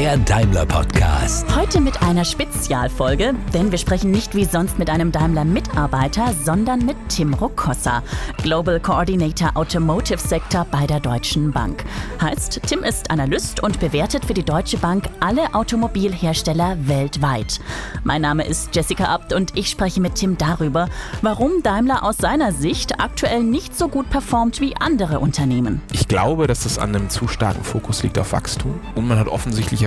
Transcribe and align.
der 0.00 0.16
Daimler 0.16 0.64
Podcast. 0.64 1.44
Heute 1.54 1.78
mit 1.78 2.02
einer 2.02 2.24
Spezialfolge, 2.24 3.34
denn 3.52 3.70
wir 3.70 3.76
sprechen 3.76 4.10
nicht 4.10 4.34
wie 4.34 4.46
sonst 4.46 4.78
mit 4.78 4.88
einem 4.88 5.12
Daimler-Mitarbeiter, 5.12 6.32
sondern 6.42 6.86
mit 6.86 6.96
Tim 7.10 7.34
Rokossa, 7.34 8.02
Global 8.42 8.80
Coordinator 8.80 9.50
Automotive 9.58 10.16
Sector 10.16 10.66
bei 10.70 10.86
der 10.86 11.00
Deutschen 11.00 11.50
Bank. 11.50 11.84
Heißt, 12.18 12.62
Tim 12.66 12.82
ist 12.82 13.10
Analyst 13.10 13.62
und 13.62 13.78
bewertet 13.78 14.24
für 14.24 14.32
die 14.32 14.42
Deutsche 14.42 14.78
Bank 14.78 15.04
alle 15.20 15.52
Automobilhersteller 15.52 16.78
weltweit. 16.88 17.60
Mein 18.02 18.22
Name 18.22 18.46
ist 18.46 18.74
Jessica 18.74 19.04
Abt 19.04 19.34
und 19.34 19.54
ich 19.54 19.68
spreche 19.68 20.00
mit 20.00 20.14
Tim 20.14 20.38
darüber, 20.38 20.88
warum 21.20 21.62
Daimler 21.62 22.04
aus 22.04 22.16
seiner 22.16 22.52
Sicht 22.52 23.00
aktuell 23.00 23.42
nicht 23.42 23.76
so 23.76 23.88
gut 23.88 24.08
performt 24.08 24.62
wie 24.62 24.74
andere 24.76 25.20
Unternehmen. 25.20 25.82
Ich 25.92 26.08
glaube, 26.08 26.46
dass 26.46 26.64
es 26.64 26.78
an 26.78 26.96
einem 26.96 27.10
zu 27.10 27.28
starken 27.28 27.64
Fokus 27.64 28.02
liegt 28.02 28.18
auf 28.18 28.32
Wachstum 28.32 28.80
und 28.94 29.06
man 29.06 29.18
hat 29.18 29.28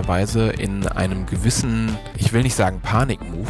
offensichtlicherweise 0.03 0.49
in 0.49 0.87
einem 0.87 1.25
gewissen, 1.25 1.97
ich 2.17 2.33
will 2.33 2.43
nicht 2.43 2.55
sagen 2.55 2.81
Panik-Move, 2.81 3.49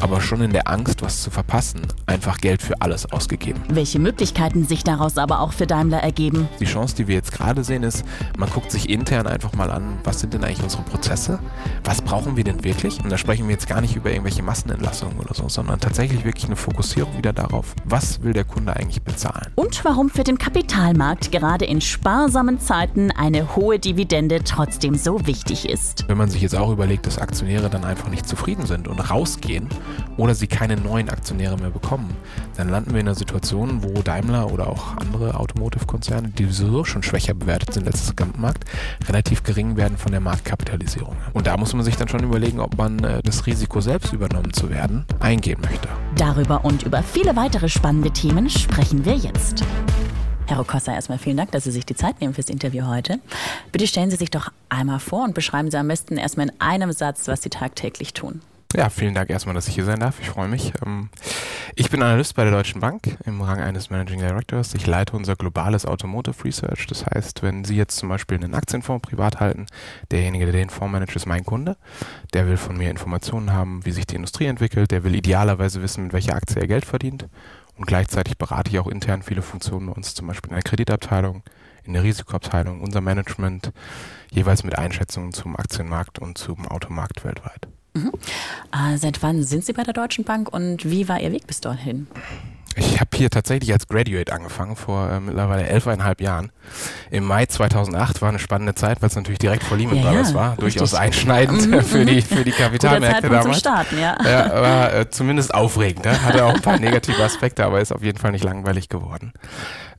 aber 0.00 0.20
schon 0.20 0.40
in 0.40 0.52
der 0.52 0.68
Angst, 0.68 1.02
was 1.02 1.22
zu 1.22 1.30
verpassen, 1.30 1.82
einfach 2.06 2.38
Geld 2.38 2.62
für 2.62 2.80
alles 2.80 3.10
ausgegeben. 3.12 3.60
Welche 3.68 3.98
Möglichkeiten 3.98 4.66
sich 4.66 4.82
daraus 4.82 5.18
aber 5.18 5.40
auch 5.40 5.52
für 5.52 5.66
Daimler 5.66 5.98
ergeben? 5.98 6.48
Die 6.58 6.64
Chance, 6.64 6.96
die 6.96 7.06
wir 7.06 7.14
jetzt 7.14 7.32
gerade 7.32 7.64
sehen, 7.64 7.82
ist, 7.82 8.04
man 8.38 8.48
guckt 8.48 8.70
sich 8.70 8.88
intern 8.88 9.26
einfach 9.26 9.52
mal 9.52 9.70
an, 9.70 9.98
was 10.04 10.20
sind 10.20 10.32
denn 10.34 10.44
eigentlich 10.44 10.62
unsere 10.62 10.82
Prozesse? 10.82 11.38
Was 11.84 12.00
brauchen 12.00 12.36
wir 12.36 12.44
denn 12.44 12.64
wirklich? 12.64 13.02
Und 13.02 13.10
da 13.10 13.18
sprechen 13.18 13.46
wir 13.46 13.52
jetzt 13.52 13.68
gar 13.68 13.80
nicht 13.80 13.96
über 13.96 14.10
irgendwelche 14.10 14.42
Massenentlassungen 14.42 15.18
oder 15.18 15.34
so, 15.34 15.48
sondern 15.48 15.80
tatsächlich 15.80 16.24
wirklich 16.24 16.46
eine 16.46 16.56
Fokussierung 16.56 17.16
wieder 17.18 17.32
darauf, 17.32 17.74
was 17.84 18.22
will 18.22 18.32
der 18.32 18.44
Kunde 18.44 18.74
eigentlich 18.74 19.02
bezahlen? 19.02 19.52
Und 19.54 19.84
warum 19.84 20.08
für 20.08 20.24
den 20.24 20.38
Kapitalmarkt 20.38 21.30
gerade 21.30 21.66
in 21.66 21.80
sparsamen 21.80 22.58
Zeiten 22.58 23.10
eine 23.10 23.54
hohe 23.54 23.78
Dividende 23.78 24.42
trotzdem 24.44 24.94
so 24.94 25.26
wichtig 25.26 25.68
ist. 25.68 25.79
Wenn 26.06 26.16
man 26.16 26.30
sich 26.30 26.42
jetzt 26.42 26.56
auch 26.56 26.70
überlegt, 26.70 27.06
dass 27.06 27.18
Aktionäre 27.18 27.70
dann 27.70 27.84
einfach 27.84 28.08
nicht 28.08 28.26
zufrieden 28.28 28.66
sind 28.66 28.88
und 28.88 28.98
rausgehen 28.98 29.68
oder 30.16 30.34
sie 30.34 30.46
keine 30.46 30.76
neuen 30.76 31.08
Aktionäre 31.08 31.56
mehr 31.56 31.70
bekommen, 31.70 32.10
dann 32.56 32.68
landen 32.68 32.92
wir 32.92 33.00
in 33.00 33.08
einer 33.08 33.14
Situation, 33.14 33.82
wo 33.82 34.02
Daimler 34.02 34.52
oder 34.52 34.68
auch 34.68 34.96
andere 34.96 35.34
Automotive-Konzerne, 35.34 36.28
die 36.28 36.44
sowieso 36.46 36.84
schon 36.84 37.02
schwächer 37.02 37.34
bewertet 37.34 37.74
sind 37.74 37.86
als 37.86 38.06
das 38.06 38.16
Gesamtmarkt, 38.16 38.64
relativ 39.08 39.42
gering 39.42 39.76
werden 39.76 39.96
von 39.96 40.12
der 40.12 40.20
Marktkapitalisierung. 40.20 41.16
Und 41.32 41.46
da 41.46 41.56
muss 41.56 41.74
man 41.74 41.84
sich 41.84 41.96
dann 41.96 42.08
schon 42.08 42.22
überlegen, 42.22 42.60
ob 42.60 42.76
man 42.76 43.02
äh, 43.04 43.22
das 43.22 43.46
Risiko, 43.46 43.80
selbst 43.80 44.12
übernommen 44.12 44.52
zu 44.52 44.70
werden, 44.70 45.04
eingehen 45.20 45.60
möchte. 45.62 45.88
Darüber 46.16 46.64
und 46.64 46.82
über 46.82 47.02
viele 47.02 47.36
weitere 47.36 47.68
spannende 47.68 48.10
Themen 48.10 48.50
sprechen 48.50 49.04
wir 49.04 49.14
jetzt. 49.14 49.64
Herr 50.50 50.58
Rokossa, 50.58 50.92
erstmal 50.92 51.18
vielen 51.18 51.36
Dank, 51.36 51.52
dass 51.52 51.62
Sie 51.62 51.70
sich 51.70 51.86
die 51.86 51.94
Zeit 51.94 52.20
nehmen 52.20 52.34
fürs 52.34 52.48
Interview 52.48 52.88
heute. 52.88 53.20
Bitte 53.70 53.86
stellen 53.86 54.10
Sie 54.10 54.16
sich 54.16 54.30
doch 54.30 54.50
einmal 54.68 54.98
vor 54.98 55.22
und 55.22 55.32
beschreiben 55.32 55.70
Sie 55.70 55.76
am 55.76 55.86
besten 55.86 56.16
erstmal 56.16 56.48
in 56.48 56.60
einem 56.60 56.90
Satz, 56.90 57.28
was 57.28 57.42
Sie 57.42 57.50
tagtäglich 57.50 58.14
tun. 58.14 58.42
Ja, 58.74 58.88
vielen 58.88 59.14
Dank 59.14 59.30
erstmal, 59.30 59.54
dass 59.54 59.68
ich 59.68 59.74
hier 59.74 59.84
sein 59.84 60.00
darf. 60.00 60.20
Ich 60.20 60.28
freue 60.28 60.48
mich. 60.48 60.72
Ähm, 60.84 61.08
ich 61.76 61.88
bin 61.88 62.02
Analyst 62.02 62.34
bei 62.34 62.42
der 62.42 62.52
Deutschen 62.52 62.80
Bank 62.80 63.16
im 63.26 63.40
Rang 63.40 63.60
eines 63.60 63.90
Managing 63.90 64.18
Directors. 64.18 64.74
Ich 64.74 64.88
leite 64.88 65.16
unser 65.16 65.36
globales 65.36 65.86
Automotive 65.86 66.44
Research. 66.44 66.86
Das 66.88 67.06
heißt, 67.06 67.44
wenn 67.44 67.64
Sie 67.64 67.76
jetzt 67.76 67.96
zum 67.96 68.08
Beispiel 68.08 68.36
einen 68.36 68.54
Aktienfonds 68.54 69.08
privat 69.08 69.38
halten, 69.38 69.66
derjenige, 70.10 70.46
der 70.46 70.54
den 70.54 70.70
Fonds 70.70 70.90
managt, 70.90 71.14
ist 71.14 71.26
mein 71.26 71.44
Kunde. 71.44 71.76
Der 72.32 72.48
will 72.48 72.56
von 72.56 72.76
mir 72.76 72.90
Informationen 72.90 73.52
haben, 73.52 73.86
wie 73.86 73.92
sich 73.92 74.06
die 74.06 74.16
Industrie 74.16 74.46
entwickelt. 74.46 74.90
Der 74.90 75.04
will 75.04 75.14
idealerweise 75.14 75.80
wissen, 75.80 76.04
mit 76.04 76.12
welcher 76.12 76.34
Aktie 76.34 76.60
er 76.60 76.66
Geld 76.66 76.84
verdient. 76.84 77.28
Und 77.80 77.86
gleichzeitig 77.86 78.36
berate 78.36 78.70
ich 78.70 78.78
auch 78.78 78.88
intern 78.88 79.22
viele 79.22 79.40
Funktionen 79.40 79.86
bei 79.86 79.92
uns, 79.94 80.14
zum 80.14 80.26
Beispiel 80.26 80.50
in 80.50 80.54
der 80.54 80.62
Kreditabteilung, 80.62 81.42
in 81.82 81.94
der 81.94 82.02
Risikoabteilung, 82.02 82.82
unser 82.82 83.00
Management, 83.00 83.72
jeweils 84.30 84.64
mit 84.64 84.76
Einschätzungen 84.76 85.32
zum 85.32 85.56
Aktienmarkt 85.56 86.18
und 86.18 86.36
zum 86.36 86.68
Automarkt 86.68 87.24
weltweit. 87.24 87.68
Mhm. 87.94 88.12
Äh, 88.70 88.98
seit 88.98 89.22
wann 89.22 89.42
sind 89.42 89.64
Sie 89.64 89.72
bei 89.72 89.82
der 89.82 89.94
Deutschen 89.94 90.24
Bank 90.24 90.52
und 90.52 90.90
wie 90.90 91.08
war 91.08 91.20
Ihr 91.20 91.32
Weg 91.32 91.46
bis 91.46 91.62
dorthin? 91.62 92.06
Ich 92.76 93.00
habe 93.00 93.10
hier 93.14 93.30
tatsächlich 93.30 93.72
als 93.72 93.88
Graduate 93.88 94.32
angefangen, 94.32 94.76
vor 94.76 95.10
äh, 95.10 95.18
mittlerweile 95.18 95.66
elfeinhalb 95.66 96.20
Jahren. 96.20 96.52
Im 97.10 97.24
Mai 97.24 97.46
2008 97.46 98.22
war 98.22 98.28
eine 98.28 98.38
spannende 98.38 98.74
Zeit, 98.74 99.02
weil 99.02 99.08
es 99.08 99.16
natürlich 99.16 99.40
direkt 99.40 99.64
vor 99.64 99.76
Lehman 99.76 99.96
ja, 99.96 100.02
Brothers 100.02 100.30
ja, 100.30 100.34
war. 100.36 100.50
Richtig. 100.52 100.74
Durchaus 100.74 100.94
einschneidend 100.94 101.68
mhm. 101.68 101.82
für 101.82 102.04
die, 102.04 102.22
für 102.22 102.44
die 102.44 102.50
Kapitalmärkte 102.52 103.28
damals. 103.28 103.44
Zum 103.44 103.54
Starten, 103.54 103.98
ja. 103.98 104.16
ja 104.24 104.62
war 104.62 104.94
äh, 104.94 105.10
zumindest 105.10 105.52
aufregend. 105.52 106.04
Ne? 106.04 106.22
Hatte 106.22 106.44
auch 106.44 106.54
ein 106.54 106.62
paar 106.62 106.78
negative 106.78 107.22
Aspekte, 107.22 107.64
aber 107.64 107.80
ist 107.80 107.92
auf 107.92 108.02
jeden 108.02 108.18
Fall 108.18 108.30
nicht 108.30 108.44
langweilig 108.44 108.88
geworden. 108.88 109.32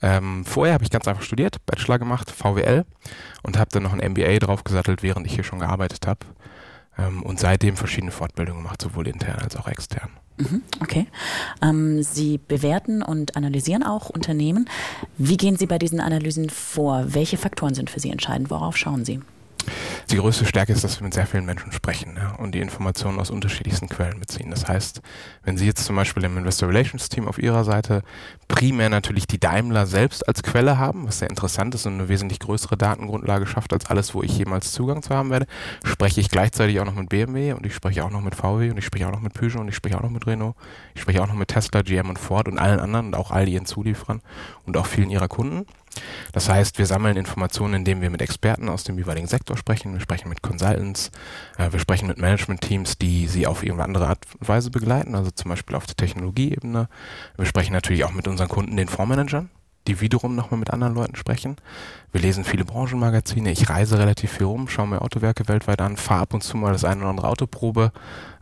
Ähm, 0.01 0.45
vorher 0.45 0.73
habe 0.73 0.83
ich 0.83 0.89
ganz 0.89 1.07
einfach 1.07 1.23
studiert, 1.23 1.57
Bachelor 1.65 1.99
gemacht, 1.99 2.31
VWL 2.31 2.85
und 3.43 3.57
habe 3.57 3.69
dann 3.71 3.83
noch 3.83 3.93
ein 3.93 4.11
MBA 4.11 4.39
draufgesattelt, 4.39 5.03
während 5.03 5.27
ich 5.27 5.33
hier 5.33 5.43
schon 5.43 5.59
gearbeitet 5.59 6.07
habe 6.07 6.19
ähm, 6.97 7.21
und 7.23 7.39
seitdem 7.39 7.75
verschiedene 7.75 8.11
Fortbildungen 8.11 8.63
gemacht, 8.63 8.81
sowohl 8.81 9.07
intern 9.07 9.39
als 9.41 9.55
auch 9.55 9.67
extern. 9.67 10.09
Mhm, 10.41 10.63
okay. 10.81 11.05
Ähm, 11.61 12.01
Sie 12.01 12.39
bewerten 12.39 13.03
und 13.03 13.35
analysieren 13.35 13.83
auch 13.83 14.09
Unternehmen. 14.09 14.67
Wie 15.17 15.37
gehen 15.37 15.55
Sie 15.55 15.67
bei 15.67 15.77
diesen 15.77 15.99
Analysen 15.99 16.49
vor? 16.49 17.05
Welche 17.13 17.37
Faktoren 17.37 17.75
sind 17.75 17.89
für 17.89 17.99
Sie 17.99 18.09
entscheidend? 18.09 18.49
Worauf 18.49 18.75
schauen 18.75 19.05
Sie? 19.05 19.19
Die 20.09 20.17
größte 20.17 20.45
Stärke 20.45 20.73
ist, 20.73 20.83
dass 20.83 20.99
wir 20.99 21.05
mit 21.05 21.13
sehr 21.13 21.25
vielen 21.25 21.45
Menschen 21.45 21.71
sprechen 21.71 22.17
ja, 22.17 22.35
und 22.35 22.53
die 22.53 22.59
Informationen 22.59 23.19
aus 23.19 23.29
unterschiedlichsten 23.29 23.87
Quellen 23.87 24.19
beziehen. 24.19 24.51
Das 24.51 24.67
heißt, 24.67 25.01
wenn 25.43 25.57
Sie 25.57 25.65
jetzt 25.65 25.85
zum 25.85 25.95
Beispiel 25.95 26.23
im 26.23 26.37
Investor 26.37 26.69
Relations 26.69 27.09
Team 27.09 27.27
auf 27.27 27.37
Ihrer 27.37 27.63
Seite 27.63 28.01
primär 28.47 28.89
natürlich 28.89 29.27
die 29.27 29.39
Daimler 29.39 29.85
selbst 29.85 30.27
als 30.27 30.43
Quelle 30.43 30.77
haben, 30.77 31.07
was 31.07 31.19
sehr 31.19 31.29
interessant 31.29 31.75
ist 31.75 31.85
und 31.85 31.93
eine 31.93 32.09
wesentlich 32.09 32.39
größere 32.39 32.77
Datengrundlage 32.77 33.47
schafft 33.47 33.73
als 33.73 33.85
alles, 33.85 34.13
wo 34.13 34.21
ich 34.23 34.37
jemals 34.37 34.73
Zugang 34.73 35.01
zu 35.01 35.15
haben 35.15 35.29
werde, 35.29 35.47
spreche 35.83 36.19
ich 36.19 36.29
gleichzeitig 36.29 36.79
auch 36.79 36.85
noch 36.85 36.95
mit 36.95 37.09
BMW 37.09 37.53
und 37.53 37.65
ich 37.65 37.73
spreche 37.73 38.03
auch 38.03 38.11
noch 38.11 38.21
mit 38.21 38.35
VW 38.35 38.71
und 38.71 38.77
ich 38.77 38.85
spreche 38.85 39.07
auch 39.07 39.11
noch 39.11 39.21
mit 39.21 39.33
Peugeot 39.33 39.61
und 39.61 39.69
ich 39.69 39.75
spreche 39.75 39.97
auch 39.97 40.03
noch 40.03 40.09
mit 40.09 40.27
Renault, 40.27 40.55
ich 40.93 41.01
spreche 41.01 41.23
auch 41.23 41.27
noch 41.27 41.35
mit 41.35 41.47
Tesla, 41.47 41.81
GM 41.81 42.09
und 42.09 42.19
Ford 42.19 42.47
und 42.47 42.57
allen 42.57 42.79
anderen 42.79 43.07
und 43.07 43.15
auch 43.15 43.31
all 43.31 43.47
ihren 43.47 43.65
Zulieferern 43.65 44.21
und 44.65 44.75
auch 44.75 44.85
vielen 44.85 45.09
ihrer 45.09 45.27
Kunden. 45.27 45.65
Das 46.31 46.49
heißt, 46.49 46.77
wir 46.77 46.85
sammeln 46.85 47.17
Informationen, 47.17 47.75
indem 47.75 48.01
wir 48.01 48.09
mit 48.09 48.21
Experten 48.21 48.69
aus 48.69 48.83
dem 48.83 48.97
jeweiligen 48.97 49.27
Sektor 49.27 49.57
sprechen. 49.57 49.93
Wir 49.93 50.01
sprechen 50.01 50.29
mit 50.29 50.41
Consultants, 50.41 51.11
äh, 51.57 51.71
wir 51.71 51.79
sprechen 51.79 52.07
mit 52.07 52.17
Management-Teams, 52.17 52.97
die 52.97 53.27
sie 53.27 53.47
auf 53.47 53.63
irgendeine 53.63 53.87
andere 53.87 54.07
Art 54.07 54.25
und 54.39 54.47
Weise 54.47 54.71
begleiten, 54.71 55.15
also 55.15 55.31
zum 55.31 55.49
Beispiel 55.49 55.75
auf 55.75 55.85
der 55.85 55.95
Technologieebene. 55.95 56.87
Wir 57.37 57.45
sprechen 57.45 57.73
natürlich 57.73 58.03
auch 58.03 58.13
mit 58.13 58.27
unseren 58.27 58.49
Kunden, 58.49 58.77
den 58.77 58.87
Fondsmanagern, 58.87 59.49
die 59.87 59.99
wiederum 60.01 60.35
nochmal 60.35 60.59
mit 60.59 60.71
anderen 60.71 60.93
Leuten 60.93 61.15
sprechen. 61.15 61.57
Wir 62.11 62.21
lesen 62.21 62.43
viele 62.43 62.65
Branchenmagazine. 62.65 63.51
Ich 63.51 63.69
reise 63.69 63.97
relativ 63.97 64.33
viel 64.33 64.45
rum, 64.45 64.67
schaue 64.67 64.87
mir 64.87 65.01
Autowerke 65.01 65.47
weltweit 65.47 65.79
an, 65.79 65.95
fahre 65.95 66.21
ab 66.21 66.33
und 66.33 66.43
zu 66.43 66.57
mal 66.57 66.73
das 66.73 66.83
eine 66.83 67.01
oder 67.01 67.09
andere 67.09 67.27
Autoprobe. 67.29 67.93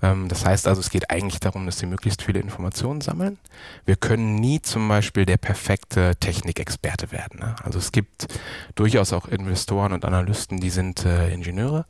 Ähm, 0.02 0.28
das 0.28 0.46
heißt 0.46 0.68
also, 0.68 0.82
es 0.82 0.90
geht 0.90 1.10
eigentlich 1.12 1.40
darum, 1.40 1.66
dass 1.66 1.80
sie 1.80 1.86
möglichst 1.86 2.24
viele 2.24 2.40
Informationen 2.40 3.02
sammeln. 3.02 3.38
Wir 3.86 3.96
können 3.96 4.36
nie 4.36 4.62
zum 4.62 4.88
Beispiel 4.88 5.26
der 5.26 5.38
perfekte 5.38 6.16
Technikexperte 6.20 7.12
werden. 7.12 7.40
Ne? 7.40 7.56
Also 7.64 7.80
es 7.80 7.92
gibt 7.92 8.28
durchaus 8.76 9.14
auch 9.14 9.28
Investoren 9.28 9.94
und 9.94 10.06
Analysten, 10.06 10.60
die 10.60 10.70
sind 10.70 11.06
äh, 11.06 11.32
Ingenieure, 11.32 11.86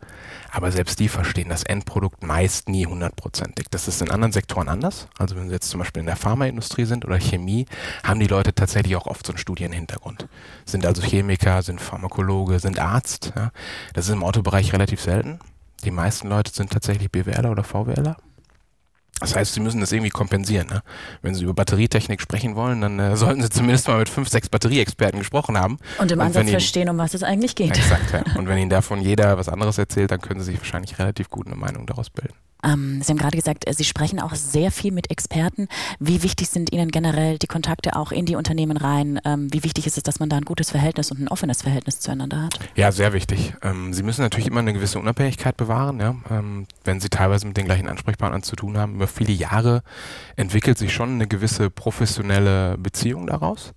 aber 0.51 0.71
selbst 0.71 0.99
die 0.99 1.07
verstehen 1.07 1.49
das 1.49 1.63
Endprodukt 1.63 2.23
meist 2.23 2.69
nie 2.69 2.85
hundertprozentig. 2.85 3.67
Das 3.69 3.87
ist 3.87 4.01
in 4.01 4.11
anderen 4.11 4.31
Sektoren 4.31 4.67
anders. 4.67 5.07
Also 5.17 5.35
wenn 5.35 5.47
sie 5.47 5.53
jetzt 5.53 5.69
zum 5.69 5.79
Beispiel 5.79 6.01
in 6.01 6.07
der 6.07 6.15
Pharmaindustrie 6.15 6.85
sind 6.85 7.05
oder 7.05 7.19
Chemie, 7.19 7.65
haben 8.03 8.19
die 8.19 8.27
Leute 8.27 8.53
tatsächlich 8.53 8.95
auch 8.95 9.07
oft 9.07 9.25
so 9.25 9.31
einen 9.31 9.37
Studienhintergrund. 9.37 10.27
Sind 10.65 10.85
also 10.85 11.01
Chemiker, 11.01 11.61
sind 11.69 11.79
Pharmakologe, 11.79 12.59
sind 12.59 12.79
Arzt. 12.79 13.31
Ja. 13.35 13.51
Das 13.93 14.07
ist 14.07 14.13
im 14.13 14.23
Autobereich 14.23 14.73
relativ 14.73 15.01
selten. 15.01 15.39
Die 15.83 15.91
meisten 15.91 16.27
Leute 16.27 16.51
sind 16.51 16.71
tatsächlich 16.71 17.11
BWLer 17.11 17.51
oder 17.51 17.63
VWLer. 17.63 18.17
Das 19.19 19.35
heißt, 19.35 19.53
sie 19.53 19.59
müssen 19.59 19.81
das 19.81 19.91
irgendwie 19.91 20.09
kompensieren. 20.09 20.67
Ne? 20.67 20.81
Wenn 21.21 21.35
sie 21.35 21.43
über 21.43 21.53
Batterietechnik 21.53 22.21
sprechen 22.21 22.55
wollen, 22.55 22.81
dann 22.81 22.99
äh, 22.99 23.17
sollten 23.17 23.41
sie 23.41 23.49
zumindest 23.49 23.87
mal 23.87 23.99
mit 23.99 24.07
fünf, 24.07 24.29
sechs 24.29 24.47
Batterieexperten 24.47 25.19
gesprochen 25.19 25.57
haben. 25.57 25.77
Und 25.99 26.11
im 26.11 26.21
Ansatz 26.21 26.49
verstehen, 26.49 26.89
um 26.89 26.97
was 26.97 27.13
es 27.13 27.23
eigentlich 27.23 27.55
geht. 27.55 27.77
Exakt, 27.77 28.13
ja. 28.13 28.23
Und 28.37 28.47
wenn 28.47 28.57
ihnen 28.57 28.69
davon 28.69 29.01
jeder 29.01 29.37
was 29.37 29.49
anderes 29.49 29.77
erzählt, 29.77 30.11
dann 30.11 30.21
können 30.21 30.39
sie 30.39 30.51
sich 30.51 30.59
wahrscheinlich 30.59 30.97
relativ 30.99 31.29
gut 31.29 31.47
eine 31.47 31.55
Meinung 31.57 31.85
daraus 31.85 32.09
bilden. 32.09 32.33
Ähm, 32.63 33.01
Sie 33.01 33.11
haben 33.11 33.17
gerade 33.17 33.37
gesagt, 33.37 33.67
äh, 33.67 33.73
Sie 33.73 33.83
sprechen 33.83 34.19
auch 34.19 34.35
sehr 34.35 34.71
viel 34.71 34.91
mit 34.91 35.11
Experten. 35.11 35.67
Wie 35.99 36.23
wichtig 36.23 36.49
sind 36.49 36.71
Ihnen 36.71 36.89
generell 36.89 37.37
die 37.37 37.47
Kontakte 37.47 37.95
auch 37.95 38.11
in 38.11 38.25
die 38.25 38.35
Unternehmen 38.35 38.77
rein? 38.77 39.19
Ähm, 39.25 39.47
wie 39.51 39.63
wichtig 39.63 39.87
ist 39.87 39.97
es, 39.97 40.03
dass 40.03 40.19
man 40.19 40.29
da 40.29 40.37
ein 40.37 40.45
gutes 40.45 40.71
Verhältnis 40.71 41.11
und 41.11 41.19
ein 41.19 41.27
offenes 41.27 41.61
Verhältnis 41.61 41.99
zueinander 41.99 42.43
hat? 42.43 42.59
Ja, 42.75 42.91
sehr 42.91 43.13
wichtig. 43.13 43.53
Ähm, 43.61 43.93
Sie 43.93 44.03
müssen 44.03 44.21
natürlich 44.21 44.47
immer 44.47 44.59
eine 44.59 44.73
gewisse 44.73 44.99
Unabhängigkeit 44.99 45.57
bewahren. 45.57 45.99
Ja? 45.99 46.15
Ähm, 46.29 46.65
wenn 46.83 46.99
Sie 46.99 47.09
teilweise 47.09 47.47
mit 47.47 47.57
den 47.57 47.65
gleichen 47.65 47.87
Ansprechpartnern 47.87 48.43
zu 48.43 48.55
tun 48.55 48.77
haben, 48.77 48.95
über 48.95 49.07
viele 49.07 49.33
Jahre 49.33 49.83
entwickelt 50.35 50.77
sich 50.77 50.93
schon 50.93 51.13
eine 51.13 51.27
gewisse 51.27 51.69
professionelle 51.69 52.77
Beziehung 52.77 53.27
daraus 53.27 53.73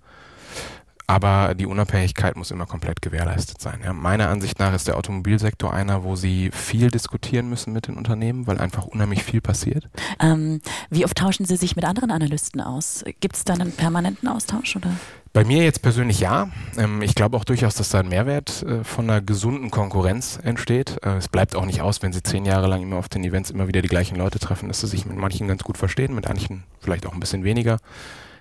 aber 1.13 1.53
die 1.53 1.67
Unabhängigkeit 1.67 2.35
muss 2.35 2.49
immer 2.49 2.65
komplett 2.65 3.03
gewährleistet 3.03 3.61
sein. 3.61 3.81
Ja. 3.83 3.93
Meiner 3.93 4.29
Ansicht 4.29 4.57
nach 4.57 4.73
ist 4.73 4.87
der 4.87 4.97
Automobilsektor 4.97 5.71
einer, 5.71 6.03
wo 6.03 6.15
sie 6.15 6.49
viel 6.51 6.89
diskutieren 6.89 7.49
müssen 7.49 7.71
mit 7.71 7.87
den 7.87 7.97
Unternehmen, 7.97 8.47
weil 8.47 8.57
einfach 8.57 8.87
unheimlich 8.87 9.23
viel 9.23 9.39
passiert. 9.39 9.87
Ähm, 10.19 10.59
wie 10.89 11.05
oft 11.05 11.15
tauschen 11.15 11.45
Sie 11.45 11.55
sich 11.55 11.75
mit 11.75 11.85
anderen 11.85 12.09
Analysten 12.09 12.61
aus? 12.61 13.05
Gibt 13.19 13.35
es 13.35 13.43
da 13.43 13.53
einen 13.53 13.71
permanenten 13.73 14.27
Austausch? 14.27 14.75
Oder? 14.75 14.89
Bei 15.33 15.43
mir 15.43 15.63
jetzt 15.63 15.83
persönlich 15.83 16.19
ja. 16.19 16.49
Ähm, 16.77 17.03
ich 17.03 17.13
glaube 17.13 17.37
auch 17.37 17.43
durchaus, 17.43 17.75
dass 17.75 17.89
da 17.89 17.99
ein 17.99 18.09
Mehrwert 18.09 18.63
äh, 18.63 18.83
von 18.83 19.07
einer 19.07 19.21
gesunden 19.21 19.69
Konkurrenz 19.69 20.39
entsteht. 20.41 20.97
Äh, 21.03 21.17
es 21.17 21.27
bleibt 21.27 21.55
auch 21.55 21.65
nicht 21.67 21.81
aus, 21.81 22.01
wenn 22.01 22.11
Sie 22.11 22.23
zehn 22.23 22.43
Jahre 22.45 22.65
lang 22.65 22.81
immer 22.81 22.95
auf 22.95 23.07
den 23.07 23.23
Events 23.23 23.51
immer 23.51 23.67
wieder 23.67 23.83
die 23.83 23.87
gleichen 23.87 24.15
Leute 24.15 24.39
treffen, 24.39 24.67
dass 24.67 24.81
Sie 24.81 24.87
sich 24.87 25.05
mit 25.05 25.17
manchen 25.17 25.47
ganz 25.47 25.63
gut 25.63 25.77
verstehen, 25.77 26.15
mit 26.15 26.27
manchen 26.27 26.63
vielleicht 26.79 27.05
auch 27.05 27.13
ein 27.13 27.19
bisschen 27.19 27.43
weniger. 27.43 27.77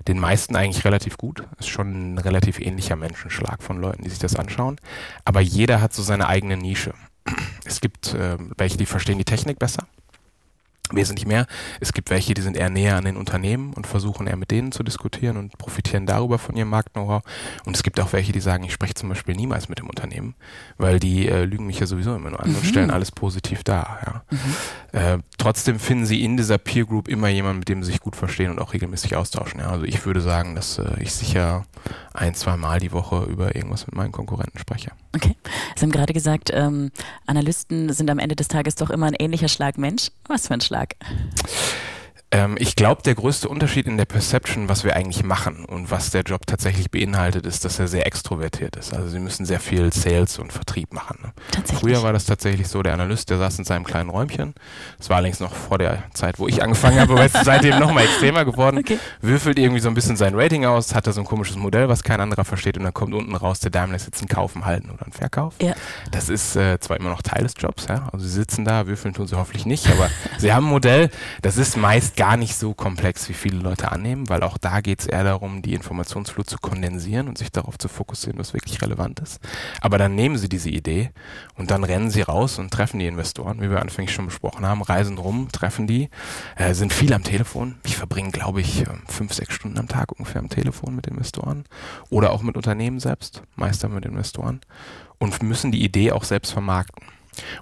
Den 0.08 0.18
meisten 0.18 0.56
eigentlich 0.56 0.84
relativ 0.84 1.16
gut. 1.16 1.44
Ist 1.58 1.68
schon 1.68 2.14
ein 2.14 2.18
relativ 2.18 2.60
ähnlicher 2.60 2.96
Menschenschlag 2.96 3.62
von 3.62 3.80
Leuten, 3.80 4.02
die 4.02 4.10
sich 4.10 4.18
das 4.18 4.36
anschauen. 4.36 4.76
Aber 5.24 5.40
jeder 5.40 5.80
hat 5.80 5.92
so 5.92 6.02
seine 6.02 6.28
eigene 6.28 6.56
Nische. 6.56 6.94
Es 7.64 7.80
gibt 7.80 8.14
äh, 8.14 8.36
welche, 8.56 8.76
die 8.76 8.86
verstehen 8.86 9.18
die 9.18 9.24
Technik 9.24 9.58
besser 9.58 9.86
wesentlich 10.94 11.26
mehr. 11.26 11.46
Es 11.80 11.92
gibt 11.92 12.10
welche, 12.10 12.34
die 12.34 12.42
sind 12.42 12.56
eher 12.56 12.70
näher 12.70 12.96
an 12.96 13.04
den 13.04 13.16
Unternehmen 13.16 13.72
und 13.74 13.86
versuchen 13.86 14.26
eher 14.26 14.36
mit 14.36 14.50
denen 14.50 14.72
zu 14.72 14.82
diskutieren 14.82 15.36
und 15.36 15.56
profitieren 15.58 16.06
darüber 16.06 16.38
von 16.38 16.56
ihrem 16.56 16.68
Markt-Know-how. 16.68 17.22
Und 17.64 17.76
es 17.76 17.82
gibt 17.82 18.00
auch 18.00 18.12
welche, 18.12 18.32
die 18.32 18.40
sagen, 18.40 18.64
ich 18.64 18.72
spreche 18.72 18.94
zum 18.94 19.08
Beispiel 19.08 19.34
niemals 19.34 19.68
mit 19.68 19.78
dem 19.78 19.88
Unternehmen, 19.88 20.34
weil 20.78 20.98
die 21.00 21.28
äh, 21.28 21.44
lügen 21.44 21.66
mich 21.66 21.80
ja 21.80 21.86
sowieso 21.86 22.14
immer 22.14 22.30
nur 22.30 22.40
an 22.40 22.50
mhm. 22.50 22.56
und 22.56 22.66
stellen 22.66 22.90
alles 22.90 23.10
positiv 23.10 23.62
dar. 23.64 23.98
Ja. 24.06 24.22
Mhm. 24.30 25.18
Äh, 25.18 25.22
trotzdem 25.38 25.78
finden 25.78 26.06
sie 26.06 26.24
in 26.24 26.36
dieser 26.36 26.58
Peer 26.58 26.84
Group 26.84 27.08
immer 27.08 27.28
jemanden, 27.28 27.60
mit 27.60 27.68
dem 27.68 27.82
sie 27.82 27.92
sich 27.92 28.00
gut 28.00 28.16
verstehen 28.16 28.50
und 28.50 28.58
auch 28.58 28.72
regelmäßig 28.72 29.16
austauschen. 29.16 29.60
Ja. 29.60 29.70
Also 29.70 29.84
ich 29.84 30.04
würde 30.04 30.20
sagen, 30.20 30.54
dass 30.54 30.78
äh, 30.78 31.00
ich 31.00 31.12
sicher 31.12 31.64
ein, 32.14 32.34
zwei 32.34 32.56
Mal 32.56 32.78
die 32.80 32.92
Woche 32.92 33.24
über 33.24 33.54
irgendwas 33.56 33.86
mit 33.86 33.94
meinen 33.94 34.12
Konkurrenten 34.12 34.58
spreche. 34.58 34.92
Okay. 35.14 35.36
Sie 35.76 35.82
haben 35.82 35.92
gerade 35.92 36.12
gesagt, 36.12 36.50
ähm, 36.52 36.90
Analysten 37.26 37.92
sind 37.92 38.10
am 38.10 38.18
Ende 38.18 38.36
des 38.36 38.48
Tages 38.48 38.74
doch 38.74 38.90
immer 38.90 39.06
ein 39.06 39.14
ähnlicher 39.18 39.48
Schlag 39.48 39.78
Mensch. 39.78 40.10
Was 40.26 40.46
für 40.46 40.54
ein 40.54 40.60
Schlag? 40.60 40.81
back. 40.82 40.96
Ähm, 42.32 42.56
ich 42.58 42.76
glaube, 42.76 43.02
der 43.02 43.14
größte 43.14 43.46
Unterschied 43.48 43.86
in 43.86 43.98
der 43.98 44.06
Perception, 44.06 44.68
was 44.70 44.84
wir 44.84 44.96
eigentlich 44.96 45.22
machen 45.22 45.66
und 45.66 45.90
was 45.90 46.10
der 46.10 46.22
Job 46.22 46.46
tatsächlich 46.46 46.90
beinhaltet, 46.90 47.44
ist, 47.44 47.66
dass 47.66 47.78
er 47.78 47.88
sehr 47.88 48.06
extrovertiert 48.06 48.76
ist. 48.76 48.94
Also 48.94 49.08
sie 49.08 49.18
müssen 49.18 49.44
sehr 49.44 49.60
viel 49.60 49.92
Sales 49.92 50.38
und 50.38 50.50
Vertrieb 50.50 50.94
machen. 50.94 51.18
Ne? 51.22 51.32
Früher 51.74 52.02
war 52.02 52.14
das 52.14 52.24
tatsächlich 52.24 52.68
so, 52.68 52.82
der 52.82 52.94
Analyst, 52.94 53.28
der 53.28 53.36
saß 53.36 53.58
in 53.58 53.64
seinem 53.66 53.84
kleinen 53.84 54.08
Räumchen. 54.08 54.54
Das 54.96 55.10
war 55.10 55.18
allerdings 55.18 55.40
noch 55.40 55.54
vor 55.54 55.76
der 55.76 56.04
Zeit, 56.14 56.38
wo 56.38 56.48
ich 56.48 56.62
angefangen 56.62 56.98
habe, 56.98 57.12
aber 57.12 57.24
es 57.24 57.34
ist 57.34 57.44
seitdem 57.44 57.78
nochmal 57.78 58.04
extremer 58.04 58.44
geworden. 58.44 58.82
Okay. 58.82 58.98
Würfelt 59.20 59.60
irgendwie 59.60 59.80
so 59.80 59.88
ein 59.88 59.94
bisschen 59.94 60.16
sein 60.16 60.34
Rating 60.34 60.64
aus, 60.64 60.92
hat 60.92 61.06
da 61.06 61.12
so 61.12 61.20
ein 61.20 61.26
komisches 61.26 61.56
Modell, 61.56 61.88
was 61.88 62.02
kein 62.02 62.20
anderer 62.20 62.44
versteht 62.44 62.76
und 62.76 62.82
dann 62.82 62.92
kommt 62.92 63.14
unten 63.14 63.36
raus, 63.36 63.60
der 63.60 63.70
Daimler 63.70 63.94
ist 63.94 64.06
jetzt 64.06 64.22
ein 64.22 64.28
Kaufen, 64.28 64.64
Halten 64.64 64.90
oder 64.90 65.06
ein 65.06 65.12
Verkauf. 65.12 65.54
Ja. 65.60 65.74
Das 66.10 66.28
ist 66.28 66.56
äh, 66.56 66.80
zwar 66.80 66.96
immer 66.96 67.10
noch 67.10 67.22
Teil 67.22 67.44
des 67.44 67.54
Jobs, 67.58 67.86
ja? 67.88 68.08
also 68.10 68.26
sie 68.26 68.32
sitzen 68.32 68.64
da, 68.64 68.88
würfeln 68.88 69.14
tun 69.14 69.28
sie 69.28 69.36
hoffentlich 69.36 69.66
nicht, 69.66 69.88
aber 69.88 70.10
sie 70.38 70.52
haben 70.52 70.66
ein 70.66 70.70
Modell, 70.70 71.10
das 71.42 71.58
ist 71.58 71.76
meist 71.76 72.16
gar 72.22 72.36
nicht 72.36 72.54
so 72.54 72.72
komplex, 72.72 73.28
wie 73.28 73.34
viele 73.34 73.58
Leute 73.58 73.90
annehmen, 73.90 74.28
weil 74.28 74.44
auch 74.44 74.56
da 74.56 74.80
geht 74.80 75.00
es 75.00 75.06
eher 75.06 75.24
darum, 75.24 75.60
die 75.60 75.74
Informationsflut 75.74 76.48
zu 76.48 76.56
kondensieren 76.56 77.26
und 77.26 77.36
sich 77.36 77.50
darauf 77.50 77.78
zu 77.78 77.88
fokussieren, 77.88 78.38
was 78.38 78.54
wirklich 78.54 78.80
relevant 78.80 79.18
ist. 79.18 79.40
Aber 79.80 79.98
dann 79.98 80.14
nehmen 80.14 80.38
sie 80.38 80.48
diese 80.48 80.70
Idee 80.70 81.10
und 81.56 81.72
dann 81.72 81.82
rennen 81.82 82.12
sie 82.12 82.22
raus 82.22 82.60
und 82.60 82.70
treffen 82.70 83.00
die 83.00 83.08
Investoren, 83.08 83.60
wie 83.60 83.70
wir 83.70 83.82
anfänglich 83.82 84.14
schon 84.14 84.26
besprochen 84.26 84.64
haben, 84.64 84.82
reisen 84.82 85.18
rum, 85.18 85.48
treffen 85.50 85.88
die, 85.88 86.10
äh, 86.54 86.74
sind 86.74 86.92
viel 86.92 87.12
am 87.12 87.24
Telefon. 87.24 87.80
Ich 87.82 87.96
verbringe, 87.96 88.30
glaube 88.30 88.60
ich, 88.60 88.82
ähm, 88.82 89.02
fünf, 89.08 89.34
sechs 89.34 89.54
Stunden 89.54 89.80
am 89.80 89.88
Tag 89.88 90.12
ungefähr 90.12 90.42
am 90.42 90.48
Telefon 90.48 90.94
mit 90.94 91.08
Investoren 91.08 91.64
oder 92.08 92.30
auch 92.30 92.42
mit 92.42 92.56
Unternehmen 92.56 93.00
selbst, 93.00 93.42
meist 93.56 93.82
mit 93.88 94.06
Investoren 94.06 94.60
und 95.18 95.42
müssen 95.42 95.72
die 95.72 95.82
Idee 95.82 96.12
auch 96.12 96.22
selbst 96.22 96.52
vermarkten. 96.52 97.04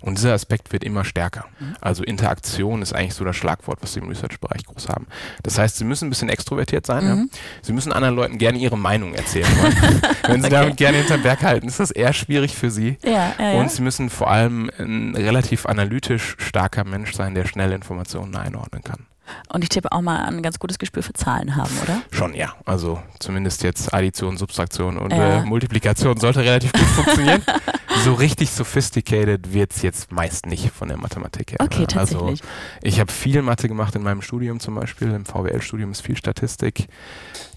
Und 0.00 0.19
dieser 0.19 0.34
Aspekt 0.34 0.72
wird 0.72 0.84
immer 0.84 1.05
stärker. 1.05 1.46
Mhm. 1.58 1.76
Also 1.81 2.02
Interaktion 2.02 2.82
ist 2.82 2.93
eigentlich 2.93 3.14
so 3.14 3.25
das 3.25 3.37
Schlagwort, 3.37 3.78
was 3.82 3.93
Sie 3.93 4.00
im 4.00 4.08
Research-Bereich 4.08 4.64
groß 4.64 4.88
haben. 4.88 5.06
Das 5.43 5.58
heißt, 5.58 5.76
Sie 5.76 5.84
müssen 5.84 6.06
ein 6.06 6.11
bisschen 6.11 6.28
extrovertiert 6.28 6.87
sein. 6.87 7.05
Mhm. 7.05 7.31
Ja? 7.32 7.38
Sie 7.62 7.72
müssen 7.72 7.93
anderen 7.93 8.17
Leuten 8.17 8.38
gerne 8.38 8.58
ihre 8.58 8.78
Meinung 8.78 9.14
erzählen 9.14 9.49
wollen. 9.61 10.02
Wenn 10.26 10.40
Sie 10.40 10.46
okay. 10.46 10.56
damit 10.56 10.76
gerne 10.76 10.99
hinterm 10.99 11.22
Berg 11.22 11.43
halten, 11.43 11.69
ist 11.69 11.81
das 11.81 11.90
eher 11.90 12.12
schwierig 12.12 12.56
für 12.56 12.70
Sie. 12.70 12.99
Ja, 13.05 13.34
ja, 13.38 13.52
Und 13.52 13.70
Sie 13.70 13.82
müssen 13.82 14.11
vor 14.11 14.31
allem 14.31 14.70
ein 14.78 15.14
relativ 15.14 15.67
analytisch 15.67 16.37
starker 16.38 16.84
Mensch 16.84 17.14
sein, 17.14 17.34
der 17.34 17.46
schnell 17.46 17.73
Informationen 17.73 18.34
einordnen 18.37 18.82
kann. 18.82 19.06
Und 19.52 19.62
ich 19.62 19.69
tippe 19.69 19.93
auch 19.93 20.00
mal 20.00 20.25
ein 20.25 20.43
ganz 20.43 20.58
gutes 20.58 20.78
Gespür 20.78 21.02
für 21.02 21.12
Zahlen 21.12 21.56
haben, 21.56 21.70
oder? 21.82 22.02
Schon, 22.11 22.34
ja. 22.34 22.55
Also 22.64 23.00
zumindest 23.19 23.62
jetzt 23.62 23.93
Addition, 23.93 24.37
Subtraktion 24.37 24.99
und 24.99 25.12
äh, 25.12 25.43
Multiplikation 25.43 26.19
sollte 26.19 26.40
relativ 26.40 26.73
gut 26.73 26.82
funktionieren. 26.82 27.43
so 28.04 28.14
richtig 28.14 28.50
sophisticated 28.50 29.52
wird 29.52 29.72
es 29.72 29.82
jetzt 29.82 30.12
meist 30.12 30.46
nicht 30.46 30.70
von 30.70 30.88
der 30.88 30.96
Mathematik 30.96 31.52
her. 31.52 31.58
Okay, 31.60 31.81
ne? 31.81 31.87
tatsächlich. 31.87 32.42
Also 32.42 32.44
ich 32.82 33.00
habe 33.00 33.10
viel 33.10 33.42
Mathe 33.42 33.69
gemacht 33.69 33.94
in 33.94 34.02
meinem 34.02 34.22
Studium 34.22 34.60
zum 34.60 34.75
Beispiel. 34.75 35.10
Im 35.10 35.25
VWL-Studium 35.25 35.90
ist 35.90 36.00
viel 36.00 36.16
Statistik. 36.16 36.87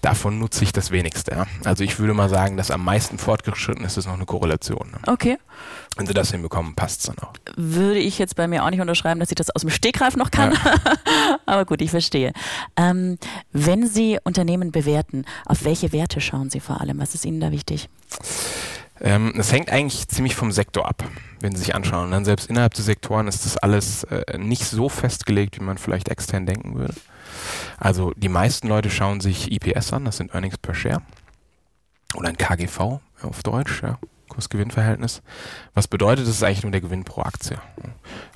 Davon 0.02 0.38
nutze 0.38 0.64
ich 0.64 0.72
das 0.72 0.90
wenigste. 0.90 1.32
Ja. 1.32 1.46
Also 1.64 1.84
ich 1.84 1.98
würde 1.98 2.14
mal 2.14 2.28
sagen, 2.28 2.56
dass 2.56 2.70
am 2.70 2.84
meisten 2.84 3.18
fortgeschritten 3.18 3.84
ist, 3.84 3.96
ist 3.96 4.06
noch 4.06 4.14
eine 4.14 4.26
Korrelation. 4.26 4.90
Ne? 4.90 4.98
Okay. 5.06 5.38
Wenn 5.96 6.06
sie 6.06 6.14
das 6.14 6.30
hinbekommen, 6.30 6.74
passt 6.74 7.00
es 7.00 7.06
dann 7.06 7.18
auch. 7.18 7.32
Würde 7.56 8.00
ich 8.00 8.18
jetzt 8.18 8.36
bei 8.36 8.48
mir 8.48 8.64
auch 8.64 8.70
nicht 8.70 8.80
unterschreiben, 8.80 9.20
dass 9.20 9.30
ich 9.30 9.36
das 9.36 9.50
aus 9.50 9.62
dem 9.62 9.70
Stegreif 9.70 10.16
noch 10.16 10.30
kann. 10.30 10.52
Ja. 10.52 10.74
Aber 11.46 11.64
gut, 11.64 11.80
ich 11.80 11.90
verstehe. 11.90 12.32
Ähm, 12.76 13.18
wenn 13.52 13.86
Sie 13.86 14.18
Unternehmen 14.24 14.72
bewerten, 14.72 15.24
auf 15.46 15.64
welche 15.64 15.92
Werte 15.92 16.20
schauen 16.20 16.50
Sie 16.50 16.60
vor 16.60 16.80
allem? 16.80 16.98
Was 16.98 17.14
ist 17.14 17.24
Ihnen 17.24 17.40
da 17.40 17.52
wichtig? 17.52 17.88
Ähm, 19.00 19.34
es 19.36 19.52
hängt 19.52 19.70
eigentlich 19.70 20.08
ziemlich 20.08 20.34
vom 20.34 20.52
Sektor 20.52 20.86
ab, 20.86 21.04
wenn 21.40 21.52
Sie 21.52 21.58
sich 21.58 21.74
anschauen. 21.74 22.06
Und 22.06 22.10
dann 22.12 22.24
selbst 22.24 22.48
innerhalb 22.48 22.74
des 22.74 22.84
Sektoren 22.84 23.26
ist 23.26 23.44
das 23.44 23.56
alles 23.56 24.04
äh, 24.04 24.38
nicht 24.38 24.64
so 24.64 24.88
festgelegt, 24.88 25.58
wie 25.58 25.64
man 25.64 25.78
vielleicht 25.78 26.08
extern 26.08 26.46
denken 26.46 26.76
würde. 26.76 26.94
Also 27.78 28.12
die 28.16 28.28
meisten 28.28 28.68
Leute 28.68 28.90
schauen 28.90 29.20
sich 29.20 29.50
EPS 29.50 29.92
an, 29.92 30.04
das 30.04 30.18
sind 30.18 30.32
Earnings 30.32 30.58
per 30.58 30.74
Share. 30.74 31.02
Oder 32.14 32.28
ein 32.28 32.36
KGV 32.36 33.00
auf 33.22 33.42
Deutsch, 33.42 33.82
ja. 33.82 33.98
Kurs-Gewinn-Verhältnis. 34.34 35.22
Was 35.74 35.88
bedeutet, 35.88 36.26
das 36.26 36.34
ist 36.34 36.42
eigentlich 36.42 36.62
nur 36.62 36.72
der 36.72 36.80
Gewinn 36.80 37.04
pro 37.04 37.22
Aktie. 37.22 37.58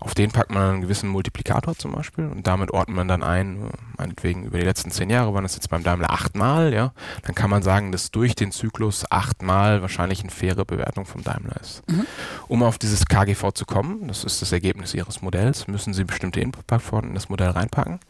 Auf 0.00 0.14
den 0.14 0.30
packt 0.30 0.50
man 0.50 0.70
einen 0.70 0.80
gewissen 0.80 1.08
Multiplikator 1.08 1.76
zum 1.76 1.92
Beispiel 1.92 2.26
und 2.26 2.46
damit 2.46 2.70
ordnet 2.70 2.96
man 2.96 3.08
dann 3.08 3.22
ein, 3.22 3.70
meinetwegen 3.96 4.44
über 4.44 4.58
die 4.58 4.64
letzten 4.64 4.90
zehn 4.90 5.10
Jahre 5.10 5.34
waren 5.34 5.42
das 5.42 5.54
jetzt 5.54 5.70
beim 5.70 5.82
Daimler 5.82 6.10
achtmal, 6.10 6.72
ja, 6.72 6.92
dann 7.22 7.34
kann 7.34 7.50
man 7.50 7.62
sagen, 7.62 7.92
dass 7.92 8.10
durch 8.10 8.34
den 8.34 8.52
Zyklus 8.52 9.04
achtmal 9.10 9.82
wahrscheinlich 9.82 10.20
eine 10.20 10.30
faire 10.30 10.64
Bewertung 10.64 11.04
vom 11.04 11.22
Daimler 11.22 11.60
ist. 11.60 11.82
Mhm. 11.88 12.06
Um 12.46 12.62
auf 12.62 12.78
dieses 12.78 13.06
KGV 13.06 13.52
zu 13.52 13.66
kommen, 13.66 14.08
das 14.08 14.24
ist 14.24 14.42
das 14.42 14.52
Ergebnis 14.52 14.94
Ihres 14.94 15.22
Modells, 15.22 15.68
müssen 15.68 15.92
Sie 15.94 16.04
bestimmte 16.04 16.40
Inputfaktoren 16.40 17.08
in 17.08 17.14
das 17.14 17.28
Modell 17.28 17.50
reinpacken. 17.50 18.00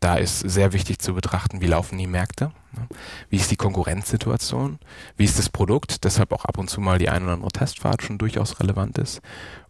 Da 0.00 0.16
ist 0.16 0.40
sehr 0.40 0.72
wichtig 0.72 0.98
zu 0.98 1.14
betrachten, 1.14 1.60
wie 1.60 1.66
laufen 1.66 1.98
die 1.98 2.06
Märkte, 2.06 2.52
ne? 2.72 2.86
wie 3.30 3.36
ist 3.36 3.50
die 3.50 3.56
Konkurrenzsituation, 3.56 4.78
wie 5.16 5.24
ist 5.24 5.38
das 5.38 5.48
Produkt, 5.48 6.04
deshalb 6.04 6.32
auch 6.32 6.44
ab 6.44 6.58
und 6.58 6.68
zu 6.68 6.80
mal 6.80 6.98
die 6.98 7.08
ein 7.08 7.22
oder 7.22 7.32
andere 7.32 7.50
Testfahrt 7.50 8.02
schon 8.02 8.18
durchaus 8.18 8.60
relevant 8.60 8.98
ist 8.98 9.20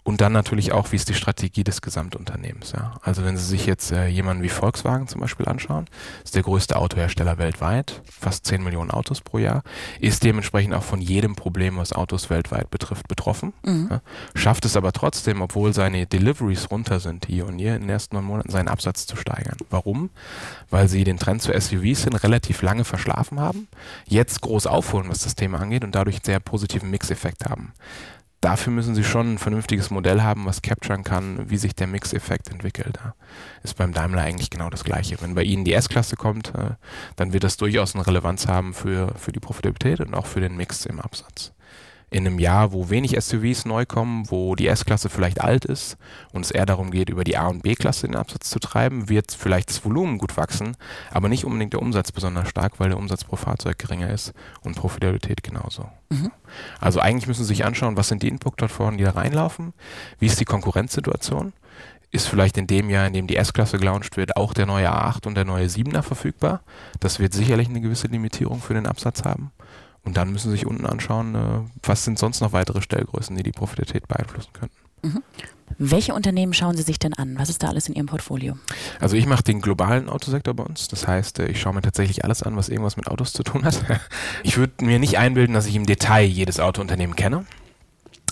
und 0.06 0.20
dann 0.20 0.32
natürlich 0.32 0.70
auch, 0.70 0.92
wie 0.92 0.96
ist 0.96 1.08
die 1.08 1.14
Strategie 1.14 1.64
des 1.64 1.82
Gesamtunternehmens. 1.82 2.70
Ja? 2.70 2.94
Also 3.02 3.24
wenn 3.24 3.36
Sie 3.36 3.44
sich 3.44 3.66
jetzt 3.66 3.90
äh, 3.90 4.06
jemanden 4.06 4.44
wie 4.44 4.48
Volkswagen 4.48 5.08
zum 5.08 5.20
Beispiel 5.20 5.46
anschauen, 5.46 5.86
ist 6.22 6.36
der 6.36 6.44
größte 6.44 6.76
Autohersteller 6.76 7.38
weltweit, 7.38 8.02
fast 8.08 8.46
10 8.46 8.62
Millionen 8.62 8.92
Autos 8.92 9.20
pro 9.20 9.38
Jahr, 9.38 9.64
ist 9.98 10.22
dementsprechend 10.22 10.74
auch 10.74 10.84
von 10.84 11.00
jedem 11.00 11.34
Problem, 11.34 11.76
was 11.76 11.92
Autos 11.92 12.30
weltweit 12.30 12.70
betrifft, 12.70 13.08
betroffen. 13.08 13.52
Mhm. 13.64 13.88
Ja? 13.90 14.00
Schafft 14.36 14.64
es 14.64 14.76
aber 14.76 14.92
trotzdem, 14.92 15.42
obwohl 15.42 15.74
seine 15.74 16.06
Deliveries 16.06 16.70
runter 16.70 17.00
sind 17.00 17.26
hier 17.26 17.44
und 17.44 17.58
hier 17.58 17.74
in 17.74 17.80
den 17.80 17.90
ersten 17.90 18.14
neun 18.14 18.26
Monaten, 18.26 18.52
seinen 18.52 18.68
Absatz 18.68 19.08
zu 19.08 19.16
steigern. 19.16 19.56
Warum? 19.70 20.10
Weil 20.70 20.86
sie 20.86 21.02
den 21.02 21.18
Trend 21.18 21.42
zu 21.42 21.50
SUVs 21.50 22.04
hin 22.04 22.14
relativ 22.14 22.62
lange 22.62 22.84
verschlafen 22.84 23.40
haben, 23.40 23.66
jetzt 24.06 24.40
groß 24.40 24.68
aufholen, 24.68 25.08
was 25.08 25.24
das 25.24 25.34
Thema 25.34 25.58
angeht 25.58 25.82
und 25.82 25.96
dadurch 25.96 26.18
einen 26.18 26.24
sehr 26.24 26.38
positiven 26.38 26.90
Mixeffekt 26.90 27.44
haben 27.46 27.72
dafür 28.46 28.72
müssen 28.72 28.94
sie 28.94 29.02
schon 29.02 29.34
ein 29.34 29.38
vernünftiges 29.38 29.90
Modell 29.90 30.22
haben, 30.22 30.46
was 30.46 30.62
capturen 30.62 31.02
kann, 31.02 31.50
wie 31.50 31.56
sich 31.56 31.74
der 31.74 31.88
Mix-Effekt 31.88 32.48
entwickelt. 32.48 32.96
Ist 33.64 33.76
beim 33.76 33.92
Daimler 33.92 34.22
eigentlich 34.22 34.50
genau 34.50 34.70
das 34.70 34.84
Gleiche. 34.84 35.16
Wenn 35.20 35.34
bei 35.34 35.42
Ihnen 35.42 35.64
die 35.64 35.72
S-Klasse 35.72 36.14
kommt, 36.14 36.54
äh, 36.54 36.76
dann 37.16 37.32
wird 37.32 37.42
das 37.42 37.56
durchaus 37.56 37.96
eine 37.96 38.06
Relevanz 38.06 38.46
haben 38.46 38.72
für, 38.72 39.12
für 39.16 39.32
die 39.32 39.40
Profitabilität 39.40 39.98
und 39.98 40.14
auch 40.14 40.26
für 40.26 40.40
den 40.40 40.56
Mix 40.56 40.86
im 40.86 41.00
Absatz 41.00 41.55
in 42.16 42.26
einem 42.26 42.38
Jahr, 42.38 42.72
wo 42.72 42.88
wenig 42.88 43.14
SUVs 43.22 43.66
neu 43.66 43.84
kommen, 43.84 44.30
wo 44.30 44.54
die 44.54 44.68
S-Klasse 44.68 45.10
vielleicht 45.10 45.42
alt 45.42 45.66
ist 45.66 45.98
und 46.32 46.46
es 46.46 46.50
eher 46.50 46.64
darum 46.64 46.90
geht, 46.90 47.10
über 47.10 47.24
die 47.24 47.36
A- 47.36 47.48
und 47.48 47.62
B-Klasse 47.62 48.06
den 48.06 48.16
Absatz 48.16 48.48
zu 48.48 48.58
treiben, 48.58 49.10
wird 49.10 49.32
vielleicht 49.32 49.68
das 49.68 49.84
Volumen 49.84 50.16
gut 50.16 50.38
wachsen, 50.38 50.78
aber 51.10 51.28
nicht 51.28 51.44
unbedingt 51.44 51.74
der 51.74 51.82
Umsatz 51.82 52.12
besonders 52.12 52.48
stark, 52.48 52.80
weil 52.80 52.88
der 52.88 52.96
Umsatz 52.96 53.24
pro 53.24 53.36
Fahrzeug 53.36 53.78
geringer 53.78 54.08
ist 54.08 54.32
und 54.62 54.76
Profitabilität 54.76 55.42
genauso. 55.42 55.90
Mhm. 56.08 56.30
Also 56.80 57.00
eigentlich 57.00 57.26
müssen 57.26 57.44
Sie 57.44 57.48
sich 57.48 57.66
anschauen, 57.66 57.98
was 57.98 58.08
sind 58.08 58.22
die 58.22 58.28
Input-Faktoren, 58.28 58.96
die 58.96 59.04
da 59.04 59.10
reinlaufen, 59.10 59.74
wie 60.18 60.26
ist 60.26 60.40
die 60.40 60.46
Konkurrenzsituation, 60.46 61.52
ist 62.12 62.28
vielleicht 62.28 62.56
in 62.56 62.66
dem 62.66 62.88
Jahr, 62.88 63.06
in 63.06 63.12
dem 63.12 63.26
die 63.26 63.36
S-Klasse 63.36 63.76
gelauncht 63.76 64.16
wird, 64.16 64.38
auch 64.38 64.54
der 64.54 64.64
neue 64.64 64.90
A8 64.90 65.26
und 65.26 65.34
der 65.34 65.44
neue 65.44 65.66
7er 65.66 66.00
verfügbar. 66.00 66.62
Das 66.98 67.18
wird 67.18 67.34
sicherlich 67.34 67.68
eine 67.68 67.82
gewisse 67.82 68.06
Limitierung 68.06 68.62
für 68.62 68.72
den 68.72 68.86
Absatz 68.86 69.24
haben. 69.24 69.52
Und 70.06 70.16
dann 70.16 70.32
müssen 70.32 70.50
Sie 70.50 70.56
sich 70.56 70.66
unten 70.66 70.86
anschauen, 70.86 71.34
äh, 71.34 71.60
was 71.82 72.04
sind 72.04 72.18
sonst 72.18 72.40
noch 72.40 72.52
weitere 72.52 72.80
Stellgrößen, 72.80 73.36
die 73.36 73.42
die 73.42 73.52
Profitabilität 73.52 74.08
beeinflussen 74.08 74.52
könnten. 74.52 74.76
Mhm. 75.02 75.22
Welche 75.78 76.14
Unternehmen 76.14 76.54
schauen 76.54 76.76
Sie 76.76 76.84
sich 76.84 77.00
denn 77.00 77.12
an? 77.12 77.34
Was 77.38 77.50
ist 77.50 77.62
da 77.64 77.68
alles 77.68 77.88
in 77.88 77.96
Ihrem 77.96 78.06
Portfolio? 78.06 78.56
Also 79.00 79.16
ich 79.16 79.26
mache 79.26 79.42
den 79.42 79.60
globalen 79.60 80.08
Autosektor 80.08 80.54
bei 80.54 80.62
uns. 80.62 80.86
Das 80.86 81.08
heißt, 81.08 81.40
äh, 81.40 81.48
ich 81.48 81.60
schaue 81.60 81.74
mir 81.74 81.82
tatsächlich 81.82 82.24
alles 82.24 82.44
an, 82.44 82.56
was 82.56 82.68
irgendwas 82.68 82.96
mit 82.96 83.08
Autos 83.08 83.32
zu 83.32 83.42
tun 83.42 83.64
hat. 83.64 83.82
Ich 84.44 84.58
würde 84.58 84.84
mir 84.84 85.00
nicht 85.00 85.18
einbilden, 85.18 85.54
dass 85.54 85.66
ich 85.66 85.74
im 85.74 85.86
Detail 85.86 86.24
jedes 86.24 86.60
Autounternehmen 86.60 87.16
kenne. 87.16 87.46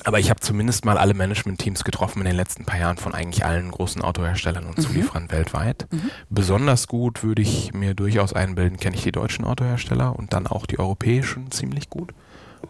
Aber 0.02 0.18
ich 0.18 0.28
habe 0.28 0.40
zumindest 0.40 0.84
mal 0.84 0.98
alle 0.98 1.14
Management-Teams 1.14 1.84
getroffen 1.84 2.20
in 2.20 2.26
den 2.26 2.36
letzten 2.36 2.64
paar 2.64 2.78
Jahren 2.78 2.96
von 2.96 3.14
eigentlich 3.14 3.44
allen 3.44 3.70
großen 3.70 4.02
Autoherstellern 4.02 4.66
und 4.66 4.76
mhm. 4.76 4.82
Zulieferern 4.82 5.30
weltweit. 5.30 5.86
Mhm. 5.90 6.10
Besonders 6.28 6.88
gut 6.88 7.22
würde 7.22 7.42
ich 7.42 7.72
mir 7.72 7.94
durchaus 7.94 8.32
einbilden, 8.32 8.78
kenne 8.78 8.96
ich 8.96 9.02
die 9.02 9.12
deutschen 9.12 9.44
Autohersteller 9.44 10.18
und 10.18 10.32
dann 10.32 10.46
auch 10.46 10.66
die 10.66 10.78
europäischen 10.78 11.50
ziemlich 11.50 11.88
gut. 11.88 12.12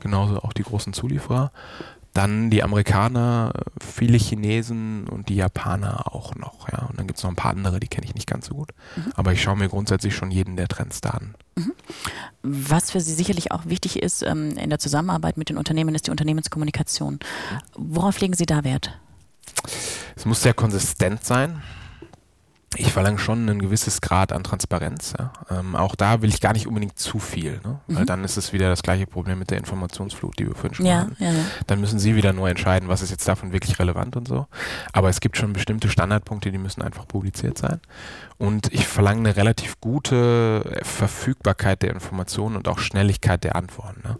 Genauso 0.00 0.38
auch 0.40 0.52
die 0.52 0.62
großen 0.62 0.92
Zulieferer. 0.92 1.50
Dann 2.14 2.48
die 2.48 2.62
Amerikaner, 2.62 3.52
viele 3.80 4.16
Chinesen 4.16 5.08
und 5.08 5.28
die 5.28 5.34
Japaner 5.34 6.14
auch 6.14 6.34
noch. 6.36 6.68
Ja. 6.70 6.86
Und 6.86 6.98
dann 6.98 7.06
gibt 7.06 7.18
es 7.18 7.24
noch 7.24 7.30
ein 7.30 7.36
paar 7.36 7.50
andere, 7.50 7.80
die 7.80 7.88
kenne 7.88 8.06
ich 8.06 8.14
nicht 8.14 8.28
ganz 8.28 8.46
so 8.46 8.54
gut. 8.54 8.70
Mhm. 8.96 9.12
Aber 9.16 9.32
ich 9.32 9.42
schaue 9.42 9.56
mir 9.56 9.68
grundsätzlich 9.68 10.14
schon 10.14 10.30
jeden 10.30 10.56
der 10.56 10.68
Trends 10.68 11.00
da 11.00 11.10
an. 11.10 11.34
Mhm. 11.56 11.72
Was 12.42 12.92
für 12.92 13.00
Sie 13.00 13.14
sicherlich 13.14 13.52
auch 13.52 13.66
wichtig 13.66 14.02
ist 14.02 14.22
ähm, 14.22 14.56
in 14.56 14.70
der 14.70 14.78
Zusammenarbeit 14.78 15.36
mit 15.36 15.48
den 15.48 15.58
Unternehmen, 15.58 15.94
ist 15.94 16.06
die 16.06 16.12
Unternehmenskommunikation. 16.12 17.18
Worauf 17.76 18.20
legen 18.20 18.34
Sie 18.34 18.46
da 18.46 18.64
Wert? 18.64 18.98
Es 20.16 20.24
muss 20.24 20.42
sehr 20.42 20.54
konsistent 20.54 21.24
sein 21.24 21.62
ich 22.76 22.92
verlange 22.92 23.18
schon 23.18 23.48
ein 23.48 23.58
gewisses 23.58 24.00
Grad 24.00 24.32
an 24.32 24.44
Transparenz. 24.44 25.14
Ja. 25.18 25.32
Ähm, 25.50 25.76
auch 25.76 25.94
da 25.94 26.22
will 26.22 26.28
ich 26.28 26.40
gar 26.40 26.52
nicht 26.52 26.66
unbedingt 26.66 26.98
zu 26.98 27.18
viel, 27.18 27.60
ne? 27.64 27.80
mhm. 27.86 27.96
weil 27.96 28.06
dann 28.06 28.24
ist 28.24 28.36
es 28.36 28.52
wieder 28.52 28.68
das 28.68 28.82
gleiche 28.82 29.06
Problem 29.06 29.38
mit 29.38 29.50
der 29.50 29.58
Informationsflut, 29.58 30.38
die 30.38 30.46
wir 30.46 30.54
vorhin 30.54 30.74
schon 30.74 30.86
ja, 30.86 30.98
hatten. 31.00 31.16
Ja, 31.18 31.32
ja. 31.32 31.44
Dann 31.66 31.80
müssen 31.80 31.98
Sie 31.98 32.16
wieder 32.16 32.32
nur 32.32 32.48
entscheiden, 32.48 32.88
was 32.88 33.02
ist 33.02 33.10
jetzt 33.10 33.26
davon 33.26 33.52
wirklich 33.52 33.78
relevant 33.78 34.16
und 34.16 34.28
so. 34.28 34.46
Aber 34.92 35.08
es 35.08 35.20
gibt 35.20 35.36
schon 35.36 35.52
bestimmte 35.52 35.88
Standardpunkte, 35.88 36.50
die 36.50 36.58
müssen 36.58 36.82
einfach 36.82 37.06
publiziert 37.06 37.58
sein. 37.58 37.80
Und 38.38 38.72
ich 38.72 38.86
verlange 38.86 39.20
eine 39.20 39.36
relativ 39.36 39.80
gute 39.80 40.80
Verfügbarkeit 40.82 41.82
der 41.82 41.90
Informationen 41.90 42.56
und 42.56 42.68
auch 42.68 42.78
Schnelligkeit 42.78 43.44
der 43.44 43.56
Antworten. 43.56 44.00
Ne? 44.04 44.18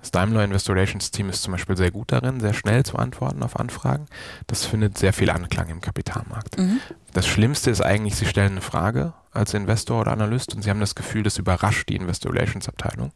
Das 0.00 0.10
Daimler 0.10 0.44
Investor 0.44 0.74
Relations 0.74 1.10
Team 1.10 1.28
ist 1.28 1.42
zum 1.42 1.52
Beispiel 1.52 1.76
sehr 1.76 1.90
gut 1.90 2.12
darin, 2.12 2.40
sehr 2.40 2.54
schnell 2.54 2.84
zu 2.84 2.96
antworten 2.96 3.42
auf 3.42 3.58
Anfragen. 3.58 4.06
Das 4.46 4.64
findet 4.64 4.96
sehr 4.98 5.12
viel 5.12 5.30
Anklang 5.30 5.68
im 5.68 5.80
Kapitalmarkt. 5.80 6.58
Mhm. 6.58 6.80
Das 7.12 7.26
Schlimmste 7.26 7.70
ist 7.70 7.80
eigentlich, 7.80 8.16
Sie 8.16 8.26
stellen 8.26 8.52
eine 8.52 8.60
Frage 8.60 9.12
als 9.32 9.54
Investor 9.54 10.00
oder 10.00 10.12
Analyst 10.12 10.54
und 10.54 10.62
Sie 10.62 10.70
haben 10.70 10.80
das 10.80 10.94
Gefühl, 10.94 11.22
das 11.22 11.38
überrascht 11.38 11.88
die 11.88 11.96
Investor 11.96 12.32
Relations 12.32 12.68
Abteilung 12.68 13.12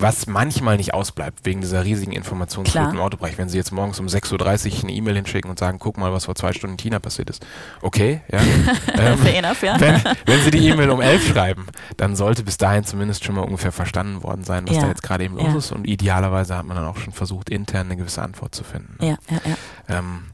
was 0.00 0.26
manchmal 0.26 0.76
nicht 0.76 0.94
ausbleibt, 0.94 1.44
wegen 1.44 1.60
dieser 1.60 1.84
riesigen 1.84 2.12
Informationsflut 2.12 2.92
im 2.92 3.00
Autobereich. 3.00 3.38
Wenn 3.38 3.48
Sie 3.48 3.56
jetzt 3.56 3.70
morgens 3.70 4.00
um 4.00 4.06
6.30 4.06 4.32
Uhr 4.32 4.82
eine 4.84 4.92
E-Mail 4.92 5.16
hinschicken 5.16 5.50
und 5.50 5.58
sagen, 5.58 5.78
guck 5.78 5.98
mal, 5.98 6.12
was 6.12 6.24
vor 6.24 6.34
zwei 6.34 6.52
Stunden 6.52 6.74
in 6.74 6.78
China 6.78 6.98
passiert 6.98 7.30
ist. 7.30 7.44
Okay, 7.82 8.22
ja. 8.30 8.40
ähm, 8.98 9.26
enough, 9.26 9.62
ja. 9.62 9.78
Wenn, 9.78 10.02
wenn, 10.26 10.40
Sie 10.42 10.50
die 10.50 10.68
E-Mail 10.68 10.90
um 10.90 11.00
11 11.00 11.28
schreiben, 11.32 11.66
dann 11.96 12.16
sollte 12.16 12.42
bis 12.42 12.56
dahin 12.56 12.84
zumindest 12.84 13.24
schon 13.24 13.34
mal 13.34 13.42
ungefähr 13.42 13.72
verstanden 13.72 14.22
worden 14.22 14.44
sein, 14.44 14.66
was 14.68 14.76
ja. 14.76 14.82
da 14.82 14.88
jetzt 14.88 15.02
gerade 15.02 15.24
eben 15.24 15.36
los 15.36 15.46
ja. 15.46 15.58
ist. 15.58 15.72
Und 15.72 15.86
idealerweise 15.86 16.56
hat 16.56 16.66
man 16.66 16.76
dann 16.76 16.86
auch 16.86 16.96
schon 16.96 17.12
versucht, 17.12 17.50
intern 17.50 17.86
eine 17.86 17.96
gewisse 17.96 18.22
Antwort 18.22 18.54
zu 18.54 18.64
finden. 18.64 18.96
Ja, 19.00 19.16
ja, 19.30 19.40
ja. 19.44 19.98
Ähm, 19.98 20.24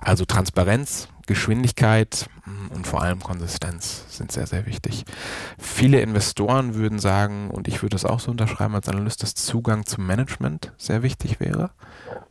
also 0.00 0.24
Transparenz, 0.24 1.08
Geschwindigkeit 1.26 2.28
mm, 2.44 2.74
und 2.74 2.86
vor 2.86 3.02
allem 3.02 3.22
Konsistenz 3.22 4.04
sind 4.08 4.32
sehr, 4.32 4.46
sehr 4.46 4.66
wichtig. 4.66 5.04
Viele 5.58 6.00
Investoren 6.00 6.74
würden 6.74 6.98
sagen, 6.98 7.50
und 7.50 7.68
ich 7.68 7.82
würde 7.82 7.94
das 7.94 8.04
auch 8.04 8.20
so 8.20 8.30
unterschreiben 8.30 8.74
als 8.74 8.88
Analyst, 8.88 9.22
dass 9.22 9.34
Zugang 9.34 9.86
zum 9.86 10.06
Management 10.06 10.72
sehr 10.78 11.02
wichtig 11.02 11.40
wäre. 11.40 11.70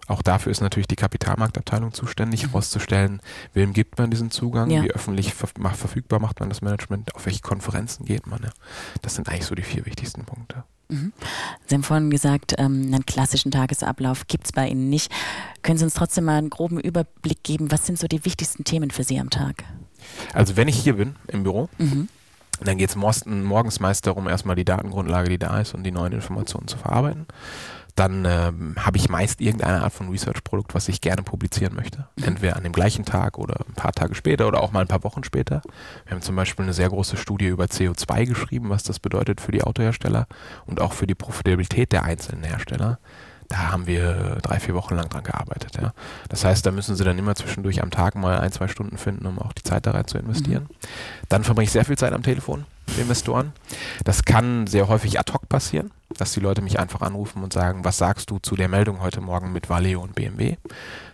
Auch 0.07 0.21
dafür 0.21 0.51
ist 0.51 0.61
natürlich 0.61 0.87
die 0.87 0.95
Kapitalmarktabteilung 0.95 1.93
zuständig, 1.93 2.43
mhm. 2.43 2.47
herauszustellen, 2.47 3.21
wem 3.53 3.73
gibt 3.73 3.97
man 3.97 4.11
diesen 4.11 4.31
Zugang, 4.31 4.69
ja. 4.69 4.83
wie 4.83 4.91
öffentlich 4.91 5.33
verfügbar 5.33 6.19
macht 6.19 6.39
man 6.39 6.49
das 6.49 6.61
Management, 6.61 7.15
auf 7.15 7.25
welche 7.25 7.41
Konferenzen 7.41 8.05
geht 8.05 8.27
man. 8.27 8.43
Ja. 8.43 8.49
Das 9.01 9.15
sind 9.15 9.29
eigentlich 9.29 9.45
so 9.45 9.55
die 9.55 9.63
vier 9.63 9.85
wichtigsten 9.85 10.25
Punkte. 10.25 10.63
Mhm. 10.89 11.13
Sie 11.67 11.75
haben 11.75 11.83
vorhin 11.83 12.09
gesagt, 12.09 12.55
ähm, 12.57 12.83
einen 12.85 13.05
klassischen 13.05 13.51
Tagesablauf 13.51 14.27
gibt 14.27 14.45
es 14.45 14.51
bei 14.51 14.67
Ihnen 14.67 14.89
nicht. 14.89 15.11
Können 15.61 15.77
Sie 15.77 15.83
uns 15.83 15.93
trotzdem 15.93 16.25
mal 16.25 16.37
einen 16.37 16.49
groben 16.49 16.79
Überblick 16.79 17.43
geben? 17.43 17.71
Was 17.71 17.85
sind 17.85 17.99
so 17.99 18.07
die 18.07 18.23
wichtigsten 18.25 18.63
Themen 18.63 18.91
für 18.91 19.03
Sie 19.03 19.19
am 19.19 19.29
Tag? 19.29 19.63
Also 20.33 20.55
wenn 20.55 20.67
ich 20.67 20.77
hier 20.77 20.97
bin 20.97 21.15
im 21.27 21.43
Büro, 21.43 21.69
mhm. 21.77 22.07
dann 22.61 22.77
geht 22.77 22.89
es 22.89 22.95
morgens 22.95 23.79
meist 23.79 24.05
darum, 24.05 24.27
erstmal 24.27 24.55
die 24.55 24.65
Datengrundlage, 24.65 25.29
die 25.29 25.39
da 25.39 25.59
ist, 25.59 25.73
und 25.73 25.83
die 25.83 25.91
neuen 25.91 26.13
Informationen 26.13 26.67
zu 26.67 26.77
verarbeiten 26.77 27.25
dann 27.95 28.25
ähm, 28.25 28.75
habe 28.77 28.97
ich 28.97 29.07
meist 29.07 29.39
irgendeine 29.39 29.81
Art 29.81 29.93
von 29.93 30.09
Research-Produkt, 30.09 30.75
was 30.75 30.89
ich 30.89 30.99
gerne 30.99 31.23
publizieren 31.23 31.75
möchte. 31.75 32.07
Entweder 32.21 32.57
an 32.57 32.63
dem 32.63 32.73
gleichen 32.73 33.05
Tag 33.05 33.37
oder 33.37 33.65
ein 33.67 33.73
paar 33.73 33.93
Tage 33.93 34.15
später 34.15 34.47
oder 34.47 34.61
auch 34.61 34.73
mal 34.73 34.81
ein 34.81 34.87
paar 34.87 35.03
Wochen 35.05 35.23
später. 35.23 35.61
Wir 36.05 36.15
haben 36.15 36.21
zum 36.21 36.35
Beispiel 36.35 36.63
eine 36.63 36.73
sehr 36.73 36.89
große 36.89 37.15
Studie 37.15 37.47
über 37.47 37.65
CO2 37.65 38.25
geschrieben, 38.25 38.69
was 38.69 38.83
das 38.83 38.99
bedeutet 38.99 39.39
für 39.39 39.53
die 39.53 39.63
Autohersteller 39.63 40.27
und 40.65 40.81
auch 40.81 40.91
für 40.91 41.07
die 41.07 41.15
Profitabilität 41.15 41.93
der 41.93 42.03
einzelnen 42.03 42.43
Hersteller. 42.43 42.99
Da 43.49 43.71
haben 43.71 43.85
wir 43.85 44.37
drei, 44.41 44.59
vier 44.59 44.73
Wochen 44.73 44.95
lang 44.95 45.09
dran 45.09 45.23
gearbeitet. 45.23 45.77
Ja. 45.79 45.93
Das 46.29 46.43
heißt, 46.43 46.65
da 46.65 46.71
müssen 46.71 46.95
Sie 46.95 47.03
dann 47.03 47.17
immer 47.17 47.35
zwischendurch 47.35 47.81
am 47.81 47.91
Tag 47.91 48.15
mal 48.15 48.39
ein, 48.39 48.51
zwei 48.51 48.67
Stunden 48.67 48.97
finden, 48.97 49.25
um 49.25 49.39
auch 49.39 49.53
die 49.53 49.63
Zeit 49.63 49.85
da 49.85 49.91
rein 49.91 50.07
zu 50.07 50.17
investieren. 50.17 50.63
Mhm. 50.63 50.75
Dann 51.29 51.43
verbringe 51.43 51.65
ich 51.65 51.71
sehr 51.71 51.85
viel 51.85 51.97
Zeit 51.97 52.13
am 52.13 52.23
Telefon 52.23 52.65
mit 52.87 52.97
Investoren. 52.97 53.53
Das 54.03 54.25
kann 54.25 54.67
sehr 54.67 54.87
häufig 54.87 55.19
ad 55.19 55.31
hoc 55.31 55.47
passieren, 55.47 55.91
dass 56.17 56.33
die 56.33 56.39
Leute 56.39 56.61
mich 56.61 56.79
einfach 56.79 57.01
anrufen 57.01 57.43
und 57.43 57.53
sagen, 57.53 57.83
was 57.83 57.97
sagst 57.97 58.29
du 58.29 58.39
zu 58.39 58.55
der 58.55 58.67
Meldung 58.67 59.01
heute 59.01 59.21
Morgen 59.21 59.51
mit 59.51 59.69
Valeo 59.69 60.01
und 60.01 60.15
BMW? 60.15 60.57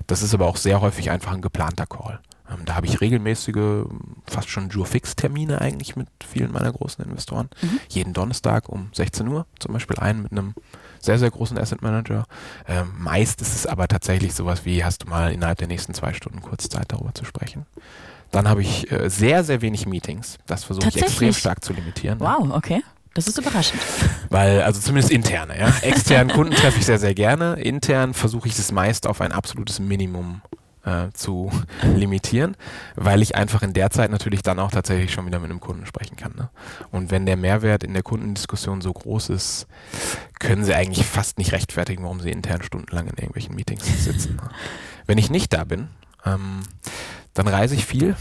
Das 0.07 0.21
ist 0.21 0.33
aber 0.33 0.47
auch 0.47 0.57
sehr 0.57 0.81
häufig 0.81 1.11
einfach 1.11 1.33
ein 1.33 1.41
geplanter 1.41 1.85
Call. 1.85 2.19
Ähm, 2.50 2.65
da 2.65 2.75
habe 2.75 2.85
ich 2.85 3.01
regelmäßige, 3.01 3.85
fast 4.25 4.50
schon 4.50 4.69
Jure-Fix-Termine 4.69 5.61
eigentlich 5.61 5.95
mit 5.95 6.07
vielen 6.25 6.51
meiner 6.51 6.71
großen 6.71 7.03
Investoren. 7.03 7.50
Mhm. 7.61 7.79
Jeden 7.89 8.13
Donnerstag 8.13 8.69
um 8.69 8.89
16 8.93 9.27
Uhr 9.27 9.45
zum 9.59 9.73
Beispiel 9.73 9.97
einen 10.00 10.23
mit 10.23 10.31
einem 10.31 10.53
sehr, 11.01 11.20
sehr 11.20 11.31
großen 11.31 11.58
Asset 11.58 11.81
Manager. 11.81 12.25
Ähm, 12.67 12.91
meist 12.98 13.41
ist 13.41 13.55
es 13.55 13.65
aber 13.65 13.88
tatsächlich 13.88 14.34
sowas 14.34 14.65
wie, 14.65 14.84
hast 14.84 15.03
du 15.03 15.10
mal 15.10 15.31
innerhalb 15.31 15.58
der 15.58 15.67
nächsten 15.67 15.93
zwei 15.93 16.13
Stunden 16.13 16.41
kurz 16.41 16.70
Zeit 16.70 16.86
darüber 16.89 17.13
zu 17.13 17.25
sprechen. 17.25 17.65
Dann 18.31 18.48
habe 18.48 18.62
ich 18.62 18.89
äh, 18.91 19.10
sehr, 19.10 19.43
sehr 19.43 19.62
wenig 19.62 19.86
Meetings. 19.86 20.38
Das 20.48 20.63
versuche 20.63 20.88
ich 20.88 21.01
extrem 21.01 21.34
stark 21.34 21.63
zu 21.63 21.74
limitieren. 21.74 22.20
Wow, 22.20 22.51
okay. 22.51 22.81
Das 23.13 23.27
ist 23.27 23.38
überraschend. 23.38 23.81
Weil, 24.29 24.62
also 24.62 24.79
zumindest 24.79 25.12
interne, 25.12 25.60
ja. 25.60 25.74
Externen 25.81 26.34
Kunden 26.34 26.53
treffe 26.53 26.79
ich 26.79 26.86
sehr, 26.86 27.00
sehr 27.00 27.13
gerne. 27.13 27.55
Intern 27.55 28.13
versuche 28.13 28.48
ich 28.48 28.58
es 28.58 28.72
meist 28.72 29.05
auf 29.05 29.20
ein 29.20 29.34
absolutes 29.34 29.79
Minimum 29.79 30.41
äh, 30.85 31.07
zu 31.13 31.51
limitieren, 31.95 32.55
weil 32.95 33.21
ich 33.21 33.35
einfach 33.35 33.61
in 33.61 33.73
der 33.73 33.89
Zeit 33.89 34.11
natürlich 34.11 34.41
dann 34.41 34.59
auch 34.59 34.71
tatsächlich 34.71 35.11
schon 35.11 35.25
wieder 35.25 35.39
mit 35.39 35.50
einem 35.50 35.59
Kunden 35.59 35.85
sprechen 35.85 36.15
kann. 36.15 36.33
Ne? 36.35 36.50
Und 36.91 37.11
wenn 37.11 37.25
der 37.25 37.38
Mehrwert 37.38 37.83
in 37.83 37.93
der 37.93 38.03
Kundendiskussion 38.03 38.81
so 38.81 38.91
groß 38.93 39.29
ist, 39.29 39.67
können 40.39 40.63
sie 40.63 40.73
eigentlich 40.73 41.05
fast 41.05 41.38
nicht 41.38 41.51
rechtfertigen, 41.51 42.03
warum 42.03 42.19
sie 42.19 42.31
intern 42.31 42.63
stundenlang 42.63 43.07
in 43.07 43.17
irgendwelchen 43.17 43.55
Meetings 43.55 44.03
sitzen. 44.03 44.35
Ne? 44.38 44.50
Wenn 45.05 45.17
ich 45.17 45.29
nicht 45.29 45.53
da 45.53 45.63
bin, 45.63 45.89
ähm, 46.25 46.61
dann 47.33 47.47
reise 47.47 47.75
ich 47.75 47.85
viel 47.85 48.15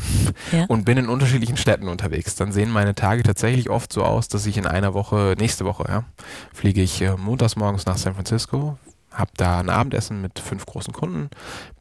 ja. 0.52 0.66
und 0.66 0.84
bin 0.84 0.96
in 0.96 1.08
unterschiedlichen 1.08 1.56
Städten 1.56 1.88
unterwegs. 1.88 2.36
Dann 2.36 2.52
sehen 2.52 2.70
meine 2.70 2.94
Tage 2.94 3.22
tatsächlich 3.22 3.68
oft 3.68 3.92
so 3.92 4.04
aus, 4.04 4.28
dass 4.28 4.46
ich 4.46 4.56
in 4.56 4.66
einer 4.66 4.94
Woche, 4.94 5.34
nächste 5.38 5.64
Woche, 5.64 5.84
ja, 5.88 6.04
fliege 6.52 6.80
ich 6.80 7.02
äh, 7.02 7.16
montags 7.16 7.56
morgens 7.56 7.86
nach 7.86 7.96
San 7.96 8.14
Francisco, 8.14 8.78
habe 9.12 9.30
da 9.36 9.58
ein 9.58 9.70
Abendessen 9.70 10.20
mit 10.20 10.38
fünf 10.38 10.66
großen 10.66 10.92
Kunden, 10.92 11.30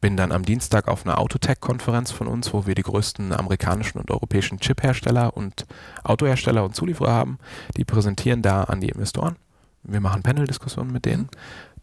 bin 0.00 0.16
dann 0.16 0.32
am 0.32 0.44
Dienstag 0.44 0.88
auf 0.88 1.06
einer 1.06 1.18
Autotech-Konferenz 1.18 2.10
von 2.10 2.26
uns, 2.26 2.52
wo 2.52 2.66
wir 2.66 2.74
die 2.74 2.82
größten 2.82 3.32
amerikanischen 3.32 3.98
und 3.98 4.10
europäischen 4.10 4.58
Chip-Hersteller 4.58 5.36
und 5.36 5.66
Autohersteller 6.02 6.64
und 6.64 6.74
Zulieferer 6.74 7.12
haben. 7.12 7.38
Die 7.76 7.84
präsentieren 7.84 8.42
da 8.42 8.64
an 8.64 8.80
die 8.80 8.88
Investoren. 8.88 9.36
Wir 9.82 10.00
machen 10.00 10.22
Panel-Diskussionen 10.22 10.92
mit 10.92 11.04
denen. 11.04 11.28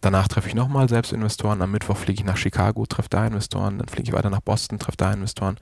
Danach 0.01 0.27
treffe 0.27 0.47
ich 0.47 0.55
nochmal 0.55 0.87
selbst 0.89 1.11
Investoren. 1.11 1.61
Am 1.61 1.71
Mittwoch 1.71 1.97
fliege 1.97 2.21
ich 2.21 2.25
nach 2.25 2.37
Chicago, 2.37 2.85
treffe 2.85 3.09
da 3.09 3.25
Investoren. 3.25 3.79
Dann 3.79 3.87
fliege 3.87 4.09
ich 4.09 4.13
weiter 4.15 4.29
nach 4.29 4.41
Boston, 4.41 4.77
treffe 4.77 4.97
da 4.97 5.11
Investoren. 5.11 5.57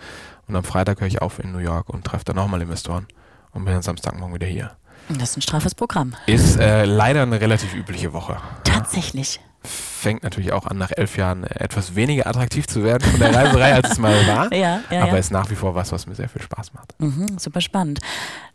Und 0.47 0.55
am 0.55 0.63
Freitag 0.63 0.99
höre 0.99 1.07
ich 1.07 1.21
auf 1.21 1.39
in 1.39 1.53
New 1.53 1.59
York 1.59 1.89
und 1.89 2.03
treffe 2.03 2.25
da 2.25 2.33
nochmal 2.33 2.61
Investoren. 2.61 3.07
Und 3.51 3.63
bin 3.63 3.73
dann 3.73 3.83
Samstagmorgen 3.83 4.35
wieder 4.35 4.47
hier. 4.47 4.71
Das 5.07 5.31
ist 5.31 5.37
ein 5.37 5.41
straffes 5.41 5.73
Programm. 5.75 6.15
Ist 6.25 6.57
äh, 6.57 6.83
leider 6.83 7.21
eine 7.21 7.39
relativ 7.39 7.73
übliche 7.73 8.11
Woche. 8.11 8.37
Tatsächlich 8.65 9.39
fängt 9.65 10.23
natürlich 10.23 10.51
auch 10.51 10.65
an, 10.65 10.77
nach 10.77 10.91
elf 10.95 11.17
Jahren 11.17 11.43
etwas 11.43 11.95
weniger 11.95 12.27
attraktiv 12.27 12.67
zu 12.67 12.83
werden 12.83 13.09
von 13.09 13.19
der 13.19 13.33
Reiserei, 13.33 13.73
als 13.73 13.91
es 13.91 13.97
mal 13.97 14.15
war. 14.27 14.51
Ja, 14.55 14.81
ja, 14.89 15.01
aber 15.01 15.13
ja. 15.13 15.17
ist 15.17 15.31
nach 15.31 15.49
wie 15.49 15.55
vor 15.55 15.75
was, 15.75 15.91
was 15.91 16.07
mir 16.07 16.15
sehr 16.15 16.29
viel 16.29 16.41
Spaß 16.41 16.73
macht. 16.73 16.93
Mhm, 16.99 17.37
super 17.37 17.61
spannend. 17.61 17.99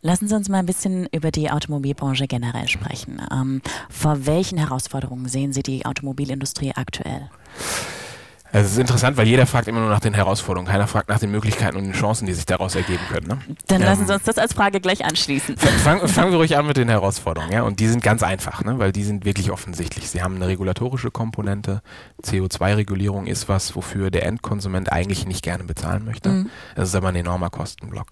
Lassen 0.02 0.29
Sie 0.29 0.35
uns 0.35 0.49
mal 0.49 0.59
ein 0.59 0.67
bisschen 0.67 1.07
über 1.12 1.31
die 1.31 1.50
Automobilbranche 1.50 2.26
generell 2.26 2.69
sprechen. 2.69 3.21
Ähm, 3.31 3.61
vor 3.90 4.26
welchen 4.26 4.57
Herausforderungen 4.57 5.29
sehen 5.29 5.52
Sie 5.52 5.62
die 5.62 5.85
Automobilindustrie 5.85 6.73
aktuell? 6.75 7.29
Also 8.52 8.66
es 8.66 8.73
ist 8.73 8.78
interessant, 8.78 9.16
weil 9.16 9.26
jeder 9.26 9.47
fragt 9.47 9.69
immer 9.69 9.80
nur 9.80 9.90
nach 9.90 10.00
den 10.00 10.14
Herausforderungen, 10.14 10.71
keiner 10.71 10.87
fragt 10.87 11.09
nach 11.09 11.19
den 11.19 11.30
Möglichkeiten 11.30 11.76
und 11.76 11.85
den 11.85 11.92
Chancen, 11.92 12.26
die 12.26 12.33
sich 12.33 12.47
daraus 12.47 12.75
ergeben 12.75 13.02
können. 13.09 13.26
Ne? 13.28 13.38
Dann 13.69 13.80
ähm, 13.80 13.87
lassen 13.87 14.07
Sie 14.07 14.12
uns 14.12 14.25
das 14.25 14.38
als 14.38 14.54
Frage 14.54 14.80
gleich 14.80 15.04
anschließen. 15.04 15.57
Fangen 15.57 16.09
fang 16.09 16.30
wir 16.30 16.38
ruhig 16.38 16.57
an 16.57 16.66
mit 16.66 16.76
den 16.76 16.88
Herausforderungen, 16.88 17.52
ja, 17.52 17.62
und 17.62 17.80
die 17.80 17.87
sind 17.87 18.02
ganz 18.02 18.23
einfach, 18.23 18.64
ne? 18.64 18.78
weil 18.78 18.92
die 18.92 19.04
sind 19.04 19.25
wirklich 19.25 19.50
offensichtlich. 19.50 20.11
Sie 20.11 20.23
haben 20.23 20.37
eine 20.37 20.49
regulatorische 20.49 21.11
Komponente, 21.11 21.83
CO2-Regulierung 22.23 23.26
ist 23.26 23.49
was, 23.49 23.76
wofür 23.76 24.11
der 24.11 24.26
Endkonsument 24.26 24.90
eigentlich 24.90 25.26
nicht 25.26 25.42
gerne 25.42 25.64
bezahlen 25.64 26.04
möchte. 26.04 26.30
Mhm. 26.30 26.50
Das 26.75 26.88
ist 26.88 26.95
aber 26.95 27.09
ein 27.09 27.16
enormer 27.16 27.50
Kostenblock. 27.50 28.09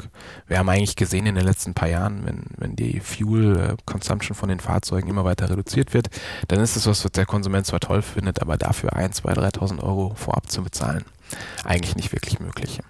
Wir 0.47 0.59
haben 0.59 0.69
eigentlich 0.69 0.97
gesehen 0.97 1.27
in 1.27 1.35
den 1.35 1.45
letzten 1.45 1.75
paar 1.75 1.89
Jahren, 1.89 2.25
wenn, 2.25 2.45
wenn 2.57 2.77
die 2.77 3.01
Fuel 3.01 3.77
Consumption 3.87 4.37
von 4.37 4.49
den 4.49 4.61
Fahrzeugen 4.61 5.09
immer 5.09 5.25
weiter 5.25 5.51
reduziert 5.51 5.95
wird, 5.95 6.09
dann 6.49 6.61
ist 6.61 6.77
es 6.77 6.87
was, 6.87 7.05
was 7.05 7.13
der 7.13 7.27
Konsument 7.27 7.67
zwar 7.67 7.81
toll 7.81 8.03
findet, 8.03 8.41
aber 8.41 8.57
dafür 8.57 8.95
1, 8.95 9.17
2, 9.17 9.33
3.000 9.33 9.83
Euro 9.83 10.15
vorab 10.29 10.51
zu 10.51 10.63
bezahlen, 10.63 11.07
eigentlich 11.65 11.97
nicht 11.97 12.13
wirklich 12.13 12.39
möglich. 12.39 12.81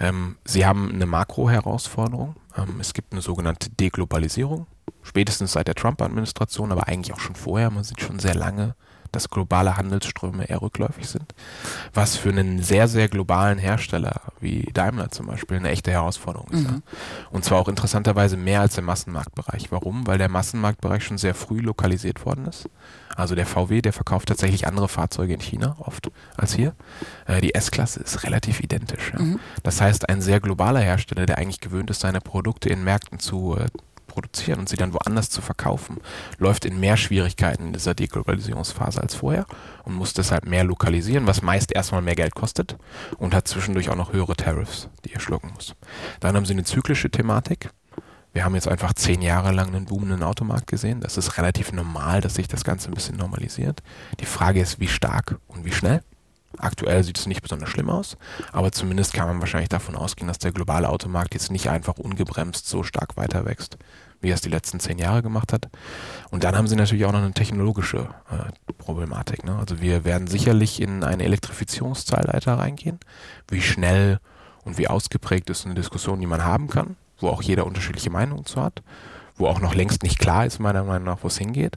Ähm, 0.00 0.36
sie 0.44 0.66
haben 0.66 0.90
eine 0.92 1.06
Makro-Herausforderung. 1.06 2.34
Ähm, 2.56 2.80
es 2.80 2.94
gibt 2.94 3.12
eine 3.12 3.22
sogenannte 3.22 3.70
Deglobalisierung, 3.70 4.66
spätestens 5.02 5.52
seit 5.52 5.68
der 5.68 5.76
Trump-Administration, 5.76 6.72
aber 6.72 6.88
eigentlich 6.88 7.14
auch 7.14 7.20
schon 7.20 7.36
vorher. 7.36 7.70
Man 7.70 7.84
sieht 7.84 8.00
schon 8.00 8.18
sehr 8.18 8.34
lange 8.34 8.74
dass 9.14 9.30
globale 9.30 9.76
Handelsströme 9.76 10.48
eher 10.48 10.62
rückläufig 10.62 11.08
sind, 11.08 11.34
was 11.92 12.16
für 12.16 12.30
einen 12.30 12.62
sehr, 12.62 12.88
sehr 12.88 13.08
globalen 13.08 13.58
Hersteller 13.58 14.20
wie 14.40 14.70
Daimler 14.72 15.10
zum 15.10 15.26
Beispiel 15.26 15.58
eine 15.58 15.70
echte 15.70 15.90
Herausforderung 15.90 16.48
ist. 16.50 16.68
Mhm. 16.68 16.82
Und 17.30 17.44
zwar 17.44 17.58
auch 17.60 17.68
interessanterweise 17.68 18.36
mehr 18.36 18.60
als 18.60 18.78
im 18.78 18.84
Massenmarktbereich. 18.84 19.70
Warum? 19.70 20.06
Weil 20.06 20.18
der 20.18 20.28
Massenmarktbereich 20.28 21.04
schon 21.04 21.18
sehr 21.18 21.34
früh 21.34 21.60
lokalisiert 21.60 22.24
worden 22.24 22.46
ist. 22.46 22.68
Also 23.16 23.34
der 23.34 23.46
VW, 23.46 23.80
der 23.80 23.92
verkauft 23.92 24.28
tatsächlich 24.28 24.66
andere 24.66 24.88
Fahrzeuge 24.88 25.34
in 25.34 25.40
China 25.40 25.76
oft 25.78 26.10
als 26.36 26.54
hier. 26.54 26.74
Äh, 27.26 27.40
die 27.40 27.54
S-Klasse 27.54 28.00
ist 28.00 28.24
relativ 28.24 28.60
identisch. 28.60 29.12
Ja. 29.12 29.22
Mhm. 29.22 29.40
Das 29.62 29.80
heißt, 29.80 30.08
ein 30.08 30.20
sehr 30.20 30.40
globaler 30.40 30.80
Hersteller, 30.80 31.26
der 31.26 31.38
eigentlich 31.38 31.60
gewöhnt 31.60 31.90
ist, 31.90 32.00
seine 32.00 32.20
Produkte 32.20 32.68
in 32.68 32.82
Märkten 32.82 33.18
zu 33.18 33.56
äh, 33.56 33.66
produzieren 34.14 34.60
und 34.60 34.68
sie 34.68 34.76
dann 34.76 34.94
woanders 34.94 35.28
zu 35.28 35.42
verkaufen, 35.42 35.98
läuft 36.38 36.64
in 36.64 36.78
mehr 36.78 36.96
Schwierigkeiten 36.96 37.66
in 37.66 37.72
dieser 37.72 37.94
Deglobalisierungsphase 37.94 39.02
als 39.02 39.16
vorher 39.16 39.44
und 39.82 39.94
muss 39.94 40.14
deshalb 40.14 40.46
mehr 40.46 40.62
lokalisieren, 40.62 41.26
was 41.26 41.42
meist 41.42 41.72
erstmal 41.72 42.00
mehr 42.00 42.14
Geld 42.14 42.34
kostet 42.34 42.76
und 43.18 43.34
hat 43.34 43.48
zwischendurch 43.48 43.90
auch 43.90 43.96
noch 43.96 44.12
höhere 44.12 44.36
Tariffs, 44.36 44.88
die 45.04 45.12
er 45.12 45.20
schlucken 45.20 45.50
muss. 45.54 45.74
Dann 46.20 46.36
haben 46.36 46.46
sie 46.46 46.52
eine 46.52 46.64
zyklische 46.64 47.10
Thematik. 47.10 47.70
Wir 48.32 48.44
haben 48.44 48.54
jetzt 48.54 48.68
einfach 48.68 48.94
zehn 48.94 49.22
Jahre 49.22 49.52
lang 49.52 49.68
einen 49.68 49.86
boomenden 49.86 50.22
Automarkt 50.22 50.66
gesehen. 50.66 51.00
Das 51.00 51.16
ist 51.16 51.38
relativ 51.38 51.72
normal, 51.72 52.20
dass 52.20 52.34
sich 52.34 52.48
das 52.48 52.64
Ganze 52.64 52.90
ein 52.90 52.94
bisschen 52.94 53.16
normalisiert. 53.16 53.82
Die 54.20 54.26
Frage 54.26 54.60
ist, 54.60 54.80
wie 54.80 54.88
stark 54.88 55.38
und 55.46 55.64
wie 55.64 55.72
schnell. 55.72 56.02
Aktuell 56.58 57.02
sieht 57.02 57.18
es 57.18 57.26
nicht 57.26 57.42
besonders 57.42 57.68
schlimm 57.68 57.90
aus, 57.90 58.16
aber 58.52 58.72
zumindest 58.72 59.12
kann 59.12 59.26
man 59.28 59.40
wahrscheinlich 59.40 59.68
davon 59.68 59.96
ausgehen, 59.96 60.28
dass 60.28 60.38
der 60.38 60.52
globale 60.52 60.88
Automarkt 60.88 61.34
jetzt 61.34 61.50
nicht 61.50 61.68
einfach 61.68 61.98
ungebremst 61.98 62.68
so 62.68 62.82
stark 62.82 63.16
weiter 63.16 63.44
wächst, 63.44 63.78
wie 64.20 64.30
er 64.30 64.34
es 64.34 64.40
die 64.40 64.50
letzten 64.50 64.80
zehn 64.80 64.98
Jahre 64.98 65.22
gemacht 65.22 65.52
hat. 65.52 65.68
Und 66.30 66.44
dann 66.44 66.56
haben 66.56 66.68
sie 66.68 66.76
natürlich 66.76 67.04
auch 67.04 67.12
noch 67.12 67.22
eine 67.22 67.32
technologische 67.32 68.08
äh, 68.30 68.72
Problematik. 68.78 69.44
Ne? 69.44 69.56
Also 69.56 69.80
wir 69.80 70.04
werden 70.04 70.26
sicherlich 70.26 70.80
in 70.80 71.04
eine 71.04 71.24
Elektrifizierungszeitalter 71.24 72.58
reingehen. 72.58 72.98
Wie 73.48 73.62
schnell 73.62 74.20
und 74.64 74.78
wie 74.78 74.88
ausgeprägt 74.88 75.50
ist 75.50 75.66
eine 75.66 75.74
Diskussion, 75.74 76.20
die 76.20 76.26
man 76.26 76.44
haben 76.44 76.68
kann, 76.68 76.96
wo 77.18 77.28
auch 77.28 77.42
jeder 77.42 77.66
unterschiedliche 77.66 78.10
Meinungen 78.10 78.46
zu 78.46 78.62
hat 78.62 78.82
wo 79.36 79.46
auch 79.46 79.60
noch 79.60 79.74
längst 79.74 80.02
nicht 80.02 80.18
klar 80.18 80.46
ist, 80.46 80.58
meiner 80.58 80.84
Meinung 80.84 81.04
nach, 81.04 81.18
wo 81.22 81.28
es 81.28 81.38
hingeht. 81.38 81.76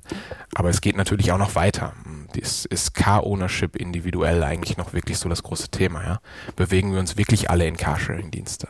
Aber 0.54 0.70
es 0.70 0.82
geht 0.82 0.96
natürlich 0.96 1.32
auch 1.32 1.38
noch 1.38 1.56
weiter. 1.56 1.94
Das 2.36 2.66
ist 2.66 2.94
Car-Ownership 2.94 3.76
individuell 3.76 4.44
eigentlich 4.44 4.78
noch 4.78 4.94
wirklich 4.94 5.18
so 5.18 5.30
das 5.30 5.44
große 5.44 5.70
Thema. 5.70 6.04
Ja? 6.04 6.20
Bewegen 6.56 6.92
wir 6.94 7.00
uns 7.00 7.18
wirklich 7.18 7.50
alle 7.50 7.66
in 7.68 7.78
Carsharing-Dienste? 7.78 8.68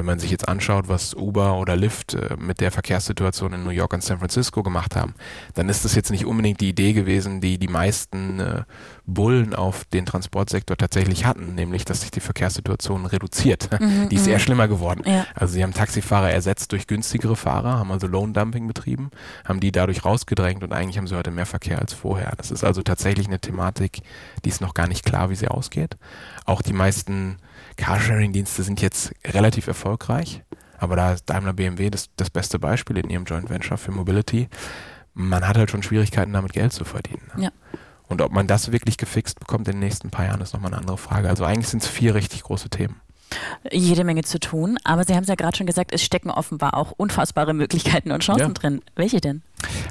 Wenn 0.00 0.06
man 0.06 0.18
sich 0.18 0.30
jetzt 0.30 0.48
anschaut, 0.48 0.88
was 0.88 1.12
Uber 1.12 1.58
oder 1.58 1.76
Lyft 1.76 2.14
äh, 2.14 2.34
mit 2.38 2.62
der 2.62 2.70
Verkehrssituation 2.70 3.52
in 3.52 3.64
New 3.64 3.70
York 3.70 3.92
und 3.92 4.02
San 4.02 4.18
Francisco 4.18 4.62
gemacht 4.62 4.96
haben, 4.96 5.12
dann 5.52 5.68
ist 5.68 5.84
das 5.84 5.94
jetzt 5.94 6.10
nicht 6.10 6.24
unbedingt 6.24 6.62
die 6.62 6.70
Idee 6.70 6.94
gewesen, 6.94 7.42
die 7.42 7.58
die 7.58 7.68
meisten 7.68 8.40
äh, 8.40 8.62
Bullen 9.04 9.54
auf 9.54 9.84
den 9.84 10.06
Transportsektor 10.06 10.78
tatsächlich 10.78 11.26
hatten, 11.26 11.54
nämlich 11.54 11.84
dass 11.84 12.00
sich 12.00 12.10
die 12.10 12.20
Verkehrssituation 12.20 13.04
reduziert. 13.04 13.68
Mhm, 13.78 14.08
die 14.10 14.16
ist 14.16 14.26
eher 14.26 14.38
mhm. 14.38 14.40
schlimmer 14.40 14.68
geworden. 14.68 15.02
Ja. 15.04 15.26
Also 15.34 15.52
sie 15.52 15.62
haben 15.62 15.74
Taxifahrer 15.74 16.30
ersetzt 16.30 16.72
durch 16.72 16.86
günstigere 16.86 17.36
Fahrer, 17.36 17.78
haben 17.78 17.92
also 17.92 18.06
Loan 18.06 18.32
Dumping 18.32 18.66
betrieben, 18.68 19.10
haben 19.44 19.60
die 19.60 19.70
dadurch 19.70 20.02
rausgedrängt 20.02 20.64
und 20.64 20.72
eigentlich 20.72 20.96
haben 20.96 21.08
sie 21.08 21.16
heute 21.16 21.30
mehr 21.30 21.44
Verkehr 21.44 21.78
als 21.78 21.92
vorher. 21.92 22.32
Das 22.38 22.50
ist 22.50 22.64
also 22.64 22.82
tatsächlich 22.82 23.26
eine 23.26 23.38
Thematik, 23.38 24.00
die 24.46 24.48
ist 24.48 24.62
noch 24.62 24.72
gar 24.72 24.88
nicht 24.88 25.04
klar, 25.04 25.28
wie 25.28 25.36
sie 25.36 25.48
ausgeht. 25.48 25.98
Auch 26.46 26.62
die 26.62 26.72
meisten 26.72 27.36
Carsharing-Dienste 27.80 28.62
sind 28.62 28.80
jetzt 28.82 29.12
relativ 29.24 29.66
erfolgreich, 29.66 30.42
aber 30.78 30.96
da 30.96 31.12
ist 31.14 31.24
Daimler 31.28 31.52
BMW 31.52 31.90
das, 31.90 32.10
das 32.16 32.30
beste 32.30 32.58
Beispiel 32.58 32.98
in 32.98 33.10
ihrem 33.10 33.24
Joint 33.24 33.50
Venture 33.50 33.78
für 33.78 33.90
Mobility. 33.90 34.48
Man 35.14 35.46
hat 35.46 35.56
halt 35.56 35.70
schon 35.70 35.82
Schwierigkeiten, 35.82 36.32
damit 36.32 36.52
Geld 36.52 36.72
zu 36.72 36.84
verdienen. 36.84 37.22
Ne? 37.34 37.44
Ja. 37.44 37.50
Und 38.08 38.22
ob 38.22 38.32
man 38.32 38.46
das 38.46 38.72
wirklich 38.72 38.96
gefixt 38.96 39.40
bekommt 39.40 39.68
in 39.68 39.74
den 39.74 39.80
nächsten 39.80 40.10
paar 40.10 40.26
Jahren, 40.26 40.40
ist 40.40 40.52
nochmal 40.52 40.72
eine 40.72 40.80
andere 40.80 40.98
Frage. 40.98 41.28
Also 41.28 41.44
eigentlich 41.44 41.68
sind 41.68 41.82
es 41.82 41.88
vier 41.88 42.14
richtig 42.14 42.42
große 42.42 42.68
Themen 42.68 43.00
jede 43.70 44.04
Menge 44.04 44.22
zu 44.22 44.40
tun. 44.40 44.78
Aber 44.84 45.04
Sie 45.04 45.14
haben 45.14 45.22
es 45.22 45.28
ja 45.28 45.34
gerade 45.34 45.56
schon 45.56 45.66
gesagt, 45.66 45.92
es 45.92 46.02
stecken 46.02 46.30
offenbar 46.30 46.74
auch 46.74 46.92
unfassbare 46.92 47.54
Möglichkeiten 47.54 48.12
und 48.12 48.22
Chancen 48.22 48.48
ja. 48.48 48.52
drin. 48.52 48.82
Welche 48.96 49.20
denn? 49.20 49.42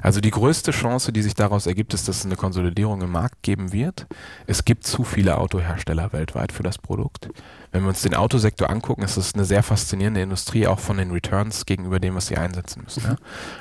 Also 0.01 0.21
die 0.21 0.31
größte 0.31 0.71
Chance, 0.71 1.11
die 1.11 1.21
sich 1.21 1.35
daraus 1.35 1.67
ergibt, 1.67 1.93
ist, 1.93 2.07
dass 2.07 2.19
es 2.19 2.25
eine 2.25 2.35
Konsolidierung 2.35 3.01
im 3.01 3.11
Markt 3.11 3.43
geben 3.43 3.71
wird. 3.71 4.07
Es 4.47 4.65
gibt 4.65 4.85
zu 4.85 5.03
viele 5.03 5.37
Autohersteller 5.37 6.13
weltweit 6.13 6.51
für 6.51 6.63
das 6.63 6.77
Produkt. 6.77 7.29
Wenn 7.71 7.83
wir 7.83 7.89
uns 7.89 8.01
den 8.01 8.15
Autosektor 8.15 8.69
angucken, 8.69 9.03
ist 9.03 9.17
es 9.17 9.35
eine 9.35 9.45
sehr 9.45 9.61
faszinierende 9.61 10.21
Industrie, 10.21 10.65
auch 10.65 10.79
von 10.79 10.97
den 10.97 11.11
Returns 11.11 11.65
gegenüber 11.65 11.99
dem, 11.99 12.15
was 12.15 12.27
sie 12.27 12.37
einsetzen 12.37 12.83
müssen. 12.83 13.03
Ja? 13.03 13.15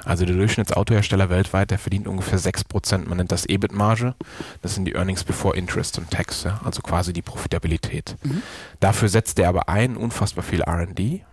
Also 0.05 0.25
der 0.25 0.37
Durchschnittsautohersteller 0.37 1.29
weltweit, 1.29 1.71
der 1.71 1.79
verdient 1.79 2.09
ungefähr 2.09 2.39
6%. 2.39 3.07
Man 3.07 3.19
nennt 3.19 3.33
das 3.33 3.45
EBIT-Marge. 3.47 4.15
Das 4.63 4.75
sind 4.75 4.87
die 4.87 4.95
Earnings 4.95 5.25
before 5.25 5.57
Interest 5.57 5.99
und 5.99 6.11
Tax, 6.11 6.45
ja? 6.45 6.61
also 6.65 6.81
quasi 6.81 7.13
die 7.13 7.23
Profitabilität. 7.23 8.17
Mhm. 8.23 8.43
Dafür 8.81 9.09
setzt 9.09 9.39
er 9.39 9.49
aber 9.51 9.69
ein 9.69 9.97
unfassbar 9.97 10.45
viel 10.45 10.63
R&D, 10.63 11.25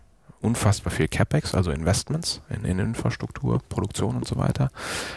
unfassbar 0.46 0.92
viel 0.92 1.08
CapEx, 1.08 1.56
also 1.56 1.72
Investments 1.72 2.42
in, 2.50 2.66
in 2.66 2.80
Infrastruktur, 2.80 3.60
Produktion 3.68 4.16
und 4.16 4.28
so 4.28 4.38
weiter. 4.38 4.70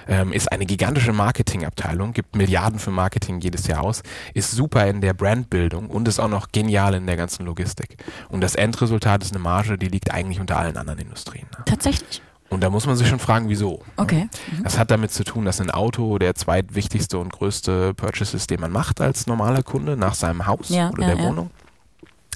Ähm, 0.08 0.32
ist 0.32 0.50
eine 0.50 0.66
gigantische 0.66 1.12
Marketingabteilung, 1.12 2.12
gibt 2.12 2.34
Milliarden 2.34 2.78
für 2.78 2.90
Marketing 2.90 3.40
jedes 3.40 3.66
Jahr 3.66 3.84
aus, 3.84 4.02
ist 4.34 4.50
super 4.50 4.86
in 4.86 5.00
der 5.00 5.12
Brandbildung 5.12 5.88
und 5.90 6.08
ist 6.08 6.18
auch 6.18 6.28
noch 6.28 6.48
genial 6.50 6.94
in 6.94 7.06
der 7.06 7.16
ganzen 7.16 7.46
Logistik. 7.46 7.96
Und 8.28 8.40
das 8.40 8.54
Endresultat 8.54 9.22
ist 9.22 9.32
eine 9.32 9.42
Marge, 9.42 9.78
die 9.78 9.88
liegt 9.88 10.12
eigentlich 10.12 10.40
unter 10.40 10.58
allen 10.58 10.76
anderen 10.76 10.98
Industrien. 10.98 11.46
Ne? 11.56 11.64
Tatsächlich. 11.66 12.22
Und 12.50 12.62
da 12.62 12.70
muss 12.70 12.86
man 12.86 12.96
sich 12.96 13.06
schon 13.06 13.18
fragen, 13.18 13.50
wieso. 13.50 13.82
Okay. 13.96 14.28
Mhm. 14.50 14.62
Das 14.64 14.78
hat 14.78 14.90
damit 14.90 15.12
zu 15.12 15.22
tun, 15.22 15.44
dass 15.44 15.60
ein 15.60 15.70
Auto 15.70 16.18
der 16.18 16.34
zweitwichtigste 16.34 17.18
und 17.18 17.30
größte 17.32 17.92
Purchase 17.92 18.36
ist, 18.36 18.50
den 18.50 18.60
man 18.60 18.72
macht 18.72 19.02
als 19.02 19.26
normaler 19.26 19.62
Kunde 19.62 19.96
nach 19.96 20.14
seinem 20.14 20.46
Haus 20.46 20.70
ja, 20.70 20.88
oder 20.90 21.02
ja, 21.02 21.14
der 21.14 21.22
ja. 21.22 21.28
Wohnung. 21.28 21.50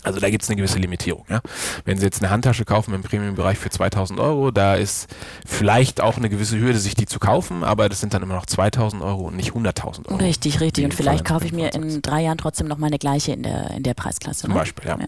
Also 0.02 0.18
da 0.18 0.30
gibt 0.30 0.42
es 0.42 0.48
eine 0.48 0.56
gewisse 0.56 0.78
Limitierung. 0.78 1.24
Ja? 1.28 1.40
Wenn 1.84 1.98
Sie 1.98 2.04
jetzt 2.04 2.22
eine 2.22 2.30
Handtasche 2.30 2.64
kaufen 2.64 2.92
im 2.94 3.02
Premium-Bereich 3.02 3.58
für 3.58 3.70
2000 3.70 4.18
Euro, 4.18 4.50
da 4.50 4.74
ist 4.74 5.08
vielleicht 5.46 6.00
auch 6.00 6.16
eine 6.16 6.28
gewisse 6.28 6.58
Hürde, 6.58 6.78
sich 6.78 6.94
die 6.94 7.06
zu 7.06 7.18
kaufen, 7.18 7.62
aber 7.62 7.88
das 7.88 8.00
sind 8.00 8.12
dann 8.14 8.22
immer 8.22 8.34
noch 8.34 8.46
2000 8.46 9.02
Euro 9.02 9.22
und 9.28 9.36
nicht 9.36 9.52
100.000 9.52 10.08
Euro. 10.08 10.16
Richtig, 10.16 10.60
richtig. 10.60 10.84
Und 10.84 10.94
vielleicht 10.94 11.24
kaufe 11.24 11.46
ich 11.46 11.52
mir 11.52 11.72
in 11.74 12.02
drei 12.02 12.22
Jahren 12.22 12.38
trotzdem 12.38 12.66
noch 12.66 12.78
mal 12.78 12.88
eine 12.88 12.98
gleiche 12.98 13.32
in 13.32 13.42
der, 13.42 13.70
in 13.70 13.82
der 13.82 13.94
Preisklasse. 13.94 14.42
Zum 14.42 14.52
ne? 14.52 14.58
Beispiel, 14.58 14.88
ja. 14.88 14.98
ja. 14.98 15.06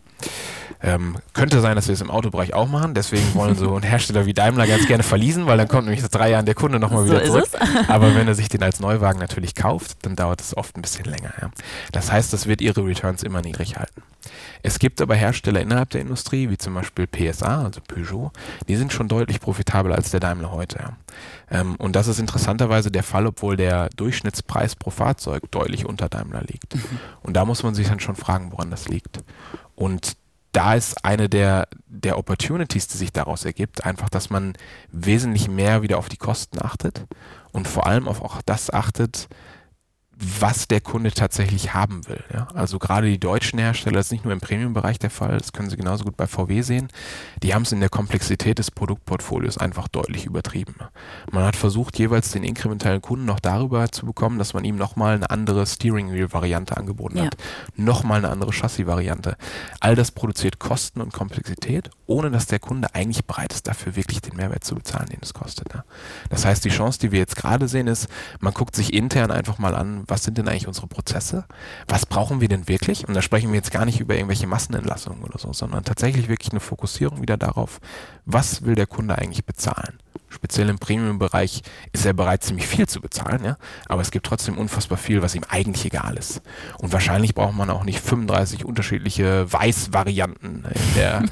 Ähm, 0.83 1.17
könnte 1.33 1.61
sein, 1.61 1.77
dass 1.77 1.89
wir 1.89 1.95
es 1.95 2.01
im 2.03 2.11
Autobereich 2.11 2.53
auch 2.53 2.69
machen. 2.69 2.93
Deswegen 2.95 3.35
wollen 3.35 3.57
so 3.57 3.75
ein 3.75 3.83
Hersteller 3.83 4.27
wie 4.27 4.35
Daimler 4.35 4.67
ganz 4.67 4.87
gerne 4.87 5.03
verließen, 5.03 5.47
weil 5.47 5.57
dann 5.57 5.67
kommt 5.67 5.85
nämlich 5.85 6.03
nach 6.03 6.11
drei 6.11 6.31
Jahren 6.31 6.45
der 6.45 6.55
Kunde 6.55 6.79
nochmal 6.79 7.07
wieder 7.07 7.25
so 7.25 7.33
zurück. 7.33 7.49
Aber 7.89 8.15
wenn 8.15 8.29
er 8.29 8.35
sich 8.35 8.49
den 8.49 8.63
als 8.63 8.81
Neuwagen 8.81 9.19
natürlich 9.19 9.55
kauft, 9.55 9.97
dann 10.03 10.15
dauert 10.15 10.43
es 10.43 10.57
oft 10.57 10.77
ein 10.77 10.83
bisschen 10.83 11.07
länger. 11.07 11.33
Ja. 11.41 11.51
Das 11.93 12.13
heißt, 12.13 12.33
das 12.33 12.47
wird 12.47 12.61
ihre 12.61 12.85
Returns 12.85 13.23
immer 13.23 13.41
niedrig 13.41 13.77
halten. 13.77 14.03
Es 14.63 14.79
gibt 14.79 15.01
aber 15.01 15.15
Hersteller 15.15 15.61
innerhalb 15.61 15.91
der 15.91 16.01
Industrie, 16.01 16.51
wie 16.51 16.59
zum 16.59 16.75
Beispiel 16.75 17.07
PSA, 17.07 17.65
also 17.65 17.81
Peugeot, 17.87 18.33
die 18.69 18.77
sind 18.77 18.93
schon 18.93 19.09
deutlich 19.09 19.41
profitabler 19.41 19.95
als 19.95 20.11
der 20.11 20.21
Daimler 20.21 20.51
heute. 20.51 20.97
Ähm, 21.51 21.77
und 21.77 21.97
das 21.97 22.09
ist 22.09 22.19
interessanterweise 22.19 22.91
der 22.91 23.03
Fall, 23.03 23.27
obwohl 23.27 23.57
der 23.57 23.89
Durchschnittspreis 23.97 24.77
pro 24.77 24.91
Fahrzeug 24.91 25.51
deutlich 25.51 25.87
unter 25.87 26.09
Daimler 26.09 26.43
liegt. 26.43 26.75
Mhm. 26.75 26.99
Und 27.23 27.35
da 27.35 27.45
muss 27.45 27.63
man 27.63 27.75
sich 27.75 27.89
dann 27.89 28.01
schon 28.01 28.17
fragen, 28.17 28.53
woran 28.53 28.71
das 28.71 28.89
liegt. 28.89 29.23
Und 29.75 30.17
da 30.55 30.75
ist 30.75 31.05
eine 31.05 31.29
der, 31.29 31.67
der 31.87 32.17
Opportunities, 32.17 32.87
die 32.87 32.97
sich 32.97 33.13
daraus 33.13 33.45
ergibt, 33.45 33.85
einfach, 33.85 34.09
dass 34.09 34.31
man 34.31 34.55
wesentlich 34.93 35.49
mehr 35.49 35.83
wieder 35.83 35.99
auf 35.99 36.09
die 36.09 36.17
Kosten 36.17 36.65
achtet 36.65 37.07
und 37.51 37.67
vor 37.67 37.87
allem 37.87 38.07
auf 38.07 38.23
auch 38.23 38.41
das 38.43 38.73
achtet, 38.73 39.29
was 40.19 40.69
der 40.69 40.81
Kunde 40.81 41.13
tatsächlich 41.13 41.75
haben 41.75 42.07
will. 42.07 42.23
Ja? 42.33 42.49
Also 42.55 42.79
gerade 42.79 43.09
die 43.09 43.19
deutschen 43.19 43.59
Hersteller, 43.59 43.97
das 43.97 44.07
ist 44.07 44.13
nicht 44.13 44.25
nur 44.25 44.33
im 44.33 44.41
Premium-Bereich 44.41 44.99
der 44.99 45.11
Fall, 45.11 45.39
das 45.39 45.53
können 45.53 45.71
Sie 45.71 45.77
genauso 45.77 46.05
gut 46.05 46.17
bei 46.17 46.27
VW 46.27 46.63
sehen, 46.63 46.89
die 47.43 47.55
haben 47.55 47.63
es 47.63 47.73
in 47.73 47.81
der 47.81 47.89
Komplexität 47.89 48.59
des 48.59 48.71
Produktportfolios 48.71 49.59
einfach 49.59 49.89
deutlich 49.89 50.27
übertrieben. 50.27 50.75
Man 51.31 51.45
hat 51.45 51.57
versucht, 51.57 51.99
jeweils 51.99 52.31
den 52.31 52.45
inkrementellen 52.45 53.03
Kunden 53.03 53.25
noch 53.25 53.41
darüber 53.41 53.91
zu 53.91 54.07
bekommen, 54.07 54.39
dass 54.39 54.55
man 54.55 54.65
ihm 54.65 54.77
nochmal 54.77 55.17
eine 55.17 55.31
andere 55.31 55.67
Steering 55.67 56.13
Wheel-Variante 56.13 56.77
angeboten 56.77 57.19
ja. 57.19 57.25
hat, 57.25 57.37
nochmal 57.77 58.19
eine 58.19 58.31
andere 58.31 58.53
Chassis-Variante. 58.53 59.37
All 59.81 59.95
das 59.95 60.13
produziert 60.13 60.59
Kosten 60.59 61.01
und 61.01 61.13
Komplexität, 61.13 61.91
ohne 62.07 62.31
dass 62.31 62.47
der 62.47 62.59
Kunde 62.59 62.95
eigentlich 62.95 63.25
bereit 63.25 63.53
ist, 63.53 63.67
dafür 63.67 63.97
wirklich 63.97 64.21
den 64.21 64.37
Mehrwert 64.37 64.65
zu 64.65 64.75
bezahlen, 64.75 65.09
den 65.09 65.19
es 65.23 65.35
kostet. 65.35 65.73
Ja? 65.75 65.85
Das 66.31 66.45
heißt, 66.45 66.65
die 66.65 66.71
Chance, 66.71 66.99
die 67.01 67.13
wir 67.13 67.19
jetzt 67.19 67.37
gerade 67.37 67.69
sehen, 67.69 67.87
ist, 67.87 68.09
man 68.41 68.55
guckt 68.55 68.77
sich 68.77 68.93
intern 68.93 69.31
einfach 69.31 69.59
mal 69.59 69.75
an, 69.75 70.04
was 70.07 70.25
sind 70.25 70.39
denn 70.39 70.49
eigentlich 70.49 70.69
unsere 70.69 70.87
Prozesse? 70.87 71.45
Was 71.89 72.07
brauchen 72.07 72.41
wir 72.41 72.49
denn 72.49 72.69
wirklich? 72.69 73.07
Und 73.07 73.15
da 73.15 73.23
sprechen 73.23 73.51
wir 73.51 73.57
jetzt 73.57 73.71
gar 73.71 73.85
nicht 73.85 74.01
über 74.01 74.15
irgendwelche 74.15 74.47
Massenentlassungen 74.47 75.23
oder 75.25 75.39
so, 75.39 75.53
sondern 75.53 75.85
tatsächlich 75.85 76.29
wirklich 76.29 76.53
eine 76.53 76.61
Fokussierung 76.61 77.23
wieder 77.23 77.37
darauf, 77.37 77.81
was 78.25 78.63
will 78.63 78.75
der 78.75 78.87
Kunde 78.87 79.19
eigentlich 79.19 79.45
bezahlen? 79.45 79.99
Speziell 80.35 80.69
im 80.69 80.79
Premium-Bereich 80.79 81.63
ist 81.93 82.05
er 82.05 82.13
bereit, 82.13 82.43
ziemlich 82.43 82.67
viel 82.67 82.87
zu 82.87 83.01
bezahlen, 83.01 83.45
ja. 83.45 83.57
Aber 83.87 84.03
es 84.03 84.11
gibt 84.11 84.27
trotzdem 84.27 84.59
unfassbar 84.59 84.99
viel, 84.99 85.23
was 85.23 85.35
ihm 85.35 85.45
eigentlich 85.49 85.87
egal 85.87 86.17
ist. 86.17 86.43
Und 86.79 86.93
wahrscheinlich 86.93 87.35
braucht 87.35 87.55
man 87.55 87.71
auch 87.71 87.85
nicht 87.85 88.01
35 88.01 88.65
unterschiedliche 88.65 89.51
Weiß-Varianten 89.51 90.65
in 90.69 90.95
der, 90.97 91.25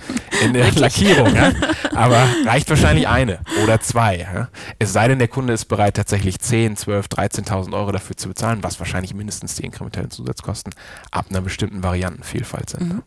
in 0.42 0.52
der 0.52 0.72
Lackierung, 0.76 1.34
ja. 1.34 1.52
Aber 1.94 2.26
reicht 2.46 2.70
wahrscheinlich 2.70 3.08
eine 3.08 3.40
oder 3.62 3.80
zwei, 3.80 4.18
ja? 4.18 4.48
Es 4.78 4.92
sei 4.92 5.08
denn, 5.08 5.18
der 5.18 5.28
Kunde 5.28 5.52
ist 5.52 5.66
bereit, 5.66 5.96
tatsächlich 5.96 6.38
10, 6.38 6.76
12, 6.76 7.06
13.000 7.06 7.74
Euro 7.74 7.92
dafür 7.92 8.16
zu 8.16 8.28
bezahlen, 8.28 8.62
was 8.62 8.78
wahrscheinlich 8.78 9.14
mindestens 9.14 9.56
die 9.56 9.64
inkrementellen 9.64 10.10
Zusatzkosten 10.10 10.74
ab 11.10 11.26
einer 11.28 11.40
bestimmten 11.40 11.82
Variantenvielfalt 11.82 12.70
sind. 12.70 12.94
Mhm. 12.94 13.02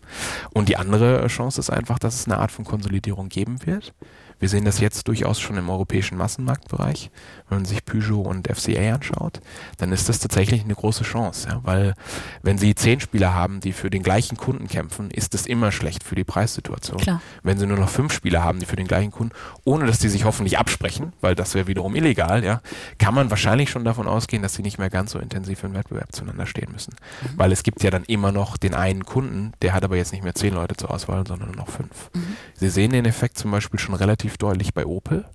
Und 0.53 0.69
die 0.69 0.77
andere 0.77 1.25
Chance 1.27 1.59
ist 1.59 1.69
einfach, 1.69 1.99
dass 1.99 2.15
es 2.15 2.25
eine 2.25 2.37
Art 2.37 2.51
von 2.51 2.65
Konsolidierung 2.65 3.29
geben 3.29 3.65
wird. 3.65 3.93
Wir 4.39 4.49
sehen 4.49 4.65
das 4.65 4.79
jetzt 4.79 5.07
durchaus 5.07 5.39
schon 5.39 5.57
im 5.57 5.69
europäischen 5.69 6.17
Massenmarktbereich. 6.17 7.09
Wenn 7.49 7.59
man 7.59 7.65
sich 7.65 7.85
Peugeot 7.85 8.23
und 8.23 8.47
FCA 8.47 8.95
anschaut, 8.95 9.39
dann 9.77 9.91
ist 9.91 10.09
das 10.09 10.19
tatsächlich 10.19 10.63
eine 10.63 10.75
große 10.75 11.03
Chance, 11.03 11.47
ja? 11.49 11.59
weil 11.63 11.93
wenn 12.41 12.57
Sie 12.57 12.75
zehn 12.75 12.99
Spieler 12.99 13.33
haben, 13.33 13.59
die 13.59 13.71
für 13.71 13.89
den 13.89 14.03
gleichen 14.03 14.37
Kunden 14.37 14.67
kämpfen, 14.67 15.11
ist 15.11 15.33
das 15.33 15.45
immer 15.45 15.71
schlecht 15.71 16.03
für 16.03 16.15
die 16.15 16.23
Preissituation. 16.23 16.97
Klar. 16.97 17.21
Wenn 17.43 17.57
Sie 17.57 17.67
nur 17.67 17.77
noch 17.77 17.89
fünf 17.89 18.13
Spieler 18.13 18.43
haben, 18.43 18.59
die 18.59 18.65
für 18.65 18.75
den 18.75 18.87
gleichen 18.87 19.11
Kunden, 19.11 19.33
ohne 19.63 19.85
dass 19.85 19.99
die 19.99 20.09
sich 20.09 20.25
hoffentlich 20.25 20.57
absprechen, 20.57 21.13
weil 21.21 21.35
das 21.35 21.55
wäre 21.55 21.67
wiederum 21.67 21.95
illegal, 21.95 22.43
ja, 22.43 22.61
kann 22.97 23.13
man 23.13 23.29
wahrscheinlich 23.29 23.69
schon 23.69 23.85
davon 23.85 24.07
ausgehen, 24.07 24.41
dass 24.41 24.55
sie 24.55 24.61
nicht 24.61 24.77
mehr 24.77 24.89
ganz 24.89 25.11
so 25.11 25.19
intensiv 25.19 25.63
im 25.63 25.73
Wettbewerb 25.73 26.11
zueinander 26.13 26.45
stehen 26.45 26.71
müssen. 26.71 26.95
Mhm. 27.21 27.37
Weil 27.37 27.51
es 27.51 27.63
gibt 27.63 27.83
ja 27.83 27.91
dann 27.91 28.03
immer 28.05 28.31
noch 28.31 28.57
den 28.57 28.73
einen 28.73 29.05
Kunden, 29.05 29.53
der 29.61 29.73
hat 29.73 29.83
aber 29.83 29.95
jetzt 29.97 30.11
nicht 30.11 30.23
mehr 30.23 30.35
zehn 30.35 30.53
Leute 30.53 30.75
zur 30.75 30.91
Auswahl, 30.91 31.25
sondern 31.27 31.49
nur 31.49 31.57
noch 31.57 31.69
fünf. 31.69 32.09
Mhm. 32.13 32.35
Sie 32.55 32.69
sehen 32.69 32.91
den 32.91 33.05
Effekt 33.05 33.37
zum 33.37 33.51
Beispiel 33.51 33.79
schon 33.79 33.95
relativ 33.95 34.24
relativ 34.25 34.37
deutlich 34.37 34.73
bei 34.73 34.85
Opel. 34.85 35.25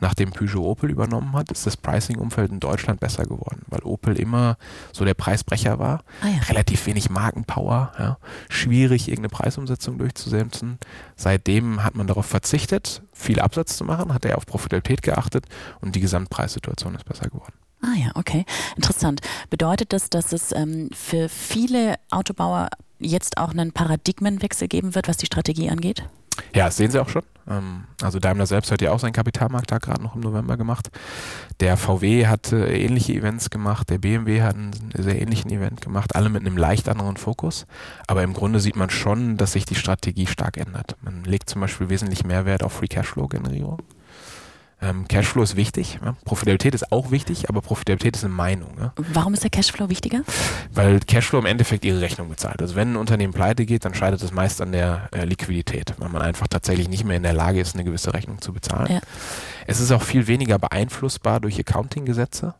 Nachdem 0.00 0.32
Peugeot 0.32 0.68
Opel 0.68 0.90
übernommen 0.90 1.32
hat, 1.34 1.52
ist 1.52 1.66
das 1.66 1.76
Pricing-Umfeld 1.76 2.50
in 2.50 2.58
Deutschland 2.58 2.98
besser 2.98 3.22
geworden, 3.22 3.62
weil 3.68 3.80
Opel 3.84 4.18
immer 4.18 4.56
so 4.92 5.04
der 5.04 5.14
Preisbrecher 5.14 5.78
war. 5.78 6.02
Ah 6.20 6.26
ja. 6.26 6.38
Relativ 6.48 6.84
wenig 6.86 7.10
Markenpower, 7.10 7.92
ja. 7.96 8.18
schwierig, 8.48 9.08
irgendeine 9.08 9.28
Preisumsetzung 9.28 9.98
durchzusetzen. 9.98 10.78
Seitdem 11.14 11.84
hat 11.84 11.94
man 11.94 12.08
darauf 12.08 12.26
verzichtet, 12.26 13.02
viel 13.12 13.38
Absatz 13.38 13.76
zu 13.76 13.84
machen, 13.84 14.12
hat 14.12 14.24
er 14.24 14.36
auf 14.36 14.46
Profitabilität 14.46 15.02
geachtet 15.02 15.46
und 15.80 15.94
die 15.94 16.00
Gesamtpreissituation 16.00 16.96
ist 16.96 17.04
besser 17.04 17.28
geworden. 17.28 17.54
Ah 17.80 17.96
ja, 17.96 18.10
okay. 18.16 18.44
Interessant. 18.74 19.20
Bedeutet 19.48 19.92
das, 19.92 20.10
dass 20.10 20.32
es 20.32 20.50
ähm, 20.50 20.90
für 20.92 21.28
viele 21.28 21.96
Autobauer 22.10 22.68
jetzt 22.98 23.38
auch 23.38 23.50
einen 23.50 23.70
Paradigmenwechsel 23.70 24.66
geben 24.66 24.96
wird, 24.96 25.06
was 25.06 25.18
die 25.18 25.26
Strategie 25.26 25.70
angeht? 25.70 26.02
Ja, 26.54 26.66
das 26.66 26.76
sehen 26.76 26.90
Sie 26.90 27.00
auch 27.00 27.08
schon. 27.08 27.22
Ähm, 27.48 27.84
also 28.02 28.18
Daimler 28.18 28.46
selbst 28.46 28.70
hat 28.70 28.80
ja 28.80 28.92
auch 28.92 28.98
seinen 28.98 29.12
Kapitalmarkttag 29.12 29.82
gerade 29.82 30.02
noch 30.02 30.14
im 30.14 30.20
November 30.20 30.56
gemacht. 30.56 30.90
Der 31.60 31.76
VW 31.76 32.26
hat 32.26 32.52
ähnliche 32.52 33.12
Events 33.12 33.50
gemacht, 33.50 33.90
der 33.90 33.98
BMW 33.98 34.42
hat 34.42 34.54
einen 34.54 34.72
sehr 34.96 35.20
ähnlichen 35.20 35.50
Event 35.50 35.80
gemacht, 35.80 36.16
alle 36.16 36.28
mit 36.28 36.42
einem 36.42 36.56
leicht 36.56 36.88
anderen 36.88 37.16
Fokus. 37.16 37.66
Aber 38.06 38.22
im 38.22 38.32
Grunde 38.32 38.60
sieht 38.60 38.76
man 38.76 38.90
schon, 38.90 39.36
dass 39.36 39.52
sich 39.52 39.64
die 39.64 39.74
Strategie 39.74 40.26
stark 40.26 40.56
ändert. 40.56 40.96
Man 41.02 41.24
legt 41.24 41.50
zum 41.50 41.60
Beispiel 41.60 41.88
wesentlich 41.88 42.24
mehr 42.24 42.46
Wert 42.46 42.62
auf 42.62 42.72
Free 42.72 42.88
Cashflow-Generierung. 42.88 43.82
Ähm, 44.84 45.08
Cashflow 45.08 45.42
ist 45.42 45.56
wichtig, 45.56 45.98
ja? 46.04 46.14
Profitabilität 46.24 46.74
ist 46.74 46.92
auch 46.92 47.10
wichtig, 47.10 47.48
aber 47.48 47.62
Profitabilität 47.62 48.16
ist 48.16 48.24
eine 48.24 48.34
Meinung. 48.34 48.76
Ja? 48.78 48.92
Warum 48.96 49.32
ist 49.32 49.42
der 49.42 49.50
Cashflow 49.50 49.88
wichtiger? 49.88 50.22
Weil 50.72 51.00
Cashflow 51.00 51.38
im 51.38 51.46
Endeffekt 51.46 51.84
ihre 51.84 52.00
Rechnung 52.00 52.28
bezahlt. 52.28 52.60
Also 52.60 52.74
wenn 52.74 52.92
ein 52.92 52.96
Unternehmen 52.96 53.32
pleite 53.32 53.64
geht, 53.64 53.84
dann 53.84 53.94
scheitert 53.94 54.22
es 54.22 54.32
meist 54.32 54.60
an 54.60 54.72
der 54.72 55.08
äh, 55.12 55.24
Liquidität, 55.24 55.94
weil 55.98 56.10
man 56.10 56.20
einfach 56.20 56.48
tatsächlich 56.48 56.88
nicht 56.88 57.04
mehr 57.04 57.16
in 57.16 57.22
der 57.22 57.32
Lage 57.32 57.60
ist, 57.60 57.74
eine 57.74 57.84
gewisse 57.84 58.12
Rechnung 58.12 58.42
zu 58.42 58.52
bezahlen. 58.52 58.92
Ja. 58.92 59.00
Es 59.66 59.80
ist 59.80 59.90
auch 59.90 60.02
viel 60.02 60.26
weniger 60.26 60.58
beeinflussbar 60.58 61.40
durch 61.40 61.58
Accounting-Gesetze. 61.58 62.54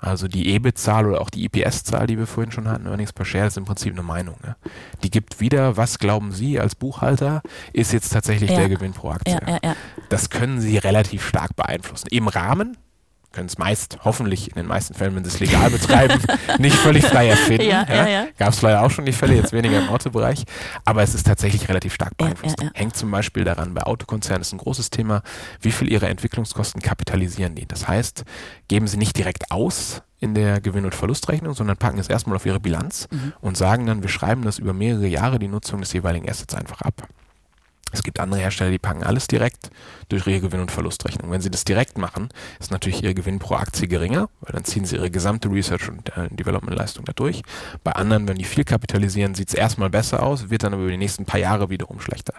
Also 0.00 0.28
die 0.28 0.54
EBIT-Zahl 0.54 1.06
oder 1.06 1.20
auch 1.20 1.30
die 1.30 1.44
EPS-Zahl, 1.44 2.06
die 2.06 2.18
wir 2.18 2.26
vorhin 2.26 2.52
schon 2.52 2.68
hatten, 2.68 2.86
Earnings 2.86 3.12
per 3.12 3.24
Share, 3.24 3.46
ist 3.46 3.56
im 3.56 3.64
Prinzip 3.64 3.92
eine 3.92 4.02
Meinung. 4.02 4.36
Ja. 4.46 4.56
Die 5.02 5.10
gibt 5.10 5.40
wieder, 5.40 5.76
was 5.76 5.98
glauben 5.98 6.30
Sie 6.32 6.60
als 6.60 6.74
Buchhalter, 6.74 7.42
ist 7.72 7.92
jetzt 7.92 8.12
tatsächlich 8.12 8.50
ja. 8.50 8.58
der 8.58 8.68
Gewinn 8.68 8.92
pro 8.92 9.10
Aktie. 9.10 9.38
Ja, 9.46 9.74
das 10.08 10.30
können 10.30 10.60
Sie 10.60 10.78
relativ 10.78 11.26
stark 11.26 11.56
beeinflussen. 11.56 12.08
Im 12.10 12.28
Rahmen, 12.28 12.76
können 13.32 13.46
es 13.46 13.58
meist, 13.58 13.98
hoffentlich 14.04 14.48
in 14.48 14.54
den 14.54 14.66
meisten 14.66 14.94
Fällen, 14.94 15.14
wenn 15.14 15.24
sie 15.24 15.30
es 15.30 15.40
legal 15.40 15.70
betreiben, 15.70 16.20
nicht 16.58 16.76
völlig 16.76 17.04
frei 17.04 17.28
erfinden. 17.28 17.68
Ja, 17.68 17.86
ja, 17.88 18.08
ja. 18.08 18.26
Gab 18.38 18.50
es 18.50 18.62
leider 18.62 18.82
auch 18.82 18.90
schon 18.90 19.04
die 19.04 19.12
Fälle, 19.12 19.34
jetzt 19.34 19.52
weniger 19.52 19.78
im 19.78 19.88
Autobereich. 19.88 20.44
Aber 20.84 21.02
es 21.02 21.14
ist 21.14 21.26
tatsächlich 21.26 21.68
relativ 21.68 21.94
stark 21.94 22.16
beeinflusst. 22.16 22.56
Hängt 22.74 22.96
zum 22.96 23.10
Beispiel 23.10 23.44
daran, 23.44 23.74
bei 23.74 23.82
Autokonzernen 23.82 24.42
ist 24.42 24.52
ein 24.52 24.58
großes 24.58 24.90
Thema, 24.90 25.22
wie 25.60 25.72
viel 25.72 25.90
ihre 25.90 26.08
Entwicklungskosten 26.08 26.80
kapitalisieren 26.80 27.54
die. 27.54 27.66
Das 27.66 27.86
heißt, 27.86 28.24
geben 28.68 28.86
sie 28.86 28.96
nicht 28.96 29.16
direkt 29.16 29.50
aus, 29.50 30.02
in 30.20 30.34
der 30.34 30.60
Gewinn- 30.60 30.84
und 30.84 30.94
Verlustrechnung, 30.94 31.54
sondern 31.54 31.76
packen 31.76 31.98
es 31.98 32.08
erstmal 32.08 32.36
auf 32.36 32.46
ihre 32.46 32.60
Bilanz 32.60 33.08
mhm. 33.10 33.32
und 33.40 33.56
sagen 33.56 33.86
dann, 33.86 34.02
wir 34.02 34.08
schreiben 34.08 34.42
das 34.42 34.58
über 34.58 34.72
mehrere 34.72 35.06
Jahre 35.06 35.38
die 35.38 35.48
Nutzung 35.48 35.80
des 35.80 35.92
jeweiligen 35.92 36.28
Assets 36.28 36.54
einfach 36.54 36.82
ab. 36.82 37.06
Es 37.92 38.02
gibt 38.02 38.20
andere 38.20 38.40
Hersteller, 38.40 38.70
die 38.70 38.78
packen 38.78 39.02
alles 39.02 39.26
direkt 39.26 39.70
durch 40.08 40.26
ihre 40.26 40.40
Gewinn- 40.40 40.60
und 40.60 40.70
Verlustrechnung. 40.70 41.30
Wenn 41.30 41.40
sie 41.40 41.50
das 41.50 41.64
direkt 41.64 41.98
machen, 41.98 42.28
ist 42.60 42.70
natürlich 42.70 43.02
ihr 43.02 43.14
Gewinn 43.14 43.38
pro 43.38 43.54
Aktie 43.54 43.88
geringer, 43.88 44.28
weil 44.40 44.52
dann 44.52 44.64
ziehen 44.64 44.84
sie 44.84 44.96
ihre 44.96 45.10
gesamte 45.10 45.48
Research- 45.48 45.88
und 45.88 46.16
äh, 46.16 46.28
Development-Leistung 46.30 47.04
dadurch. 47.04 47.42
Bei 47.84 47.92
anderen, 47.92 48.28
wenn 48.28 48.36
die 48.36 48.44
viel 48.44 48.64
kapitalisieren, 48.64 49.34
sieht 49.34 49.48
es 49.48 49.54
erstmal 49.54 49.90
besser 49.90 50.22
aus, 50.22 50.50
wird 50.50 50.62
dann 50.62 50.74
aber 50.74 50.82
über 50.82 50.90
die 50.90 50.98
nächsten 50.98 51.24
paar 51.24 51.40
Jahre 51.40 51.70
wiederum 51.70 52.00
schlechter. 52.00 52.34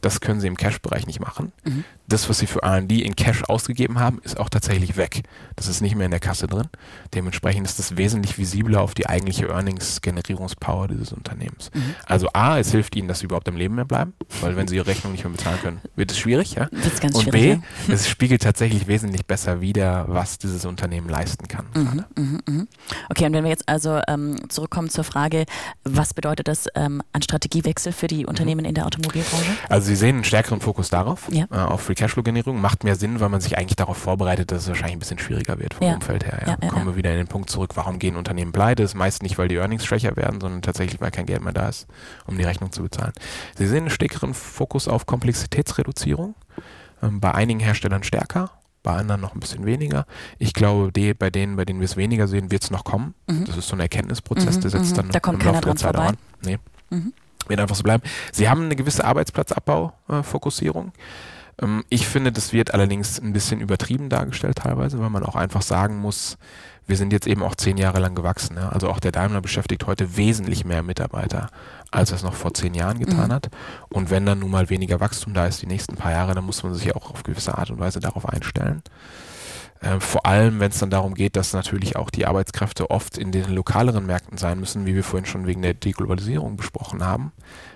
Das 0.00 0.20
können 0.20 0.40
sie 0.40 0.46
im 0.46 0.56
Cash-Bereich 0.56 1.06
nicht 1.06 1.20
machen. 1.20 1.52
Mhm. 1.64 1.84
Das, 2.06 2.28
was 2.28 2.38
sie 2.38 2.46
für 2.46 2.62
R&D 2.62 3.00
in 3.00 3.16
Cash 3.16 3.44
ausgegeben 3.44 3.98
haben, 3.98 4.20
ist 4.22 4.38
auch 4.38 4.48
tatsächlich 4.48 4.96
weg. 4.96 5.22
Das 5.56 5.68
ist 5.68 5.80
nicht 5.80 5.96
mehr 5.96 6.04
in 6.04 6.10
der 6.10 6.20
Kasse 6.20 6.46
drin. 6.46 6.68
Dementsprechend 7.14 7.66
ist 7.66 7.78
das 7.78 7.96
wesentlich 7.96 8.36
visibler 8.36 8.82
auf 8.82 8.94
die 8.94 9.06
eigentliche 9.06 9.48
Earnings-Generierungspower 9.48 10.88
dieses 10.88 11.12
Unternehmens. 11.12 11.70
Mhm. 11.72 11.94
Also 12.06 12.28
A, 12.32 12.58
es 12.58 12.70
hilft 12.72 12.94
ihnen, 12.96 13.08
dass 13.08 13.20
sie 13.20 13.26
überhaupt 13.26 13.48
im 13.48 13.56
Leben 13.56 13.74
mehr 13.74 13.84
bleiben, 13.86 14.12
weil 14.40 14.56
wenn 14.56 14.68
sie 14.68 14.76
ihre 14.76 14.86
Rechnung 14.86 15.12
nicht 15.12 15.24
mehr 15.24 15.32
bezahlen 15.32 15.58
können, 15.62 15.80
wird 15.96 16.10
es 16.10 16.18
schwierig. 16.18 16.54
Ja? 16.54 16.68
Wird's 16.70 17.00
ganz 17.00 17.14
und 17.16 17.30
B, 17.30 17.52
ja. 17.52 17.58
es 17.88 18.08
spiegelt 18.08 18.42
tatsächlich 18.42 18.86
wesentlich 18.86 19.24
besser 19.24 19.60
wider, 19.60 20.04
was 20.08 20.38
dieses 20.38 20.64
Unternehmen 20.66 21.08
leisten 21.08 21.48
kann. 21.48 21.66
Mhm, 21.74 22.04
mh, 22.16 22.38
mh. 22.46 22.66
Okay, 23.08 23.26
und 23.26 23.32
wenn 23.32 23.44
wir 23.44 23.50
jetzt 23.50 23.68
also 23.68 24.00
ähm, 24.08 24.36
zurückkommen 24.50 24.90
zur 24.90 25.04
Frage, 25.04 25.46
was 25.84 26.12
bedeutet 26.12 26.48
das 26.48 26.66
ähm, 26.74 27.02
an 27.12 27.22
Strategiewechsel 27.22 27.92
für 27.92 28.08
die 28.08 28.26
Unternehmen 28.26 28.62
mhm. 28.62 28.68
in 28.68 28.74
der 28.74 28.86
Automobilbranche? 28.86 29.52
Also 29.68 29.86
Sie 29.86 29.96
sehen 29.96 30.16
einen 30.16 30.24
stärkeren 30.24 30.60
Fokus 30.60 30.90
darauf, 30.90 31.28
ja. 31.30 31.46
äh, 31.50 31.56
auf 31.56 31.82
Free 31.94 32.06
Cashflow-Generierung. 32.06 32.60
Macht 32.60 32.84
mehr 32.84 32.96
Sinn, 32.96 33.20
weil 33.20 33.28
man 33.28 33.40
sich 33.40 33.56
eigentlich 33.56 33.76
darauf 33.76 33.96
vorbereitet, 33.96 34.50
dass 34.50 34.62
es 34.62 34.68
wahrscheinlich 34.68 34.96
ein 34.96 34.98
bisschen 34.98 35.18
schwieriger 35.18 35.58
wird 35.58 35.74
vom 35.74 35.86
ja. 35.86 35.94
Umfeld 35.94 36.26
her. 36.26 36.56
Ja. 36.60 36.68
Kommen 36.68 36.86
wir 36.86 36.96
wieder 36.96 37.12
in 37.12 37.18
den 37.18 37.26
Punkt 37.28 37.50
zurück, 37.50 37.70
warum 37.74 37.98
gehen 37.98 38.16
Unternehmen 38.16 38.52
pleite? 38.52 38.82
Das 38.82 38.92
ist 38.92 38.96
meist 38.96 39.22
nicht, 39.22 39.38
weil 39.38 39.48
die 39.48 39.56
Earnings 39.56 39.84
schwächer 39.84 40.16
werden, 40.16 40.40
sondern 40.40 40.62
tatsächlich, 40.62 41.00
weil 41.00 41.10
kein 41.10 41.26
Geld 41.26 41.42
mehr 41.42 41.52
da 41.52 41.68
ist, 41.68 41.86
um 42.26 42.36
die 42.36 42.44
Rechnung 42.44 42.72
zu 42.72 42.82
bezahlen. 42.82 43.12
Sie 43.56 43.66
sehen 43.66 43.82
einen 43.82 43.90
stärkeren 43.90 44.34
Fokus 44.34 44.88
auf 44.88 45.06
Komplexitätsreduzierung. 45.06 46.34
Ähm, 47.02 47.20
bei 47.20 47.32
einigen 47.32 47.60
Herstellern 47.60 48.02
stärker, 48.02 48.50
bei 48.82 48.96
anderen 48.96 49.20
noch 49.20 49.34
ein 49.34 49.40
bisschen 49.40 49.64
weniger. 49.64 50.06
Ich 50.38 50.52
glaube, 50.52 50.92
die, 50.92 51.14
bei 51.14 51.30
denen, 51.30 51.56
bei 51.56 51.64
denen 51.64 51.80
wir 51.80 51.86
es 51.86 51.96
weniger 51.96 52.26
sehen, 52.26 52.50
wird 52.50 52.64
es 52.64 52.70
noch 52.70 52.84
kommen. 52.84 53.14
Mhm. 53.28 53.44
Das 53.44 53.56
ist 53.56 53.68
so 53.68 53.76
ein 53.76 53.80
Erkenntnisprozess, 53.80 54.56
mhm, 54.56 54.60
der 54.62 54.70
setzt 54.70 54.92
mhm. 54.92 54.96
dann 54.96 55.08
da 55.10 55.20
kommt 55.20 55.42
im 55.42 55.46
Laufe 55.46 55.62
der 55.62 55.76
Zeit 55.76 55.94
vorbei. 55.94 56.08
an. 56.08 56.16
Nee. 56.42 56.58
Mhm. 56.90 57.12
Wird 57.46 57.60
einfach 57.60 57.76
so 57.76 57.82
bleiben. 57.82 58.02
Sie 58.32 58.48
haben 58.48 58.64
eine 58.64 58.76
gewisse 58.76 59.04
Arbeitsplatzabbau-Fokussierung. 59.04 60.86
Ähm, 60.86 60.92
ich 61.88 62.08
finde, 62.08 62.32
das 62.32 62.52
wird 62.52 62.74
allerdings 62.74 63.20
ein 63.20 63.32
bisschen 63.32 63.60
übertrieben 63.60 64.08
dargestellt 64.08 64.58
teilweise, 64.58 64.98
weil 64.98 65.10
man 65.10 65.22
auch 65.22 65.36
einfach 65.36 65.62
sagen 65.62 65.98
muss, 65.98 66.36
wir 66.86 66.96
sind 66.96 67.12
jetzt 67.12 67.26
eben 67.26 67.42
auch 67.42 67.54
zehn 67.54 67.76
Jahre 67.76 68.00
lang 68.00 68.14
gewachsen. 68.14 68.56
Ja? 68.56 68.70
Also 68.70 68.88
auch 68.88 69.00
der 69.00 69.12
Daimler 69.12 69.40
beschäftigt 69.40 69.86
heute 69.86 70.16
wesentlich 70.16 70.64
mehr 70.64 70.82
Mitarbeiter, 70.82 71.48
als 71.90 72.10
er 72.10 72.16
es 72.16 72.22
noch 72.22 72.34
vor 72.34 72.52
zehn 72.54 72.74
Jahren 72.74 72.98
getan 72.98 73.28
mhm. 73.28 73.32
hat. 73.32 73.50
Und 73.88 74.10
wenn 74.10 74.26
dann 74.26 74.40
nun 74.40 74.50
mal 74.50 74.68
weniger 74.68 75.00
Wachstum 75.00 75.32
da 75.32 75.46
ist 75.46 75.62
die 75.62 75.66
nächsten 75.66 75.96
paar 75.96 76.12
Jahre, 76.12 76.34
dann 76.34 76.44
muss 76.44 76.62
man 76.62 76.74
sich 76.74 76.94
auch 76.94 77.10
auf 77.10 77.22
gewisse 77.22 77.56
Art 77.56 77.70
und 77.70 77.78
Weise 77.78 78.00
darauf 78.00 78.28
einstellen. 78.28 78.82
Äh, 79.80 80.00
vor 80.00 80.26
allem, 80.26 80.60
wenn 80.60 80.70
es 80.70 80.78
dann 80.78 80.90
darum 80.90 81.14
geht, 81.14 81.36
dass 81.36 81.52
natürlich 81.52 81.96
auch 81.96 82.10
die 82.10 82.26
Arbeitskräfte 82.26 82.90
oft 82.90 83.16
in 83.16 83.32
den 83.32 83.54
lokaleren 83.54 84.06
Märkten 84.06 84.38
sein 84.38 84.60
müssen, 84.60 84.86
wie 84.86 84.94
wir 84.94 85.04
vorhin 85.04 85.26
schon 85.26 85.46
wegen 85.46 85.62
der 85.62 85.74
Deglobalisierung 85.74 86.56
besprochen 86.56 87.04
haben. 87.04 87.32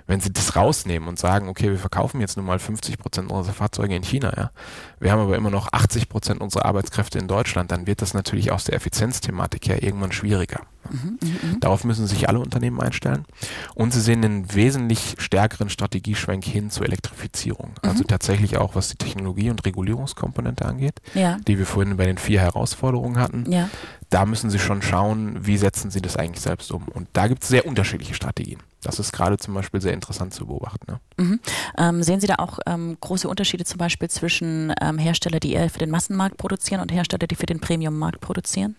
Wenn 0.08 0.20
sie 0.20 0.32
das 0.32 0.56
rausnehmen 0.56 1.08
und 1.08 1.18
sagen, 1.18 1.48
okay, 1.48 1.70
wir 1.70 1.78
verkaufen 1.78 2.20
jetzt 2.20 2.36
nun 2.36 2.46
mal 2.46 2.58
50 2.58 2.98
Prozent 2.98 3.30
unserer 3.30 3.54
Fahrzeuge 3.54 3.94
in 3.94 4.02
China, 4.02 4.32
ja, 4.36 4.50
wir 4.98 5.12
haben 5.12 5.20
aber 5.20 5.36
immer 5.36 5.50
noch 5.50 5.72
80 5.72 6.08
Prozent 6.08 6.40
unserer 6.40 6.64
Arbeitskräfte 6.64 7.18
in 7.18 7.28
Deutschland, 7.28 7.70
dann 7.70 7.86
wird 7.86 8.02
das 8.02 8.14
natürlich 8.14 8.50
aus 8.50 8.64
der 8.64 8.74
Effizienzthematik 8.74 9.68
her 9.68 9.82
irgendwann 9.82 10.10
schwieriger. 10.10 10.62
Mhm, 10.90 11.18
mh, 11.20 11.28
mh. 11.28 11.56
Darauf 11.60 11.84
müssen 11.84 12.06
sich 12.06 12.28
alle 12.28 12.40
Unternehmen 12.40 12.80
einstellen. 12.80 13.26
Und 13.74 13.92
sie 13.92 14.00
sehen 14.00 14.24
einen 14.24 14.54
wesentlich 14.54 15.16
stärkeren 15.18 15.68
Strategieschwenk 15.68 16.44
hin 16.44 16.70
zur 16.70 16.86
Elektrifizierung. 16.86 17.72
Also 17.82 18.02
mhm. 18.02 18.08
Tatsächlich 18.08 18.56
auch, 18.56 18.74
was 18.74 18.88
die 18.88 18.96
Technologie- 18.96 19.50
und 19.50 19.64
Regulierungskomponente 19.64 20.64
angeht, 20.64 21.00
ja. 21.14 21.36
die 21.46 21.58
wir 21.58 21.66
vorhin 21.66 21.96
bei 21.96 22.06
den 22.06 22.18
vier 22.18 22.40
Herausforderungen 22.40 23.18
hatten. 23.18 23.50
Ja. 23.50 23.68
Da 24.10 24.24
müssen 24.24 24.48
sie 24.48 24.58
schon 24.58 24.80
schauen, 24.80 25.46
wie 25.46 25.58
setzen 25.58 25.90
sie 25.90 26.00
das 26.00 26.16
eigentlich 26.16 26.40
selbst 26.40 26.72
um. 26.72 26.88
Und 26.88 27.08
da 27.12 27.28
gibt 27.28 27.42
es 27.42 27.48
sehr 27.48 27.66
unterschiedliche 27.66 28.14
Strategien. 28.14 28.60
Das 28.82 28.98
ist 28.98 29.12
gerade 29.12 29.36
zum 29.38 29.54
Beispiel 29.54 29.80
sehr 29.80 29.92
interessant 29.92 30.32
zu 30.32 30.46
beobachten. 30.46 30.92
Ne? 30.92 31.00
Mhm. 31.16 31.40
Ähm, 31.76 32.02
sehen 32.02 32.20
Sie 32.20 32.26
da 32.26 32.36
auch 32.38 32.58
ähm, 32.66 32.96
große 33.00 33.28
Unterschiede 33.28 33.64
zum 33.64 33.78
Beispiel 33.78 34.08
zwischen 34.08 34.72
ähm, 34.80 34.98
Herstellern, 34.98 35.40
die 35.40 35.52
eher 35.52 35.68
für 35.68 35.80
den 35.80 35.90
Massenmarkt 35.90 36.36
produzieren 36.36 36.80
und 36.80 36.92
Hersteller, 36.92 37.26
die 37.26 37.34
für 37.34 37.46
den 37.46 37.60
Premiummarkt 37.60 38.20
produzieren? 38.20 38.76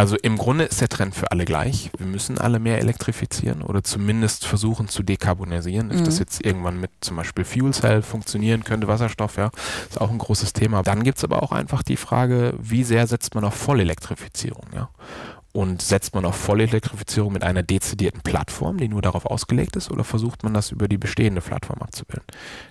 Also 0.00 0.16
im 0.16 0.38
Grunde 0.38 0.64
ist 0.64 0.80
der 0.80 0.88
Trend 0.88 1.14
für 1.14 1.30
alle 1.30 1.44
gleich. 1.44 1.90
Wir 1.98 2.06
müssen 2.06 2.38
alle 2.38 2.58
mehr 2.58 2.78
elektrifizieren 2.78 3.60
oder 3.60 3.84
zumindest 3.84 4.46
versuchen 4.46 4.88
zu 4.88 5.02
dekarbonisieren. 5.02 5.88
Mhm. 5.88 5.92
If 5.92 6.02
das 6.04 6.18
jetzt 6.18 6.42
irgendwann 6.42 6.80
mit 6.80 6.90
zum 7.02 7.18
Beispiel 7.18 7.44
Fuel 7.44 7.74
Cell 7.74 8.00
funktionieren 8.00 8.64
könnte, 8.64 8.88
Wasserstoff, 8.88 9.36
ja, 9.36 9.50
ist 9.90 10.00
auch 10.00 10.10
ein 10.10 10.16
großes 10.16 10.54
Thema. 10.54 10.82
Dann 10.82 11.04
gibt 11.04 11.18
es 11.18 11.24
aber 11.24 11.42
auch 11.42 11.52
einfach 11.52 11.82
die 11.82 11.98
Frage, 11.98 12.54
wie 12.58 12.82
sehr 12.82 13.06
setzt 13.06 13.34
man 13.34 13.44
auf 13.44 13.52
Vollelektrifizierung, 13.52 14.64
ja? 14.74 14.88
Und 15.52 15.82
setzt 15.82 16.14
man 16.14 16.24
auf 16.24 16.36
Vollelektrifizierung 16.36 17.32
mit 17.32 17.42
einer 17.42 17.64
dezidierten 17.64 18.20
Plattform, 18.22 18.78
die 18.78 18.88
nur 18.88 19.02
darauf 19.02 19.26
ausgelegt 19.26 19.74
ist, 19.74 19.90
oder 19.90 20.04
versucht 20.04 20.44
man 20.44 20.54
das 20.54 20.70
über 20.70 20.86
die 20.86 20.96
bestehende 20.96 21.40
Plattform 21.40 21.82
abzubilden? 21.82 22.26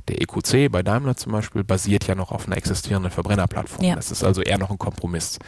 Der 0.08 0.22
EQC 0.22 0.72
bei 0.72 0.82
Daimler 0.82 1.18
zum 1.18 1.34
Beispiel 1.34 1.66
basiert 1.66 2.08
ja 2.08 2.16
noch 2.16 2.32
auf 2.32 2.48
einer 2.48 2.56
existierenden 2.56 3.12
Verbrennerplattform. 3.12 3.84
Ja. 3.84 3.96
Das 3.96 4.12
ist 4.12 4.24
also 4.24 4.42
eher 4.42 4.58
noch 4.58 4.70
ein 4.70 4.78
Kompromiss. 4.78 5.40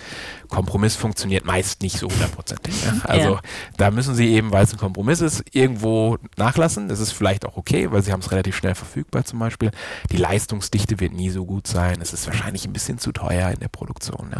Kompromiss 0.49 0.97
funktioniert 0.97 1.45
meist 1.45 1.81
nicht 1.81 1.97
so 1.97 2.09
hundertprozentig. 2.09 2.83
Ja? 2.83 2.95
Also 3.03 3.35
ja. 3.35 3.41
da 3.77 3.91
müssen 3.91 4.13
sie 4.13 4.27
eben, 4.33 4.51
weil 4.51 4.65
es 4.65 4.73
ein 4.73 4.79
Kompromiss 4.79 5.21
ist, 5.21 5.41
irgendwo 5.53 6.17
nachlassen. 6.35 6.89
Das 6.89 6.99
ist 6.99 7.13
vielleicht 7.13 7.45
auch 7.45 7.55
okay, 7.55 7.89
weil 7.93 8.03
sie 8.03 8.11
haben 8.11 8.19
es 8.19 8.31
relativ 8.31 8.57
schnell 8.57 8.75
verfügbar 8.75 9.23
zum 9.23 9.39
Beispiel. 9.39 9.71
Die 10.11 10.17
Leistungsdichte 10.17 10.99
wird 10.99 11.13
nie 11.13 11.29
so 11.29 11.45
gut 11.45 11.65
sein. 11.65 11.99
Es 12.01 12.11
ist 12.11 12.27
wahrscheinlich 12.27 12.65
ein 12.65 12.73
bisschen 12.73 12.97
zu 12.97 13.13
teuer 13.13 13.51
in 13.51 13.59
der 13.59 13.69
Produktion. 13.69 14.35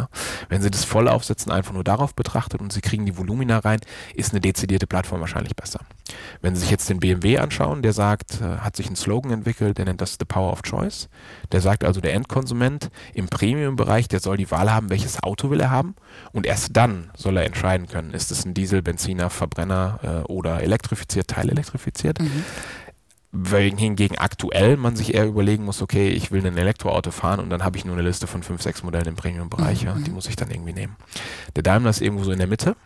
Wenn 0.50 0.60
sie 0.60 0.70
das 0.70 0.84
voll 0.84 1.08
aufsetzen, 1.08 1.50
einfach 1.50 1.72
nur 1.72 1.84
darauf 1.84 2.14
betrachtet 2.14 2.60
und 2.60 2.70
sie 2.70 2.81
kriegen 2.82 3.06
die 3.06 3.16
Volumina 3.16 3.58
rein, 3.58 3.80
ist 4.14 4.32
eine 4.32 4.40
dezidierte 4.40 4.86
Plattform 4.86 5.20
wahrscheinlich 5.20 5.56
besser. 5.56 5.80
Wenn 6.40 6.54
Sie 6.54 6.62
sich 6.62 6.70
jetzt 6.70 6.88
den 6.88 7.00
BMW 7.00 7.38
anschauen, 7.38 7.82
der 7.82 7.92
sagt, 7.92 8.40
äh, 8.40 8.58
hat 8.58 8.76
sich 8.76 8.86
einen 8.86 8.96
Slogan 8.96 9.32
entwickelt, 9.32 9.78
der 9.78 9.84
nennt 9.84 10.00
das 10.00 10.16
The 10.18 10.24
Power 10.26 10.52
of 10.52 10.62
Choice. 10.62 11.08
Der 11.52 11.60
sagt 11.60 11.84
also, 11.84 12.00
der 12.00 12.14
Endkonsument 12.14 12.90
im 13.14 13.28
Premium-Bereich, 13.28 14.08
der 14.08 14.20
soll 14.20 14.36
die 14.36 14.50
Wahl 14.50 14.72
haben, 14.72 14.90
welches 14.90 15.22
Auto 15.22 15.50
will 15.50 15.60
er 15.60 15.70
haben 15.70 15.94
und 16.32 16.46
erst 16.46 16.76
dann 16.76 17.10
soll 17.16 17.36
er 17.36 17.44
entscheiden 17.44 17.86
können, 17.86 18.12
ist 18.12 18.30
es 18.30 18.44
ein 18.44 18.54
Diesel, 18.54 18.82
Benziner, 18.82 19.30
Verbrenner 19.30 20.00
äh, 20.02 20.32
oder 20.32 20.62
elektrifiziert, 20.62 21.28
teilelektrifiziert. 21.28 22.20
Mhm 22.20 22.44
hingegen 23.32 24.18
aktuell 24.18 24.76
man 24.76 24.94
sich 24.94 25.14
eher 25.14 25.26
überlegen 25.26 25.64
muss, 25.64 25.80
okay, 25.80 26.10
ich 26.10 26.30
will 26.30 26.46
ein 26.46 26.58
Elektroauto 26.58 27.10
fahren 27.10 27.40
und 27.40 27.48
dann 27.50 27.64
habe 27.64 27.78
ich 27.78 27.84
nur 27.84 27.94
eine 27.94 28.06
Liste 28.06 28.26
von 28.26 28.42
fünf, 28.42 28.60
sechs 28.62 28.82
Modellen 28.82 29.06
im 29.06 29.16
Premium-Bereich, 29.16 29.82
mhm. 29.82 29.88
ja, 29.88 29.94
die 29.94 30.10
muss 30.10 30.28
ich 30.28 30.36
dann 30.36 30.50
irgendwie 30.50 30.74
nehmen. 30.74 30.96
Der 31.56 31.62
Daimler 31.62 31.90
ist 31.90 32.02
irgendwo 32.02 32.24
so 32.24 32.32
in 32.32 32.38
der 32.38 32.46
Mitte. 32.46 32.76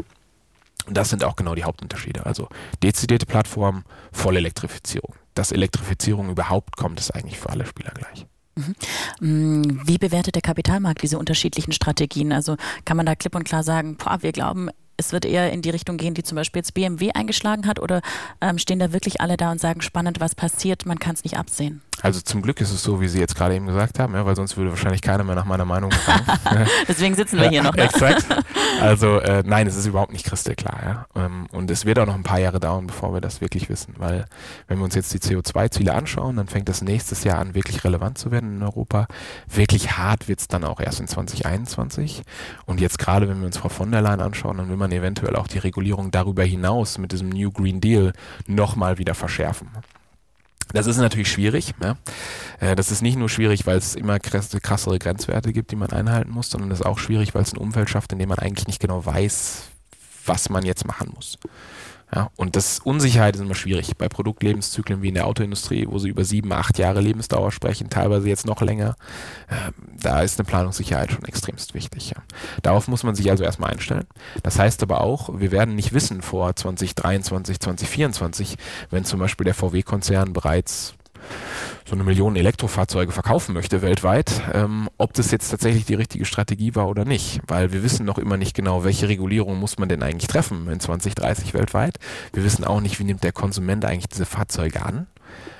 Und 0.87 0.97
das 0.97 1.11
sind 1.11 1.25
auch 1.25 1.35
genau 1.35 1.57
die 1.57 1.65
Hauptunterschiede. 1.65 2.27
Also 2.27 2.49
dezidierte 2.83 3.27
Plattform, 3.27 3.85
volle 4.13 4.39
Elektrifizierung. 4.39 5.17
Dass 5.35 5.51
Elektrifizierung 5.51 6.31
überhaupt 6.31 6.77
kommt, 6.77 7.01
ist 7.01 7.11
eigentlich 7.11 7.39
für 7.39 7.51
alle 7.51 7.67
Spieler 7.67 7.91
gleich. 7.91 8.27
Mhm. 8.55 8.75
Mm, 9.21 9.81
wie 9.85 9.99
bewertet 9.99 10.37
der 10.37 10.43
Kapitalmarkt 10.43 11.03
diese 11.03 11.19
unterschiedlichen 11.19 11.73
Strategien? 11.73 12.33
Also 12.33 12.57
kann 12.85 12.97
man 12.97 13.05
da 13.05 13.17
klipp 13.17 13.35
und 13.35 13.45
klar 13.45 13.65
sagen, 13.65 13.97
boah, 13.97 14.23
wir 14.23 14.31
glauben, 14.31 14.71
es 14.97 15.13
wird 15.13 15.25
eher 15.25 15.53
in 15.53 15.63
die 15.63 15.71
Richtung 15.71 15.97
gehen, 15.97 16.15
die 16.15 16.23
zum 16.23 16.37
Beispiel 16.37 16.61
jetzt 16.61 16.75
BMW 16.75 17.13
eingeschlagen 17.13 17.67
hat? 17.67 17.81
Oder 17.81 18.03
ähm, 18.41 18.59
stehen 18.59 18.79
da 18.79 18.93
wirklich 18.93 19.21
alle 19.21 19.37
da 19.37 19.53
und 19.53 19.61
sagen, 19.61 19.81
spannend, 19.81 20.21
was 20.21 20.35
passiert, 20.35 20.87
man 20.87 20.99
kann 20.99 21.15
es 21.15 21.25
nicht 21.25 21.37
absehen? 21.37 21.83
Also 22.03 22.21
zum 22.21 22.43
Glück 22.43 22.61
ist 22.61 22.73
es 22.73 22.83
so, 22.83 23.01
wie 23.01 23.09
Sie 23.09 23.19
jetzt 23.19 23.35
gerade 23.35 23.55
eben 23.55 23.67
gesagt 23.67 23.99
haben, 23.99 24.15
ja, 24.15 24.27
weil 24.27 24.37
sonst 24.37 24.57
würde 24.57 24.71
wahrscheinlich 24.71 25.03
keiner 25.03 25.25
mehr 25.25 25.35
nach 25.35 25.45
meiner 25.45 25.65
Meinung 25.65 25.91
fragen. 25.91 26.27
Deswegen 26.89 27.15
sitzen 27.15 27.41
wir 27.41 27.49
hier 27.49 27.63
noch. 27.63 27.75
Ne? 27.75 27.83
Exakt. 27.85 28.27
Also 28.81 29.19
äh, 29.19 29.43
nein, 29.47 29.67
es 29.67 29.77
ist 29.77 29.87
überhaupt 29.87 30.13
nicht 30.13 30.27
kristallklar. 30.27 30.81
Ja? 30.85 31.07
Ähm, 31.25 31.47
und 31.53 31.71
es 31.71 31.85
wird 31.85 31.99
auch 31.99 32.07
noch 32.07 32.15
ein 32.15 32.23
paar 32.23 32.39
Jahre 32.39 32.61
dauern, 32.61 32.87
bevor 32.87 33.15
wir 33.15 33.21
das 33.21 33.41
wirklich 33.41 33.69
wissen. 33.69 33.95
Weil 33.99 34.27
wenn 34.69 34.79
wir 34.79 34.85
uns 34.85 34.95
jetzt 34.95 35.15
die 35.15 35.19
CO2-Ziele 35.19 35.95
anschauen, 35.95 36.37
dann 36.37 36.49
fängt 36.49 36.69
das 36.69 36.83
nächstes 36.83 37.25
Jahr 37.25 37.39
an, 37.39 37.55
wirklich 37.55 37.85
relevant 37.85 38.19
zu 38.19 38.31
werden 38.31 38.57
in 38.57 38.63
Europa. 38.63 39.07
Wirklich 39.49 39.97
hart 39.97 40.29
wird 40.29 40.41
es 40.41 40.49
dann 40.49 40.65
auch 40.65 40.81
erst 40.81 41.01
in 41.01 41.09
2021. 41.09 42.23
Und 42.67 42.81
jetzt 42.81 42.99
gerade, 42.99 43.29
wenn 43.29 43.41
wir 43.41 43.47
uns 43.47 43.57
Frau 43.57 43.69
von 43.69 43.91
der 43.91 44.03
Leyen 44.03 44.21
anschauen, 44.21 44.59
dann 44.59 44.69
will 44.69 44.77
man 44.77 44.93
eventuell 44.93 45.37
auch 45.37 45.49
die 45.49 45.59
Regulierung 45.59 46.11
darüber 46.11 46.45
hinaus 46.45 46.99
mit 46.99 47.13
diesem 47.13 47.31
New 47.31 47.51
Green 47.51 47.81
Deal 47.81 48.13
nochmal 48.47 48.99
wieder 48.99 49.15
verschärfen. 49.15 49.71
Das 50.73 50.87
ist 50.87 50.97
natürlich 50.99 51.31
schwierig. 51.31 51.75
Äh, 52.61 52.77
das 52.77 52.91
ist 52.91 53.03
nicht 53.03 53.17
nur 53.17 53.29
schwierig, 53.29 53.67
weil 53.67 53.79
es 53.79 53.95
immer 53.95 54.19
krassere 54.19 54.99
Grenzwerte 54.99 55.53
gibt, 55.53 55.71
die 55.71 55.77
man 55.77 55.91
einhalten 55.91 56.31
muss, 56.31 56.51
sondern 56.51 56.71
es 56.71 56.81
ist 56.81 56.87
auch 56.87 56.99
schwierig, 56.99 57.35
weil 57.35 57.43
es 57.43 57.53
ein 57.53 57.59
Umfeld 57.59 57.89
schafft, 57.89 58.13
in 58.13 58.19
dem 58.19 58.29
man 58.29 58.39
eigentlich 58.39 58.67
nicht 58.67 58.81
genau 58.81 59.05
weiß, 59.05 59.69
was 60.27 60.49
man 60.49 60.65
jetzt 60.65 60.87
machen 60.87 61.13
muss. 61.15 61.39
Ja, 62.15 62.31
und 62.37 62.55
das 62.55 62.79
Unsicherheit 62.79 63.35
ist 63.35 63.43
immer 63.43 63.57
schwierig 63.57 63.97
bei 63.97 64.09
Produktlebenszyklen 64.09 65.03
wie 65.03 65.09
in 65.09 65.15
der 65.15 65.27
Autoindustrie, 65.27 65.87
wo 65.89 65.99
sie 65.99 66.09
über 66.09 66.25
sieben, 66.25 66.53
acht 66.53 66.79
Jahre 66.79 67.01
Lebensdauer 67.01 67.51
sprechen, 67.51 67.91
teilweise 67.91 68.29
jetzt 68.29 68.47
noch 68.47 68.63
länger. 68.63 68.97
Äh, 69.49 69.73
da 70.01 70.21
ist 70.21 70.39
eine 70.39 70.47
Planungssicherheit 70.47 71.11
schon 71.11 71.25
extremst 71.25 71.75
wichtig. 71.75 72.11
Ja. 72.11 72.23
Darauf 72.63 72.87
muss 72.87 73.03
man 73.03 73.17
sich 73.17 73.29
also 73.31 73.43
erstmal 73.43 73.73
einstellen. 73.73 74.07
Das 74.45 74.59
heißt 74.59 74.85
aber 74.85 75.01
auch, 75.01 75.41
wir 75.41 75.51
werden 75.51 75.75
nicht 75.75 75.93
wissen 75.93 76.23
vor 76.23 76.55
2023, 76.55 77.59
2024, 77.59 78.57
wenn 78.91 79.05
zum 79.05 79.19
Beispiel 79.19 79.45
der 79.45 79.55
VW-Konzern 79.55 80.33
bereits 80.33 80.95
so 81.89 81.95
eine 81.95 82.05
Million 82.05 82.35
Elektrofahrzeuge 82.35 83.13
verkaufen 83.13 83.53
möchte 83.53 83.81
weltweit, 83.81 84.43
ähm, 84.53 84.89
ob 84.99 85.13
das 85.15 85.31
jetzt 85.31 85.51
tatsächlich 85.51 85.85
die 85.85 85.95
richtige 85.95 86.25
Strategie 86.25 86.75
war 86.75 86.89
oder 86.89 87.05
nicht. 87.05 87.41
Weil 87.47 87.73
wir 87.73 87.83
wissen 87.83 88.05
noch 88.05 88.19
immer 88.19 88.37
nicht 88.37 88.55
genau, 88.55 88.85
welche 88.85 89.09
Regulierung 89.09 89.59
muss 89.61 89.79
man 89.79 89.89
denn 89.89 90.03
eigentlich 90.03 90.27
treffen 90.27 90.69
in 90.69 90.81
2030 90.81 91.55
weltweit. 91.55 91.99
Wir 92.33 92.45
wissen 92.45 92.65
auch 92.65 92.81
nicht, 92.81 92.99
wie 92.99 93.05
nimmt 93.05 93.23
der 93.23 93.33
Konsument 93.33 93.85
eigentlich 93.85 94.09
diese 94.09 94.27
Fahrzeuge 94.27 94.85
an. 94.85 95.07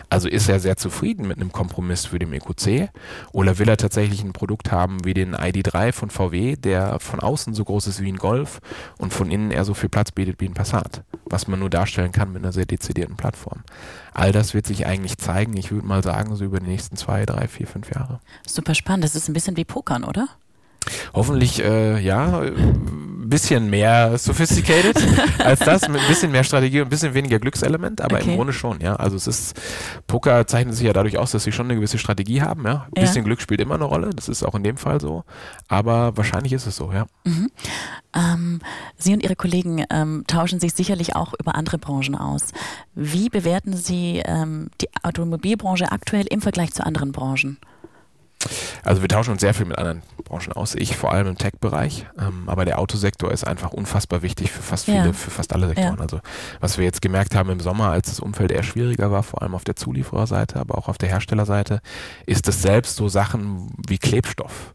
Also 0.09 0.29
ist 0.29 0.49
er 0.49 0.61
sehr 0.61 0.77
zufrieden 0.77 1.27
mit 1.27 1.39
einem 1.39 1.51
Kompromiss 1.51 2.07
für 2.07 2.19
den 2.19 2.33
EQC 2.33 2.91
oder 3.33 3.59
will 3.59 3.69
er 3.69 3.77
tatsächlich 3.77 4.23
ein 4.23 4.33
Produkt 4.33 4.71
haben 4.71 5.05
wie 5.05 5.15
den 5.15 5.35
ID3 5.35 5.93
von 5.93 6.11
VW, 6.11 6.57
der 6.57 7.01
von 7.01 7.19
außen 7.19 7.55
so 7.55 7.65
groß 7.65 7.89
ist 7.89 8.01
wie 8.01 8.13
ein 8.13 8.17
Golf 8.17 8.61
und 8.99 9.13
von 9.13 9.31
innen 9.31 9.51
eher 9.51 9.65
so 9.65 9.75
viel 9.75 9.89
Platz 9.89 10.13
bietet 10.13 10.41
wie 10.41 10.47
ein 10.47 10.55
Passat, 10.55 11.03
was 11.25 11.49
man 11.49 11.59
nur 11.59 11.71
darstellen 11.71 12.13
kann 12.13 12.33
mit 12.33 12.43
einer 12.43 12.53
sehr 12.53 12.67
dezidierten 12.67 13.17
Plattform. 13.17 13.63
All 14.15 14.31
das 14.31 14.55
wird 14.55 14.67
sich 14.67 14.87
eigentlich 14.87 15.19
zeigen, 15.19 15.57
ich 15.57 15.73
würde 15.73 15.87
mal 15.87 16.03
sagen, 16.03 16.37
so 16.37 16.45
über 16.45 16.61
die 16.61 16.69
nächsten 16.69 16.97
zwei, 16.97 17.27
drei, 17.27 17.49
vier, 17.49 17.67
fünf 17.67 17.91
Jahre. 17.91 18.21
Super 18.47 18.75
spannend, 18.75 19.05
das 19.05 19.17
ist 19.17 19.29
ein 19.29 19.33
bisschen 19.35 19.57
wie 19.57 19.65
Pokern, 19.65 20.05
oder? 20.05 20.29
Hoffentlich, 21.15 21.63
äh, 21.63 21.99
ja, 21.99 22.41
ein 23.27 23.29
bisschen 23.29 23.69
mehr 23.71 24.17
sophisticated 24.19 24.97
als 25.39 25.61
das, 25.61 25.89
mit 25.89 26.01
ein 26.01 26.07
bisschen 26.07 26.31
mehr 26.31 26.45
Strategie 26.45 26.81
und 26.81 26.87
ein 26.87 26.91
bisschen 26.91 27.15
weniger 27.15 27.39
Glückselement, 27.39 28.01
aber 28.01 28.17
okay. 28.17 28.31
im 28.31 28.37
Grunde 28.37 28.53
schon, 28.53 28.81
ja. 28.81 28.97
Also 28.97 29.17
es 29.17 29.27
ist, 29.27 29.61
Poker 30.07 30.47
zeichnet 30.47 30.77
sich 30.77 30.87
ja 30.87 30.93
dadurch 30.93 31.19
aus, 31.19 31.33
dass 31.33 31.45
sie 31.45 31.53
schon 31.53 31.67
eine 31.67 31.75
gewisse 31.75 31.99
Strategie 31.99 32.43
haben, 32.43 32.65
ja. 32.65 32.87
Ein 32.95 33.03
bisschen 33.03 33.17
ja. 33.17 33.23
Glück 33.23 33.41
spielt 33.41 33.61
immer 33.61 33.75
eine 33.75 33.85
Rolle, 33.85 34.11
das 34.15 34.29
ist 34.29 34.45
auch 34.45 34.55
in 34.55 34.63
dem 34.63 34.77
Fall 34.77 35.01
so, 35.01 35.25
aber 35.69 36.17
wahrscheinlich 36.17 36.53
ist 36.53 36.67
es 36.67 36.77
so, 36.77 36.93
ja. 36.93 37.07
Mhm. 37.25 37.51
Ähm, 38.15 38.61
sie 38.97 39.13
und 39.13 39.23
Ihre 39.23 39.37
Kollegen 39.37 39.85
ähm, 39.91 40.25
tauschen 40.27 40.61
sich 40.61 40.73
sicherlich 40.73 41.17
auch 41.17 41.35
über 41.39 41.55
andere 41.55 41.79
Branchen 41.79 42.15
aus. 42.15 42.49
Wie 42.95 43.29
bewerten 43.29 43.77
Sie 43.77 44.23
ähm, 44.25 44.71
die 44.81 44.89
Automobilbranche 45.03 45.91
aktuell 45.91 46.27
im 46.31 46.41
Vergleich 46.41 46.73
zu 46.73 46.87
anderen 46.87 47.13
Branchen? 47.13 47.59
Also 48.87 49.03
wir 49.03 49.09
tauschen 49.09 49.33
uns 49.33 49.41
sehr 49.41 49.53
viel 49.53 49.67
mit 49.67 49.79
anderen 49.79 50.03
Branchen 50.23 50.53
aus. 50.53 50.77
Ich 50.77 50.97
vor 50.97 51.13
allem 51.13 51.27
im 51.27 51.37
Tech-Bereich, 51.37 52.07
ähm, 52.21 52.45
aber 52.47 52.65
der 52.65 52.79
Autosektor 52.79 53.33
ist 53.33 53.45
einfach 53.45 53.73
unfassbar 53.73 54.23
wichtig 54.23 54.53
für 54.53 54.63
fast 54.63 54.85
viele, 54.85 55.07
ja. 55.07 55.13
für 55.13 55.33
fast 55.33 55.53
alle 55.53 55.67
Sektoren. 55.67 55.97
Ja. 55.97 56.03
Also 56.03 56.21
was 56.61 56.79
wir 56.79 56.85
jetzt 56.85 57.03
gemerkt 57.03 57.35
haben 57.35 57.51
im 57.51 57.59
Sommer, 57.59 57.91
als 57.91 58.11
das 58.11 58.21
Umfeld 58.21 58.53
eher 58.53 58.63
schwieriger 58.63 59.11
war, 59.11 59.25
vor 59.25 59.43
allem 59.43 59.57
auf 59.57 59.65
der 59.65 59.75
Zuliefererseite, 59.75 60.61
aber 60.61 60.79
auch 60.79 60.89
auf 60.89 60.99
der 60.99 61.09
Herstellerseite, 61.09 61.81
ist 62.27 62.47
es 62.47 62.63
selbst 62.63 62.95
so 62.95 63.09
Sachen 63.09 63.73
wie 63.89 63.99
Klebstoff 63.99 64.73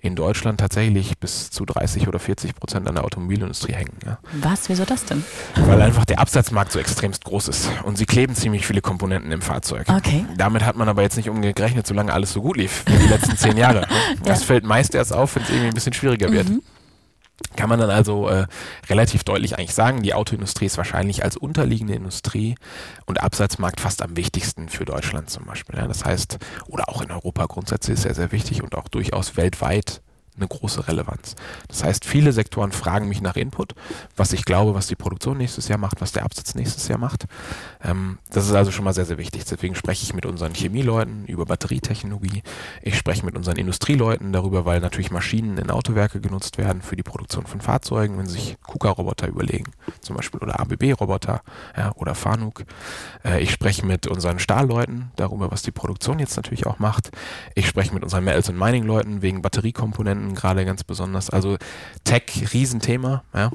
in 0.00 0.14
Deutschland 0.14 0.60
tatsächlich 0.60 1.18
bis 1.18 1.50
zu 1.50 1.64
30 1.64 2.06
oder 2.08 2.18
40 2.18 2.54
Prozent 2.54 2.88
an 2.88 2.94
der 2.94 3.04
Automobilindustrie 3.04 3.72
hängen. 3.72 3.96
Ja. 4.04 4.18
Was? 4.40 4.68
Wieso 4.68 4.84
das 4.84 5.04
denn? 5.04 5.24
Weil 5.56 5.82
einfach 5.82 6.04
der 6.04 6.20
Absatzmarkt 6.20 6.72
so 6.72 6.78
extremst 6.78 7.24
groß 7.24 7.48
ist 7.48 7.70
und 7.84 7.98
sie 7.98 8.06
kleben 8.06 8.34
ziemlich 8.34 8.66
viele 8.66 8.80
Komponenten 8.80 9.32
im 9.32 9.42
Fahrzeug. 9.42 9.88
Okay. 9.88 10.24
Damit 10.36 10.64
hat 10.64 10.76
man 10.76 10.88
aber 10.88 11.02
jetzt 11.02 11.16
nicht 11.16 11.28
umgerechnet, 11.28 11.86
solange 11.86 12.12
alles 12.12 12.32
so 12.32 12.42
gut 12.42 12.56
lief 12.56 12.84
wie 12.86 12.96
die 12.96 13.08
letzten 13.08 13.36
zehn 13.36 13.56
Jahre. 13.56 13.86
Das 14.24 14.44
fällt 14.44 14.64
meist 14.64 14.94
erst 14.94 15.12
auf, 15.12 15.36
wenn 15.36 15.42
es 15.42 15.48
irgendwie 15.48 15.68
ein 15.68 15.74
bisschen 15.74 15.92
schwieriger 15.92 16.30
wird. 16.30 16.48
Mhm. 16.48 16.62
Kann 17.56 17.68
man 17.68 17.80
dann 17.80 17.90
also 17.90 18.28
äh, 18.28 18.46
relativ 18.88 19.24
deutlich 19.24 19.58
eigentlich 19.58 19.74
sagen, 19.74 20.02
die 20.02 20.14
Autoindustrie 20.14 20.66
ist 20.66 20.76
wahrscheinlich 20.76 21.24
als 21.24 21.36
unterliegende 21.36 21.94
Industrie 21.94 22.56
und 23.06 23.22
Absatzmarkt 23.22 23.80
fast 23.80 24.02
am 24.02 24.16
wichtigsten 24.16 24.68
für 24.68 24.84
Deutschland 24.84 25.30
zum 25.30 25.44
Beispiel. 25.44 25.76
Ja. 25.76 25.86
Das 25.86 26.04
heißt, 26.04 26.38
oder 26.66 26.88
auch 26.88 27.02
in 27.02 27.10
Europa 27.10 27.46
grundsätzlich 27.46 27.94
ist 27.94 28.02
sehr, 28.02 28.14
sehr 28.14 28.32
wichtig 28.32 28.62
und 28.62 28.76
auch 28.76 28.88
durchaus 28.88 29.36
weltweit 29.36 30.02
eine 30.38 30.48
große 30.48 30.88
Relevanz. 30.88 31.34
Das 31.68 31.84
heißt, 31.84 32.04
viele 32.04 32.32
Sektoren 32.32 32.72
fragen 32.72 33.08
mich 33.08 33.20
nach 33.20 33.36
Input, 33.36 33.74
was 34.16 34.32
ich 34.32 34.44
glaube, 34.44 34.74
was 34.74 34.86
die 34.86 34.96
Produktion 34.96 35.36
nächstes 35.36 35.68
Jahr 35.68 35.78
macht, 35.78 36.00
was 36.00 36.12
der 36.12 36.24
Absatz 36.24 36.54
nächstes 36.54 36.88
Jahr 36.88 36.98
macht. 36.98 37.26
Ähm, 37.84 38.18
das 38.30 38.46
ist 38.46 38.54
also 38.54 38.70
schon 38.70 38.84
mal 38.84 38.92
sehr, 38.92 39.04
sehr 39.04 39.18
wichtig. 39.18 39.44
Deswegen 39.44 39.74
spreche 39.74 40.02
ich 40.02 40.14
mit 40.14 40.26
unseren 40.26 40.54
Chemieleuten 40.54 41.26
über 41.26 41.46
Batterietechnologie. 41.46 42.42
Ich 42.82 42.96
spreche 42.96 43.24
mit 43.24 43.36
unseren 43.36 43.56
Industrieleuten 43.56 44.32
darüber, 44.32 44.64
weil 44.64 44.80
natürlich 44.80 45.10
Maschinen 45.10 45.58
in 45.58 45.70
Autowerke 45.70 46.20
genutzt 46.20 46.58
werden 46.58 46.82
für 46.82 46.96
die 46.96 47.02
Produktion 47.02 47.46
von 47.46 47.60
Fahrzeugen, 47.60 48.18
wenn 48.18 48.26
Sie 48.26 48.34
sich 48.34 48.56
KUKA-Roboter 48.62 49.28
überlegen, 49.28 49.72
zum 50.00 50.16
Beispiel 50.16 50.40
oder 50.40 50.60
ABB-Roboter 50.60 51.42
ja, 51.76 51.92
oder 51.96 52.14
Fanuc. 52.14 52.64
Äh, 53.24 53.42
ich 53.42 53.52
spreche 53.52 53.86
mit 53.86 54.06
unseren 54.06 54.38
Stahlleuten 54.38 55.10
darüber, 55.16 55.50
was 55.50 55.62
die 55.62 55.70
Produktion 55.70 56.18
jetzt 56.18 56.36
natürlich 56.36 56.66
auch 56.66 56.78
macht. 56.78 57.10
Ich 57.54 57.66
spreche 57.66 57.94
mit 57.94 58.02
unseren 58.02 58.24
Metals- 58.24 58.48
und 58.48 58.58
Mining-Leuten 58.58 59.22
wegen 59.22 59.42
Batteriekomponenten 59.42 60.34
gerade 60.34 60.64
ganz 60.64 60.84
besonders. 60.84 61.30
Also 61.30 61.56
Tech, 62.04 62.22
Riesenthema. 62.52 63.22
Ja. 63.34 63.50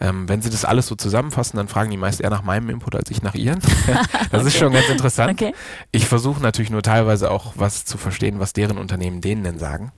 Ähm, 0.00 0.28
wenn 0.28 0.42
Sie 0.42 0.50
das 0.50 0.64
alles 0.64 0.86
so 0.86 0.94
zusammenfassen, 0.94 1.56
dann 1.56 1.68
fragen 1.68 1.90
die 1.90 1.96
meist 1.96 2.20
eher 2.20 2.30
nach 2.30 2.42
meinem 2.42 2.70
Input 2.70 2.94
als 2.94 3.10
ich 3.10 3.22
nach 3.22 3.34
Ihren. 3.34 3.57
das 4.30 4.40
okay. 4.40 4.46
ist 4.46 4.56
schon 4.56 4.72
ganz 4.72 4.88
interessant. 4.88 5.32
Okay. 5.32 5.54
Ich 5.92 6.06
versuche 6.06 6.40
natürlich 6.40 6.70
nur 6.70 6.82
teilweise 6.82 7.30
auch 7.30 7.52
was 7.56 7.84
zu 7.84 7.98
verstehen, 7.98 8.40
was 8.40 8.52
deren 8.52 8.78
Unternehmen 8.78 9.20
denen 9.20 9.44
denn 9.44 9.58
sagen. 9.58 9.92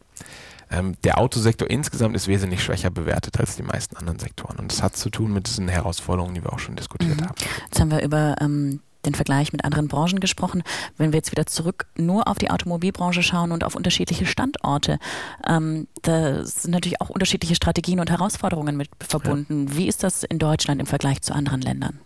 Ähm, 0.70 0.94
der 1.03 1.18
Autosektor 1.18 1.68
insgesamt 1.68 2.14
ist 2.14 2.29
wesentlich 2.29 2.62
schwächer 2.62 2.90
bewertet 2.90 3.40
als 3.40 3.57
die 3.57 3.62
meisten 3.62 3.96
anderen 3.96 4.18
Sektoren. 4.18 4.59
Und 4.59 4.70
das 4.70 4.83
hat 4.83 4.96
zu 4.96 5.11
tun 5.11 5.33
mit 5.33 5.49
diesen 5.49 5.66
Herausforderungen, 5.68 6.35
die 6.35 6.44
wir 6.44 6.53
auch 6.53 6.61
schon 6.61 6.77
diskutiert 6.77 7.20
mhm. 7.20 7.25
haben. 7.25 7.35
Jetzt 7.64 7.81
haben 7.81 7.90
wir 7.90 8.03
über 8.03 8.37
ähm, 8.40 8.81
den 9.07 9.14
Vergleich 9.14 9.53
mit 9.53 9.64
anderen 9.64 9.88
Branchen 9.88 10.20
gesprochen. 10.20 10.62
Wenn 10.96 11.12
wir 11.12 11.18
jetzt 11.18 11.33
wieder 11.33 11.46
zurück 11.46 11.87
nur 11.96 12.29
auf 12.29 12.38
die 12.38 12.51
Automobilbranche 12.51 13.23
schauen 13.23 13.53
und 13.53 13.64
auf 13.64 13.75
unterschiedliche 13.75 14.27
Standorte, 14.27 14.99
ähm, 15.46 15.88
da 16.03 16.44
sind 16.44 16.73
natürlich 16.73 17.01
auch 17.01 17.11
unterschiedliche 17.11 17.55
Strategien 17.55 18.01
und 18.01 18.11
Herausforderungen 18.11 18.77
mit 18.77 18.90
verbunden. 19.01 19.68
Ja. 19.68 19.77
Wie 19.77 19.88
ist 19.88 20.03
das 20.03 20.23
in 20.23 20.38
Deutschland 20.38 20.81
im 20.81 20.87
Vergleich 20.87 21.23
zu 21.23 21.35
anderen 21.35 21.62
Ländern? 21.62 21.99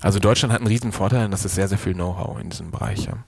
Also 0.00 0.18
Deutschland 0.18 0.52
hat 0.52 0.60
einen 0.60 0.68
riesen 0.68 0.92
Vorteil, 0.92 1.28
dass 1.28 1.44
es 1.44 1.54
sehr, 1.54 1.68
sehr 1.68 1.78
viel 1.78 1.94
Know-how 1.94 2.40
in 2.40 2.50
diesem 2.50 2.70
Bereich 2.70 3.08
haben. 3.08 3.24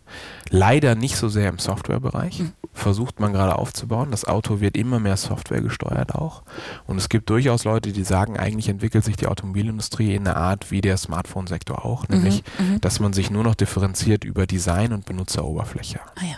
Leider 0.51 0.95
nicht 0.95 1.17
so 1.17 1.29
sehr 1.29 1.49
im 1.49 1.59
Softwarebereich. 1.59 2.41
Mhm. 2.41 2.53
Versucht 2.73 3.21
man 3.21 3.33
gerade 3.33 3.57
aufzubauen. 3.57 4.11
Das 4.11 4.25
Auto 4.25 4.61
wird 4.61 4.77
immer 4.77 4.99
mehr 4.99 5.17
Software 5.17 5.61
gesteuert 5.61 6.15
auch. 6.15 6.43
Und 6.87 6.99
es 6.99 7.09
gibt 7.09 7.31
durchaus 7.31 7.65
Leute, 7.65 7.93
die 7.93 8.05
sagen, 8.05 8.37
eigentlich 8.37 8.69
entwickelt 8.69 9.05
sich 9.05 9.17
die 9.17 9.29
Automobilindustrie 9.29 10.15
in 10.15 10.27
einer 10.27 10.37
Art 10.37 10.71
wie 10.71 10.81
der 10.81 10.97
Smartphone-Sektor 10.97 11.85
auch, 11.85 12.09
mhm. 12.09 12.17
nämlich, 12.17 12.43
mhm. 12.59 12.81
dass 12.81 13.01
man 13.01 13.13
sich 13.13 13.31
nur 13.31 13.45
noch 13.45 13.55
differenziert 13.55 14.25
über 14.25 14.47
Design 14.47 14.93
und 14.93 15.07
Benutzeroberfläche. 15.07 16.01
Ah 16.17 16.25
ja. 16.25 16.37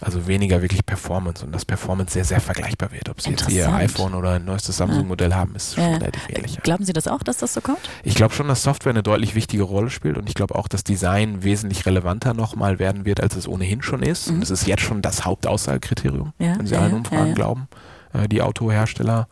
Also 0.00 0.26
weniger 0.26 0.62
wirklich 0.62 0.84
Performance 0.84 1.44
und 1.44 1.52
dass 1.52 1.64
Performance 1.64 2.14
sehr, 2.14 2.24
sehr 2.24 2.40
vergleichbar 2.40 2.92
wird. 2.92 3.08
Ob 3.08 3.20
Sie 3.20 3.30
jetzt 3.30 3.48
Ihr 3.50 3.72
iPhone 3.72 4.14
oder 4.14 4.32
ein 4.32 4.44
neuestes 4.44 4.76
Samsung-Modell 4.78 5.34
haben, 5.34 5.54
ist 5.54 5.74
schon 5.74 5.84
ja. 5.84 5.96
relativ 5.98 6.28
ähnlich. 6.28 6.58
Glauben 6.62 6.84
Sie 6.84 6.92
das 6.92 7.06
auch, 7.06 7.22
dass 7.22 7.38
das 7.38 7.54
so 7.54 7.60
kommt? 7.60 7.80
Ich 8.02 8.14
glaube 8.14 8.34
schon, 8.34 8.48
dass 8.48 8.62
Software 8.62 8.90
eine 8.90 9.02
deutlich 9.02 9.34
wichtige 9.34 9.62
Rolle 9.62 9.90
spielt 9.90 10.16
und 10.16 10.28
ich 10.28 10.34
glaube 10.34 10.54
auch, 10.54 10.68
dass 10.68 10.84
Design 10.84 11.42
wesentlich 11.42 11.84
relevanter 11.86 12.34
nochmal 12.34 12.78
werden 12.78 13.04
wird, 13.04 13.20
als 13.20 13.36
es 13.36 13.46
ohnehin 13.46 13.82
schon 13.82 14.02
ist. 14.02 14.28
Mhm. 14.28 14.36
Und 14.36 14.42
es 14.42 14.50
ist 14.50 14.66
jetzt 14.66 14.82
schon 14.82 15.02
das 15.02 15.24
Hauptaussagekriterium, 15.24 16.32
ja. 16.38 16.58
wenn 16.58 16.66
Sie 16.66 16.76
allen 16.76 16.94
Umfragen 16.94 17.34
glauben. 17.34 17.68
Äh, 18.12 18.28
die 18.28 18.42
Autohersteller 18.42 19.28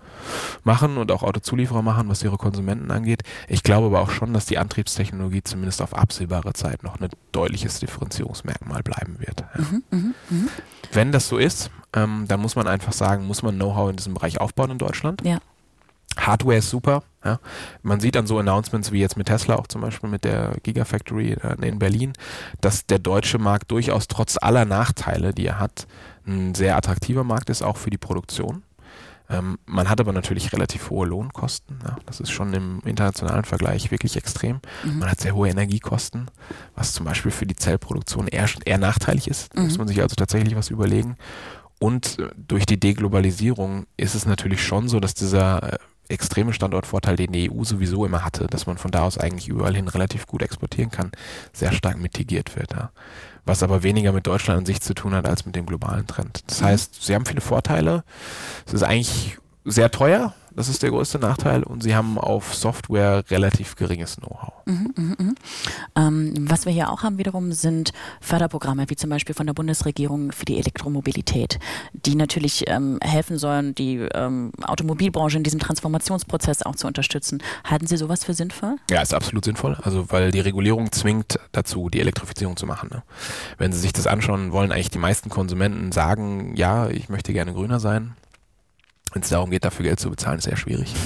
machen 0.64 0.98
und 0.98 1.10
auch 1.10 1.22
Autozulieferer 1.22 1.82
machen, 1.82 2.08
was 2.08 2.22
ihre 2.22 2.36
Konsumenten 2.36 2.90
angeht. 2.90 3.22
Ich 3.48 3.62
glaube 3.62 3.86
aber 3.86 4.00
auch 4.00 4.10
schon, 4.10 4.32
dass 4.32 4.46
die 4.46 4.58
Antriebstechnologie 4.58 5.42
zumindest 5.42 5.82
auf 5.82 5.94
absehbare 5.94 6.52
Zeit 6.52 6.82
noch 6.82 7.00
ein 7.00 7.08
deutliches 7.32 7.80
Differenzierungsmerkmal 7.80 8.82
bleiben 8.82 9.18
wird. 9.18 9.40
Ja. 9.40 9.60
Mhm, 9.60 9.84
mh, 9.90 10.14
mh. 10.30 10.50
Wenn 10.92 11.12
das 11.12 11.28
so 11.28 11.38
ist, 11.38 11.70
ähm, 11.92 12.26
dann 12.28 12.40
muss 12.40 12.56
man 12.56 12.66
einfach 12.66 12.92
sagen, 12.92 13.26
muss 13.26 13.42
man 13.42 13.56
Know-how 13.56 13.90
in 13.90 13.96
diesem 13.96 14.14
Bereich 14.14 14.40
aufbauen 14.40 14.70
in 14.70 14.78
Deutschland. 14.78 15.22
Ja. 15.24 15.38
Hardware 16.16 16.58
ist 16.58 16.70
super. 16.70 17.02
Ja. 17.24 17.38
Man 17.82 18.00
sieht 18.00 18.16
an 18.16 18.26
so 18.26 18.38
Announcements 18.38 18.92
wie 18.92 19.00
jetzt 19.00 19.16
mit 19.16 19.26
Tesla, 19.26 19.56
auch 19.56 19.66
zum 19.66 19.80
Beispiel 19.80 20.08
mit 20.08 20.24
der 20.24 20.54
Gigafactory 20.62 21.32
äh, 21.32 21.68
in 21.68 21.78
Berlin, 21.78 22.12
dass 22.60 22.86
der 22.86 22.98
deutsche 22.98 23.38
Markt 23.38 23.70
durchaus 23.70 24.08
trotz 24.08 24.36
aller 24.40 24.64
Nachteile, 24.64 25.34
die 25.34 25.46
er 25.46 25.58
hat, 25.58 25.86
ein 26.26 26.54
sehr 26.54 26.76
attraktiver 26.76 27.24
Markt 27.24 27.50
ist, 27.50 27.62
auch 27.62 27.76
für 27.76 27.90
die 27.90 27.98
Produktion. 27.98 28.62
Ähm, 29.30 29.58
man 29.66 29.88
hat 29.88 30.00
aber 30.00 30.12
natürlich 30.12 30.52
relativ 30.52 30.90
hohe 30.90 31.06
Lohnkosten. 31.06 31.78
Ja. 31.84 31.96
Das 32.06 32.20
ist 32.20 32.30
schon 32.30 32.54
im 32.54 32.80
internationalen 32.84 33.44
Vergleich 33.44 33.90
wirklich 33.90 34.16
extrem. 34.16 34.60
Mhm. 34.84 35.00
Man 35.00 35.10
hat 35.10 35.20
sehr 35.20 35.34
hohe 35.34 35.48
Energiekosten, 35.48 36.30
was 36.74 36.92
zum 36.94 37.04
Beispiel 37.04 37.30
für 37.30 37.46
die 37.46 37.56
Zellproduktion 37.56 38.26
eher, 38.26 38.48
eher 38.64 38.78
nachteilig 38.78 39.28
ist. 39.28 39.54
Da 39.54 39.60
mhm. 39.60 39.66
muss 39.66 39.78
man 39.78 39.88
sich 39.88 40.00
also 40.00 40.14
tatsächlich 40.16 40.56
was 40.56 40.70
überlegen. 40.70 41.16
Und 41.78 42.18
äh, 42.18 42.30
durch 42.36 42.64
die 42.64 42.80
Deglobalisierung 42.80 43.86
ist 43.96 44.14
es 44.14 44.24
natürlich 44.24 44.64
schon 44.64 44.88
so, 44.88 44.98
dass 44.98 45.14
dieser 45.14 45.74
äh, 45.74 45.78
extreme 46.08 46.54
Standortvorteil, 46.54 47.16
den 47.16 47.32
die 47.32 47.50
EU 47.50 47.64
sowieso 47.64 48.06
immer 48.06 48.24
hatte, 48.24 48.46
dass 48.46 48.66
man 48.66 48.78
von 48.78 48.90
da 48.90 49.02
aus 49.02 49.18
eigentlich 49.18 49.48
überall 49.48 49.76
hin 49.76 49.88
relativ 49.88 50.26
gut 50.26 50.40
exportieren 50.40 50.90
kann, 50.90 51.12
sehr 51.52 51.72
stark 51.72 51.98
mitigiert 51.98 52.56
wird. 52.56 52.72
Ja 52.72 52.90
was 53.48 53.62
aber 53.62 53.82
weniger 53.82 54.12
mit 54.12 54.26
Deutschland 54.26 54.60
an 54.60 54.66
sich 54.66 54.80
zu 54.80 54.94
tun 54.94 55.14
hat 55.14 55.26
als 55.26 55.46
mit 55.46 55.56
dem 55.56 55.66
globalen 55.66 56.06
Trend. 56.06 56.42
Das 56.46 56.62
heißt, 56.62 57.02
sie 57.02 57.14
haben 57.14 57.26
viele 57.26 57.40
Vorteile. 57.40 58.04
Es 58.66 58.74
ist 58.74 58.82
eigentlich 58.82 59.38
sehr 59.70 59.90
teuer, 59.90 60.34
das 60.58 60.68
ist 60.68 60.82
der 60.82 60.90
größte 60.90 61.20
Nachteil. 61.20 61.62
Und 61.62 61.84
sie 61.84 61.94
haben 61.94 62.18
auf 62.18 62.52
Software 62.52 63.22
relativ 63.30 63.76
geringes 63.76 64.16
Know-how. 64.16 64.52
Mhm, 64.66 64.92
mh, 64.96 65.14
mh. 65.18 65.32
Ähm, 65.94 66.34
was 66.50 66.66
wir 66.66 66.72
hier 66.72 66.90
auch 66.90 67.04
haben 67.04 67.16
wiederum 67.16 67.52
sind 67.52 67.92
Förderprogramme, 68.20 68.86
wie 68.88 68.96
zum 68.96 69.08
Beispiel 69.10 69.36
von 69.36 69.46
der 69.46 69.54
Bundesregierung 69.54 70.32
für 70.32 70.44
die 70.44 70.58
Elektromobilität, 70.58 71.60
die 71.92 72.16
natürlich 72.16 72.64
ähm, 72.66 72.98
helfen 73.02 73.38
sollen, 73.38 73.74
die 73.76 73.98
ähm, 74.14 74.50
Automobilbranche 74.62 75.36
in 75.36 75.44
diesem 75.44 75.60
Transformationsprozess 75.60 76.62
auch 76.62 76.74
zu 76.74 76.88
unterstützen. 76.88 77.40
Halten 77.62 77.86
Sie 77.86 77.96
sowas 77.96 78.24
für 78.24 78.34
sinnvoll? 78.34 78.76
Ja, 78.90 79.00
ist 79.00 79.14
absolut 79.14 79.44
sinnvoll. 79.44 79.76
Also 79.82 80.10
weil 80.10 80.32
die 80.32 80.40
Regulierung 80.40 80.90
zwingt 80.90 81.38
dazu, 81.52 81.88
die 81.88 82.00
Elektrifizierung 82.00 82.56
zu 82.56 82.66
machen. 82.66 82.88
Ne? 82.92 83.04
Wenn 83.58 83.72
Sie 83.72 83.78
sich 83.78 83.92
das 83.92 84.08
anschauen, 84.08 84.50
wollen 84.50 84.72
eigentlich 84.72 84.90
die 84.90 84.98
meisten 84.98 85.28
Konsumenten 85.28 85.92
sagen, 85.92 86.56
ja, 86.56 86.88
ich 86.88 87.08
möchte 87.08 87.32
gerne 87.32 87.52
grüner 87.52 87.78
sein 87.78 88.16
wenn 89.18 89.22
es 89.22 89.30
darum 89.30 89.50
geht, 89.50 89.64
dafür 89.64 89.84
Geld 89.84 89.98
zu 89.98 90.10
bezahlen, 90.10 90.38
ist 90.38 90.44
sehr 90.44 90.56
schwierig. 90.56 90.94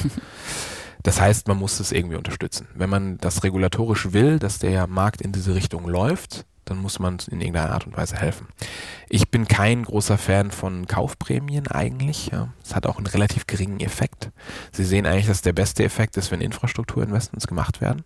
Das 1.05 1.21
heißt, 1.21 1.49
man 1.49 1.57
muss 1.57 1.81
es 1.81 1.91
irgendwie 1.91 2.15
unterstützen. 2.15 2.69
Wenn 2.77 2.89
man 2.89 3.19
das 3.19 3.43
regulatorisch 3.43 4.13
will, 4.13 4.39
dass 4.39 4.61
der 4.61 4.87
Markt 4.87 5.21
in 5.21 5.33
diese 5.33 5.53
Richtung 5.53 5.89
läuft, 5.89 6.47
dann 6.65 6.79
muss 6.79 6.99
man 6.99 7.19
in 7.31 7.41
irgendeiner 7.41 7.73
Art 7.73 7.87
und 7.87 7.97
Weise 7.97 8.17
helfen. 8.17 8.47
Ich 9.09 9.29
bin 9.31 9.49
kein 9.49 9.83
großer 9.85 10.17
Fan 10.17 10.51
von 10.51 10.87
Kaufprämien 10.87 11.67
eigentlich. 11.67 12.29
Ja. 12.29 12.49
Es 12.65 12.75
hat 12.75 12.87
auch 12.87 12.97
einen 12.99 13.07
relativ 13.07 13.47
geringen 13.47 13.81
Effekt. 13.81 14.31
Sie 14.71 14.85
sehen 14.85 15.07
eigentlich, 15.07 15.27
dass 15.27 15.43
der 15.43 15.53
beste 15.53 15.85
Effekt 15.85 16.17
ist, 16.17 16.31
wenn 16.31 16.41
Infrastrukturinvestments 16.41 17.47
gemacht 17.47 17.81
werden. 17.81 18.05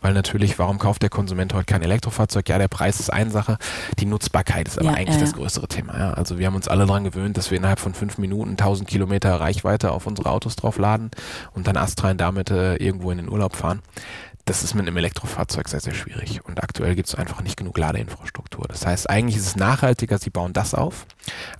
Weil 0.00 0.14
natürlich, 0.14 0.58
warum 0.58 0.78
kauft 0.78 1.02
der 1.02 1.10
Konsument 1.10 1.52
heute 1.52 1.66
kein 1.66 1.82
Elektrofahrzeug? 1.82 2.48
Ja, 2.48 2.58
der 2.58 2.68
Preis 2.68 3.00
ist 3.00 3.12
eine 3.12 3.30
Sache, 3.30 3.58
die 3.98 4.06
Nutzbarkeit 4.06 4.66
ist 4.66 4.78
aber 4.78 4.92
ja, 4.92 4.96
eigentlich 4.96 5.16
ja, 5.16 5.20
das 5.20 5.34
größere 5.34 5.68
Thema. 5.68 5.98
Ja. 5.98 6.12
Also 6.14 6.38
wir 6.38 6.46
haben 6.46 6.54
uns 6.54 6.68
alle 6.68 6.86
daran 6.86 7.04
gewöhnt, 7.04 7.36
dass 7.36 7.50
wir 7.50 7.58
innerhalb 7.58 7.80
von 7.80 7.92
fünf 7.92 8.16
Minuten 8.16 8.52
1000 8.52 8.88
Kilometer 8.88 9.38
Reichweite 9.38 9.92
auf 9.92 10.06
unsere 10.06 10.30
Autos 10.30 10.56
draufladen 10.56 11.10
und 11.52 11.66
dann 11.66 11.76
astrein 11.76 12.16
damit 12.16 12.50
äh, 12.50 12.76
irgendwo 12.76 13.10
in 13.10 13.18
den 13.18 13.28
Urlaub 13.28 13.54
fahren 13.54 13.82
das 14.50 14.64
ist 14.64 14.74
mit 14.74 14.84
einem 14.84 14.96
Elektrofahrzeug 14.96 15.68
sehr, 15.68 15.78
sehr 15.78 15.94
schwierig. 15.94 16.44
Und 16.44 16.60
aktuell 16.60 16.96
gibt 16.96 17.06
es 17.06 17.14
einfach 17.14 17.40
nicht 17.40 17.56
genug 17.56 17.78
Ladeinfrastruktur. 17.78 18.66
Das 18.66 18.84
heißt, 18.84 19.08
eigentlich 19.08 19.36
ist 19.36 19.46
es 19.46 19.54
nachhaltiger, 19.54 20.18
sie 20.18 20.30
bauen 20.30 20.52
das 20.52 20.74
auf, 20.74 21.06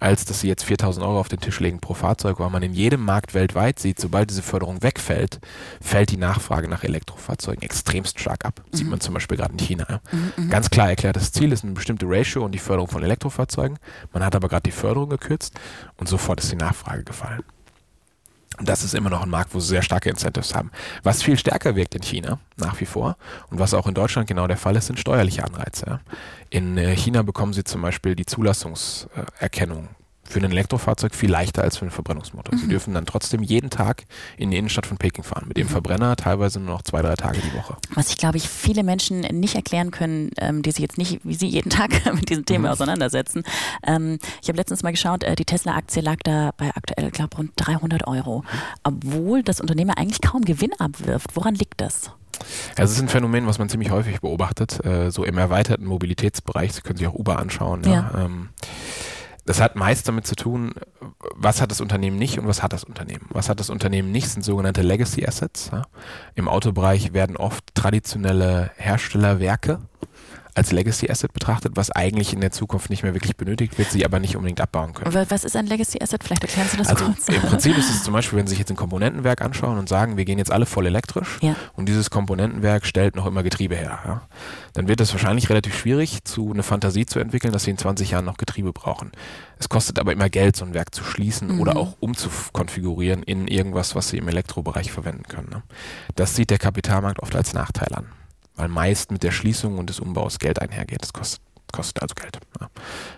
als 0.01 0.25
dass 0.25 0.41
sie 0.41 0.49
jetzt 0.49 0.65
4000 0.65 1.07
Euro 1.07 1.21
auf 1.21 1.29
den 1.29 1.39
Tisch 1.39 1.61
legen 1.61 1.79
pro 1.79 1.95
Fahrzeug, 1.95 2.41
weil 2.41 2.51
man 2.51 2.65
in 2.65 2.75
jedem 2.75 3.05
Markt 3.05 3.33
weltweit 3.33 3.79
sieht, 3.79 4.01
sobald 4.01 4.31
diese 4.31 4.43
Förderung 4.43 4.83
wegfällt, 4.83 5.39
fällt 5.81 6.11
die 6.11 6.17
Nachfrage 6.17 6.67
nach 6.67 6.83
Elektrofahrzeugen 6.83 7.63
extremst 7.63 8.19
stark 8.19 8.45
ab. 8.45 8.61
Mhm. 8.73 8.77
Sieht 8.77 8.89
man 8.89 9.01
zum 9.01 9.15
Beispiel 9.15 9.37
gerade 9.37 9.53
in 9.53 9.59
China. 9.59 9.87
Ja. 9.89 10.01
Mhm, 10.11 10.33
mhm, 10.37 10.51
Ganz 10.51 10.69
klar 10.69 10.89
erklärt, 10.89 11.15
das 11.15 11.31
Ziel 11.31 11.53
ist 11.53 11.63
eine 11.63 11.75
bestimmte 11.75 12.07
Ratio 12.09 12.45
und 12.45 12.51
die 12.51 12.59
Förderung 12.59 12.89
von 12.89 13.05
Elektrofahrzeugen. 13.05 13.79
Man 14.13 14.25
hat 14.25 14.35
aber 14.35 14.49
gerade 14.49 14.65
die 14.65 14.73
Förderung 14.73 15.11
gekürzt 15.11 15.55
und 15.97 16.09
sofort 16.09 16.41
ist 16.41 16.51
die 16.51 16.57
Nachfrage 16.57 17.05
gefallen. 17.05 17.45
Das 18.63 18.85
ist 18.85 18.95
immer 18.95 19.11
noch 19.11 19.23
ein 19.23 19.31
Markt, 19.31 19.55
wo 19.55 19.61
sie 19.61 19.69
sehr 19.69 19.83
starke 19.83 20.11
Incentives 20.11 20.55
haben. 20.55 20.71
Was 21.03 21.23
viel 21.23 21.39
stärker 21.39 21.77
wirkt 21.77 21.95
in 21.95 22.03
China, 22.03 22.39
nach 22.57 22.79
wie 22.81 22.85
vor, 22.85 23.17
und 23.51 23.59
was 23.59 23.75
auch 23.75 23.87
in 23.87 23.95
Deutschland 23.95 24.29
genau 24.29 24.47
der 24.47 24.57
Fall 24.57 24.77
ist, 24.77 24.87
sind 24.87 24.99
steuerliche 24.99 25.45
Anreize. 25.45 26.01
In 26.51 26.77
äh, 26.77 26.95
China 26.95 27.23
bekommen 27.23 27.53
sie 27.53 27.65
zum 27.65 27.81
Beispiel 27.81 28.15
die 28.15 28.27
Zulassungs-Erkennung 28.27 29.89
für 30.31 30.39
ein 30.41 30.51
Elektrofahrzeug 30.51 31.15
viel 31.15 31.31
leichter 31.31 31.63
als 31.63 31.77
für 31.77 31.83
einen 31.83 31.91
Verbrennungsmotor. 31.91 32.57
Sie 32.59 32.69
dürfen 32.69 32.95
dann 32.95 33.05
trotzdem 33.05 33.43
jeden 33.43 33.69
Tag 33.69 34.05
in 34.37 34.51
die 34.51 34.57
Innenstadt 34.59 34.87
von 34.87 34.97
Peking 34.97 35.25
fahren, 35.25 35.47
mit 35.49 35.57
dem 35.57 35.69
Verbrenner 35.69 36.15
teilweise 36.17 36.61
nur 36.61 36.75
noch 36.75 36.83
zwei, 36.83 37.03
drei 37.03 37.17
Tage 37.17 37.39
die 37.41 37.53
Woche. 37.57 37.77
Was 37.95 38.11
ich 38.11 38.17
glaube 38.17 38.37
ich 38.37 38.49
viele 38.49 38.83
Menschen 38.85 39.21
nicht 39.21 39.57
erklären 39.57 39.91
können, 39.91 40.31
ähm, 40.39 40.63
die 40.63 40.71
sich 40.71 40.81
jetzt 40.81 40.99
nicht 40.99 41.21
wie 41.25 41.35
Sie 41.35 41.49
jeden 41.49 41.71
Tag 41.71 41.91
mit 42.15 42.29
diesem 42.31 42.45
Thema 42.47 42.69
Mhm. 42.69 42.73
auseinandersetzen. 42.73 43.43
Ähm, 43.85 44.19
ich 44.43 44.49
habe 44.49 44.57
letztens 44.57 44.83
mal 44.83 44.91
geschaut, 44.93 45.25
äh, 45.25 45.35
die 45.35 45.45
Tesla-Aktie 45.45 46.01
lag 46.03 46.17
da 46.25 46.53
bei 46.57 46.71
aktuell, 46.75 47.11
glaube 47.11 47.37
rund 47.37 47.53
300 47.57 48.07
Euro, 48.07 48.45
obwohl 48.85 49.43
das 49.43 49.61
Unternehmen 49.61 49.91
eigentlich 49.91 50.21
kaum 50.21 50.43
Gewinn 50.43 50.73
abwirft. 50.79 51.35
Woran 51.35 51.55
liegt 51.57 51.81
das? 51.81 52.11
Ja, 52.79 52.85
Es 52.85 52.93
ist 52.93 53.01
ein 53.01 53.09
Phänomen, 53.09 53.47
was 53.47 53.59
man 53.59 53.69
ziemlich 53.69 53.91
häufig 53.91 54.21
beobachtet, 54.21 54.83
äh, 54.85 55.11
so 55.11 55.25
im 55.25 55.37
erweiterten 55.37 55.85
Mobilitätsbereich. 55.85 56.73
Sie 56.73 56.81
können 56.81 56.97
sich 56.99 57.07
auch 57.07 57.15
Uber 57.15 57.39
anschauen. 57.39 57.83
Ja. 57.85 58.11
Ähm, 58.17 58.49
das 59.51 59.61
hat 59.61 59.75
meist 59.75 60.07
damit 60.07 60.29
zu 60.29 60.37
tun, 60.37 60.75
was 61.35 61.61
hat 61.61 61.73
das 61.73 61.81
Unternehmen 61.81 62.17
nicht 62.17 62.39
und 62.39 62.47
was 62.47 62.63
hat 62.63 62.73
das 62.73 62.85
Unternehmen. 62.85 63.27
Was 63.31 63.49
hat 63.49 63.59
das 63.59 63.69
Unternehmen 63.69 64.13
nicht, 64.13 64.29
sind 64.29 64.45
sogenannte 64.45 64.83
Legacy 64.83 65.27
Assets. 65.27 65.73
Im 66.37 66.47
Autobereich 66.47 67.15
werden 67.15 67.37
oft 67.37 67.65
traditionelle 67.75 68.71
Herstellerwerke 68.77 69.81
als 70.61 70.73
Legacy 70.73 71.11
Asset 71.11 71.33
betrachtet, 71.33 71.73
was 71.75 71.91
eigentlich 71.91 72.33
in 72.35 72.41
der 72.41 72.51
Zukunft 72.53 72.91
nicht 72.91 73.03
mehr 73.03 73.15
wirklich 73.15 73.37
benötigt 73.37 73.79
wird, 73.79 73.91
sie 73.91 74.05
aber 74.05 74.19
nicht 74.21 74.37
unbedingt 74.37 74.61
abbauen 74.61 74.93
können. 74.93 75.13
Wa- 75.15 75.25
Was 75.29 75.45
ist 75.45 75.57
ein 75.57 75.67
Legacy 75.67 76.01
Asset? 76.03 76.23
Vielleicht 76.23 76.43
erklären 76.45 76.69
Sie 76.71 76.77
das 76.77 76.89
Also 76.89 77.07
kurz. 77.07 77.29
im 77.29 77.41
Prinzip 77.41 77.77
ist 77.79 77.89
es 77.91 78.03
zum 78.05 78.13
Beispiel, 78.13 78.39
wenn 78.39 78.47
Sie 78.47 78.51
sich 78.51 78.59
jetzt 78.59 78.71
ein 78.71 78.77
Komponentenwerk 78.77 79.41
anschauen 79.41 79.79
und 79.79 79.89
sagen, 79.89 80.17
wir 80.19 80.25
gehen 80.27 80.39
jetzt 80.39 80.53
alle 80.53 80.67
voll 80.67 80.87
elektrisch 80.87 81.39
Ja. 81.41 81.57
und 81.73 81.89
dieses 81.89 82.11
Komponentenwerk 82.11 82.85
stellt 82.87 83.17
noch 83.17 83.27
immer 83.27 83.43
Getriebe 83.43 83.75
her, 83.75 83.99
ja, 84.05 84.23
dann 84.75 84.87
wird 84.87 85.01
es 85.01 85.13
wahrscheinlich 85.13 85.49
relativ 85.49 85.77
schwierig, 85.79 86.25
zu 86.25 86.53
eine 86.53 86.63
Fantasie 86.63 87.07
zu 87.07 87.19
entwickeln, 87.19 87.53
dass 87.53 87.65
Sie 87.65 87.71
in 87.71 87.79
20 87.79 88.11
Jahren 88.11 88.25
noch 88.27 88.37
Getriebe 88.37 88.73
brauchen. 88.73 89.11
Es 89.59 89.69
kostet 89.69 89.99
aber 89.99 90.13
immer 90.13 90.29
Geld, 90.31 90.57
so 90.57 90.65
ein 90.65 90.75
Werk 90.75 90.95
zu 90.95 91.05
schließen 91.05 91.55
Mhm. 91.57 91.61
oder 91.61 91.77
auch 91.77 91.97
umzukonfigurieren 92.01 93.23
in 93.23 93.49
irgendwas, 93.49 93.95
was 93.95 94.09
Sie 94.11 94.19
im 94.19 94.29
Elektrobereich 94.29 94.93
verwenden 94.93 95.25
können. 95.25 95.49
Ne? 95.51 95.63
Das 96.17 96.35
sieht 96.37 96.51
der 96.51 96.59
Kapitalmarkt 96.59 97.23
oft 97.23 97.35
als 97.35 97.53
Nachteil 97.55 97.93
an, 97.95 98.07
weil 98.61 98.69
meist 98.69 99.11
mit 99.11 99.23
der 99.23 99.31
Schließung 99.31 99.79
und 99.79 99.89
des 99.89 100.01
Umbaus 100.01 100.39
Geld 100.39 100.61
einhergeht. 100.61 101.03
Das 101.03 101.15
kostet, 101.15 101.41
kostet 101.73 102.03
also 102.03 102.15
Geld. 102.15 102.39
Ja. 102.61 102.69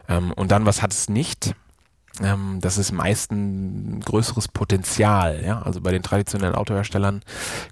Ähm, 0.08 0.32
und 0.32 0.52
dann, 0.52 0.64
was 0.66 0.82
hat 0.82 0.92
es 0.92 1.08
nicht? 1.08 1.56
Ähm, 2.22 2.58
das 2.60 2.76
ist 2.76 2.92
meist 2.92 3.30
ein 3.32 4.00
größeres 4.04 4.48
Potenzial. 4.48 5.42
Ja? 5.44 5.62
Also 5.62 5.80
bei 5.80 5.92
den 5.92 6.02
traditionellen 6.02 6.54
Autoherstellern 6.54 7.22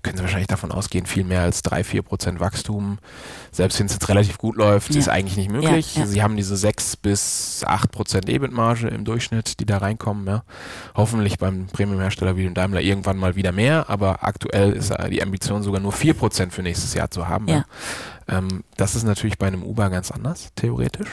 können 0.03 0.17
Sie 0.17 0.23
wahrscheinlich 0.23 0.47
davon 0.49 0.73
ausgehen, 0.73 1.05
viel 1.05 1.25
mehr 1.25 1.43
als 1.43 1.63
3-4% 1.65 2.41
Wachstum. 2.41 2.99
Selbst 3.53 3.79
wenn 3.79 3.87
es 3.87 3.93
jetzt 3.93 4.09
relativ 4.09 4.39
gut 4.39 4.57
läuft, 4.57 4.95
Ja. 4.95 5.01
ist 5.01 5.09
eigentlich 5.09 5.37
nicht 5.37 5.51
möglich. 5.51 5.95
Ja, 5.95 6.03
ja. 6.03 6.07
Sie 6.07 6.23
haben 6.23 6.37
diese 6.37 6.57
6 6.57 6.97
bis 6.97 7.63
8% 7.67 8.29
EBIT-Marge 8.31 8.89
im 8.89 9.05
Durchschnitt, 9.05 9.61
die 9.61 9.67
da 9.67 9.79
reinkommen. 9.79 10.27
Ja? 10.27 10.43
Hoffentlich 10.95 11.39
beim 11.39 11.67
Premiumhersteller 11.67 12.37
wie 12.37 12.45
dem 12.45 12.55
Daimler 12.55 12.81
irgendwann 12.81 13.19
mal 13.19 13.37
wieder 13.37 13.53
mehr, 13.53 13.91
aber 13.91 14.25
aktuell 14.25 14.73
ist 14.73 14.93
die 15.11 15.23
Ambition 15.23 15.63
sogar 15.63 15.81
nur 15.81 15.93
4% 15.93 16.51
für 16.51 16.63
nächstes 16.63 16.95
Jahr 16.95 17.11
zu 17.11 17.29
haben. 17.29 17.47
Ähm, 18.29 18.65
das 18.77 18.95
ist 18.95 19.05
natürlich 19.05 19.39
bei 19.39 19.47
einem 19.47 19.63
Uber 19.63 19.91
ganz 19.91 20.11
anders, 20.11 20.51
theoretisch. 20.55 21.09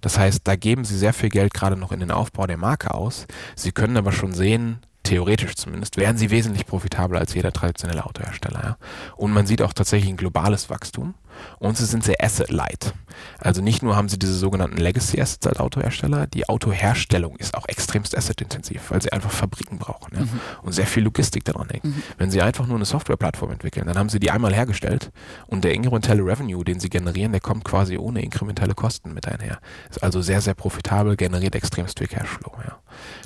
Das 0.00 0.18
heißt, 0.18 0.40
da 0.44 0.56
geben 0.56 0.84
sie 0.84 0.96
sehr 0.96 1.12
viel 1.12 1.28
Geld 1.28 1.54
gerade 1.54 1.76
noch 1.76 1.92
in 1.92 2.00
den 2.00 2.10
Aufbau 2.10 2.46
der 2.46 2.56
Marke 2.56 2.94
aus. 2.94 3.26
Sie 3.56 3.72
können 3.72 3.96
aber 3.96 4.12
schon 4.12 4.32
sehen, 4.32 4.80
theoretisch 5.02 5.56
zumindest, 5.56 5.96
wären 5.96 6.16
sie 6.16 6.30
wesentlich 6.30 6.66
profitabler 6.66 7.18
als 7.18 7.34
jeder 7.34 7.52
traditionelle 7.52 8.04
Autohersteller. 8.04 8.60
Ja? 8.62 8.76
Und 9.16 9.32
man 9.32 9.46
sieht 9.46 9.62
auch 9.62 9.72
tatsächlich 9.72 10.10
ein 10.10 10.16
globales 10.16 10.70
Wachstum. 10.70 11.14
Und 11.58 11.76
sie 11.76 11.86
sind 11.86 12.04
sehr 12.04 12.16
asset-light. 12.20 12.94
Also 13.38 13.62
nicht 13.62 13.82
nur 13.82 13.96
haben 13.96 14.08
sie 14.08 14.18
diese 14.18 14.34
sogenannten 14.34 14.76
Legacy 14.76 15.20
Assets 15.20 15.46
als 15.46 15.58
Autohersteller, 15.58 16.26
die 16.26 16.48
Autoherstellung 16.48 17.36
ist 17.36 17.54
auch 17.54 17.66
extremst 17.68 18.16
asset-intensiv, 18.16 18.90
weil 18.90 19.02
sie 19.02 19.12
einfach 19.12 19.30
Fabriken 19.30 19.78
brauchen 19.78 20.16
ja? 20.16 20.24
und 20.62 20.72
sehr 20.72 20.86
viel 20.86 21.02
Logistik 21.02 21.44
daran 21.44 21.68
hängt. 21.68 21.84
Wenn 22.18 22.30
sie 22.30 22.42
einfach 22.42 22.66
nur 22.66 22.76
eine 22.76 22.84
Softwareplattform 22.84 23.52
entwickeln, 23.52 23.86
dann 23.86 23.98
haben 23.98 24.08
sie 24.08 24.20
die 24.20 24.30
einmal 24.30 24.54
hergestellt 24.54 25.10
und 25.46 25.64
der 25.64 25.74
inkrementelle 25.74 26.24
Revenue, 26.24 26.64
den 26.64 26.80
sie 26.80 26.88
generieren, 26.88 27.32
der 27.32 27.40
kommt 27.40 27.64
quasi 27.64 27.98
ohne 27.98 28.22
inkrementelle 28.22 28.74
Kosten 28.74 29.12
mit 29.14 29.26
einher. 29.26 29.58
Ist 29.88 30.02
also 30.02 30.22
sehr, 30.22 30.40
sehr 30.40 30.54
profitabel, 30.54 31.16
generiert 31.16 31.54
extremst 31.54 31.98
viel 31.98 32.08
Cashflow. 32.08 32.52
Ja. 32.66 32.78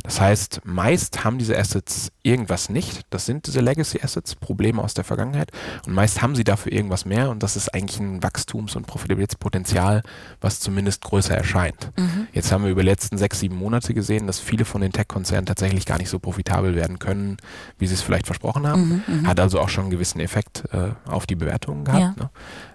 Das 0.02 0.20
heißt, 0.20 0.62
meist 0.64 1.24
haben 1.24 1.38
diese 1.38 1.58
Assets 1.58 2.10
irgendwas 2.22 2.68
nicht. 2.68 3.02
Das 3.10 3.26
sind 3.26 3.46
diese 3.46 3.60
Legacy 3.60 4.00
Assets, 4.02 4.34
Probleme 4.34 4.82
aus 4.82 4.94
der 4.94 5.04
Vergangenheit. 5.04 5.50
Und 5.86 5.94
meist 5.94 6.22
haben 6.22 6.34
sie 6.34 6.44
dafür 6.44 6.72
irgendwas 6.72 7.04
mehr 7.04 7.30
und 7.30 7.42
das 7.42 7.56
ist 7.56 7.74
eigentlich 7.74 8.00
ein 8.04 8.22
Wachstums- 8.22 8.76
und 8.76 8.86
Profitabilitätspotenzial, 8.86 10.02
was 10.40 10.60
zumindest 10.60 11.02
größer 11.02 11.36
erscheint. 11.36 11.90
Jetzt 12.32 12.52
haben 12.52 12.64
wir 12.64 12.70
über 12.70 12.82
die 12.82 12.88
letzten 12.88 13.18
sechs, 13.18 13.40
sieben 13.40 13.56
Monate 13.56 13.94
gesehen, 13.94 14.26
dass 14.26 14.40
viele 14.40 14.64
von 14.64 14.80
den 14.80 14.92
Tech-Konzernen 14.92 15.46
tatsächlich 15.46 15.86
gar 15.86 15.98
nicht 15.98 16.08
so 16.08 16.18
profitabel 16.18 16.74
werden 16.74 16.98
können, 16.98 17.36
wie 17.78 17.86
sie 17.86 17.94
es 17.94 18.02
vielleicht 18.02 18.26
versprochen 18.26 18.66
haben. 18.66 19.02
Hat 19.26 19.40
also 19.40 19.60
auch 19.60 19.68
schon 19.68 19.84
einen 19.84 19.90
gewissen 19.90 20.20
Effekt 20.20 20.64
äh, 20.72 20.90
auf 21.10 21.26
die 21.26 21.34
Bewertungen 21.34 21.84
gehabt. 21.84 22.18
Ja. 22.18 22.24
Ne? 22.24 22.30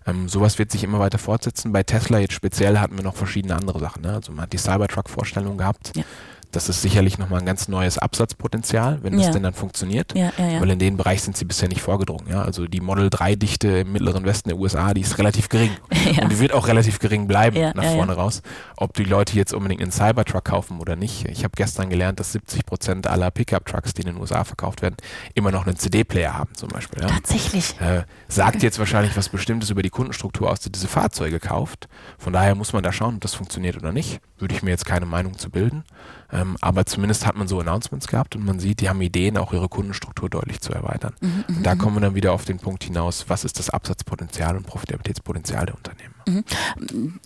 Ähm, 0.06 0.30
sowas 0.30 0.60
wird 0.60 0.72
sich 0.72 0.84
immer 0.84 1.00
weiter 1.00 1.18
fortsetzen. 1.18 1.72
Bei 1.72 1.84
Tesla 1.84 2.20
jetzt 2.20 2.34
speziell 2.34 2.80
hatten 2.80 2.98
wir 2.98 3.04
noch 3.04 3.16
verschiedene 3.16 3.56
andere 3.56 3.80
Sachen. 3.80 4.02
Ne? 4.04 4.14
Also 4.14 4.32
man 4.32 4.44
hat 4.44 4.54
die 4.54 4.58
Cybertruck-Vorstellung 4.58 5.58
gehabt. 5.58 5.96
Ja. 5.96 6.04
Das 6.52 6.68
ist 6.68 6.82
sicherlich 6.82 7.18
nochmal 7.20 7.40
ein 7.42 7.46
ganz 7.46 7.68
neues 7.68 7.98
Absatzpotenzial, 8.00 9.00
wenn 9.04 9.14
Ja. 9.20 9.26
das 9.26 9.32
denn 9.34 9.44
dann 9.44 9.54
funktioniert. 9.54 10.16
Ja, 10.16 10.32
ja. 10.38 10.60
Weil 10.62 10.72
in 10.72 10.80
den 10.80 10.98
Bereich 10.98 11.22
sind 11.22 11.38
sie 11.38 11.46
bisher 11.46 11.70
nicht 11.70 11.82
vorgedrungen. 11.82 12.28
Ja? 12.30 12.42
Also 12.42 12.66
die 12.66 12.82
Model 12.82 13.10
3-Dichte 13.10 13.68
im 13.80 13.92
mittleren 13.92 14.26
Westen 14.26 14.50
der 14.50 14.58
USA, 14.58 14.94
die 14.94 15.02
ist 15.02 15.18
relativ 15.20 15.50
gering. 15.50 15.72
Und 16.22 16.32
die 16.32 16.40
wird 16.40 16.54
auch 16.54 16.68
relativ 16.68 17.00
gering 17.00 17.28
bleiben 17.28 17.60
nach 17.76 17.84
vorne 17.84 18.14
raus. 18.14 18.42
Ob 18.78 18.94
die 18.96 19.04
Leute 19.04 19.36
jetzt 19.36 19.54
unbedingt 19.54 19.82
einen 19.82 19.92
Cybertruck 19.92 20.46
kaufen 20.46 20.80
oder 20.80 20.96
nicht. 20.96 21.26
Ich 21.28 21.44
habe 21.44 21.52
gestern 21.56 21.90
gelernt, 21.90 22.20
dass 22.20 22.32
70 22.32 22.66
Prozent 22.66 23.06
aller 23.08 23.30
Pickup-Trucks, 23.30 23.94
die 23.94 24.02
in 24.02 24.08
den 24.08 24.18
USA 24.18 24.44
verkauft 24.44 24.82
werden, 24.82 24.96
immer 25.36 25.52
noch 25.52 25.68
einen 25.68 25.76
CD-Player 25.78 26.34
haben 26.36 26.56
zum 26.56 26.70
Beispiel. 26.70 27.02
Tatsächlich. 27.02 27.80
Äh, 27.80 28.04
sagt 28.28 28.64
jetzt 28.64 28.80
wahrscheinlich 28.80 29.16
was 29.16 29.30
Bestimmtes 29.30 29.70
über 29.70 29.84
die 29.84 29.90
Kundenstruktur 29.90 30.50
aus, 30.50 30.60
die 30.62 30.72
diese 30.72 30.88
Fahrzeuge 30.88 31.40
kauft. 31.40 31.88
Von 32.18 32.34
daher 32.34 32.56
muss 32.56 32.74
man 32.74 32.82
da 32.82 32.92
schauen, 32.92 33.16
ob 33.16 33.22
das 33.22 33.36
funktioniert 33.36 33.78
oder 33.78 33.92
nicht. 33.92 34.20
Würde 34.40 34.56
ich 34.56 34.64
mir 34.64 34.72
jetzt 34.72 34.86
keine 34.86 35.06
Meinung 35.06 35.38
zu 35.38 35.50
bilden. 35.50 35.84
Ähm, 36.32 36.58
aber 36.62 36.86
zumindest 36.86 37.26
hat 37.26 37.36
man 37.36 37.48
so 37.48 37.60
Announcements 37.60 38.08
gehabt 38.08 38.36
und 38.36 38.46
man 38.46 38.60
sieht, 38.60 38.82
die 38.82 38.90
haben 38.90 39.02
Ideen, 39.02 39.38
auch 39.38 39.54
ihre 39.54 39.70
Kundenstruktur 39.70 40.30
deutlich 40.30 40.62
zu 40.62 40.74
erweitern. 40.74 41.14
Mhm, 41.22 41.46
und 41.48 41.66
da 41.66 41.76
kommen 41.76 41.96
wir 41.96 42.02
dann 42.02 42.16
wieder 42.16 42.34
auf 42.34 42.46
den 42.46 42.60
Punkt 42.60 42.84
hinaus, 42.84 43.26
was 43.28 43.46
ist 43.46 43.60
das 43.60 43.70
Absatzpotenzial 43.70 44.56
und 44.56 44.66
Profitabilitätspotenzial 44.66 45.66
der 45.66 45.76
Unternehmen. 45.76 46.14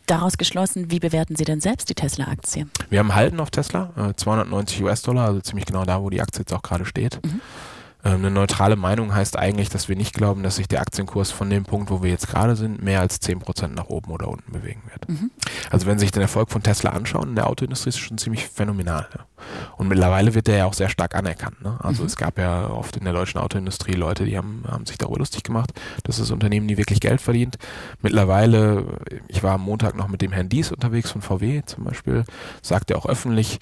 Daraus 0.05 0.37
geschlossen, 0.37 0.89
wie 0.91 0.99
bewerten 0.99 1.35
Sie 1.35 1.43
denn 1.43 1.59
selbst 1.61 1.89
die 1.89 1.93
Tesla-Aktie? 1.93 2.67
Wir 2.89 2.99
haben 2.99 3.13
Halten 3.13 3.39
auf 3.39 3.51
Tesla, 3.51 3.91
äh, 3.97 4.13
290 4.15 4.83
US-Dollar, 4.83 5.27
also 5.27 5.41
ziemlich 5.41 5.65
genau 5.65 5.83
da, 5.83 6.01
wo 6.01 6.09
die 6.09 6.21
Aktie 6.21 6.41
jetzt 6.41 6.53
auch 6.53 6.61
gerade 6.61 6.85
steht. 6.85 7.19
Mhm. 7.25 7.41
Ähm, 8.05 8.15
eine 8.15 8.31
neutrale 8.31 8.75
Meinung 8.75 9.13
heißt 9.13 9.37
eigentlich, 9.37 9.69
dass 9.69 9.87
wir 9.87 9.95
nicht 9.95 10.13
glauben, 10.13 10.43
dass 10.43 10.57
sich 10.57 10.67
der 10.67 10.81
Aktienkurs 10.81 11.31
von 11.31 11.49
dem 11.49 11.63
Punkt, 11.63 11.89
wo 11.89 12.03
wir 12.03 12.09
jetzt 12.09 12.27
gerade 12.27 12.55
sind, 12.55 12.83
mehr 12.83 12.99
als 12.99 13.21
10% 13.21 13.67
nach 13.67 13.87
oben 13.87 14.11
oder 14.11 14.27
unten 14.27 14.51
bewegen 14.51 14.81
wird. 14.89 15.09
Mhm. 15.09 15.31
Also 15.69 15.87
wenn 15.87 15.97
Sie 15.97 16.03
sich 16.03 16.11
den 16.11 16.21
Erfolg 16.21 16.49
von 16.49 16.63
Tesla 16.63 16.91
anschauen, 16.91 17.29
in 17.29 17.35
der 17.35 17.47
Autoindustrie 17.47 17.89
ist 17.89 17.95
es 17.95 18.01
schon 18.01 18.17
ziemlich 18.17 18.47
phänomenal. 18.47 19.07
Ja. 19.15 19.25
Und 19.77 19.87
mittlerweile 19.87 20.33
wird 20.33 20.47
der 20.47 20.57
ja 20.57 20.65
auch 20.65 20.73
sehr 20.73 20.89
stark 20.89 21.15
anerkannt. 21.15 21.61
Ne? 21.61 21.77
Also 21.81 22.03
es 22.03 22.15
gab 22.15 22.37
ja 22.37 22.69
oft 22.69 22.97
in 22.97 23.05
der 23.05 23.13
deutschen 23.13 23.39
Autoindustrie 23.39 23.93
Leute, 23.93 24.25
die 24.25 24.37
haben, 24.37 24.63
haben 24.67 24.85
sich 24.85 24.97
darüber 24.97 25.19
lustig 25.19 25.43
gemacht, 25.43 25.71
dass 26.03 26.17
das 26.17 26.31
Unternehmen 26.31 26.65
nie 26.65 26.77
wirklich 26.77 26.99
Geld 26.99 27.21
verdient. 27.21 27.57
Mittlerweile, 28.01 28.85
ich 29.27 29.43
war 29.43 29.53
am 29.53 29.61
Montag 29.61 29.95
noch 29.95 30.07
mit 30.07 30.21
dem 30.21 30.31
Herrn 30.31 30.49
Dies 30.49 30.71
unterwegs 30.71 31.11
von 31.11 31.21
VW 31.21 31.61
zum 31.65 31.85
Beispiel, 31.85 32.25
sagt 32.61 32.91
er 32.91 32.97
auch 32.97 33.05
öffentlich, 33.05 33.59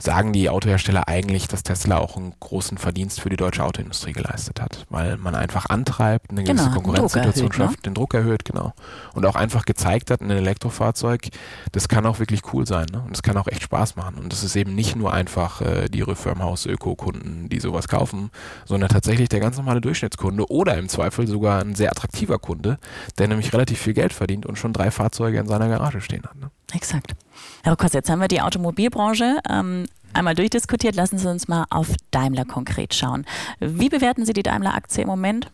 sagen 0.00 0.32
die 0.32 0.48
Autohersteller 0.48 1.08
eigentlich, 1.08 1.48
dass 1.48 1.62
Tesla 1.62 1.98
auch 1.98 2.16
einen 2.16 2.34
großen 2.40 2.78
Verdienst 2.78 3.20
für 3.20 3.28
die 3.28 3.36
deutsche 3.36 3.64
Autoindustrie 3.64 4.12
geleistet 4.12 4.60
hat, 4.60 4.86
weil 4.88 5.16
man 5.16 5.34
einfach 5.34 5.66
antreibt, 5.68 6.30
eine 6.30 6.42
gewisse 6.42 6.64
Genau, 6.64 6.74
Konkurrenzsituation 6.74 7.48
ne? 7.48 7.54
schafft, 7.54 7.86
den 7.86 7.94
Druck 7.94 8.14
erhöht, 8.14 8.44
genau. 8.44 8.72
Und 9.14 9.26
auch 9.26 9.36
einfach 9.36 9.64
gezeigt 9.64 10.10
hat, 10.10 10.20
ein 10.20 10.30
Elektrofahrzeug, 10.30 11.28
das 11.72 11.88
kann 11.88 12.06
auch 12.06 12.18
wirklich 12.18 12.42
cool 12.52 12.66
sein 12.66 12.86
ne? 12.92 13.02
und 13.06 13.14
es 13.14 13.22
kann 13.22 13.36
auch 13.36 13.46
echt 13.46 13.62
Spaß 13.62 13.96
machen. 13.96 14.16
Und 14.16 14.32
das 14.32 14.42
ist 14.42 14.56
eben 14.56 14.74
nicht 14.74 14.96
nur 14.96 15.12
einfach 15.12 15.60
äh, 15.60 15.88
die 15.88 16.02
Firmenhaus-Öko-Kunden, 16.02 17.48
die 17.48 17.60
sowas 17.60 17.88
kaufen, 17.88 18.30
sondern 18.64 18.88
tatsächlich 18.88 19.28
der 19.28 19.40
ganz 19.40 19.56
normale 19.56 19.80
Durchschnittskunde 19.80 20.50
oder 20.50 20.76
im 20.76 20.88
Zweifel 20.88 21.26
sogar 21.26 21.60
ein 21.60 21.74
sehr 21.74 21.90
attraktiver 21.90 22.38
Kunde, 22.38 22.78
der 23.18 23.28
nämlich 23.28 23.52
relativ 23.52 23.78
viel 23.78 23.94
Geld 23.94 24.12
verdient 24.12 24.46
und 24.46 24.56
schon 24.56 24.72
drei 24.72 24.90
Fahrzeuge 24.90 25.38
in 25.38 25.46
seiner 25.46 25.68
Garage 25.68 26.00
stehen 26.00 26.24
hat. 26.24 26.36
Ne? 26.36 26.50
Exakt. 26.74 27.14
Herr 27.62 27.76
Koss, 27.76 27.92
jetzt 27.92 28.10
haben 28.10 28.20
wir 28.20 28.28
die 28.28 28.40
Automobilbranche 28.40 29.38
ähm, 29.48 29.86
einmal 30.12 30.34
durchdiskutiert. 30.34 30.94
Lassen 30.94 31.18
Sie 31.18 31.28
uns 31.28 31.48
mal 31.48 31.66
auf 31.70 31.88
Daimler 32.10 32.44
konkret 32.44 32.94
schauen. 32.94 33.24
Wie 33.58 33.88
bewerten 33.88 34.24
Sie 34.24 34.32
die 34.32 34.42
Daimler-Aktie 34.42 35.02
im 35.02 35.08
Moment? 35.08 35.50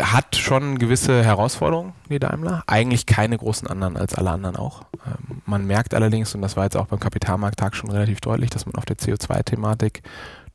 Hat 0.00 0.36
schon 0.36 0.78
gewisse 0.78 1.24
Herausforderungen, 1.24 1.92
die 2.08 2.18
Daimler. 2.18 2.62
Eigentlich 2.66 3.06
keine 3.06 3.38
großen 3.38 3.68
anderen 3.68 3.96
als 3.96 4.14
alle 4.14 4.30
anderen 4.30 4.56
auch. 4.56 4.82
Ähm, 5.06 5.42
man 5.46 5.66
merkt 5.66 5.94
allerdings, 5.94 6.34
und 6.34 6.42
das 6.42 6.56
war 6.56 6.64
jetzt 6.64 6.76
auch 6.76 6.86
beim 6.86 7.00
Kapitalmarkttag 7.00 7.74
schon 7.74 7.90
relativ 7.90 8.20
deutlich, 8.20 8.50
dass 8.50 8.66
man 8.66 8.74
auf 8.76 8.84
der 8.84 8.96
CO2-Thematik 8.96 10.02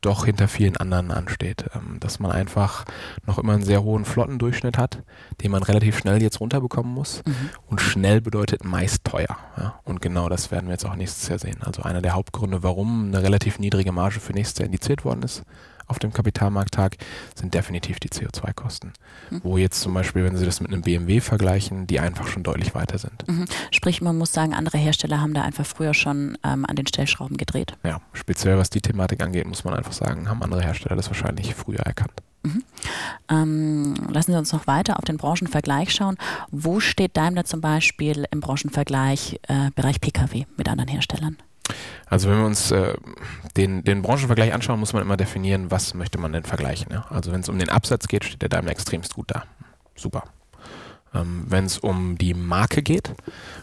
doch 0.00 0.24
hinter 0.24 0.48
vielen 0.48 0.76
anderen 0.76 1.10
ansteht. 1.10 1.64
Ähm, 1.74 1.98
dass 2.00 2.18
man 2.20 2.30
einfach 2.30 2.84
noch 3.26 3.38
immer 3.38 3.54
einen 3.54 3.64
sehr 3.64 3.82
hohen 3.82 4.04
Flottendurchschnitt 4.04 4.78
hat, 4.78 5.02
den 5.42 5.50
man 5.50 5.62
relativ 5.62 5.98
schnell 5.98 6.22
jetzt 6.22 6.40
runterbekommen 6.40 6.92
muss. 6.92 7.22
Mhm. 7.26 7.50
Und 7.66 7.80
schnell 7.80 8.20
bedeutet 8.20 8.64
meist 8.64 9.04
teuer. 9.04 9.36
Und 9.84 10.00
genau 10.00 10.28
das 10.28 10.50
werden 10.50 10.66
wir 10.66 10.72
jetzt 10.72 10.86
auch 10.86 10.96
nächstes 10.96 11.28
Jahr 11.28 11.38
sehen. 11.38 11.62
Also 11.62 11.82
einer 11.82 12.02
der 12.02 12.14
Hauptgründe, 12.14 12.62
warum 12.62 13.06
eine 13.06 13.22
relativ 13.22 13.58
niedrige 13.58 13.92
Marge 13.92 14.20
für 14.20 14.32
nächstes 14.32 14.58
Jahr 14.58 14.66
indiziert 14.66 15.04
worden 15.04 15.22
ist, 15.22 15.42
auf 15.88 15.98
dem 15.98 16.12
Kapitalmarkttag 16.12 16.96
sind 17.34 17.54
definitiv 17.54 17.98
die 17.98 18.08
CO2-Kosten. 18.08 18.92
Mhm. 19.30 19.40
Wo 19.42 19.58
jetzt 19.58 19.80
zum 19.80 19.94
Beispiel, 19.94 20.24
wenn 20.24 20.36
Sie 20.36 20.44
das 20.44 20.60
mit 20.60 20.72
einem 20.72 20.82
BMW 20.82 21.20
vergleichen, 21.20 21.86
die 21.86 22.00
einfach 22.00 22.28
schon 22.28 22.42
deutlich 22.42 22.74
weiter 22.74 22.98
sind. 22.98 23.26
Mhm. 23.26 23.46
Sprich, 23.70 24.00
man 24.00 24.16
muss 24.16 24.32
sagen, 24.32 24.54
andere 24.54 24.78
Hersteller 24.78 25.20
haben 25.20 25.34
da 25.34 25.42
einfach 25.42 25.66
früher 25.66 25.94
schon 25.94 26.38
ähm, 26.44 26.64
an 26.66 26.76
den 26.76 26.86
Stellschrauben 26.86 27.36
gedreht. 27.36 27.74
Ja, 27.84 28.00
speziell 28.12 28.58
was 28.58 28.70
die 28.70 28.80
Thematik 28.80 29.22
angeht, 29.22 29.46
muss 29.46 29.64
man 29.64 29.74
einfach 29.74 29.92
sagen, 29.92 30.28
haben 30.28 30.42
andere 30.42 30.62
Hersteller 30.62 30.96
das 30.96 31.08
wahrscheinlich 31.08 31.54
früher 31.54 31.80
erkannt. 31.80 32.12
Mhm. 32.42 32.64
Ähm, 33.28 33.94
lassen 34.10 34.32
Sie 34.32 34.38
uns 34.38 34.52
noch 34.52 34.66
weiter 34.66 34.98
auf 34.98 35.04
den 35.04 35.16
Branchenvergleich 35.16 35.92
schauen. 35.92 36.16
Wo 36.50 36.80
steht 36.80 37.16
Daimler 37.16 37.44
zum 37.44 37.60
Beispiel 37.60 38.26
im 38.30 38.40
Branchenvergleich 38.40 39.40
äh, 39.48 39.70
Bereich 39.74 40.00
Pkw 40.00 40.46
mit 40.56 40.68
anderen 40.68 40.88
Herstellern? 40.88 41.36
Also 42.06 42.30
wenn 42.30 42.38
wir 42.38 42.46
uns 42.46 42.70
äh, 42.70 42.94
den, 43.56 43.84
den 43.84 44.02
Branchenvergleich 44.02 44.52
anschauen, 44.52 44.80
muss 44.80 44.92
man 44.92 45.02
immer 45.02 45.16
definieren, 45.16 45.70
was 45.70 45.94
möchte 45.94 46.18
man 46.18 46.32
denn 46.32 46.44
vergleichen. 46.44 46.92
Ja? 46.92 47.06
Also 47.10 47.32
wenn 47.32 47.40
es 47.40 47.48
um 47.48 47.58
den 47.58 47.68
Absatz 47.68 48.08
geht, 48.08 48.24
steht 48.24 48.42
der 48.42 48.48
Daimler 48.48 48.72
extremst 48.72 49.14
gut 49.14 49.30
da. 49.30 49.44
Super. 49.94 50.24
Ähm, 51.14 51.44
wenn 51.48 51.64
es 51.64 51.78
um 51.78 52.18
die 52.18 52.34
Marke 52.34 52.82
geht, 52.82 53.14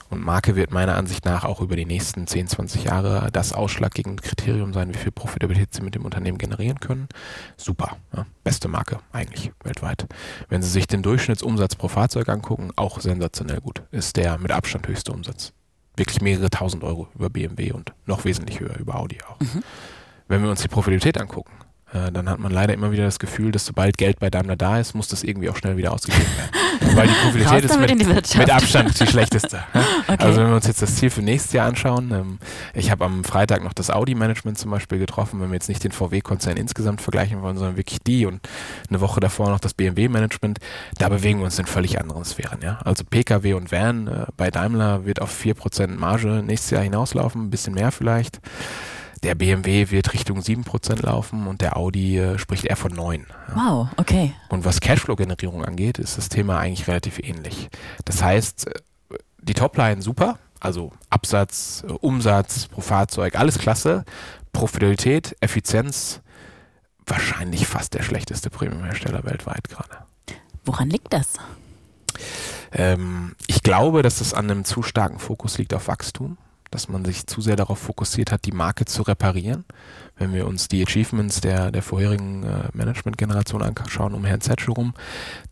und 0.10 0.24
Marke 0.24 0.56
wird 0.56 0.72
meiner 0.72 0.96
Ansicht 0.96 1.26
nach 1.26 1.44
auch 1.44 1.62
über 1.62 1.76
die 1.76 1.86
nächsten 1.86 2.28
10, 2.28 2.48
20 2.48 2.84
Jahre 2.86 3.30
das 3.32 3.54
ausschlaggebende 3.54 4.22
Kriterium 4.22 4.74
sein, 4.74 4.94
wie 4.94 4.98
viel 4.98 5.12
Profitabilität 5.12 5.74
sie 5.74 5.82
mit 5.82 5.96
dem 5.96 6.06
Unternehmen 6.06 6.38
generieren 6.38 6.80
können. 6.80 7.08
Super. 7.58 7.98
Ja? 8.16 8.26
Beste 8.44 8.68
Marke 8.68 9.00
eigentlich 9.12 9.52
weltweit. 9.64 10.08
Wenn 10.50 10.62
Sie 10.62 10.70
sich 10.70 10.88
den 10.88 11.02
Durchschnittsumsatz 11.02 11.76
pro 11.76 11.88
Fahrzeug 11.88 12.30
angucken, 12.30 12.72
auch 12.76 13.00
sensationell 13.00 13.62
gut. 13.62 13.82
Ist 13.92 14.18
der 14.18 14.38
mit 14.38 14.52
Abstand 14.52 14.88
höchste 14.88 15.12
Umsatz 15.12 15.54
wirklich 15.98 16.22
mehrere 16.22 16.50
tausend 16.50 16.84
Euro 16.84 17.08
über 17.16 17.30
BMW 17.30 17.72
und 17.72 17.94
noch 18.06 18.26
wesentlich 18.26 18.60
höher 18.60 18.78
über 18.78 18.96
Audi 18.96 19.18
auch. 19.28 19.40
Mhm. 19.40 19.64
Wenn 20.28 20.44
wir 20.44 20.50
uns 20.50 20.62
die 20.62 20.68
Profitabilität 20.68 21.20
angucken, 21.20 21.52
äh, 21.96 22.12
dann 22.12 22.30
hat 22.30 22.40
man 22.40 22.52
leider 22.52 22.74
immer 22.74 22.92
wieder 22.92 23.06
das 23.06 23.20
Gefühl, 23.20 23.52
dass 23.52 23.66
sobald 23.66 23.98
Geld 23.98 24.20
bei 24.20 24.30
Daimler 24.30 24.58
da 24.58 24.80
ist, 24.80 24.96
muss 24.96 25.08
das 25.08 25.24
irgendwie 25.24 25.50
auch 25.50 25.56
schnell 25.56 25.78
wieder 25.78 25.94
ausgegeben 25.94 26.26
werden. 26.38 26.96
Weil 26.98 27.08
die 27.08 27.14
Profitabilität 27.14 27.66
ist 27.66 27.80
mit, 27.80 28.38
mit, 28.38 28.52
Abstand 28.52 29.00
die 29.00 29.08
schlechteste. 29.08 29.64
okay. 30.08 30.18
Also 30.20 30.42
wenn 30.42 30.50
wir 30.50 30.56
uns 30.56 30.68
jetzt 30.68 30.82
das 30.82 30.96
Ziel 30.96 31.10
für 31.10 31.22
nächstes 31.22 31.54
Jahr 31.54 31.68
anschauen, 31.68 32.12
ähm, 32.12 32.40
ich 32.74 32.92
habe 32.92 33.06
am 33.06 33.24
Freitag 33.24 33.64
noch 33.64 33.74
das 33.74 33.90
Audi-Management 33.90 34.58
zum 34.58 34.72
Beispiel 34.72 35.00
getroffen, 35.00 35.40
wenn 35.40 35.50
wir 35.50 35.56
jetzt 35.56 35.70
nicht 35.70 35.84
den 35.84 35.94
VW-Konzern 35.94 36.58
insgesamt 36.58 37.02
vergleichen 37.02 37.42
wollen, 37.42 37.58
sondern 37.58 37.78
wirklich 37.78 38.00
die 38.06 38.26
und 38.26 38.42
eine 38.90 39.00
Woche 39.00 39.22
davor 39.22 39.50
noch 39.50 39.60
das 39.60 39.74
BMW-Management, 39.74 40.60
da 40.98 41.08
bewegen 41.08 41.40
wir 41.40 41.46
uns 41.46 41.58
in 41.60 41.66
völlig 41.66 42.00
anderen 42.00 42.26
Sphären. 42.26 42.60
Ja? 42.62 42.80
Also 42.84 43.06
Pkw 43.10 43.54
und 43.54 43.72
Van 43.72 44.08
äh, 44.08 44.26
bei 44.36 44.52
Daimler 44.52 45.06
wird 45.06 45.22
auf 45.22 45.34
4% 45.34 45.88
Marge 45.96 46.44
nächstes 46.46 46.72
Jahr 46.72 46.84
hinauslaufen, 46.84 47.46
ein 47.46 47.50
bisschen 47.50 47.74
mehr 47.74 47.92
vielleicht. 47.92 48.42
Der 49.26 49.34
BMW 49.34 49.90
wird 49.90 50.14
Richtung 50.14 50.40
7% 50.40 51.04
laufen 51.04 51.48
und 51.48 51.62
der 51.62 51.78
Audi 51.78 52.20
äh, 52.20 52.38
spricht 52.38 52.64
eher 52.64 52.76
von 52.76 52.92
9. 52.92 53.26
Ja. 53.48 53.56
Wow, 53.56 53.88
okay. 53.98 54.36
Und 54.50 54.66
was 54.66 54.82
Cashflow-Generierung 54.82 55.66
angeht, 55.66 55.98
ist 55.98 56.20
das 56.20 56.30
Thema 56.30 56.60
eigentlich 56.60 56.88
relativ 56.88 57.18
ähnlich. 57.18 57.70
Das 58.06 58.22
heißt, 58.22 58.68
äh, 58.68 58.74
die 59.42 59.56
Topline 59.56 60.04
super, 60.04 60.38
also 60.60 60.92
Absatz, 61.10 61.84
äh, 61.90 61.92
Umsatz 61.92 62.68
pro 62.68 62.82
Fahrzeug, 62.82 63.34
alles 63.34 63.58
klasse. 63.58 64.06
Profitabilität, 64.54 65.36
Effizienz, 65.40 66.22
wahrscheinlich 67.08 67.66
fast 67.66 67.96
der 67.96 68.04
schlechteste 68.04 68.52
Premiumhersteller 68.52 69.24
weltweit 69.24 69.70
gerade. 69.70 70.06
Woran 70.66 70.92
liegt 70.92 71.12
das? 71.12 71.34
Ähm, 72.72 73.36
ich 73.48 73.64
glaube, 73.64 74.04
dass 74.04 74.22
es 74.22 74.36
an 74.36 74.52
einem 74.52 74.66
zu 74.66 74.84
starken 74.84 75.18
Fokus 75.18 75.58
liegt 75.58 75.74
auf 75.74 75.88
Wachstum 75.88 76.38
dass 76.72 76.90
man 76.90 77.06
sich 77.06 77.28
zu 77.28 77.42
sehr 77.42 77.56
darauf 77.56 77.80
fokussiert 77.80 78.32
hat, 78.32 78.46
die 78.46 78.52
Marke 78.52 78.86
zu 78.86 79.04
reparieren. 79.04 79.66
Wenn 80.18 80.34
wir 80.34 80.48
uns 80.48 80.68
die 80.68 80.84
Achievements 80.84 81.42
der, 81.42 81.72
der 81.72 81.82
vorherigen 81.82 82.44
äh, 82.44 82.70
Management-Generation 82.74 83.62
anschauen, 83.62 84.14
um 84.14 84.26
Herrn 84.26 84.42
Zetsch 84.42 84.68
rum, 84.70 84.94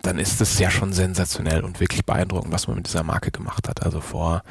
dann 0.01 0.19
ist 0.19 0.39
es 0.41 0.57
ja 0.59 0.71
schon 0.71 0.93
sensationell 0.93 1.63
und 1.63 1.79
wirklich 1.79 2.05
beeindruckend, 2.05 2.53
was 2.53 2.67
man 2.67 2.77
mit 2.77 2.87
dieser 2.87 3.03
Marke 3.03 3.31
gemacht 3.31 3.67
hat. 3.67 3.83
Also 3.83 3.99
vor 3.99 4.43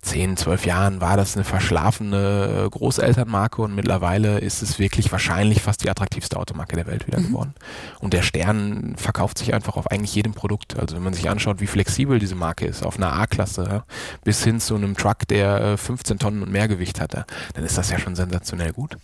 zehn, 0.00 0.36
zwölf 0.36 0.66
Jahren 0.66 1.00
war 1.00 1.16
das 1.16 1.36
eine 1.36 1.44
verschlafene 1.44 2.64
äh, 2.66 2.70
Großelternmarke 2.70 3.62
und 3.62 3.74
mittlerweile 3.74 4.38
ist 4.38 4.62
es 4.62 4.78
wirklich 4.78 5.10
wahrscheinlich 5.12 5.62
fast 5.62 5.82
die 5.84 5.90
attraktivste 5.90 6.36
Automarke 6.36 6.76
der 6.76 6.86
Welt 6.86 7.06
wieder 7.06 7.20
mhm. 7.20 7.26
geworden. 7.26 7.54
Und 8.00 8.12
der 8.12 8.22
Stern 8.22 8.94
verkauft 8.96 9.38
sich 9.38 9.54
einfach 9.54 9.76
auf 9.76 9.90
eigentlich 9.90 10.14
jedem 10.14 10.34
Produkt. 10.34 10.78
Also 10.78 10.96
wenn 10.96 11.02
man 11.02 11.14
sich 11.14 11.28
anschaut, 11.28 11.60
wie 11.60 11.66
flexibel 11.66 12.18
diese 12.18 12.34
Marke 12.34 12.66
ist, 12.66 12.84
auf 12.84 12.96
einer 12.96 13.12
A-Klasse 13.12 13.66
ja, 13.68 13.84
bis 14.24 14.42
hin 14.44 14.60
zu 14.60 14.74
einem 14.74 14.96
Truck, 14.96 15.26
der 15.28 15.76
15 15.76 16.16
äh, 16.16 16.18
Tonnen 16.18 16.42
und 16.42 16.52
mehr 16.52 16.68
Gewicht 16.68 17.00
hatte, 17.00 17.24
dann 17.54 17.64
ist 17.64 17.78
das 17.78 17.90
ja 17.90 17.98
schon 17.98 18.14
sensationell 18.14 18.72
gut. 18.72 18.96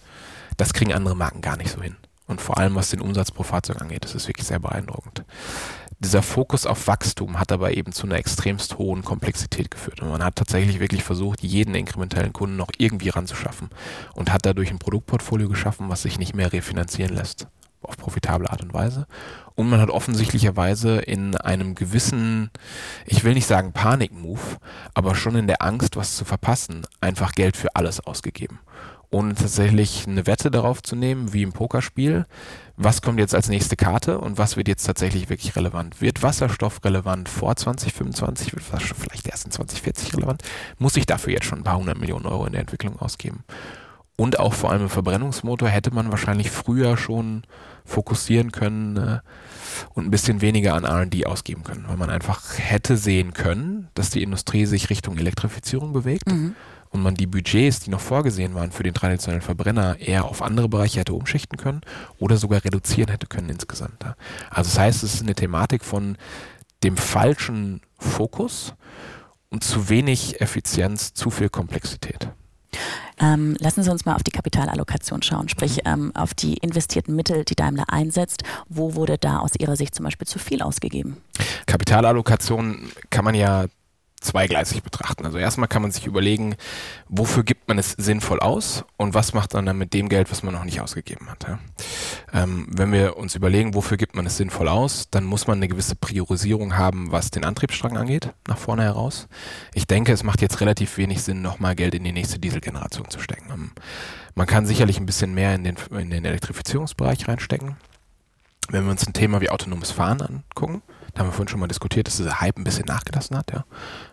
Das 0.57 0.72
kriegen 0.72 0.92
andere 0.92 1.16
Marken 1.16 1.40
gar 1.40 1.57
nicht 1.57 1.70
so 1.70 1.82
hin. 1.82 1.97
Und 2.26 2.40
vor 2.40 2.57
allem, 2.57 2.74
was 2.74 2.88
den 2.88 3.03
Umsatz 3.03 3.30
pro 3.30 3.42
Fahrzeug 3.42 3.82
angeht, 3.82 4.05
das 4.05 4.14
ist 4.14 4.28
wirklich 4.28 4.47
sehr 4.47 4.59
beeindruckend. 4.59 5.24
Dieser 6.05 6.20
Fokus 6.20 6.66
auf 6.66 6.86
Wachstum 6.86 7.40
hat 7.40 7.50
aber 7.50 7.72
eben 7.72 7.90
zu 7.92 8.07
einer 8.07 8.16
extremst 8.16 8.76
hohen 8.76 9.02
Komplexität 9.02 9.70
geführt. 9.70 10.02
Und 10.02 10.11
man 10.11 10.22
hat 10.22 10.36
tatsächlich 10.36 10.78
wirklich 10.78 11.02
versucht, 11.02 11.42
jeden 11.42 11.74
inkrementellen 11.74 12.34
Kunden 12.34 12.57
noch 12.57 12.68
irgendwie 12.76 13.09
ranzuschaffen 13.09 13.70
und 14.12 14.30
hat 14.30 14.44
dadurch 14.44 14.70
ein 14.70 14.78
Produktportfolio 14.78 15.48
geschaffen, 15.48 15.88
was 15.88 16.02
sich 16.02 16.18
nicht 16.18 16.36
mehr 16.36 16.52
refinanzieren 16.52 17.16
lässt 17.16 17.46
auf 17.80 17.96
profitable 17.96 18.50
Art 18.50 18.62
und 18.62 18.74
Weise. 18.74 19.07
Und 19.55 19.70
man 19.70 19.80
hat 19.80 19.88
offensichtlicherweise 19.88 20.98
in 20.98 21.36
einem 21.36 21.74
gewissen, 21.74 22.50
ich 23.07 23.24
will 23.24 23.32
nicht 23.32 23.46
sagen 23.46 23.72
Panik-Move, 23.72 24.59
aber 24.92 25.14
schon 25.14 25.36
in 25.36 25.46
der 25.46 25.62
Angst, 25.62 25.96
was 25.96 26.16
zu 26.16 26.26
verpassen, 26.26 26.86
einfach 27.00 27.32
Geld 27.32 27.57
für 27.57 27.76
alles 27.76 28.00
ausgegeben 28.00 28.61
ohne 29.14 29.34
tatsächlich 29.34 30.08
eine 30.08 30.26
Wette 30.26 30.50
darauf 30.50 30.82
zu 30.82 30.96
nehmen, 30.96 31.32
wie 31.32 31.42
im 31.42 31.52
Pokerspiel. 31.52 32.26
Was 32.76 33.00
kommt 33.00 33.20
jetzt 33.20 33.34
als 33.34 33.48
nächste 33.48 33.76
Karte 33.76 34.18
und 34.18 34.38
was 34.38 34.56
wird 34.56 34.66
jetzt 34.66 34.84
tatsächlich 34.84 35.28
wirklich 35.30 35.54
relevant? 35.54 36.00
Wird 36.00 36.24
Wasserstoff 36.24 36.84
relevant 36.84 37.28
vor 37.28 37.54
2025? 37.54 38.52
Wird 38.52 38.72
Wasserstoff 38.72 38.98
vielleicht 38.98 39.28
erst 39.28 39.44
in 39.44 39.52
2040 39.52 40.16
relevant? 40.16 40.42
Muss 40.78 40.96
ich 40.96 41.06
dafür 41.06 41.32
jetzt 41.32 41.46
schon 41.46 41.60
ein 41.60 41.64
paar 41.64 41.78
hundert 41.78 41.98
Millionen 41.98 42.26
Euro 42.26 42.44
in 42.44 42.52
der 42.52 42.62
Entwicklung 42.62 42.98
ausgeben? 42.98 43.44
Und 44.16 44.40
auch 44.40 44.52
vor 44.52 44.72
allem 44.72 44.82
im 44.82 44.88
Verbrennungsmotor 44.88 45.68
hätte 45.68 45.94
man 45.94 46.10
wahrscheinlich 46.10 46.50
früher 46.50 46.96
schon 46.96 47.44
fokussieren 47.84 48.50
können 48.50 48.96
äh, 48.96 49.18
und 49.90 50.06
ein 50.06 50.10
bisschen 50.10 50.40
weniger 50.40 50.74
an 50.74 50.84
RD 50.84 51.26
ausgeben 51.26 51.62
können, 51.62 51.84
weil 51.86 51.96
man 51.96 52.10
einfach 52.10 52.58
hätte 52.58 52.96
sehen 52.96 53.32
können, 53.32 53.88
dass 53.94 54.10
die 54.10 54.22
Industrie 54.22 54.66
sich 54.66 54.90
Richtung 54.90 55.18
Elektrifizierung 55.18 55.92
bewegt. 55.92 56.28
Mhm 56.28 56.56
und 56.95 57.03
man 57.03 57.16
die 57.16 57.26
Budgets, 57.26 57.80
die 57.80 57.90
noch 57.90 58.01
vorgesehen 58.01 58.55
waren 58.55 58.70
für 58.70 58.84
den 58.84 58.95
traditionellen 58.95 59.42
Verbrenner, 59.42 59.99
eher 59.99 60.26
auf 60.26 60.42
andere 60.42 60.68
Bereiche 60.68 61.01
hätte 61.01 61.12
umschichten 61.12 61.59
können 61.59 61.80
oder 62.18 62.36
sogar 62.36 62.64
reduzieren 62.64 63.11
hätte 63.11 63.26
können 63.26 63.49
insgesamt. 63.49 64.05
Also 64.49 64.70
das 64.70 64.78
heißt, 64.78 65.03
es 65.03 65.14
ist 65.14 65.22
eine 65.22 65.34
Thematik 65.34 65.84
von 65.84 66.16
dem 66.84 66.97
falschen 66.97 67.80
Fokus 67.99 68.74
und 69.51 69.64
zu 69.64 69.88
wenig 69.88 70.40
Effizienz, 70.40 71.14
zu 71.14 71.30
viel 71.30 71.49
Komplexität. 71.49 72.28
Ähm, 73.20 73.57
lassen 73.59 73.82
Sie 73.82 73.90
uns 73.90 74.05
mal 74.05 74.14
auf 74.14 74.22
die 74.22 74.30
Kapitalallokation 74.30 75.22
schauen, 75.22 75.49
sprich 75.49 75.78
mhm. 75.84 75.92
ähm, 75.92 76.12
auf 76.14 76.32
die 76.32 76.55
investierten 76.55 77.16
Mittel, 77.16 77.45
die 77.45 77.57
Daimler 77.57 77.84
einsetzt. 77.88 78.45
Wo 78.68 78.95
wurde 78.95 79.18
da 79.18 79.38
aus 79.38 79.53
Ihrer 79.59 79.74
Sicht 79.74 79.97
zum 79.97 80.05
Beispiel 80.05 80.28
zu 80.28 80.38
viel 80.38 80.62
ausgegeben? 80.62 81.16
Kapitalallokation 81.66 82.90
kann 83.11 83.24
man 83.24 83.34
ja 83.34 83.66
zweigleisig 84.24 84.82
betrachten. 84.82 85.24
Also 85.24 85.38
erstmal 85.38 85.68
kann 85.68 85.82
man 85.82 85.92
sich 85.92 86.06
überlegen, 86.06 86.56
wofür 87.08 87.44
gibt 87.44 87.68
man 87.68 87.78
es 87.78 87.92
sinnvoll 87.92 88.40
aus 88.40 88.84
und 88.96 89.14
was 89.14 89.34
macht 89.34 89.54
man 89.54 89.66
dann 89.66 89.78
mit 89.78 89.94
dem 89.94 90.08
Geld, 90.08 90.30
was 90.30 90.42
man 90.42 90.54
noch 90.54 90.64
nicht 90.64 90.80
ausgegeben 90.80 91.30
hat. 91.30 91.46
Ja? 91.46 91.58
Ähm, 92.32 92.66
wenn 92.70 92.92
wir 92.92 93.16
uns 93.16 93.34
überlegen, 93.34 93.74
wofür 93.74 93.96
gibt 93.96 94.16
man 94.16 94.26
es 94.26 94.36
sinnvoll 94.36 94.68
aus, 94.68 95.08
dann 95.10 95.24
muss 95.24 95.46
man 95.46 95.58
eine 95.58 95.68
gewisse 95.68 95.94
Priorisierung 95.94 96.76
haben, 96.76 97.12
was 97.12 97.30
den 97.30 97.44
Antriebsstrang 97.44 97.96
angeht, 97.96 98.32
nach 98.48 98.58
vorne 98.58 98.82
heraus. 98.82 99.28
Ich 99.74 99.86
denke, 99.86 100.12
es 100.12 100.24
macht 100.24 100.40
jetzt 100.42 100.60
relativ 100.60 100.96
wenig 100.96 101.22
Sinn, 101.22 101.42
nochmal 101.42 101.74
Geld 101.74 101.94
in 101.94 102.04
die 102.04 102.12
nächste 102.12 102.38
Dieselgeneration 102.38 103.10
zu 103.10 103.20
stecken. 103.20 103.50
Ähm, 103.52 103.70
man 104.34 104.46
kann 104.46 104.66
sicherlich 104.66 104.98
ein 104.98 105.06
bisschen 105.06 105.34
mehr 105.34 105.54
in 105.54 105.64
den, 105.64 105.76
in 105.90 106.10
den 106.10 106.24
Elektrifizierungsbereich 106.24 107.28
reinstecken. 107.28 107.76
Wenn 108.68 108.84
wir 108.84 108.90
uns 108.90 109.06
ein 109.06 109.12
Thema 109.12 109.40
wie 109.40 109.50
autonomes 109.50 109.90
Fahren 109.90 110.22
angucken, 110.22 110.82
da 111.12 111.20
haben 111.20 111.28
wir 111.28 111.32
vorhin 111.32 111.48
schon 111.48 111.60
mal 111.60 111.68
diskutiert, 111.68 112.06
dass 112.06 112.16
dieser 112.16 112.40
Hype 112.40 112.58
ein 112.58 112.64
bisschen 112.64 112.86
nachgelassen 112.86 113.36
hat. 113.36 113.52
Ja. 113.52 113.64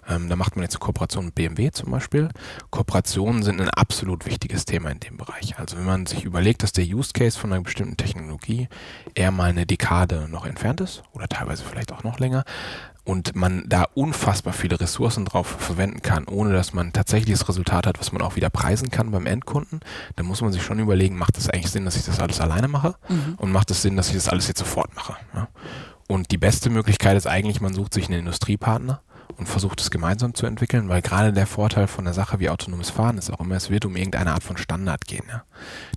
Ähm, 0.07 0.29
da 0.29 0.35
macht 0.35 0.55
man 0.55 0.63
jetzt 0.63 0.75
eine 0.75 0.79
Kooperation 0.79 1.25
mit 1.25 1.35
BMW 1.35 1.71
zum 1.71 1.91
Beispiel. 1.91 2.29
Kooperationen 2.69 3.43
sind 3.43 3.61
ein 3.61 3.69
absolut 3.69 4.25
wichtiges 4.25 4.65
Thema 4.65 4.89
in 4.89 4.99
dem 4.99 5.17
Bereich. 5.17 5.57
Also 5.57 5.77
wenn 5.77 5.85
man 5.85 6.05
sich 6.05 6.23
überlegt, 6.23 6.63
dass 6.63 6.71
der 6.71 6.85
Use 6.85 7.11
Case 7.13 7.37
von 7.37 7.53
einer 7.53 7.61
bestimmten 7.61 7.97
Technologie 7.97 8.67
eher 9.15 9.31
mal 9.31 9.49
eine 9.49 9.65
Dekade 9.65 10.27
noch 10.29 10.45
entfernt 10.45 10.81
ist 10.81 11.03
oder 11.13 11.27
teilweise 11.27 11.63
vielleicht 11.63 11.91
auch 11.91 12.03
noch 12.03 12.19
länger 12.19 12.43
und 13.03 13.35
man 13.35 13.63
da 13.67 13.85
unfassbar 13.93 14.53
viele 14.53 14.79
Ressourcen 14.79 15.25
drauf 15.25 15.47
verwenden 15.47 16.01
kann, 16.01 16.25
ohne 16.25 16.53
dass 16.53 16.73
man 16.73 16.93
tatsächlich 16.93 17.37
das 17.37 17.49
Resultat 17.49 17.87
hat, 17.87 17.99
was 17.99 18.11
man 18.11 18.21
auch 18.21 18.35
wieder 18.35 18.49
preisen 18.49 18.91
kann 18.91 19.11
beim 19.11 19.25
Endkunden, 19.25 19.79
dann 20.15 20.25
muss 20.25 20.41
man 20.41 20.51
sich 20.51 20.63
schon 20.63 20.79
überlegen, 20.79 21.17
macht 21.17 21.37
es 21.37 21.49
eigentlich 21.49 21.71
Sinn, 21.71 21.85
dass 21.85 21.95
ich 21.95 22.05
das 22.05 22.19
alles 22.19 22.39
alleine 22.39 22.67
mache 22.67 22.95
mhm. 23.09 23.35
und 23.37 23.51
macht 23.51 23.71
es 23.71 23.81
Sinn, 23.81 23.97
dass 23.97 24.09
ich 24.09 24.15
das 24.15 24.29
alles 24.29 24.47
jetzt 24.47 24.59
sofort 24.59 24.95
mache. 24.95 25.15
Ja? 25.33 25.47
Und 26.07 26.31
die 26.31 26.37
beste 26.37 26.69
Möglichkeit 26.69 27.17
ist 27.17 27.27
eigentlich, 27.27 27.61
man 27.61 27.73
sucht 27.73 27.93
sich 27.93 28.07
einen 28.07 28.19
Industriepartner, 28.19 29.01
und 29.37 29.47
versucht 29.47 29.81
es 29.81 29.91
gemeinsam 29.91 30.33
zu 30.33 30.45
entwickeln, 30.45 30.89
weil 30.89 31.01
gerade 31.01 31.33
der 31.33 31.47
Vorteil 31.47 31.87
von 31.87 32.05
einer 32.05 32.13
Sache 32.13 32.39
wie 32.39 32.49
autonomes 32.49 32.89
Fahren 32.89 33.17
ist 33.17 33.31
auch 33.31 33.39
immer, 33.39 33.55
es 33.55 33.69
wird 33.69 33.85
um 33.85 33.95
irgendeine 33.95 34.33
Art 34.33 34.43
von 34.43 34.57
Standard 34.57 35.05
gehen. 35.05 35.25
Ja. 35.29 35.43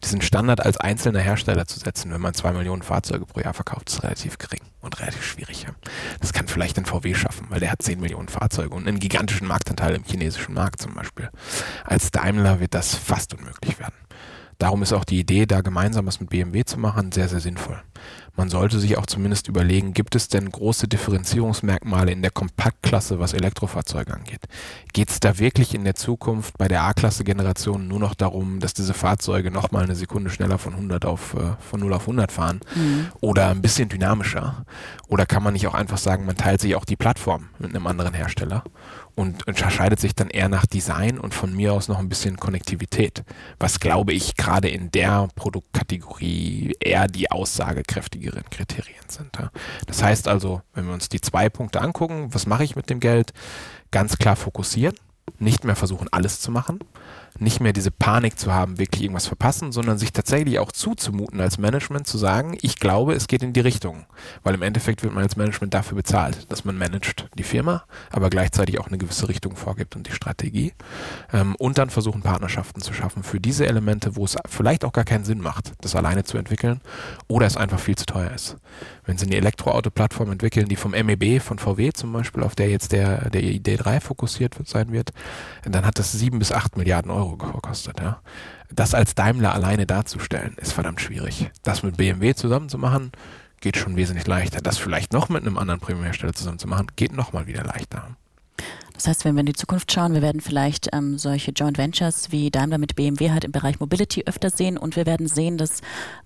Diesen 0.03 0.23
Standard 0.23 0.65
als 0.65 0.77
einzelner 0.77 1.21
Hersteller 1.21 1.67
zu 1.67 1.79
setzen, 1.79 2.13
wenn 2.13 2.21
man 2.21 2.35
zwei 2.35 2.53
Millionen 2.53 2.83
Fahrzeuge 2.83 3.27
pro 3.27 3.41
Jahr 3.41 3.55
verkauft, 3.55 3.91
ist 3.91 4.03
relativ 4.03 4.39
gering 4.39 4.61
und 4.81 4.99
relativ 5.01 5.25
schwierig. 5.25 5.65
Ja. 5.65 5.71
Das 6.21 6.33
kann 6.33 6.49
vielleicht 6.49 6.79
ein 6.79 6.85
VW 6.85 7.15
schaffen, 7.15 7.47
weil 7.51 7.61
der 7.61 7.71
hat 7.71 7.83
zehn 7.83 8.01
Millionen 8.01 8.29
Fahrzeuge 8.29 8.75
und 8.75 8.87
einen 8.87 8.99
gigantischen 8.99 9.49
Marktanteil 9.49 9.95
im 9.95 10.05
chinesischen 10.05 10.55
Markt 10.55 10.81
zum 10.81 10.95
Beispiel. 10.95 11.31
Als 11.85 12.11
Daimler 12.11 12.61
wird 12.61 12.75
das 12.75 12.95
fast 12.95 13.35
unmöglich 13.35 13.79
werden. 13.79 13.95
Darum 14.59 14.83
ist 14.83 14.93
auch 14.93 15.05
die 15.05 15.19
Idee, 15.19 15.47
da 15.47 15.61
gemeinsam 15.61 16.07
was 16.07 16.21
mit 16.21 16.31
BMW 16.31 16.65
zu 16.65 16.79
machen, 16.79 17.13
sehr, 17.13 17.29
sehr 17.29 17.41
sinnvoll. 17.41 17.83
Man 18.37 18.49
sollte 18.49 18.81
sich 18.81 18.99
auch 18.99 19.07
zumindest 19.07 19.47
überlegen, 19.47 19.95
gibt 19.95 20.17
es 20.17 20.29
denn 20.29 20.51
große 20.51 20.89
Differenzierungsmerkmale 20.89 22.11
in 22.11 22.21
der 22.21 22.33
Kompaktklasse, 22.33 23.21
was 23.21 23.33
Elektrofahrzeuge 23.33 24.13
angeht? 24.13 24.41
Geht 24.93 25.11
es 25.11 25.21
da 25.21 25.39
wirklich 25.39 25.73
in 25.73 25.85
der 25.85 25.95
Zukunft 25.95 26.59
bei 26.59 26.67
der 26.67 26.83
A-Klasse-Generation 26.83 27.87
nur 27.87 28.01
noch 28.01 28.15
darum, 28.15 28.59
dass 28.59 28.75
diese 28.75 28.93
Fahrzeuge 28.93 29.53
nochmal 29.53 29.85
eine 29.85 29.95
Sekunde 29.95 30.31
schneller 30.31 30.59
von 30.59 30.75
100 30.75 31.05
auf, 31.05 31.35
äh, 31.35 31.57
von 31.61 31.79
0 31.81 31.93
auf 31.93 32.03
100 32.03 32.33
fahren? 32.33 32.61
Mhm. 32.75 33.07
Oder 33.21 33.51
ein 33.51 33.63
bisschen 33.63 33.89
dynamischer? 33.89 34.65
Oder 35.07 35.27
kann 35.27 35.45
man 35.45 35.53
nicht 35.53 35.69
auch 35.69 35.75
einfach 35.75 35.99
sagen, 35.99 36.27
man 36.27 36.37
teilt 36.37 36.61
sich 36.61 36.75
auch 36.75 36.85
die 36.85 36.97
Plattform 36.97 37.51
mit 37.61 37.71
einem 37.71 37.87
anderen 37.87 38.15
Hersteller? 38.15 38.65
Und 39.15 39.47
unterscheidet 39.47 40.01
sich 40.01 40.15
dann 40.15 40.29
eher 40.29 40.49
nach 40.49 40.67
Design 40.67 41.19
und 41.19 41.35
von 41.35 41.55
mir 41.55 41.73
aus 41.73 41.89
noch 41.89 41.99
ein 41.99 42.09
bisschen 42.09 42.37
Konnektivität, 42.37 43.23
was 43.59 43.81
glaube 43.81 44.13
ich 44.13 44.37
gerade 44.37 44.69
in 44.69 44.91
der 44.91 45.29
Produktkategorie 45.37 46.77
eher 46.81 47.07
die 47.07 47.31
aussagekräftigeren 47.31 48.45
Kriterien 48.51 49.05
sind. 49.09 49.39
Das 49.87 50.03
heißt 50.03 50.29
also, 50.29 50.63
wenn 50.75 50.87
wir 50.87 50.95
uns 50.95 51.09
die 51.09 51.21
zwei 51.21 51.49
Punkte 51.49 51.81
angucken, 51.81 52.29
was 52.33 52.47
mache 52.47 52.65
ich 52.65 52.77
mit 52.77 52.91
dem 52.91 53.01
Geld? 53.01 53.33
Ganz 53.91 54.19
klar 54.19 54.37
fokussieren, 54.37 54.97
nicht 55.39 55.65
mehr 55.65 55.77
versuchen 55.77 56.09
alles 56.11 56.41
zu 56.41 56.51
machen, 56.51 56.81
nicht 57.39 57.61
mehr 57.61 57.73
diese 57.73 57.91
Panik 57.91 58.39
zu 58.39 58.53
haben, 58.53 58.79
wirklich 58.79 59.03
irgendwas 59.03 59.27
verpassen, 59.27 59.73
sondern 59.73 59.99
sich 59.99 60.13
tatsächlich 60.13 60.59
auch 60.59 60.71
zuzumuten 60.71 61.41
als 61.41 61.59
Management 61.59 62.07
zu 62.07 62.19
sagen, 62.19 62.57
ich 62.61 62.79
glaube, 62.79 63.15
es 63.15 63.27
geht 63.27 63.43
in 63.43 63.53
die 63.53 63.61
Richtung. 63.61 64.07
Weil 64.43 64.55
im 64.55 64.63
Endeffekt 64.63 65.03
wird 65.03 65.13
man 65.13 65.23
als 65.23 65.37
Management 65.37 65.75
dafür 65.75 65.97
bezahlt, 65.97 66.51
dass 66.51 66.65
man 66.65 66.79
managt 66.79 67.29
die 67.37 67.43
Firma, 67.43 67.85
aber 68.11 68.31
gleichzeitig 68.31 68.79
auch 68.79 68.87
eine 68.87 68.99
gewisse 68.99 69.29
Richtung 69.29 69.57
vorgibt 69.57 69.97
und 69.97 70.07
die 70.07 70.13
Strategie. 70.13 70.73
Ähm, 71.33 71.57
und 71.57 71.79
dann 71.79 71.91
versuchen, 71.91 72.23
Partnerschaften 72.23 72.81
zu 72.81 72.93
schaffen 72.93 73.23
für 73.23 73.41
diese 73.41 73.67
Elemente, 73.67 74.17
wo 74.17 74.25
es 74.25 74.37
vielleicht 74.49 74.85
auch 74.85 74.93
gar 74.93 75.05
keinen 75.05 75.25
Sinn 75.25 75.41
macht, 75.41 75.73
das 75.81 75.97
alleine 75.97 76.25
zu 76.25 76.39
entwickeln 76.39 76.81
oder 77.27 77.47
es 77.47 77.57
einfach 77.57 77.81
viel 77.81 77.97
zu 77.97 78.07
teuer 78.07 78.31
ist. 78.31 78.57
Wenn 79.07 79.19
Sie 79.19 79.27
eine 79.27 79.37
Elektroauto-Plattform 79.37 80.33
entwickeln, 80.33 80.69
die 80.69 80.77
vom 80.77 80.93
MEB, 80.93 81.43
von 81.43 81.59
VW 81.59 81.93
zum 81.93 82.13
Beispiel, 82.13 82.43
auf 82.43 82.55
der 82.55 82.69
jetzt 82.71 82.93
der, 82.93 83.29
der 83.31 83.43
ID3 83.43 84.01
fokussiert 84.01 84.55
sein 84.65 84.93
wird, 84.93 85.11
dann 85.65 85.85
hat 85.85 85.99
das 85.99 86.13
sieben 86.13 86.39
bis 86.39 86.53
acht 86.53 86.77
Milliarden 86.77 87.11
Euro 87.11 87.25
Euro 87.25 87.37
gekostet. 87.37 88.01
Ja. 88.01 88.21
Das 88.71 88.95
als 88.95 89.15
Daimler 89.15 89.55
alleine 89.55 89.87
darzustellen, 89.87 90.55
ist 90.57 90.73
verdammt 90.73 91.01
schwierig. 91.01 91.51
Das 91.63 91.83
mit 91.83 91.97
BMW 91.97 92.35
zusammen 92.35 92.69
zu 92.69 92.79
machen, 92.79 93.13
geht 93.61 93.77
schon 93.77 93.97
wesentlich 93.97 94.27
leichter. 94.27 94.61
Das 94.61 94.79
vielleicht 94.79 95.13
noch 95.13 95.29
mit 95.29 95.43
einem 95.43 95.59
anderen 95.59 95.81
Premiumhersteller 95.81 96.35
zusammen 96.35 96.59
zu 96.59 96.69
machen, 96.69 96.89
geht 96.97 97.13
nochmal 97.13 97.47
wieder 97.47 97.65
leichter. 97.65 98.17
Das 98.95 99.09
heißt, 99.09 99.25
wenn 99.25 99.35
wir 99.35 99.41
in 99.41 99.47
die 99.47 99.55
Zukunft 99.55 99.93
schauen, 99.93 100.15
wir 100.15 100.23
werden 100.23 100.41
vielleicht 100.41 100.89
ähm, 100.93 101.19
solche 101.19 101.51
Joint 101.51 101.79
Ventures 101.79 102.31
wie 102.31 102.51
Daimler 102.51 102.79
mit 102.79 102.95
BMW 102.95 103.33
halt 103.33 103.45
im 103.45 103.53
Bereich 103.53 103.81
Mobility 103.81 104.23
öfter 104.27 104.51
sehen 104.51 104.79
und 104.79 104.97
wir 104.97 105.05
werden 105.05 105.27
sehen, 105.27 105.59
dass 105.59 105.81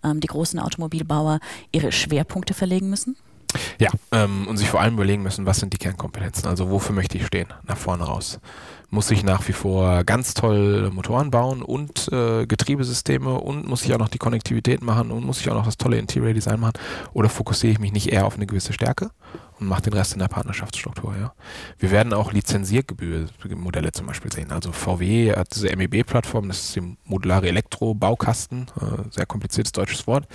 ähm, 0.05 0.21
die 0.21 0.29
großen 0.29 0.61
Automobilbauer 0.61 1.41
ihre 1.73 1.93
Schwerpunkte 1.93 2.53
verlegen 2.53 2.91
müssen? 2.91 3.16
Ja, 3.81 3.89
ähm, 4.12 4.47
und 4.47 4.59
sich 4.59 4.69
vor 4.69 4.81
allem 4.81 4.95
überlegen 4.95 5.23
müssen, 5.23 5.47
was 5.47 5.59
sind 5.59 5.73
die 5.73 5.79
Kernkompetenzen, 5.79 6.47
also 6.47 6.71
wofür 6.71 6.95
möchte 6.95 7.16
ich 7.16 7.25
stehen, 7.25 7.49
nach 7.66 7.79
vorne 7.79 8.05
raus. 8.05 8.41
Muss 8.91 9.11
ich 9.11 9.23
nach 9.23 9.47
wie 9.49 9.53
vor 9.53 10.05
ganz 10.05 10.35
toll 10.35 10.91
Motoren 10.91 11.31
bauen 11.31 11.62
und 11.62 12.09
äh, 12.12 12.47
Getriebesysteme 12.47 13.41
und 13.41 13.66
muss 13.66 13.85
ich 13.85 13.95
auch 13.95 13.99
noch 13.99 14.09
die 14.09 14.19
Konnektivität 14.19 14.83
machen 14.83 15.11
und 15.11 15.25
muss 15.25 15.41
ich 15.41 15.49
auch 15.51 15.55
noch 15.55 15.64
das 15.64 15.79
tolle 15.79 15.99
Interior 15.99 16.35
Design 16.35 16.61
machen? 16.61 16.75
Oder 17.14 17.31
fokussiere 17.31 17.73
ich 17.73 17.79
mich 17.79 17.93
nicht 17.93 18.12
eher 18.12 18.27
auf 18.27 18.37
eine 18.37 18.47
gewisse 18.47 18.75
Stärke 18.75 19.11
und 19.61 19.67
mache 19.67 19.83
den 19.83 19.93
Rest 19.93 20.13
in 20.13 20.21
der 20.21 20.29
Partnerschaftsstruktur. 20.29 21.15
Ja. 21.19 21.33
Wir 21.79 21.91
werden 21.91 22.13
auch 22.13 22.33
Lizenziergebührmodelle 22.33 23.93
zum 23.93 24.07
Beispiel 24.07 24.33
sehen. 24.33 24.53
Also 24.53 24.73
VW 24.73 25.35
hat 25.35 25.55
diese 25.55 25.75
MEB-Plattform, 25.75 26.49
das 26.49 26.61
ist 26.61 26.77
die 26.77 26.97
modulare 27.05 27.49
Elektro-Baukasten, 27.49 28.67
äh, 28.81 29.11
sehr 29.11 29.27
kompliziertes 29.27 29.73
deutsches 29.73 30.07
Wort. 30.07 30.27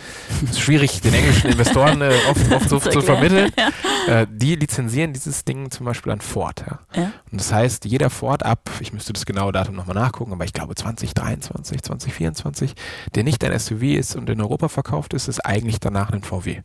Ist 0.44 0.60
schwierig, 0.60 1.02
den 1.02 1.14
englischen 1.14 1.52
Investoren 1.52 2.02
äh, 2.02 2.14
oft, 2.30 2.52
oft 2.52 2.70
so 2.70 2.80
zu 2.80 3.02
vermitteln. 3.02 3.52
Ja. 3.58 4.22
Äh, 4.22 4.28
die 4.30 4.56
lizenzieren 4.56 5.14
dieses 5.14 5.46
Ding 5.46 5.72
zum 5.72 5.86
Beispiel 5.86 6.12
an 6.12 6.22
Ford. 6.22 6.64
Ja. 6.68 6.80
ja. 6.96 7.12
Und 7.32 7.40
das 7.40 7.54
heißt, 7.54 7.86
jeder 7.86 8.10
Ford 8.10 8.44
ab, 8.44 8.70
ich 8.80 8.94
müsste 8.94 9.14
das 9.14 9.26
genaue 9.26 9.52
Datum 9.52 9.76
nochmal 9.76 9.96
nachgucken, 9.96 10.34
aber 10.34 10.46
ich 10.46 10.54
glaube 10.54 10.76
2023, 10.76 11.82
2024, 11.82 12.74
der 13.16 13.24
nicht 13.24 13.44
ein 13.44 13.58
SUV 13.58 13.84
ist 13.84 14.16
und 14.16 14.30
in 14.30 14.42
Europa 14.42 14.68
verkauft 14.68 15.14
ist, 15.14 15.28
ist 15.28 15.40
eigentlich 15.40 15.80
danach 15.80 16.12
ein 16.12 16.24
VW 16.24 16.62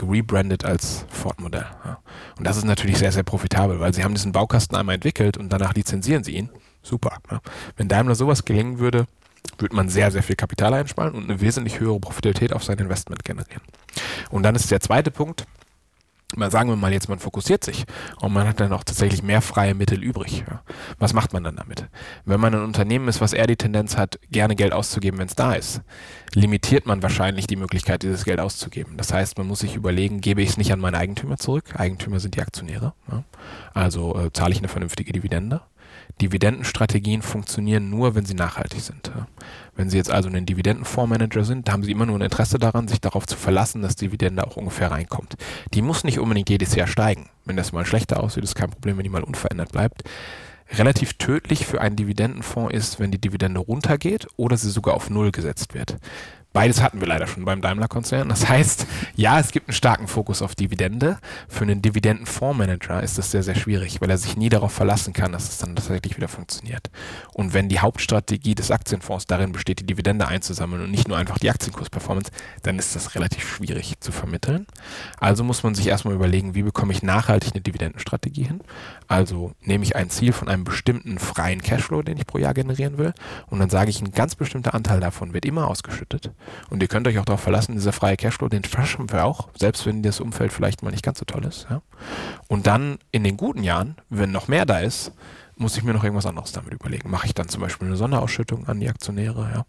gerebrandet 0.00 0.64
als 0.64 1.04
Ford-Modell. 1.08 1.66
Ja. 1.84 1.98
Und 2.38 2.46
das 2.46 2.56
ist 2.56 2.64
natürlich 2.64 2.98
sehr, 2.98 3.12
sehr 3.12 3.22
profitabel, 3.22 3.80
weil 3.80 3.94
sie 3.94 4.02
haben 4.02 4.14
diesen 4.14 4.32
Baukasten 4.32 4.76
einmal 4.76 4.96
entwickelt 4.96 5.36
und 5.36 5.50
danach 5.50 5.74
lizenzieren 5.74 6.24
sie 6.24 6.36
ihn. 6.36 6.50
Super. 6.82 7.18
Ja. 7.30 7.40
Wenn 7.76 7.88
Daimler 7.88 8.14
sowas 8.14 8.44
gelingen 8.44 8.78
würde, 8.78 9.06
würde 9.58 9.76
man 9.76 9.88
sehr, 9.88 10.10
sehr 10.10 10.22
viel 10.22 10.36
Kapital 10.36 10.74
einsparen 10.74 11.14
und 11.14 11.24
eine 11.24 11.40
wesentlich 11.40 11.80
höhere 11.80 12.00
Profitabilität 12.00 12.52
auf 12.52 12.64
sein 12.64 12.78
Investment 12.78 13.24
generieren. 13.24 13.62
Und 14.30 14.42
dann 14.42 14.54
ist 14.54 14.70
der 14.70 14.80
zweite 14.80 15.10
Punkt, 15.10 15.46
mal 16.36 16.50
sagen 16.50 16.68
wir 16.70 16.76
mal 16.76 16.92
jetzt, 16.92 17.08
man 17.08 17.18
fokussiert 17.18 17.64
sich 17.64 17.84
und 18.20 18.32
man 18.32 18.46
hat 18.46 18.60
dann 18.60 18.72
auch 18.72 18.84
tatsächlich 18.84 19.22
mehr 19.22 19.42
freie 19.42 19.74
Mittel 19.74 20.02
übrig. 20.02 20.44
Ja. 20.48 20.62
Was 20.98 21.12
macht 21.12 21.32
man 21.32 21.44
dann 21.44 21.56
damit? 21.56 21.86
Wenn 22.24 22.40
man 22.40 22.54
ein 22.54 22.62
Unternehmen 22.62 23.08
ist, 23.08 23.20
was 23.20 23.32
eher 23.32 23.46
die 23.46 23.56
Tendenz 23.56 23.96
hat, 23.96 24.18
gerne 24.30 24.56
Geld 24.56 24.72
auszugeben, 24.72 25.18
wenn 25.18 25.26
es 25.26 25.34
da 25.34 25.54
ist, 25.54 25.82
limitiert 26.34 26.86
man 26.86 27.02
wahrscheinlich 27.02 27.46
die 27.46 27.56
Möglichkeit, 27.56 28.02
dieses 28.02 28.24
Geld 28.24 28.40
auszugeben. 28.40 28.96
Das 28.96 29.12
heißt, 29.12 29.38
man 29.38 29.46
muss 29.46 29.60
sich 29.60 29.76
überlegen, 29.76 30.20
gebe 30.20 30.42
ich 30.42 30.50
es 30.50 30.56
nicht 30.56 30.72
an 30.72 30.80
meine 30.80 30.98
Eigentümer 30.98 31.36
zurück? 31.36 31.64
Eigentümer 31.74 32.20
sind 32.20 32.36
die 32.36 32.42
Aktionäre. 32.42 32.94
Ja. 33.10 33.24
Also 33.74 34.18
äh, 34.18 34.32
zahle 34.32 34.52
ich 34.52 34.58
eine 34.58 34.68
vernünftige 34.68 35.12
Dividende? 35.12 35.60
Dividendenstrategien 36.20 37.22
funktionieren 37.22 37.90
nur, 37.90 38.14
wenn 38.14 38.24
sie 38.24 38.34
nachhaltig 38.34 38.80
sind. 38.80 39.10
Wenn 39.76 39.88
Sie 39.88 39.96
jetzt 39.96 40.10
also 40.10 40.28
ein 40.28 40.44
Dividendenfondsmanager 40.44 41.44
sind, 41.44 41.70
haben 41.70 41.82
Sie 41.82 41.92
immer 41.92 42.04
nur 42.04 42.18
ein 42.18 42.22
Interesse 42.22 42.58
daran, 42.58 42.86
sich 42.86 43.00
darauf 43.00 43.26
zu 43.26 43.36
verlassen, 43.36 43.80
dass 43.80 43.96
Dividende 43.96 44.46
auch 44.46 44.56
ungefähr 44.56 44.90
reinkommt. 44.90 45.36
Die 45.72 45.80
muss 45.80 46.04
nicht 46.04 46.18
unbedingt 46.18 46.50
jedes 46.50 46.74
Jahr 46.74 46.86
steigen. 46.86 47.30
Wenn 47.46 47.56
das 47.56 47.72
mal 47.72 47.86
schlechter 47.86 48.22
aussieht, 48.22 48.44
ist 48.44 48.54
kein 48.54 48.70
Problem, 48.70 48.98
wenn 48.98 49.04
die 49.04 49.10
mal 49.10 49.24
unverändert 49.24 49.72
bleibt. 49.72 50.02
Relativ 50.72 51.14
tödlich 51.14 51.66
für 51.66 51.80
einen 51.80 51.96
Dividendenfonds 51.96 52.74
ist, 52.74 53.00
wenn 53.00 53.10
die 53.10 53.20
Dividende 53.20 53.60
runtergeht 53.60 54.28
oder 54.36 54.56
sie 54.56 54.70
sogar 54.70 54.94
auf 54.94 55.10
Null 55.10 55.32
gesetzt 55.32 55.74
wird. 55.74 55.96
Beides 56.52 56.82
hatten 56.82 57.00
wir 57.00 57.06
leider 57.06 57.28
schon 57.28 57.44
beim 57.44 57.60
Daimler-Konzern. 57.60 58.28
Das 58.28 58.48
heißt, 58.48 58.84
ja, 59.14 59.38
es 59.38 59.52
gibt 59.52 59.68
einen 59.68 59.74
starken 59.74 60.08
Fokus 60.08 60.42
auf 60.42 60.56
Dividende. 60.56 61.18
Für 61.48 61.62
einen 61.62 61.80
Dividendenfondsmanager 61.80 63.00
ist 63.04 63.18
das 63.18 63.30
sehr, 63.30 63.44
sehr 63.44 63.54
schwierig, 63.54 64.00
weil 64.00 64.10
er 64.10 64.18
sich 64.18 64.36
nie 64.36 64.48
darauf 64.48 64.72
verlassen 64.72 65.12
kann, 65.12 65.30
dass 65.30 65.48
es 65.48 65.58
dann 65.58 65.76
tatsächlich 65.76 66.16
wieder 66.16 66.26
funktioniert. 66.26 66.90
Und 67.32 67.54
wenn 67.54 67.68
die 67.68 67.78
Hauptstrategie 67.78 68.56
des 68.56 68.72
Aktienfonds 68.72 69.26
darin 69.26 69.52
besteht, 69.52 69.78
die 69.78 69.86
Dividende 69.86 70.26
einzusammeln 70.26 70.82
und 70.82 70.90
nicht 70.90 71.06
nur 71.06 71.16
einfach 71.16 71.38
die 71.38 71.50
Aktienkursperformance, 71.50 72.32
dann 72.64 72.80
ist 72.80 72.96
das 72.96 73.14
relativ 73.14 73.48
schwierig 73.48 74.00
zu 74.00 74.10
vermitteln. 74.10 74.66
Also 75.20 75.44
muss 75.44 75.62
man 75.62 75.76
sich 75.76 75.86
erstmal 75.86 76.14
überlegen, 76.14 76.56
wie 76.56 76.64
bekomme 76.64 76.92
ich 76.92 77.04
nachhaltig 77.04 77.52
eine 77.52 77.60
Dividendenstrategie 77.60 78.42
hin? 78.42 78.60
Also 79.06 79.52
nehme 79.60 79.84
ich 79.84 79.94
ein 79.94 80.10
Ziel 80.10 80.32
von 80.32 80.48
einem 80.48 80.64
bestimmten 80.64 81.20
freien 81.20 81.62
Cashflow, 81.62 82.02
den 82.02 82.16
ich 82.16 82.26
pro 82.26 82.38
Jahr 82.38 82.54
generieren 82.54 82.98
will, 82.98 83.14
und 83.46 83.60
dann 83.60 83.70
sage 83.70 83.90
ich, 83.90 84.00
ein 84.00 84.10
ganz 84.10 84.34
bestimmter 84.34 84.74
Anteil 84.74 84.98
davon 84.98 85.32
wird 85.32 85.44
immer 85.44 85.68
ausgeschüttet. 85.68 86.32
Und 86.68 86.82
ihr 86.82 86.88
könnt 86.88 87.06
euch 87.06 87.18
auch 87.18 87.24
darauf 87.24 87.40
verlassen, 87.40 87.74
dieser 87.74 87.92
freie 87.92 88.16
Cashflow, 88.16 88.48
den 88.48 88.64
schaffen 88.64 89.10
wir 89.10 89.24
auch, 89.24 89.48
selbst 89.58 89.86
wenn 89.86 90.02
das 90.02 90.20
Umfeld 90.20 90.52
vielleicht 90.52 90.82
mal 90.82 90.90
nicht 90.90 91.04
ganz 91.04 91.18
so 91.18 91.24
toll 91.24 91.44
ist. 91.44 91.66
Ja? 91.70 91.82
Und 92.48 92.66
dann 92.66 92.98
in 93.12 93.24
den 93.24 93.36
guten 93.36 93.62
Jahren, 93.62 93.96
wenn 94.08 94.32
noch 94.32 94.48
mehr 94.48 94.66
da 94.66 94.78
ist, 94.78 95.12
muss 95.56 95.76
ich 95.76 95.82
mir 95.82 95.92
noch 95.92 96.04
irgendwas 96.04 96.26
anderes 96.26 96.52
damit 96.52 96.72
überlegen. 96.72 97.10
Mache 97.10 97.26
ich 97.26 97.34
dann 97.34 97.48
zum 97.48 97.60
Beispiel 97.60 97.86
eine 97.86 97.96
Sonderausschüttung 97.96 98.66
an 98.66 98.80
die 98.80 98.88
Aktionäre? 98.88 99.50
Ja? 99.54 99.66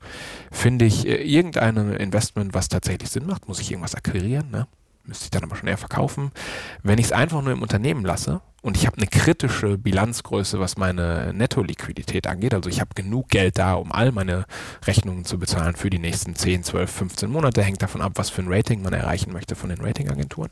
Finde 0.50 0.86
ich 0.86 1.06
äh, 1.06 1.22
irgendein 1.22 1.76
Investment, 1.96 2.54
was 2.54 2.70
tatsächlich 2.70 3.10
Sinn 3.10 3.26
macht? 3.26 3.48
Muss 3.48 3.60
ich 3.60 3.72
irgendwas 3.72 3.96
akquirieren? 3.96 4.50
Ne? 4.52 4.68
Müsste 5.04 5.26
ich 5.26 5.32
dann 5.32 5.44
aber 5.44 5.56
schon 5.56 5.68
eher 5.68 5.78
verkaufen. 5.78 6.32
Wenn 6.84 7.00
ich 7.00 7.06
es 7.06 7.12
einfach 7.12 7.42
nur 7.42 7.52
im 7.52 7.62
Unternehmen 7.62 8.06
lasse 8.06 8.42
und 8.62 8.78
ich 8.78 8.86
habe 8.86 8.98
eine 8.98 9.08
kritische 9.08 9.78
Bilanzgröße, 9.78 10.60
was 10.60 10.78
meine 10.78 11.34
Netto-Liquidität 11.34 12.28
angeht. 12.28 12.54
Also 12.54 12.70
ich 12.70 12.80
habe 12.80 12.92
genug 12.94 13.30
Geld 13.30 13.58
da, 13.58 13.74
um 13.74 13.92
all 13.92 14.12
meine 14.12 14.46
Rechnungen 14.86 15.26
zu 15.26 15.40
bezahlen 15.40 15.76
für 15.76 15.90
die 15.90 16.00
nächsten 16.00 16.36
10, 16.36 16.64
12, 16.64 16.92
15 16.92 17.30
Monate. 17.32 17.64
Hängt 17.64 17.82
davon 17.82 18.02
ab, 18.02 18.14
was 18.16 18.30
für 18.30 18.44
ein 18.44 18.52
Rating 18.52 18.84
man 18.84 18.94
erreichen 18.94 19.34
möchte 19.34 19.56
von 19.56 19.70
den 19.70 19.82
Ratingagenturen. 19.82 20.52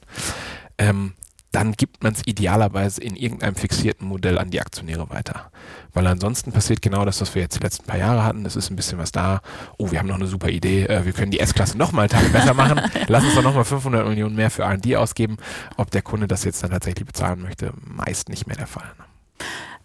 Ähm, 0.79 1.13
dann 1.51 1.73
gibt 1.73 2.03
man 2.03 2.13
es 2.13 2.21
idealerweise 2.25 3.01
in 3.01 3.15
irgendeinem 3.15 3.55
fixierten 3.55 4.07
Modell 4.07 4.37
an 4.37 4.51
die 4.51 4.61
Aktionäre 4.61 5.09
weiter. 5.09 5.51
Weil 5.93 6.05
ansonsten 6.05 6.51
passiert 6.51 6.81
genau 6.81 7.05
das, 7.05 7.21
was 7.21 7.33
wir 7.33 7.41
jetzt 7.41 7.55
die 7.55 7.63
letzten 7.63 7.85
paar 7.85 7.97
Jahre 7.97 8.23
hatten. 8.23 8.45
Es 8.45 8.55
ist 8.55 8.69
ein 8.69 8.75
bisschen 8.75 8.99
was 8.99 9.11
da. 9.11 9.41
Oh, 9.77 9.91
wir 9.91 9.99
haben 9.99 10.07
noch 10.07 10.15
eine 10.15 10.27
super 10.27 10.49
Idee. 10.49 10.85
Äh, 10.85 11.05
wir 11.05 11.13
können 11.13 11.31
die 11.31 11.39
S-Klasse 11.39 11.77
nochmal 11.77 12.03
einen 12.03 12.09
Tag 12.09 12.31
besser 12.31 12.53
machen. 12.53 12.79
Lass 13.07 13.23
uns 13.23 13.33
doch 13.33 13.43
nochmal 13.43 13.65
500 13.65 14.07
Millionen 14.07 14.35
mehr 14.35 14.51
für 14.51 14.63
R&D 14.63 14.95
ausgeben. 14.95 15.37
Ob 15.77 15.89
der 15.89 16.03
Kunde 16.03 16.27
das 16.27 16.43
jetzt 16.43 16.63
dann 16.63 16.71
tatsächlich 16.71 17.07
bezahlen 17.07 17.41
möchte, 17.41 17.73
meist 17.81 18.29
nicht 18.29 18.45
mehr 18.45 18.57
der 18.57 18.67
Fall. 18.67 18.91
Ne? 18.97 19.05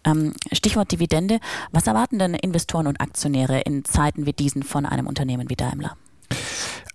Ähm, 0.05 0.33
Stichwort 0.51 0.91
Dividende. 0.91 1.39
Was 1.71 1.87
erwarten 1.87 2.19
denn 2.19 2.35
Investoren 2.35 2.85
und 2.85 3.01
Aktionäre 3.01 3.61
in 3.61 3.83
Zeiten 3.85 4.25
wie 4.27 4.33
diesen 4.33 4.61
von 4.61 4.85
einem 4.85 5.07
Unternehmen 5.07 5.49
wie 5.49 5.55
Daimler? 5.55 5.97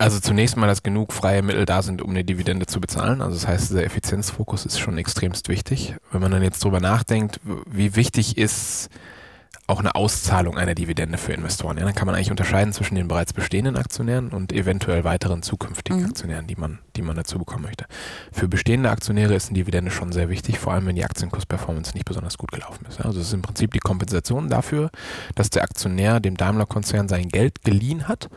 Also 0.01 0.18
zunächst 0.18 0.57
mal, 0.57 0.66
dass 0.66 0.82
genug 0.82 1.12
freie 1.12 1.42
Mittel 1.42 1.66
da 1.66 1.82
sind, 1.82 2.01
um 2.01 2.09
eine 2.09 2.24
Dividende 2.24 2.64
zu 2.64 2.80
bezahlen. 2.80 3.20
Also 3.20 3.34
das 3.34 3.46
heißt, 3.46 3.68
dieser 3.68 3.84
Effizienzfokus 3.84 4.64
ist 4.64 4.80
schon 4.80 4.96
extremst 4.96 5.51
wichtig. 5.51 5.94
Wenn 6.11 6.22
man 6.22 6.30
dann 6.30 6.42
jetzt 6.42 6.64
drüber 6.64 6.80
nachdenkt, 6.80 7.38
wie 7.70 7.96
wichtig 7.96 8.38
ist 8.38 8.88
auch 9.66 9.78
eine 9.78 9.94
Auszahlung 9.94 10.57
einer 10.57 10.74
Dividende 10.74 11.18
für 11.18 11.34
Investoren. 11.34 11.76
Ja, 11.76 11.84
dann 11.84 11.94
kann 11.94 12.07
man 12.07 12.14
eigentlich 12.14 12.30
unterscheiden 12.30 12.72
zwischen 12.72 12.94
den 12.94 13.09
bereits 13.09 13.34
bestehenden 13.34 13.76
Aktionären 13.76 14.30
und 14.30 14.53
eventuell 14.53 15.05
weiteren 15.05 15.42
zukünftigen 15.42 16.01
mhm. 16.01 16.07
Aktionären, 16.07 16.46
die 16.46 16.57
man, 16.57 16.78
die 16.96 17.03
man 17.03 17.14
dazu 17.14 17.38
bekommen 17.38 17.64
möchte. 17.64 17.84
Für 18.32 18.48
bestehende 18.48 18.90
Aktionäre 18.90 19.34
ist 19.34 19.51
eine 19.51 19.59
Dividende 19.59 19.90
schon 19.90 20.12
sehr 20.12 20.30
wichtig, 20.30 20.59
vor 20.59 20.72
allem 20.72 20.86
wenn 20.86 20.96
die 20.96 21.05
Aktienkursperformance 21.05 21.92
nicht 21.92 22.07
besonders 22.07 22.38
gut 22.38 22.51
gelaufen 22.51 22.86
ist. 22.88 23.01
Also 23.03 23.20
es 23.20 23.28
ist 23.28 23.34
im 23.34 23.42
Prinzip 23.42 23.72
die 23.74 23.80
Kompensation 23.80 24.48
dafür, 24.48 24.90
dass 25.34 25.51
der 25.51 25.62
Aktionär 25.62 26.20
dem 26.20 26.38
Daimler-Konzern 26.38 27.09
sein 27.09 27.28
Geld 27.28 27.62
geliehen 27.62 28.09
hat 28.09 28.30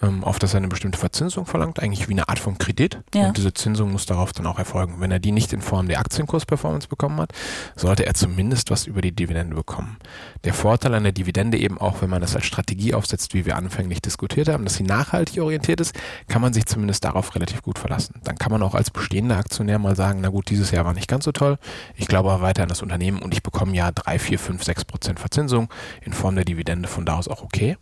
ähm, 0.00 0.22
auf 0.24 0.38
das 0.38 0.54
er 0.54 0.58
eine 0.58 0.68
bestimmte 0.68 0.98
Verzinsung 0.98 1.46
verlangt, 1.46 1.80
eigentlich 1.80 2.08
wie 2.08 2.12
eine 2.12 2.28
Art 2.28 2.38
von 2.38 2.58
Kredit. 2.58 3.00
Ja. 3.14 3.28
Und 3.28 3.36
diese 3.36 3.52
Zinsung 3.52 3.92
muss 3.92 4.06
darauf 4.06 4.32
dann 4.32 4.46
auch 4.46 4.58
erfolgen. 4.58 4.96
Wenn 4.98 5.10
er 5.10 5.18
die 5.18 5.32
nicht 5.32 5.52
in 5.52 5.60
Form 5.60 5.88
der 5.88 5.98
Aktienkursperformance 5.98 6.88
bekommen 6.88 7.20
hat, 7.20 7.32
sollte 7.74 8.06
er 8.06 8.14
zumindest 8.14 8.70
was 8.70 8.86
über 8.86 9.00
die 9.00 9.12
Dividende 9.12 9.56
bekommen. 9.56 9.96
Der 10.44 10.54
Vorteil 10.54 10.94
an 10.94 11.02
der 11.02 11.12
Dividende 11.12 11.58
eben 11.58 11.78
auch, 11.78 12.00
wenn 12.02 12.10
man 12.10 12.20
das 12.20 12.36
als 12.36 12.46
Strategie 12.46 12.94
aufsetzt, 12.94 13.34
wie 13.34 13.44
wir 13.44 13.56
anfänglich 13.56 14.00
diskutiert 14.00 14.48
haben, 14.48 14.64
dass 14.64 14.74
sie 14.74 14.84
nachhaltig 14.84 15.40
orientiert 15.42 15.80
ist, 15.80 15.94
kann 16.28 16.42
man 16.42 16.52
sich 16.52 16.66
zumindest 16.66 17.04
darauf 17.04 17.34
relativ 17.34 17.62
gut 17.62 17.78
verlassen. 17.78 18.20
Dann 18.24 18.36
kann 18.36 18.52
man 18.52 18.62
auch 18.62 18.74
als 18.74 18.90
bestehender 18.90 19.36
Aktionär 19.36 19.78
mal 19.78 19.96
sagen, 19.96 20.20
na 20.22 20.28
gut, 20.28 20.50
dieses 20.50 20.70
Jahr 20.70 20.84
war 20.84 20.94
nicht 20.94 21.08
ganz 21.08 21.24
so 21.24 21.32
toll, 21.32 21.58
ich 21.96 22.06
glaube 22.06 22.30
aber 22.30 22.42
weiter 22.42 22.62
an 22.62 22.68
das 22.68 22.82
Unternehmen 22.82 23.20
und 23.20 23.34
ich 23.34 23.42
bekomme 23.42 23.74
ja 23.74 23.90
drei, 23.90 24.18
vier, 24.18 24.38
fünf, 24.38 24.62
sechs 24.62 24.84
Prozent 24.84 25.18
Verzinsung 25.18 25.68
in 26.02 26.12
Form 26.12 26.36
der 26.36 26.44
Dividende, 26.44 26.88
von 26.88 27.04
da 27.04 27.16
aus 27.16 27.28
auch 27.28 27.42
okay. 27.42 27.76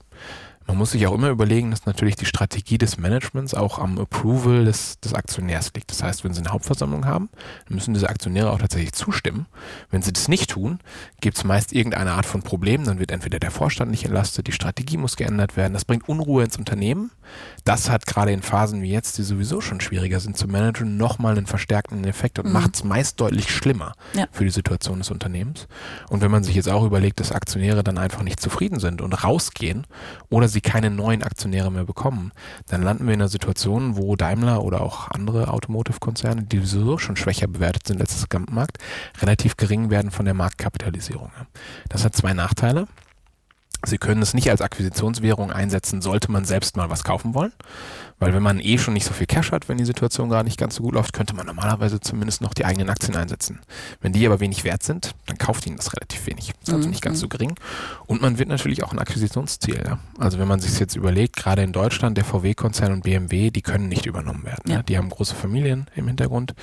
Man 0.67 0.79
muss 0.79 0.91
sich 0.91 1.07
auch 1.07 1.15
immer 1.15 1.29
überlegen, 1.29 1.71
dass 1.71 1.87
natürlich 1.87 2.17
die 2.17 2.27
Strategie 2.27 2.77
des 2.77 2.99
Managements 2.99 3.55
auch 3.55 3.79
am 3.79 3.99
Approval 3.99 4.65
des, 4.65 4.99
des 5.01 5.15
Aktionärs 5.15 5.73
liegt. 5.75 5.91
Das 5.91 6.03
heißt, 6.03 6.25
wenn 6.25 6.35
sie 6.35 6.41
eine 6.41 6.51
Hauptversammlung 6.51 7.07
haben, 7.07 7.29
müssen 7.69 7.95
diese 7.95 8.09
Aktionäre 8.09 8.51
auch 8.51 8.59
tatsächlich 8.59 8.93
zustimmen. 8.93 9.47
Wenn 9.91 10.03
sie 10.03 10.13
das 10.13 10.27
nicht 10.29 10.51
tun, 10.51 10.81
gibt 11.21 11.37
es 11.37 11.45
meist 11.45 11.73
irgendeine 11.73 12.13
Art 12.13 12.27
von 12.27 12.43
Problem. 12.43 12.85
Dann 12.85 12.99
wird 12.99 13.13
entweder 13.13 13.39
der 13.39 13.53
Vorstand 13.53 13.93
nicht 13.93 14.05
entlastet, 14.05 14.49
die 14.49 14.53
Strategie 14.53 14.97
muss 14.97 15.17
geändert 15.17 15.57
werden. 15.57 15.73
Das 15.73 15.85
bringt 15.85 16.09
Unruhe 16.09 16.43
ins 16.43 16.57
Unternehmen. 16.57 17.13
Das 17.65 17.89
hat 17.91 18.07
gerade 18.07 18.33
in 18.33 18.43
Phasen 18.43 18.83
wie 18.83 18.91
jetzt, 18.91 19.19
die 19.19 19.23
sowieso 19.23 19.61
schon 19.61 19.81
schwieriger 19.81 20.21
sind 20.21 20.37
zu 20.37 20.49
managen, 20.49 20.97
nochmal 20.97 21.37
einen 21.37 21.47
verstärkenden 21.47 22.09
Effekt 22.09 22.39
und 22.39 22.47
mhm. 22.47 22.53
macht 22.53 22.75
es 22.75 22.85
meist 22.85 23.21
deutlich 23.21 23.51
schlimmer 23.51 23.93
ja. 24.15 24.27
für 24.33 24.45
die 24.45 24.51
Situation 24.51 24.99
des 24.99 25.11
Unternehmens. 25.11 25.69
Und 26.09 26.23
wenn 26.23 26.31
man 26.31 26.45
sich 26.45 26.55
jetzt 26.55 26.69
auch 26.69 26.85
überlegt, 26.85 27.21
dass 27.21 27.33
Aktionäre 27.33 27.85
dann 27.85 27.99
einfach 27.99 28.23
nicht 28.23 28.41
zufrieden 28.41 28.81
sind 28.81 29.01
und 29.01 29.13
rausgehen 29.13 29.87
oder 30.29 30.49
sie 30.57 30.63
keine 30.63 30.89
neuen 30.89 31.23
Aktionäre 31.23 31.71
mehr 31.71 31.85
bekommen, 31.85 32.33
dann 32.67 32.83
landen 32.83 33.07
wir 33.07 33.13
in 33.13 33.21
einer 33.21 33.29
Situation, 33.29 33.99
wo 33.99 34.17
Daimler 34.17 34.65
oder 34.65 34.81
auch 34.81 35.11
andere 35.11 35.49
Automotive-Konzerne, 35.49 36.45
die 36.45 36.65
sowieso 36.65 36.97
schon 36.97 37.17
schwächer 37.17 37.47
bewertet 37.47 37.87
sind 37.87 38.01
als 38.01 38.15
das 38.15 38.29
Gesamtmarkt, 38.31 38.79
relativ 39.21 39.59
gering 39.59 39.91
werden 39.91 40.11
von 40.11 40.25
der 40.25 40.33
Marktkapitalisierung. 40.33 41.31
Das 41.91 42.05
hat 42.05 42.17
zwei 42.17 42.33
Nachteile. 42.33 42.89
Sie 43.85 43.99
können 43.99 44.23
es 44.23 44.33
nicht 44.33 44.51
als 44.51 44.63
Akquisitionswährung 44.63 45.53
einsetzen, 45.53 46.01
sollte 46.01 46.33
man 46.33 46.47
selbst 46.47 46.79
mal 46.79 46.89
was 46.89 47.05
kaufen 47.05 47.35
wollen. 47.35 47.53
Weil 48.19 48.33
wenn 48.33 48.43
man 48.43 48.61
eh 48.61 48.79
schon 48.79 48.95
nicht 48.95 49.05
so 49.05 49.13
viel 49.13 49.27
Cash 49.27 49.53
hat, 49.53 49.69
wenn 49.69 49.77
die 49.77 49.85
Situation 49.85 50.31
gar 50.31 50.43
nicht 50.43 50.59
ganz 50.59 50.77
so 50.77 50.83
gut 50.83 50.95
läuft, 50.95 51.13
könnte 51.13 51.35
man 51.35 51.47
normalerweise 51.47 52.01
zumindest 52.01 52.41
noch 52.41 52.55
die 52.55 52.65
eigenen 52.65 52.89
Aktien 52.89 53.15
einsetzen. 53.15 53.61
Wenn 54.01 54.13
die 54.13 54.27
aber 54.27 54.41
wenig 54.41 54.65
wert 54.65 54.83
sind, 54.83 55.15
dann 55.27 55.37
kauft 55.37 55.67
ihnen 55.67 55.77
das 55.77 55.93
relativ 55.93 56.27
wenig. 56.27 56.53
Das 56.61 56.69
ist 56.69 56.75
also 56.75 56.87
mhm. 56.87 56.93
nicht 56.93 57.03
ganz 57.03 57.21
so 57.21 57.29
gering. 57.29 57.55
Und 58.07 58.23
man 58.23 58.39
wird 58.39 58.49
natürlich 58.49 58.83
auch 58.85 58.93
ein 58.93 58.99
Akquisitionsziel. 58.99 59.83
Ja? 59.85 59.99
Also 60.19 60.39
wenn 60.39 60.49
man 60.49 60.61
sich 60.61 60.79
jetzt 60.81 60.97
überlegt, 60.97 61.37
gerade 61.37 61.63
in 61.63 61.73
Deutschland, 61.73 62.17
der 62.17 62.25
VW-Konzern 62.25 62.93
und 62.93 63.03
BMW, 63.03 63.51
die 63.51 63.63
können 63.63 63.89
nicht 63.89 64.07
übernommen 64.07 64.45
werden. 64.45 64.71
Ja. 64.71 64.77
Ja? 64.77 64.83
Die 64.83 64.97
haben 64.97 65.11
große 65.11 65.35
Familien 65.35 65.87
im 65.95 66.07
Hintergrund. 66.07 66.55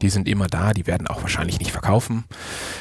Die 0.00 0.08
sind 0.08 0.28
immer 0.28 0.46
da. 0.46 0.72
Die 0.72 0.86
werden 0.86 1.06
auch 1.06 1.20
wahrscheinlich 1.20 1.58
nicht 1.58 1.72
verkaufen. 1.72 2.24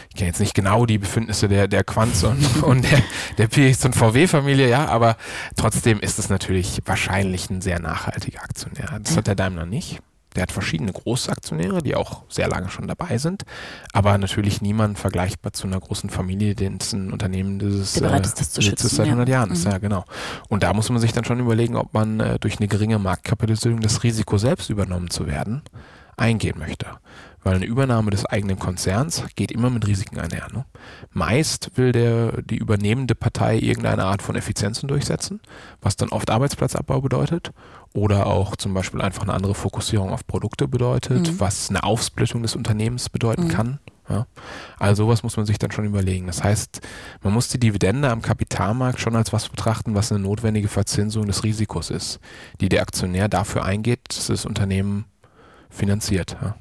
Ich 0.09 0.15
kenne 0.15 0.27
jetzt 0.27 0.39
nicht 0.39 0.53
genau 0.53 0.85
die 0.85 0.97
Befindnisse 0.97 1.47
der, 1.47 1.67
der 1.67 1.83
Quanz 1.83 2.23
und, 2.23 2.63
und 2.63 2.83
der, 2.83 3.01
der 3.37 3.47
PX 3.47 3.85
und 3.85 3.95
VW-Familie, 3.95 4.69
ja, 4.69 4.87
aber 4.87 5.15
trotzdem 5.55 5.99
ist 5.99 6.19
es 6.19 6.29
natürlich 6.29 6.81
wahrscheinlich 6.85 7.49
ein 7.49 7.61
sehr 7.61 7.79
nachhaltiger 8.21 8.43
Aktionär. 8.43 8.99
Das 9.01 9.17
hat 9.17 9.27
der 9.27 9.35
Daimler 9.35 9.65
nicht. 9.65 10.01
Der 10.35 10.43
hat 10.43 10.51
verschiedene 10.53 10.93
Großaktionäre, 10.93 11.81
die 11.83 11.93
auch 11.93 12.23
sehr 12.29 12.47
lange 12.47 12.69
schon 12.69 12.87
dabei 12.87 13.17
sind, 13.17 13.43
aber 13.91 14.17
natürlich 14.17 14.61
niemand 14.61 14.97
vergleichbar 14.97 15.51
zu 15.51 15.67
einer 15.67 15.77
großen 15.77 16.09
Familie, 16.09 16.55
dessen 16.55 17.11
Unternehmen 17.11 17.59
dieses 17.59 17.93
der 17.93 18.01
bereit 18.01 18.25
ist, 18.25 18.39
das 18.39 18.51
zu 18.51 18.61
schützen, 18.61 18.87
seit 18.87 19.07
100 19.07 19.27
ja. 19.27 19.35
Jahren 19.35 19.51
ist. 19.51 19.65
Mhm. 19.65 19.71
Ja, 19.71 19.77
genau. 19.79 20.05
Und 20.47 20.63
da 20.63 20.73
muss 20.73 20.89
man 20.89 21.01
sich 21.01 21.11
dann 21.11 21.25
schon 21.25 21.41
überlegen, 21.41 21.75
ob 21.75 21.93
man 21.93 22.21
äh, 22.21 22.39
durch 22.39 22.59
eine 22.59 22.69
geringe 22.69 22.97
Marktkapitalisierung 22.97 23.81
das 23.81 24.03
Risiko 24.03 24.37
selbst 24.37 24.69
übernommen 24.69 25.09
zu 25.09 25.27
werden 25.27 25.63
eingehen 26.15 26.57
möchte. 26.59 26.85
Weil 27.43 27.55
eine 27.55 27.65
Übernahme 27.65 28.11
des 28.11 28.25
eigenen 28.25 28.59
Konzerns 28.59 29.23
geht 29.35 29.51
immer 29.51 29.71
mit 29.71 29.87
Risiken 29.87 30.19
einher. 30.19 30.47
Ne? 30.53 30.65
Meist 31.11 31.71
will 31.75 31.91
der, 31.91 32.41
die 32.43 32.57
übernehmende 32.57 33.15
Partei 33.15 33.57
irgendeine 33.57 34.03
Art 34.03 34.21
von 34.21 34.35
Effizienzen 34.35 34.87
durchsetzen, 34.87 35.39
was 35.81 35.95
dann 35.95 36.09
oft 36.09 36.29
Arbeitsplatzabbau 36.29 37.01
bedeutet 37.01 37.51
oder 37.93 38.27
auch 38.27 38.55
zum 38.55 38.73
Beispiel 38.73 39.01
einfach 39.01 39.23
eine 39.23 39.33
andere 39.33 39.55
Fokussierung 39.55 40.11
auf 40.11 40.27
Produkte 40.27 40.67
bedeutet, 40.67 41.31
mhm. 41.31 41.39
was 41.39 41.69
eine 41.69 41.83
Aufsplittung 41.83 42.43
des 42.43 42.55
Unternehmens 42.55 43.09
bedeuten 43.09 43.45
mhm. 43.45 43.49
kann. 43.49 43.79
Ja? 44.07 44.27
Also 44.77 45.03
sowas 45.03 45.23
muss 45.23 45.37
man 45.37 45.45
sich 45.45 45.57
dann 45.57 45.71
schon 45.71 45.85
überlegen. 45.85 46.27
Das 46.27 46.43
heißt, 46.43 46.81
man 47.23 47.33
muss 47.33 47.49
die 47.49 47.59
Dividende 47.59 48.09
am 48.09 48.21
Kapitalmarkt 48.21 48.99
schon 48.99 49.15
als 49.15 49.33
was 49.33 49.49
betrachten, 49.49 49.95
was 49.95 50.11
eine 50.11 50.21
notwendige 50.21 50.67
Verzinsung 50.67 51.25
des 51.25 51.43
Risikos 51.43 51.89
ist, 51.89 52.19
die 52.59 52.69
der 52.69 52.81
Aktionär 52.81 53.29
dafür 53.29 53.65
eingeht, 53.65 54.01
dass 54.09 54.27
das 54.27 54.45
Unternehmen 54.45 55.05
finanziert. 55.69 56.37
Ja? 56.41 56.55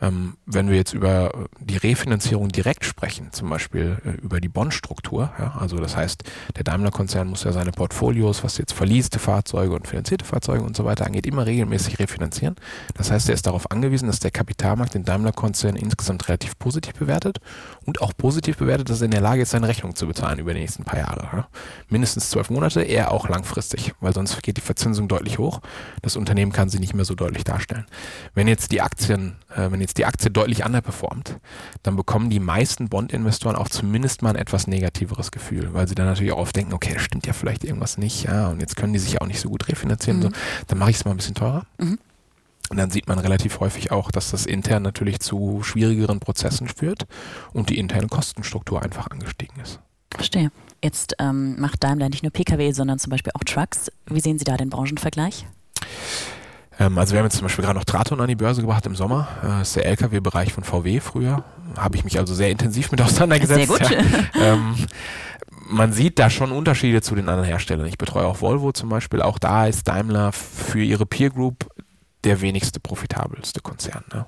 Ähm, 0.00 0.36
wenn 0.46 0.68
wir 0.68 0.76
jetzt 0.76 0.94
über 0.94 1.48
die 1.60 1.76
Refinanzierung 1.76 2.48
direkt 2.48 2.84
sprechen, 2.84 3.32
zum 3.32 3.50
Beispiel 3.50 3.98
äh, 4.04 4.10
über 4.22 4.40
die 4.40 4.48
Bondstruktur, 4.48 5.32
ja, 5.38 5.54
also 5.58 5.76
das 5.76 5.96
heißt, 5.96 6.24
der 6.56 6.64
Daimler-Konzern 6.64 7.28
muss 7.28 7.44
ja 7.44 7.52
seine 7.52 7.72
Portfolios, 7.72 8.42
was 8.42 8.56
jetzt 8.58 8.72
verlieste 8.72 9.18
Fahrzeuge 9.18 9.74
und 9.74 9.86
finanzierte 9.86 10.24
Fahrzeuge 10.24 10.64
und 10.64 10.76
so 10.76 10.84
weiter 10.84 11.06
angeht, 11.06 11.26
immer 11.26 11.46
regelmäßig 11.46 11.98
refinanzieren. 11.98 12.56
Das 12.94 13.10
heißt, 13.10 13.28
er 13.28 13.34
ist 13.34 13.46
darauf 13.46 13.70
angewiesen, 13.70 14.06
dass 14.06 14.20
der 14.20 14.30
Kapitalmarkt 14.30 14.94
den 14.94 15.04
Daimler-Konzern 15.04 15.76
insgesamt 15.76 16.28
relativ 16.28 16.58
positiv 16.58 16.94
bewertet 16.94 17.38
und 17.84 18.00
auch 18.00 18.16
positiv 18.16 18.56
bewertet, 18.56 18.88
dass 18.88 19.00
er 19.00 19.06
in 19.06 19.10
der 19.10 19.20
Lage 19.20 19.42
ist, 19.42 19.50
seine 19.50 19.68
Rechnung 19.68 19.94
zu 19.94 20.06
bezahlen 20.06 20.38
über 20.38 20.54
die 20.54 20.60
nächsten 20.60 20.84
paar 20.84 20.98
Jahre. 20.98 21.28
Ja. 21.32 21.48
Mindestens 21.88 22.30
zwölf 22.30 22.50
Monate, 22.50 22.82
eher 22.82 23.12
auch 23.12 23.28
langfristig, 23.28 23.92
weil 24.00 24.14
sonst 24.14 24.42
geht 24.42 24.56
die 24.56 24.62
Verzinsung 24.62 25.08
deutlich 25.08 25.38
hoch. 25.38 25.60
Das 26.02 26.16
Unternehmen 26.16 26.52
kann 26.52 26.68
sie 26.68 26.78
nicht 26.78 26.94
mehr 26.94 27.04
so 27.04 27.14
deutlich 27.14 27.44
darstellen. 27.44 27.86
Wenn 28.34 28.48
jetzt 28.48 28.72
die 28.72 28.80
Aktien, 28.80 29.36
äh, 29.54 29.70
wenn 29.70 29.80
jetzt 29.80 29.89
die 29.94 30.06
Aktie 30.06 30.30
deutlich 30.30 30.64
underperformt, 30.64 31.38
dann 31.82 31.96
bekommen 31.96 32.30
die 32.30 32.40
meisten 32.40 32.88
Bond-Investoren 32.88 33.56
auch 33.56 33.68
zumindest 33.68 34.22
mal 34.22 34.30
ein 34.30 34.36
etwas 34.36 34.66
negativeres 34.66 35.30
Gefühl, 35.30 35.72
weil 35.72 35.88
sie 35.88 35.94
dann 35.94 36.06
natürlich 36.06 36.32
auch 36.32 36.38
oft 36.38 36.56
denken, 36.56 36.72
okay, 36.72 36.94
das 36.94 37.02
stimmt 37.02 37.26
ja 37.26 37.32
vielleicht 37.32 37.64
irgendwas 37.64 37.98
nicht, 37.98 38.24
ja, 38.24 38.48
und 38.48 38.60
jetzt 38.60 38.76
können 38.76 38.92
die 38.92 38.98
sich 38.98 39.14
ja 39.14 39.20
auch 39.20 39.26
nicht 39.26 39.40
so 39.40 39.48
gut 39.48 39.68
refinanzieren, 39.68 40.18
mhm. 40.18 40.22
so, 40.24 40.30
dann 40.68 40.78
mache 40.78 40.90
ich 40.90 40.96
es 40.96 41.04
mal 41.04 41.12
ein 41.12 41.16
bisschen 41.16 41.34
teurer. 41.34 41.66
Mhm. 41.78 41.98
Und 42.70 42.76
dann 42.76 42.90
sieht 42.90 43.08
man 43.08 43.18
relativ 43.18 43.58
häufig 43.58 43.90
auch, 43.90 44.12
dass 44.12 44.30
das 44.30 44.46
intern 44.46 44.84
natürlich 44.84 45.18
zu 45.18 45.62
schwierigeren 45.64 46.20
Prozessen 46.20 46.68
führt 46.68 47.06
und 47.52 47.68
die 47.68 47.78
interne 47.78 48.06
Kostenstruktur 48.06 48.80
einfach 48.80 49.08
angestiegen 49.10 49.60
ist. 49.60 49.80
Verstehe. 50.14 50.52
Jetzt 50.82 51.16
ähm, 51.18 51.60
macht 51.60 51.82
Daimler 51.82 52.08
nicht 52.08 52.22
nur 52.22 52.32
Pkw, 52.32 52.70
sondern 52.72 53.00
zum 53.00 53.10
Beispiel 53.10 53.32
auch 53.34 53.44
Trucks. 53.44 53.90
Wie 54.06 54.20
sehen 54.20 54.38
Sie 54.38 54.44
da 54.44 54.56
den 54.56 54.70
Branchenvergleich? 54.70 55.46
Ähm, 56.80 56.98
also 56.98 57.12
wir 57.12 57.20
haben 57.20 57.26
jetzt 57.26 57.36
zum 57.36 57.44
Beispiel 57.44 57.64
gerade 57.64 57.78
noch 57.78 57.84
Traton 57.84 58.20
an 58.20 58.26
die 58.26 58.34
Börse 58.34 58.62
gebracht 58.62 58.84
im 58.86 58.96
Sommer. 58.96 59.28
Äh, 59.42 59.46
das 59.46 59.68
ist 59.68 59.76
der 59.76 59.86
Lkw-Bereich 59.86 60.52
von 60.52 60.64
VW 60.64 60.98
früher. 60.98 61.44
Habe 61.76 61.96
ich 61.96 62.04
mich 62.04 62.18
also 62.18 62.34
sehr 62.34 62.50
intensiv 62.50 62.90
mit 62.90 63.00
auseinandergesetzt. 63.02 63.68
Sehr 63.68 63.78
gut. 63.78 63.90
Ja. 64.34 64.54
ähm, 64.54 64.74
man 65.68 65.92
sieht 65.92 66.18
da 66.18 66.30
schon 66.30 66.50
Unterschiede 66.50 67.00
zu 67.02 67.14
den 67.14 67.28
anderen 67.28 67.46
Herstellern. 67.46 67.86
Ich 67.86 67.98
betreue 67.98 68.26
auch 68.26 68.40
Volvo 68.40 68.72
zum 68.72 68.88
Beispiel. 68.88 69.22
Auch 69.22 69.38
da 69.38 69.66
ist 69.66 69.86
Daimler 69.86 70.32
für 70.32 70.82
ihre 70.82 71.06
Peer 71.06 71.30
Group 71.30 71.68
der 72.24 72.40
wenigste 72.40 72.80
profitabelste 72.80 73.60
Konzern. 73.60 74.04
Ne? 74.12 74.26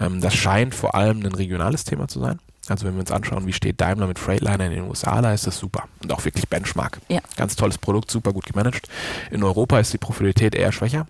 Ähm, 0.00 0.20
das 0.20 0.34
scheint 0.34 0.74
vor 0.74 0.94
allem 0.94 1.20
ein 1.20 1.34
regionales 1.34 1.84
Thema 1.84 2.08
zu 2.08 2.20
sein. 2.20 2.40
Also 2.68 2.86
wenn 2.86 2.94
wir 2.94 3.00
uns 3.00 3.10
anschauen, 3.10 3.46
wie 3.46 3.52
steht 3.52 3.80
Daimler 3.80 4.06
mit 4.06 4.18
Freightliner 4.18 4.66
in 4.66 4.72
den 4.72 4.84
USA, 4.84 5.20
da 5.20 5.32
ist 5.32 5.46
das 5.46 5.58
super. 5.58 5.84
Und 6.02 6.12
auch 6.12 6.24
wirklich 6.24 6.48
Benchmark. 6.48 7.00
Ja. 7.08 7.20
Ganz 7.36 7.56
tolles 7.56 7.78
Produkt, 7.78 8.10
super 8.10 8.32
gut 8.32 8.46
gemanagt. 8.46 8.88
In 9.30 9.42
Europa 9.42 9.80
ist 9.80 9.92
die 9.92 9.98
Profitabilität 9.98 10.54
eher 10.54 10.70
schwächer. 10.70 11.06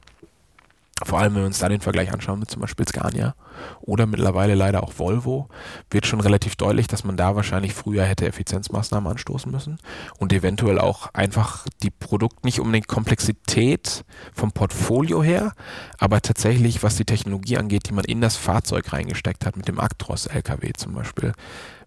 Vor 1.04 1.18
allem 1.18 1.34
wenn 1.34 1.42
wir 1.42 1.46
uns 1.46 1.58
da 1.58 1.68
den 1.68 1.80
Vergleich 1.80 2.12
anschauen 2.12 2.38
mit 2.38 2.50
zum 2.50 2.60
Beispiel 2.60 2.86
Scania 2.86 3.34
oder 3.80 4.06
mittlerweile 4.06 4.54
leider 4.54 4.82
auch 4.82 4.98
Volvo, 4.98 5.48
wird 5.90 6.06
schon 6.06 6.20
relativ 6.20 6.56
deutlich, 6.56 6.86
dass 6.86 7.04
man 7.04 7.16
da 7.16 7.36
wahrscheinlich 7.36 7.74
früher 7.74 8.04
hätte 8.04 8.26
Effizienzmaßnahmen 8.26 9.10
anstoßen 9.10 9.50
müssen 9.50 9.78
und 10.18 10.32
eventuell 10.32 10.78
auch 10.78 11.12
einfach 11.14 11.66
die 11.82 11.90
Produkt, 11.90 12.44
nicht 12.44 12.60
unbedingt 12.60 12.88
Komplexität 12.88 14.04
vom 14.34 14.52
Portfolio 14.52 15.22
her, 15.22 15.52
aber 15.98 16.20
tatsächlich, 16.20 16.82
was 16.82 16.96
die 16.96 17.04
Technologie 17.04 17.58
angeht, 17.58 17.88
die 17.88 17.94
man 17.94 18.04
in 18.04 18.20
das 18.20 18.36
Fahrzeug 18.36 18.92
reingesteckt 18.92 19.46
hat, 19.46 19.56
mit 19.56 19.68
dem 19.68 19.80
Actros 19.80 20.26
LKW 20.26 20.72
zum 20.76 20.94
Beispiel, 20.94 21.32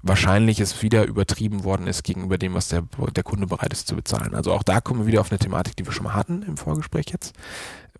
wahrscheinlich 0.05 0.59
es 0.59 0.83
wieder 0.83 1.05
übertrieben 1.05 1.63
worden 1.63 1.87
ist 1.87 2.03
gegenüber 2.03 2.37
dem, 2.37 2.53
was 2.53 2.67
der, 2.67 2.83
der 3.15 3.23
Kunde 3.23 3.47
bereit 3.47 3.73
ist 3.73 3.87
zu 3.87 3.95
bezahlen. 3.95 4.35
Also 4.35 4.53
auch 4.53 4.61
da 4.61 4.79
kommen 4.79 5.01
wir 5.01 5.07
wieder 5.07 5.21
auf 5.21 5.31
eine 5.31 5.39
Thematik, 5.39 5.75
die 5.75 5.85
wir 5.85 5.93
schon 5.93 6.03
mal 6.03 6.13
hatten 6.13 6.43
im 6.43 6.57
Vorgespräch 6.57 7.07
jetzt 7.11 7.33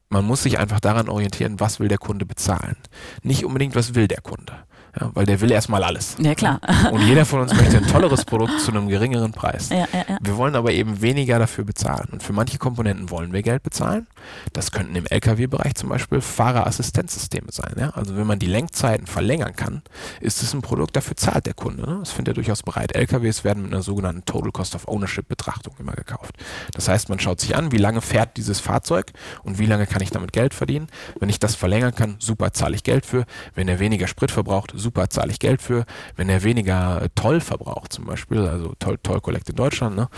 man 0.10 0.26
muss 0.26 0.44
sich 0.44 0.58
einfach 0.60 0.80
daran 0.80 1.10
orientieren, 1.10 1.60
was 1.60 1.80
will 1.80 1.88
der 1.88 1.98
Kunde 1.98 2.26
bezahlen. 2.26 2.78
Nicht 3.24 3.46
unbedingt, 3.46 3.76
was 3.76 3.96
will 3.96 4.08
der 4.08 4.22
Kunde. 4.22 4.66
Ja, 5.00 5.12
weil 5.14 5.26
der 5.26 5.42
will 5.42 5.52
erstmal 5.52 5.84
alles. 5.84 6.16
Ja, 6.20 6.36
klar. 6.36 6.60
Und 6.92 7.02
jeder 7.02 7.26
von 7.26 7.42
uns 7.42 7.54
möchte 7.54 7.78
ein 7.78 7.88
tolleres 7.88 8.24
Produkt 8.24 8.60
zu 8.62 8.72
einem 8.72 8.88
geringeren 8.88 9.32
Preis. 9.32 9.70
Ja, 9.70 9.88
ja, 9.92 10.06
ja. 10.08 10.18
Wir 10.22 10.38
wollen 10.38 10.56
aber 10.56 10.72
eben 10.72 11.02
weniger 11.02 11.38
dafür 11.38 11.66
bezahlen. 11.66 12.08
Und 12.12 12.24
für 12.24 12.34
manche 12.34 12.58
Komponenten 12.58 13.10
wollen 13.10 13.34
wir 13.34 13.42
Geld 13.42 13.64
bezahlen. 13.64 14.08
Das 14.54 14.72
könnten 14.72 14.96
im 14.96 15.06
Lkw-Bereich 15.06 15.76
zum 15.76 15.90
Beispiel 15.90 16.22
Fahrerassistenzsysteme 16.22 17.52
sein. 17.52 17.74
Ja? 17.78 17.90
Also 17.90 18.16
wenn 18.16 18.26
man 18.26 18.40
die 18.40 18.46
Lenkzeiten 18.46 19.08
verlängern 19.08 19.56
kann, 19.56 19.82
ist 20.22 20.42
es 20.42 20.54
ein 20.54 20.62
Produkt, 20.62 20.96
dafür 20.96 21.18
zahlt 21.18 21.46
der 21.46 21.54
Kunde. 21.54 21.84
Ne? 21.84 21.98
Das 22.00 22.12
findet 22.12 22.34
er 22.34 22.36
durchaus 22.36 22.64
bereit. 22.64 22.96
LKWs 22.96 23.44
werden 23.44 23.64
mit 23.64 23.74
einer 23.74 23.84
sogenannten 23.84 24.24
Total 24.26 24.52
Cost 24.52 24.76
of 24.76 24.88
Ownership 24.88 25.28
Betrachtung 25.28 25.76
immer 25.80 25.94
gekauft. 25.94 26.36
Das 26.74 26.88
heißt, 26.88 27.10
man 27.10 27.20
schaut 27.20 27.42
sich 27.42 27.56
an, 27.56 27.72
wie 27.72 27.78
lange 27.78 28.02
fährt 28.02 28.38
dieses 28.38 28.60
Fahrzeug 28.60 29.12
und 29.44 29.60
wie 29.60 29.66
lange 29.66 29.88
kann 29.88 30.02
ich 30.02 30.12
damit 30.12 30.32
Geld 30.32 30.54
verdienen. 30.54 30.88
Wenn 31.20 31.30
ich 31.30 31.40
das 31.40 31.56
verlängern 31.56 31.94
kann, 31.94 32.16
super, 32.20 32.54
zahle 32.54 32.76
ich 32.76 32.84
Geld 32.84 33.06
für. 33.06 33.26
Wenn 33.54 33.68
er 33.68 33.80
weniger 33.80 34.08
Sprit 34.08 34.32
verbraucht, 34.32 34.72
super, 34.76 34.85
zahle 35.10 35.32
ich 35.32 35.40
Geld 35.40 35.62
für. 35.62 35.86
Wenn 36.16 36.30
er 36.30 36.44
weniger 36.44 37.02
äh, 37.02 37.10
Toll 37.16 37.40
verbraucht, 37.40 37.94
zum 37.94 38.06
Beispiel, 38.06 38.46
also 38.48 38.74
Toll, 38.80 38.98
Toll 39.02 39.22
Collect 39.22 39.50
in 39.50 39.56
Deutschland, 39.56 39.96
ne? 39.96 40.10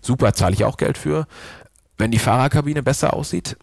super, 0.00 0.32
zahle 0.32 0.54
ich 0.54 0.64
auch 0.64 0.76
Geld 0.76 0.98
für. 0.98 1.26
Wenn 1.98 2.10
die 2.10 2.18
Fahrerkabine 2.18 2.82
besser 2.82 3.14
aussieht, 3.14 3.56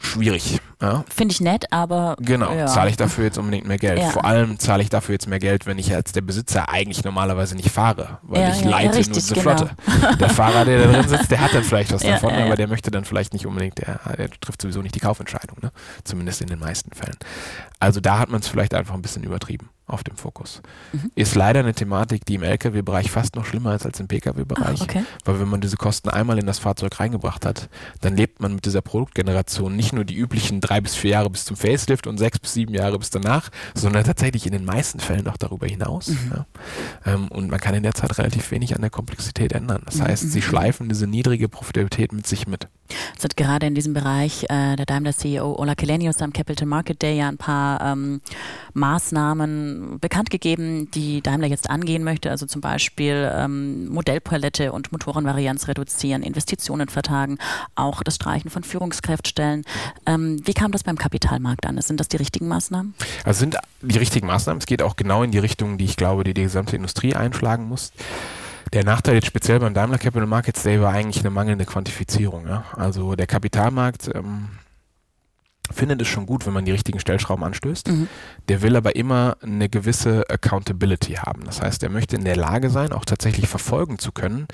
schwierig. 0.00 0.58
Ja? 0.82 1.04
Finde 1.14 1.32
ich 1.32 1.40
nett, 1.40 1.72
aber. 1.72 2.16
Genau, 2.20 2.52
ja. 2.52 2.66
zahle 2.66 2.90
ich 2.90 2.96
dafür 2.96 3.24
jetzt 3.24 3.38
unbedingt 3.38 3.66
mehr 3.66 3.78
Geld. 3.78 3.98
Ja. 3.98 4.10
Vor 4.10 4.24
allem 4.24 4.58
zahle 4.58 4.82
ich 4.82 4.88
dafür 4.88 5.12
jetzt 5.12 5.28
mehr 5.28 5.38
Geld, 5.38 5.66
wenn 5.66 5.78
ich 5.78 5.94
als 5.94 6.12
der 6.12 6.22
Besitzer 6.22 6.68
eigentlich 6.68 7.04
normalerweise 7.04 7.54
nicht 7.54 7.70
fahre, 7.70 8.18
weil 8.22 8.50
ich 8.50 8.64
leite 8.64 8.98
richtig, 8.98 9.08
nur 9.08 9.14
diese 9.14 9.34
genau. 9.34 9.56
Flotte. 9.56 9.70
Der 10.18 10.30
Fahrer, 10.30 10.64
der 10.64 10.86
da 10.86 10.92
drin 10.92 11.08
sitzt, 11.08 11.30
der 11.30 11.40
hat 11.40 11.54
dann 11.54 11.64
vielleicht 11.64 11.92
was 11.92 12.02
davon, 12.02 12.32
aber 12.32 12.56
der 12.56 12.66
möchte 12.66 12.90
dann 12.90 13.04
vielleicht 13.04 13.32
nicht 13.32 13.46
unbedingt, 13.46 13.78
der, 13.78 14.00
der 14.16 14.30
trifft 14.30 14.62
sowieso 14.62 14.80
nicht 14.82 14.94
die 14.94 15.00
Kaufentscheidung, 15.00 15.58
ne? 15.62 15.70
zumindest 16.04 16.40
in 16.40 16.48
den 16.48 16.58
meisten 16.58 16.92
Fällen. 16.92 17.16
Also 17.78 18.00
da 18.00 18.18
hat 18.18 18.30
man 18.30 18.40
es 18.40 18.48
vielleicht 18.48 18.74
einfach 18.74 18.94
ein 18.94 19.02
bisschen 19.02 19.22
übertrieben 19.22 19.68
auf 19.90 20.04
dem 20.04 20.16
Fokus. 20.16 20.62
Mhm. 20.92 21.10
Ist 21.14 21.34
leider 21.34 21.60
eine 21.60 21.74
Thematik, 21.74 22.24
die 22.24 22.34
im 22.36 22.42
Lkw-Bereich 22.42 23.10
fast 23.10 23.36
noch 23.36 23.44
schlimmer 23.44 23.74
ist 23.74 23.84
als 23.86 24.00
im 24.00 24.08
Pkw-Bereich. 24.08 24.80
Ah, 24.80 24.84
okay. 24.84 25.04
Weil 25.24 25.40
wenn 25.40 25.48
man 25.48 25.60
diese 25.60 25.76
Kosten 25.76 26.08
einmal 26.08 26.38
in 26.38 26.46
das 26.46 26.58
Fahrzeug 26.58 26.98
reingebracht 27.00 27.44
hat, 27.46 27.68
dann 28.00 28.16
lebt 28.16 28.40
man 28.40 28.54
mit 28.54 28.64
dieser 28.64 28.80
Produktgeneration 28.82 29.76
nicht 29.76 29.92
nur 29.92 30.04
die 30.04 30.16
üblichen 30.16 30.60
drei 30.60 30.80
bis 30.80 30.94
vier 30.94 31.10
Jahre 31.12 31.30
bis 31.30 31.44
zum 31.44 31.56
Facelift 31.56 32.06
und 32.06 32.18
sechs 32.18 32.38
bis 32.38 32.54
sieben 32.54 32.74
Jahre 32.74 32.98
bis 32.98 33.10
danach, 33.10 33.50
sondern 33.74 34.04
tatsächlich 34.04 34.46
in 34.46 34.52
den 34.52 34.64
meisten 34.64 35.00
Fällen 35.00 35.26
auch 35.28 35.36
darüber 35.36 35.66
hinaus. 35.66 36.08
Mhm. 36.08 36.32
Ja. 36.34 36.46
Ähm, 37.06 37.28
und 37.28 37.50
man 37.50 37.60
kann 37.60 37.74
in 37.74 37.82
der 37.82 37.94
Zeit 37.94 38.16
relativ 38.18 38.50
wenig 38.50 38.74
an 38.74 38.80
der 38.80 38.90
Komplexität 38.90 39.52
ändern. 39.52 39.82
Das 39.84 39.96
Mhm, 39.96 40.04
heißt, 40.04 40.30
sie 40.32 40.38
mhm. 40.38 40.42
schleifen 40.42 40.88
diese 40.88 41.06
niedrige 41.06 41.48
Profitabilität 41.48 42.12
mit 42.12 42.26
sich 42.26 42.46
mit. 42.46 42.68
Es 43.16 43.24
hat 43.24 43.36
gerade 43.36 43.66
in 43.66 43.74
diesem 43.74 43.94
Bereich 43.94 44.44
äh, 44.44 44.76
der 44.76 44.86
Daimler-CEO 44.86 45.56
Ola 45.56 45.74
Kelenius 45.74 46.22
am 46.22 46.32
Capital 46.32 46.66
Market 46.66 47.02
Day 47.02 47.18
ja 47.18 47.28
ein 47.28 47.38
paar 47.38 47.80
ähm, 47.80 48.20
Maßnahmen 48.74 49.98
bekannt 50.00 50.30
gegeben, 50.30 50.90
die 50.90 51.20
Daimler 51.20 51.48
jetzt 51.48 51.70
angehen 51.70 52.04
möchte. 52.04 52.30
Also 52.30 52.46
zum 52.46 52.60
Beispiel 52.60 53.30
ähm, 53.34 53.88
Modellpalette 53.88 54.72
und 54.72 54.92
Motorenvarianz 54.92 55.68
reduzieren, 55.68 56.22
Investitionen 56.22 56.88
vertagen, 56.88 57.38
auch 57.74 58.02
das 58.02 58.16
Streichen 58.16 58.50
von 58.50 58.62
Führungskräftstellen. 58.64 59.64
Ähm, 60.06 60.40
wie 60.44 60.54
kam 60.54 60.72
das 60.72 60.84
beim 60.84 60.96
Kapitalmarkt 60.96 61.66
an? 61.66 61.80
Sind 61.80 62.00
das 62.00 62.08
die 62.08 62.16
richtigen 62.16 62.48
Maßnahmen? 62.48 62.94
Also 63.24 63.40
sind 63.40 63.56
die 63.82 63.98
richtigen 63.98 64.26
Maßnahmen. 64.26 64.60
Es 64.60 64.66
geht 64.66 64.82
auch 64.82 64.96
genau 64.96 65.22
in 65.22 65.30
die 65.30 65.38
Richtung, 65.38 65.78
die 65.78 65.84
ich 65.84 65.96
glaube, 65.96 66.24
die 66.24 66.34
die 66.34 66.42
gesamte 66.42 66.76
Industrie 66.76 67.14
einschlagen 67.14 67.64
muss. 67.68 67.92
Der 68.72 68.84
Nachteil 68.84 69.16
jetzt 69.16 69.26
speziell 69.26 69.58
beim 69.58 69.74
Daimler 69.74 69.98
Capital 69.98 70.26
Markets 70.26 70.62
Day 70.62 70.80
war 70.80 70.92
eigentlich 70.92 71.20
eine 71.20 71.30
mangelnde 71.30 71.64
Quantifizierung. 71.64 72.46
Ja? 72.46 72.64
Also 72.76 73.16
der 73.16 73.26
Kapitalmarkt 73.26 74.10
ähm, 74.14 74.48
findet 75.72 76.00
es 76.02 76.08
schon 76.08 76.26
gut, 76.26 76.46
wenn 76.46 76.52
man 76.52 76.64
die 76.64 76.72
richtigen 76.72 77.00
Stellschrauben 77.00 77.44
anstößt. 77.44 77.88
Mhm. 77.88 78.08
Der 78.48 78.62
will 78.62 78.76
aber 78.76 78.94
immer 78.96 79.36
eine 79.42 79.68
gewisse 79.68 80.24
Accountability 80.28 81.14
haben. 81.14 81.44
Das 81.44 81.60
heißt, 81.60 81.82
er 81.82 81.90
möchte 81.90 82.16
in 82.16 82.24
der 82.24 82.36
Lage 82.36 82.70
sein, 82.70 82.92
auch 82.92 83.04
tatsächlich 83.04 83.48
verfolgen 83.48 83.98
zu 83.98 84.12
können, 84.12 84.46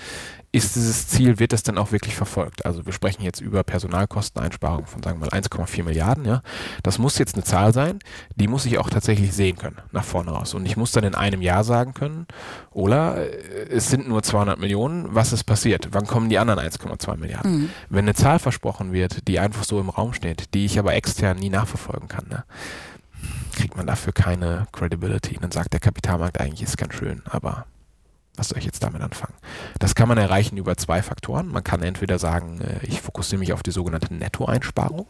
ist 0.56 0.74
dieses 0.74 1.08
Ziel, 1.08 1.38
wird 1.38 1.52
es 1.52 1.62
dann 1.62 1.76
auch 1.76 1.92
wirklich 1.92 2.16
verfolgt? 2.16 2.64
Also 2.64 2.86
wir 2.86 2.92
sprechen 2.92 3.22
jetzt 3.22 3.40
über 3.40 3.62
Personalkosteneinsparungen 3.62 4.86
von, 4.86 5.02
sagen 5.02 5.20
wir 5.20 5.28
mal, 5.30 5.38
1,4 5.38 5.84
Milliarden. 5.84 6.24
Ja? 6.24 6.42
Das 6.82 6.98
muss 6.98 7.18
jetzt 7.18 7.34
eine 7.34 7.44
Zahl 7.44 7.74
sein, 7.74 7.98
die 8.36 8.48
muss 8.48 8.64
ich 8.64 8.78
auch 8.78 8.88
tatsächlich 8.88 9.34
sehen 9.34 9.56
können, 9.56 9.76
nach 9.92 10.04
vorne 10.04 10.30
raus. 10.30 10.54
Und 10.54 10.64
ich 10.64 10.76
muss 10.76 10.92
dann 10.92 11.04
in 11.04 11.14
einem 11.14 11.42
Jahr 11.42 11.62
sagen 11.62 11.92
können, 11.92 12.26
Ola, 12.72 13.16
äh, 13.16 13.68
es 13.68 13.90
sind 13.90 14.08
nur 14.08 14.22
200 14.22 14.58
Millionen, 14.58 15.14
was 15.14 15.32
ist 15.32 15.44
passiert? 15.44 15.88
Wann 15.92 16.06
kommen 16.06 16.30
die 16.30 16.38
anderen 16.38 16.58
1,2 16.58 17.16
Milliarden? 17.18 17.52
Mhm. 17.52 17.70
Wenn 17.90 18.06
eine 18.06 18.14
Zahl 18.14 18.38
versprochen 18.38 18.92
wird, 18.92 19.28
die 19.28 19.38
einfach 19.38 19.64
so 19.64 19.78
im 19.78 19.90
Raum 19.90 20.14
steht, 20.14 20.54
die 20.54 20.64
ich 20.64 20.78
aber 20.78 20.94
extern 20.94 21.36
nie 21.38 21.50
nachverfolgen 21.50 22.08
kann, 22.08 22.28
ne? 22.28 22.44
kriegt 23.54 23.76
man 23.76 23.86
dafür 23.86 24.12
keine 24.12 24.66
Credibility. 24.72 25.38
Dann 25.40 25.50
sagt 25.50 25.72
der 25.72 25.80
Kapitalmarkt 25.80 26.40
eigentlich, 26.40 26.62
ist 26.62 26.78
ganz 26.78 26.94
schön, 26.94 27.22
aber 27.26 27.66
was 28.36 28.48
soll 28.48 28.58
ich 28.58 28.64
jetzt 28.64 28.82
damit 28.82 29.02
anfangen? 29.02 29.34
Das 29.78 29.94
kann 29.94 30.08
man 30.08 30.18
erreichen 30.18 30.56
über 30.56 30.76
zwei 30.76 31.02
Faktoren. 31.02 31.48
Man 31.48 31.64
kann 31.64 31.82
entweder 31.82 32.18
sagen, 32.18 32.60
äh, 32.60 32.84
ich 32.86 33.00
fokussiere 33.00 33.38
mich 33.38 33.52
auf 33.52 33.62
die 33.62 33.70
sogenannte 33.70 34.14
Nettoeinsparung. 34.14 35.06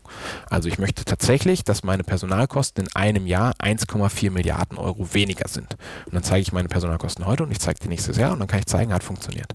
Also 0.48 0.68
ich 0.68 0.78
möchte 0.78 1.04
tatsächlich, 1.04 1.64
dass 1.64 1.84
meine 1.84 2.04
Personalkosten 2.04 2.84
in 2.84 2.94
einem 2.94 3.26
Jahr 3.26 3.54
1,4 3.58 4.30
Milliarden 4.30 4.78
Euro 4.78 5.12
weniger 5.14 5.48
sind. 5.48 5.76
Und 6.06 6.14
dann 6.14 6.22
zeige 6.22 6.42
ich 6.42 6.52
meine 6.52 6.68
Personalkosten 6.68 7.26
heute 7.26 7.42
und 7.42 7.50
ich 7.50 7.60
zeige 7.60 7.80
die 7.80 7.88
nächstes 7.88 8.16
Jahr 8.16 8.32
und 8.32 8.38
dann 8.40 8.48
kann 8.48 8.60
ich 8.60 8.66
zeigen, 8.66 8.92
hat 8.92 9.04
funktioniert. 9.04 9.54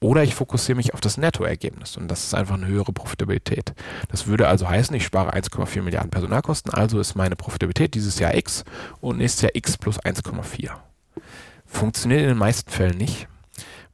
Oder 0.00 0.22
ich 0.22 0.34
fokussiere 0.34 0.76
mich 0.76 0.94
auf 0.94 1.00
das 1.00 1.16
Nettoergebnis 1.16 1.96
und 1.96 2.08
das 2.08 2.24
ist 2.24 2.34
einfach 2.34 2.54
eine 2.54 2.68
höhere 2.68 2.92
Profitabilität. 2.92 3.72
Das 4.10 4.28
würde 4.28 4.46
also 4.46 4.68
heißen, 4.68 4.94
ich 4.94 5.04
spare 5.04 5.34
1,4 5.34 5.82
Milliarden 5.82 6.10
Personalkosten, 6.10 6.72
also 6.72 7.00
ist 7.00 7.16
meine 7.16 7.34
Profitabilität 7.34 7.94
dieses 7.94 8.20
Jahr 8.20 8.34
X 8.34 8.64
und 9.00 9.18
nächstes 9.18 9.42
Jahr 9.42 9.50
X 9.54 9.76
plus 9.76 9.98
1,4. 10.00 10.70
Funktioniert 11.68 12.22
in 12.22 12.28
den 12.28 12.38
meisten 12.38 12.70
Fällen 12.70 12.96
nicht, 12.96 13.28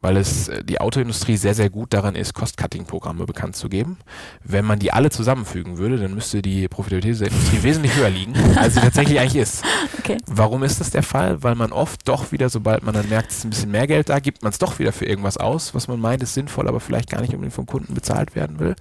weil 0.01 0.17
es 0.17 0.49
äh, 0.49 0.65
die 0.65 0.81
Autoindustrie 0.81 1.37
sehr, 1.37 1.55
sehr 1.55 1.71
gut 1.71 1.93
daran 1.93 2.15
ist, 2.15 2.33
Cost-Cutting-Programme 2.35 3.27
bekannt 3.27 3.57
zu 3.57 3.69
geben. 3.69 3.99
Wenn 4.43 4.65
man 4.65 4.79
die 4.79 4.93
alle 4.93 5.11
zusammenfügen 5.11 5.77
würde, 5.77 5.99
dann 5.99 6.15
müsste 6.15 6.41
die 6.41 6.69
Profitabilität 6.69 7.21
der 7.21 7.29
Industrie 7.29 7.63
wesentlich 7.63 7.97
höher 7.97 8.11
liegen, 8.11 8.35
als 8.57 8.75
sie 8.75 8.81
tatsächlich 8.81 9.19
eigentlich 9.19 9.43
ist. 9.43 9.65
Okay. 10.05 10.19
Warum 10.27 10.63
ist 10.65 10.81
das 10.81 10.91
der 10.91 11.03
Fall? 11.03 11.43
Weil 11.43 11.55
man 11.55 11.73
oft 11.73 12.07
doch 12.07 12.31
wieder, 12.31 12.51
sobald 12.51 12.83
man 12.83 12.93
dann 12.93 13.09
merkt, 13.09 13.31
es 13.31 13.39
ist 13.39 13.45
ein 13.45 13.51
bisschen 13.51 13.71
mehr 13.71 13.87
Geld 13.87 14.11
da, 14.11 14.19
gibt 14.19 14.43
man 14.43 14.53
es 14.53 14.59
doch 14.59 14.79
wieder 14.79 14.93
für 14.93 15.07
irgendwas 15.07 15.39
aus, 15.39 15.75
was 15.75 15.89
man 15.89 15.99
meint, 15.99 16.23
ist 16.23 16.35
sinnvoll, 16.35 16.69
aber 16.69 16.79
vielleicht 16.79 17.09
gar 17.09 17.23
nicht 17.23 17.33
unbedingt 17.33 17.55
vom 17.55 17.65
Kunden 17.65 17.95
bezahlt 17.95 18.37
werden 18.37 18.59
will. 18.59 18.77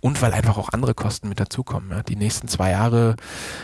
Und 0.00 0.20
weil 0.20 0.32
einfach 0.32 0.58
auch 0.58 0.70
andere 0.70 0.92
Kosten 0.92 1.28
mit 1.28 1.38
dazukommen. 1.38 1.90
Ja. 1.90 2.02
Die 2.02 2.16
nächsten 2.16 2.48
zwei 2.48 2.72
Jahre 2.72 3.14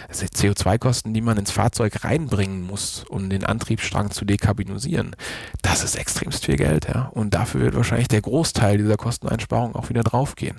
also 0.09 0.25
CO2-Kosten, 0.25 1.13
die 1.13 1.21
man 1.21 1.37
ins 1.37 1.51
Fahrzeug 1.51 2.05
reinbringen 2.05 2.65
muss, 2.65 3.05
um 3.09 3.29
den 3.29 3.45
Antriebsstrang 3.45 4.13
zu 4.13 4.25
dekarbonisieren, 4.25 5.17
das 5.63 5.83
ist 5.83 5.97
extremst 5.97 6.47
viel 6.47 6.57
Geld. 6.57 6.87
Ja. 6.87 7.11
Und 7.13 7.35
dafür 7.35 7.63
wird 7.63 7.75
wahrscheinlich 7.75 8.09
der 8.09 8.23
Großteil 8.23 8.79
dieser 8.79 8.97
Kosteneinsparung 8.97 9.75
auch 9.75 9.89
wieder 9.89 10.05
draufgehen. 10.05 10.59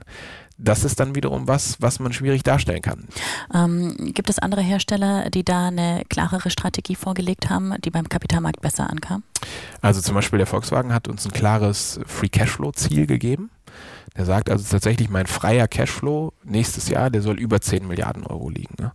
Das 0.63 0.83
ist 0.83 0.99
dann 0.99 1.15
wiederum 1.15 1.47
was, 1.47 1.81
was 1.81 1.99
man 1.99 2.13
schwierig 2.13 2.43
darstellen 2.43 2.81
kann. 2.81 3.07
Ähm, 3.53 3.95
gibt 4.13 4.29
es 4.29 4.37
andere 4.39 4.61
Hersteller, 4.61 5.29
die 5.29 5.43
da 5.43 5.67
eine 5.67 6.03
klarere 6.09 6.49
Strategie 6.49 6.95
vorgelegt 6.95 7.49
haben, 7.49 7.73
die 7.83 7.89
beim 7.89 8.07
Kapitalmarkt 8.07 8.61
besser 8.61 8.89
ankam? 8.89 9.23
Also 9.81 10.01
zum 10.01 10.13
Beispiel 10.13 10.37
der 10.37 10.47
Volkswagen 10.47 10.93
hat 10.93 11.07
uns 11.07 11.25
ein 11.25 11.31
klares 11.31 11.99
Free 12.05 12.29
Cashflow-Ziel 12.29 13.07
gegeben. 13.07 13.49
Der 14.17 14.25
sagt 14.25 14.49
also 14.49 14.65
tatsächlich, 14.69 15.09
mein 15.09 15.25
freier 15.25 15.67
Cashflow 15.67 16.33
nächstes 16.43 16.89
Jahr, 16.89 17.09
der 17.09 17.21
soll 17.21 17.39
über 17.39 17.61
10 17.61 17.87
Milliarden 17.87 18.25
Euro 18.25 18.49
liegen. 18.49 18.75
Ne? 18.79 18.91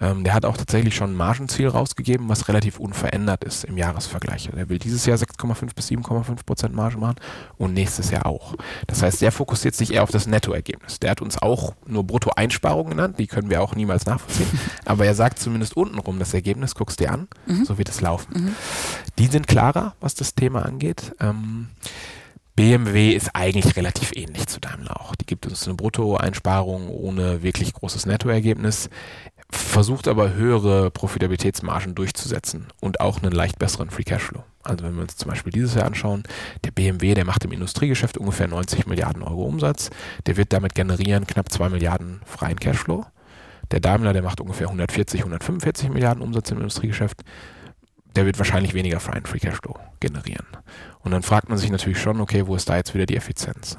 Ähm, 0.00 0.24
der 0.24 0.34
hat 0.34 0.44
auch 0.44 0.56
tatsächlich 0.56 0.94
schon 0.94 1.12
ein 1.12 1.16
Margenziel 1.16 1.68
rausgegeben, 1.68 2.28
was 2.28 2.48
relativ 2.48 2.80
unverändert 2.80 3.44
ist 3.44 3.64
im 3.64 3.78
Jahresvergleich. 3.78 4.50
Der 4.54 4.68
will 4.68 4.78
dieses 4.78 5.06
Jahr 5.06 5.16
6,5 5.16 5.74
bis 5.74 5.88
7,5 5.88 6.44
Prozent 6.44 6.74
Marge 6.74 6.98
machen 6.98 7.16
und 7.58 7.74
nächstes 7.74 8.10
Jahr 8.10 8.26
auch. 8.26 8.54
Das 8.86 9.02
heißt, 9.02 9.22
der 9.22 9.30
fokussiert 9.30 9.74
sich 9.74 9.94
eher 9.94 10.02
auf 10.02 10.10
das 10.10 10.26
Nettoergebnis. 10.26 10.98
Der 10.98 11.10
hat 11.10 11.22
uns 11.22 11.40
auch 11.40 11.74
nur 11.86 12.04
Bruttoeinsparungen 12.04 12.90
genannt, 12.90 13.18
die 13.18 13.28
können 13.28 13.50
wir 13.50 13.62
auch 13.62 13.74
niemals 13.74 14.04
nachvollziehen. 14.06 14.48
Aber 14.84 15.06
er 15.06 15.14
sagt 15.14 15.38
zumindest 15.38 15.76
untenrum, 15.76 16.18
das 16.18 16.34
Ergebnis 16.34 16.74
guckst 16.74 16.98
dir 17.00 17.12
an, 17.12 17.28
so 17.64 17.78
wird 17.78 17.88
es 17.88 18.00
laufen. 18.00 18.54
Die 19.18 19.26
sind 19.26 19.46
klarer, 19.46 19.94
was 20.00 20.14
das 20.14 20.34
Thema 20.34 20.64
angeht. 20.64 21.14
Ähm, 21.20 21.68
BMW 22.56 23.12
ist 23.12 23.36
eigentlich 23.36 23.76
relativ 23.76 24.12
ähnlich 24.16 24.46
zu 24.46 24.60
Daimler 24.60 24.98
auch. 24.98 25.14
Die 25.14 25.26
gibt 25.26 25.46
uns 25.46 25.66
eine 25.66 25.76
Bruttoeinsparung 25.76 26.88
ohne 26.88 27.42
wirklich 27.42 27.74
großes 27.74 28.06
Nettoergebnis, 28.06 28.88
versucht 29.50 30.08
aber 30.08 30.32
höhere 30.32 30.90
Profitabilitätsmargen 30.90 31.94
durchzusetzen 31.94 32.68
und 32.80 33.00
auch 33.00 33.22
einen 33.22 33.32
leicht 33.32 33.58
besseren 33.58 33.90
Free 33.90 34.04
Cashflow. 34.04 34.42
Also 34.62 34.84
wenn 34.84 34.94
wir 34.94 35.02
uns 35.02 35.16
zum 35.16 35.30
Beispiel 35.30 35.52
dieses 35.52 35.74
Jahr 35.74 35.84
anschauen, 35.84 36.24
der 36.64 36.70
BMW, 36.70 37.12
der 37.12 37.26
macht 37.26 37.44
im 37.44 37.52
Industriegeschäft 37.52 38.16
ungefähr 38.16 38.48
90 38.48 38.86
Milliarden 38.86 39.22
Euro 39.22 39.44
Umsatz, 39.44 39.90
der 40.24 40.38
wird 40.38 40.54
damit 40.54 40.74
generieren 40.74 41.26
knapp 41.26 41.52
2 41.52 41.68
Milliarden 41.68 42.22
freien 42.24 42.58
Cashflow. 42.58 43.04
Der 43.70 43.80
Daimler, 43.80 44.14
der 44.14 44.22
macht 44.22 44.40
ungefähr 44.40 44.68
140, 44.68 45.20
145 45.20 45.90
Milliarden 45.90 46.22
Umsatz 46.22 46.50
im 46.50 46.58
Industriegeschäft, 46.58 47.22
der 48.16 48.26
wird 48.26 48.38
wahrscheinlich 48.38 48.74
weniger 48.74 49.00
freien 49.00 49.26
Free 49.26 49.38
Cashflow 49.38 49.78
generieren. 50.00 50.46
Und 51.00 51.12
dann 51.12 51.22
fragt 51.22 51.48
man 51.48 51.58
sich 51.58 51.70
natürlich 51.70 52.00
schon, 52.00 52.20
okay, 52.20 52.46
wo 52.46 52.56
ist 52.56 52.68
da 52.68 52.76
jetzt 52.76 52.94
wieder 52.94 53.06
die 53.06 53.16
Effizienz? 53.16 53.76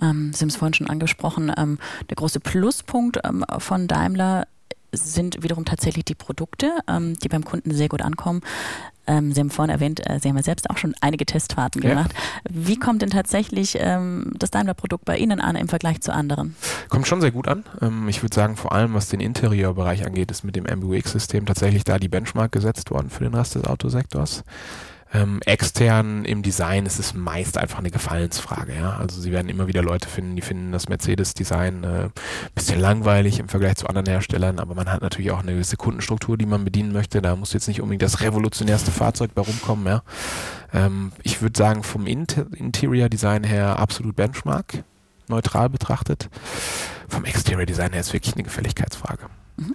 Ähm, 0.00 0.32
Sie 0.32 0.40
haben 0.40 0.48
es 0.48 0.56
vorhin 0.56 0.74
schon 0.74 0.88
angesprochen, 0.88 1.52
ähm, 1.56 1.78
der 2.08 2.16
große 2.16 2.40
Pluspunkt 2.40 3.18
ähm, 3.24 3.44
von 3.58 3.86
Daimler 3.86 4.46
sind 4.92 5.42
wiederum 5.42 5.64
tatsächlich 5.64 6.04
die 6.04 6.14
Produkte, 6.14 6.70
ähm, 6.88 7.18
die 7.18 7.28
beim 7.28 7.44
Kunden 7.44 7.72
sehr 7.72 7.88
gut 7.88 8.02
ankommen. 8.02 8.42
Ähm, 9.06 9.32
Sie 9.32 9.40
haben 9.40 9.50
vorhin 9.50 9.72
erwähnt, 9.72 10.00
äh, 10.08 10.18
Sie 10.20 10.28
haben 10.28 10.36
ja 10.36 10.42
selbst 10.42 10.70
auch 10.70 10.76
schon 10.76 10.94
einige 11.00 11.26
Testfahrten 11.26 11.82
ja. 11.82 11.90
gemacht. 11.90 12.12
Wie 12.48 12.78
kommt 12.78 13.02
denn 13.02 13.10
tatsächlich 13.10 13.76
ähm, 13.78 14.32
das 14.38 14.50
Daimler-Produkt 14.50 15.04
bei 15.04 15.16
Ihnen 15.16 15.40
an 15.40 15.56
im 15.56 15.68
Vergleich 15.68 16.00
zu 16.00 16.12
anderen? 16.12 16.54
Kommt 16.88 17.06
schon 17.06 17.20
sehr 17.20 17.32
gut 17.32 17.48
an. 17.48 17.64
Ähm, 17.80 18.08
ich 18.08 18.22
würde 18.22 18.34
sagen, 18.34 18.56
vor 18.56 18.72
allem 18.72 18.94
was 18.94 19.08
den 19.08 19.20
Interieurbereich 19.20 20.06
angeht, 20.06 20.30
ist 20.30 20.44
mit 20.44 20.56
dem 20.56 20.64
MBUX-System 20.64 21.46
tatsächlich 21.46 21.84
da 21.84 21.98
die 21.98 22.08
Benchmark 22.08 22.52
gesetzt 22.52 22.90
worden 22.90 23.10
für 23.10 23.24
den 23.24 23.34
Rest 23.34 23.54
des 23.56 23.64
Autosektors. 23.64 24.44
Ähm, 25.14 25.40
extern 25.44 26.24
im 26.24 26.42
Design 26.42 26.86
ist 26.86 26.98
es 26.98 27.12
meist 27.12 27.58
einfach 27.58 27.78
eine 27.78 27.90
Gefallensfrage. 27.90 28.74
Ja? 28.74 28.96
Also 28.96 29.20
sie 29.20 29.30
werden 29.30 29.48
immer 29.50 29.66
wieder 29.66 29.82
Leute 29.82 30.08
finden, 30.08 30.36
die 30.36 30.42
finden 30.42 30.72
das 30.72 30.88
Mercedes-Design 30.88 31.84
äh, 31.84 32.08
bisschen 32.54 32.80
langweilig 32.80 33.38
im 33.38 33.48
Vergleich 33.48 33.76
zu 33.76 33.86
anderen 33.86 34.06
Herstellern, 34.06 34.58
aber 34.58 34.74
man 34.74 34.90
hat 34.90 35.02
natürlich 35.02 35.30
auch 35.30 35.40
eine 35.40 35.52
gewisse 35.52 35.76
Kundenstruktur, 35.76 36.38
die 36.38 36.46
man 36.46 36.64
bedienen 36.64 36.92
möchte. 36.92 37.20
Da 37.20 37.36
muss 37.36 37.52
jetzt 37.52 37.68
nicht 37.68 37.82
unbedingt 37.82 38.02
das 38.02 38.22
revolutionärste 38.22 38.90
Fahrzeug 38.90 39.34
bei 39.34 39.42
rumkommen. 39.42 39.86
Ja? 39.86 40.02
Ähm, 40.72 41.12
ich 41.22 41.42
würde 41.42 41.58
sagen, 41.58 41.82
vom 41.82 42.06
Inter 42.06 42.46
Interior 42.54 43.10
Design 43.10 43.44
her 43.44 43.78
absolut 43.78 44.16
Benchmark, 44.16 44.82
neutral 45.28 45.68
betrachtet. 45.68 46.30
Vom 47.08 47.26
Exterior 47.26 47.66
Design 47.66 47.92
her 47.92 48.00
ist 48.00 48.14
wirklich 48.14 48.34
eine 48.34 48.44
Gefälligkeitsfrage. 48.44 49.26
Mhm 49.58 49.74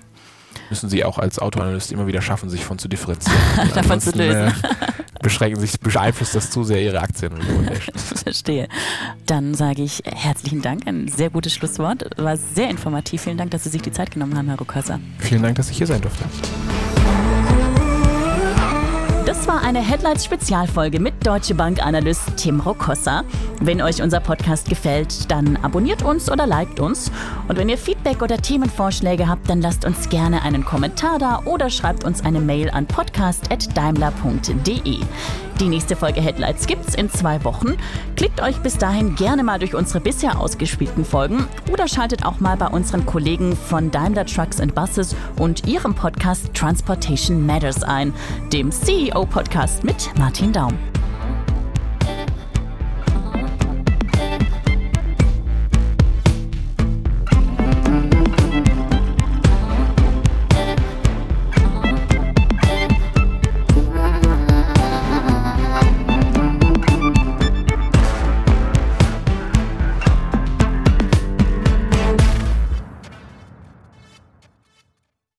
müssen 0.69 0.89
sie 0.89 1.03
auch 1.03 1.17
als 1.17 1.39
Autoanalyst 1.39 1.91
immer 1.91 2.07
wieder 2.07 2.21
schaffen, 2.21 2.49
sich 2.49 2.63
von 2.63 2.77
zu 2.77 2.87
differenzieren. 2.87 3.37
Davon 3.75 3.99
zu 3.99 4.11
lösen. 4.11 4.47
Äh, 4.47 4.51
beschränken 5.21 5.59
sich, 5.59 5.79
beeinflusst 5.79 6.35
das 6.35 6.51
zu 6.51 6.63
sehr 6.63 6.81
ihre 6.81 6.99
Aktien. 7.01 7.33
Verstehe. 7.95 8.67
Dann 9.25 9.53
sage 9.53 9.83
ich 9.83 10.03
herzlichen 10.05 10.61
Dank, 10.61 10.87
ein 10.87 11.07
sehr 11.07 11.29
gutes 11.29 11.53
Schlusswort. 11.53 12.09
War 12.17 12.37
sehr 12.37 12.69
informativ. 12.69 13.23
Vielen 13.23 13.37
Dank, 13.37 13.51
dass 13.51 13.63
Sie 13.63 13.69
sich 13.69 13.81
die 13.81 13.91
Zeit 13.91 14.11
genommen 14.11 14.37
haben, 14.37 14.47
Herr 14.47 14.59
Rukasa. 14.59 14.99
Vielen 15.19 15.43
Dank, 15.43 15.55
dass 15.55 15.69
ich 15.69 15.77
hier 15.77 15.87
sein 15.87 16.01
durfte. 16.01 16.23
Das 19.27 19.45
war 19.45 19.61
eine 19.61 19.81
Headlights-Spezialfolge 19.81 21.01
mit 21.01 21.27
Deutsche 21.27 21.53
Bank-Analyst 21.53 22.37
Tim 22.37 22.61
Rokossa. 22.61 23.25
Wenn 23.59 23.81
euch 23.81 24.01
unser 24.01 24.21
Podcast 24.21 24.69
gefällt, 24.69 25.29
dann 25.29 25.57
abonniert 25.57 26.01
uns 26.01 26.31
oder 26.31 26.47
liked 26.47 26.79
uns. 26.79 27.11
Und 27.49 27.57
wenn 27.57 27.67
ihr 27.67 27.77
Feedback 27.77 28.21
oder 28.21 28.37
Themenvorschläge 28.37 29.27
habt, 29.27 29.49
dann 29.49 29.59
lasst 29.59 29.83
uns 29.83 30.07
gerne 30.07 30.43
einen 30.43 30.63
Kommentar 30.63 31.19
da 31.19 31.41
oder 31.43 31.69
schreibt 31.69 32.05
uns 32.05 32.23
eine 32.23 32.39
Mail 32.39 32.69
an 32.69 32.85
podcast.daimler.de. 32.85 34.99
Die 35.59 35.69
nächste 35.69 35.95
Folge 35.95 36.21
Headlights 36.21 36.67
gibt's 36.67 36.93
in 36.93 37.09
zwei 37.09 37.43
Wochen. 37.43 37.77
Klickt 38.15 38.43
euch 38.43 38.57
bis 38.57 38.77
dahin 38.77 39.15
gerne 39.15 39.43
mal 39.43 39.57
durch 39.57 39.73
unsere 39.73 39.99
bisher 39.99 40.39
ausgespielten 40.39 41.03
Folgen 41.03 41.47
oder 41.73 41.87
schaltet 41.87 42.23
auch 42.23 42.39
mal 42.39 42.57
bei 42.57 42.67
unseren 42.67 43.07
Kollegen 43.07 43.55
von 43.55 43.89
Daimler 43.89 44.27
Trucks 44.27 44.59
and 44.59 44.75
Buses 44.75 45.15
und 45.39 45.65
ihrem 45.65 45.95
Podcast 45.95 46.53
Transportation 46.53 47.43
Matters 47.43 47.81
ein, 47.81 48.13
dem 48.53 48.71
Podcast 49.25 49.83
mit 49.83 50.11
Martin 50.17 50.51
Daum. 50.51 50.77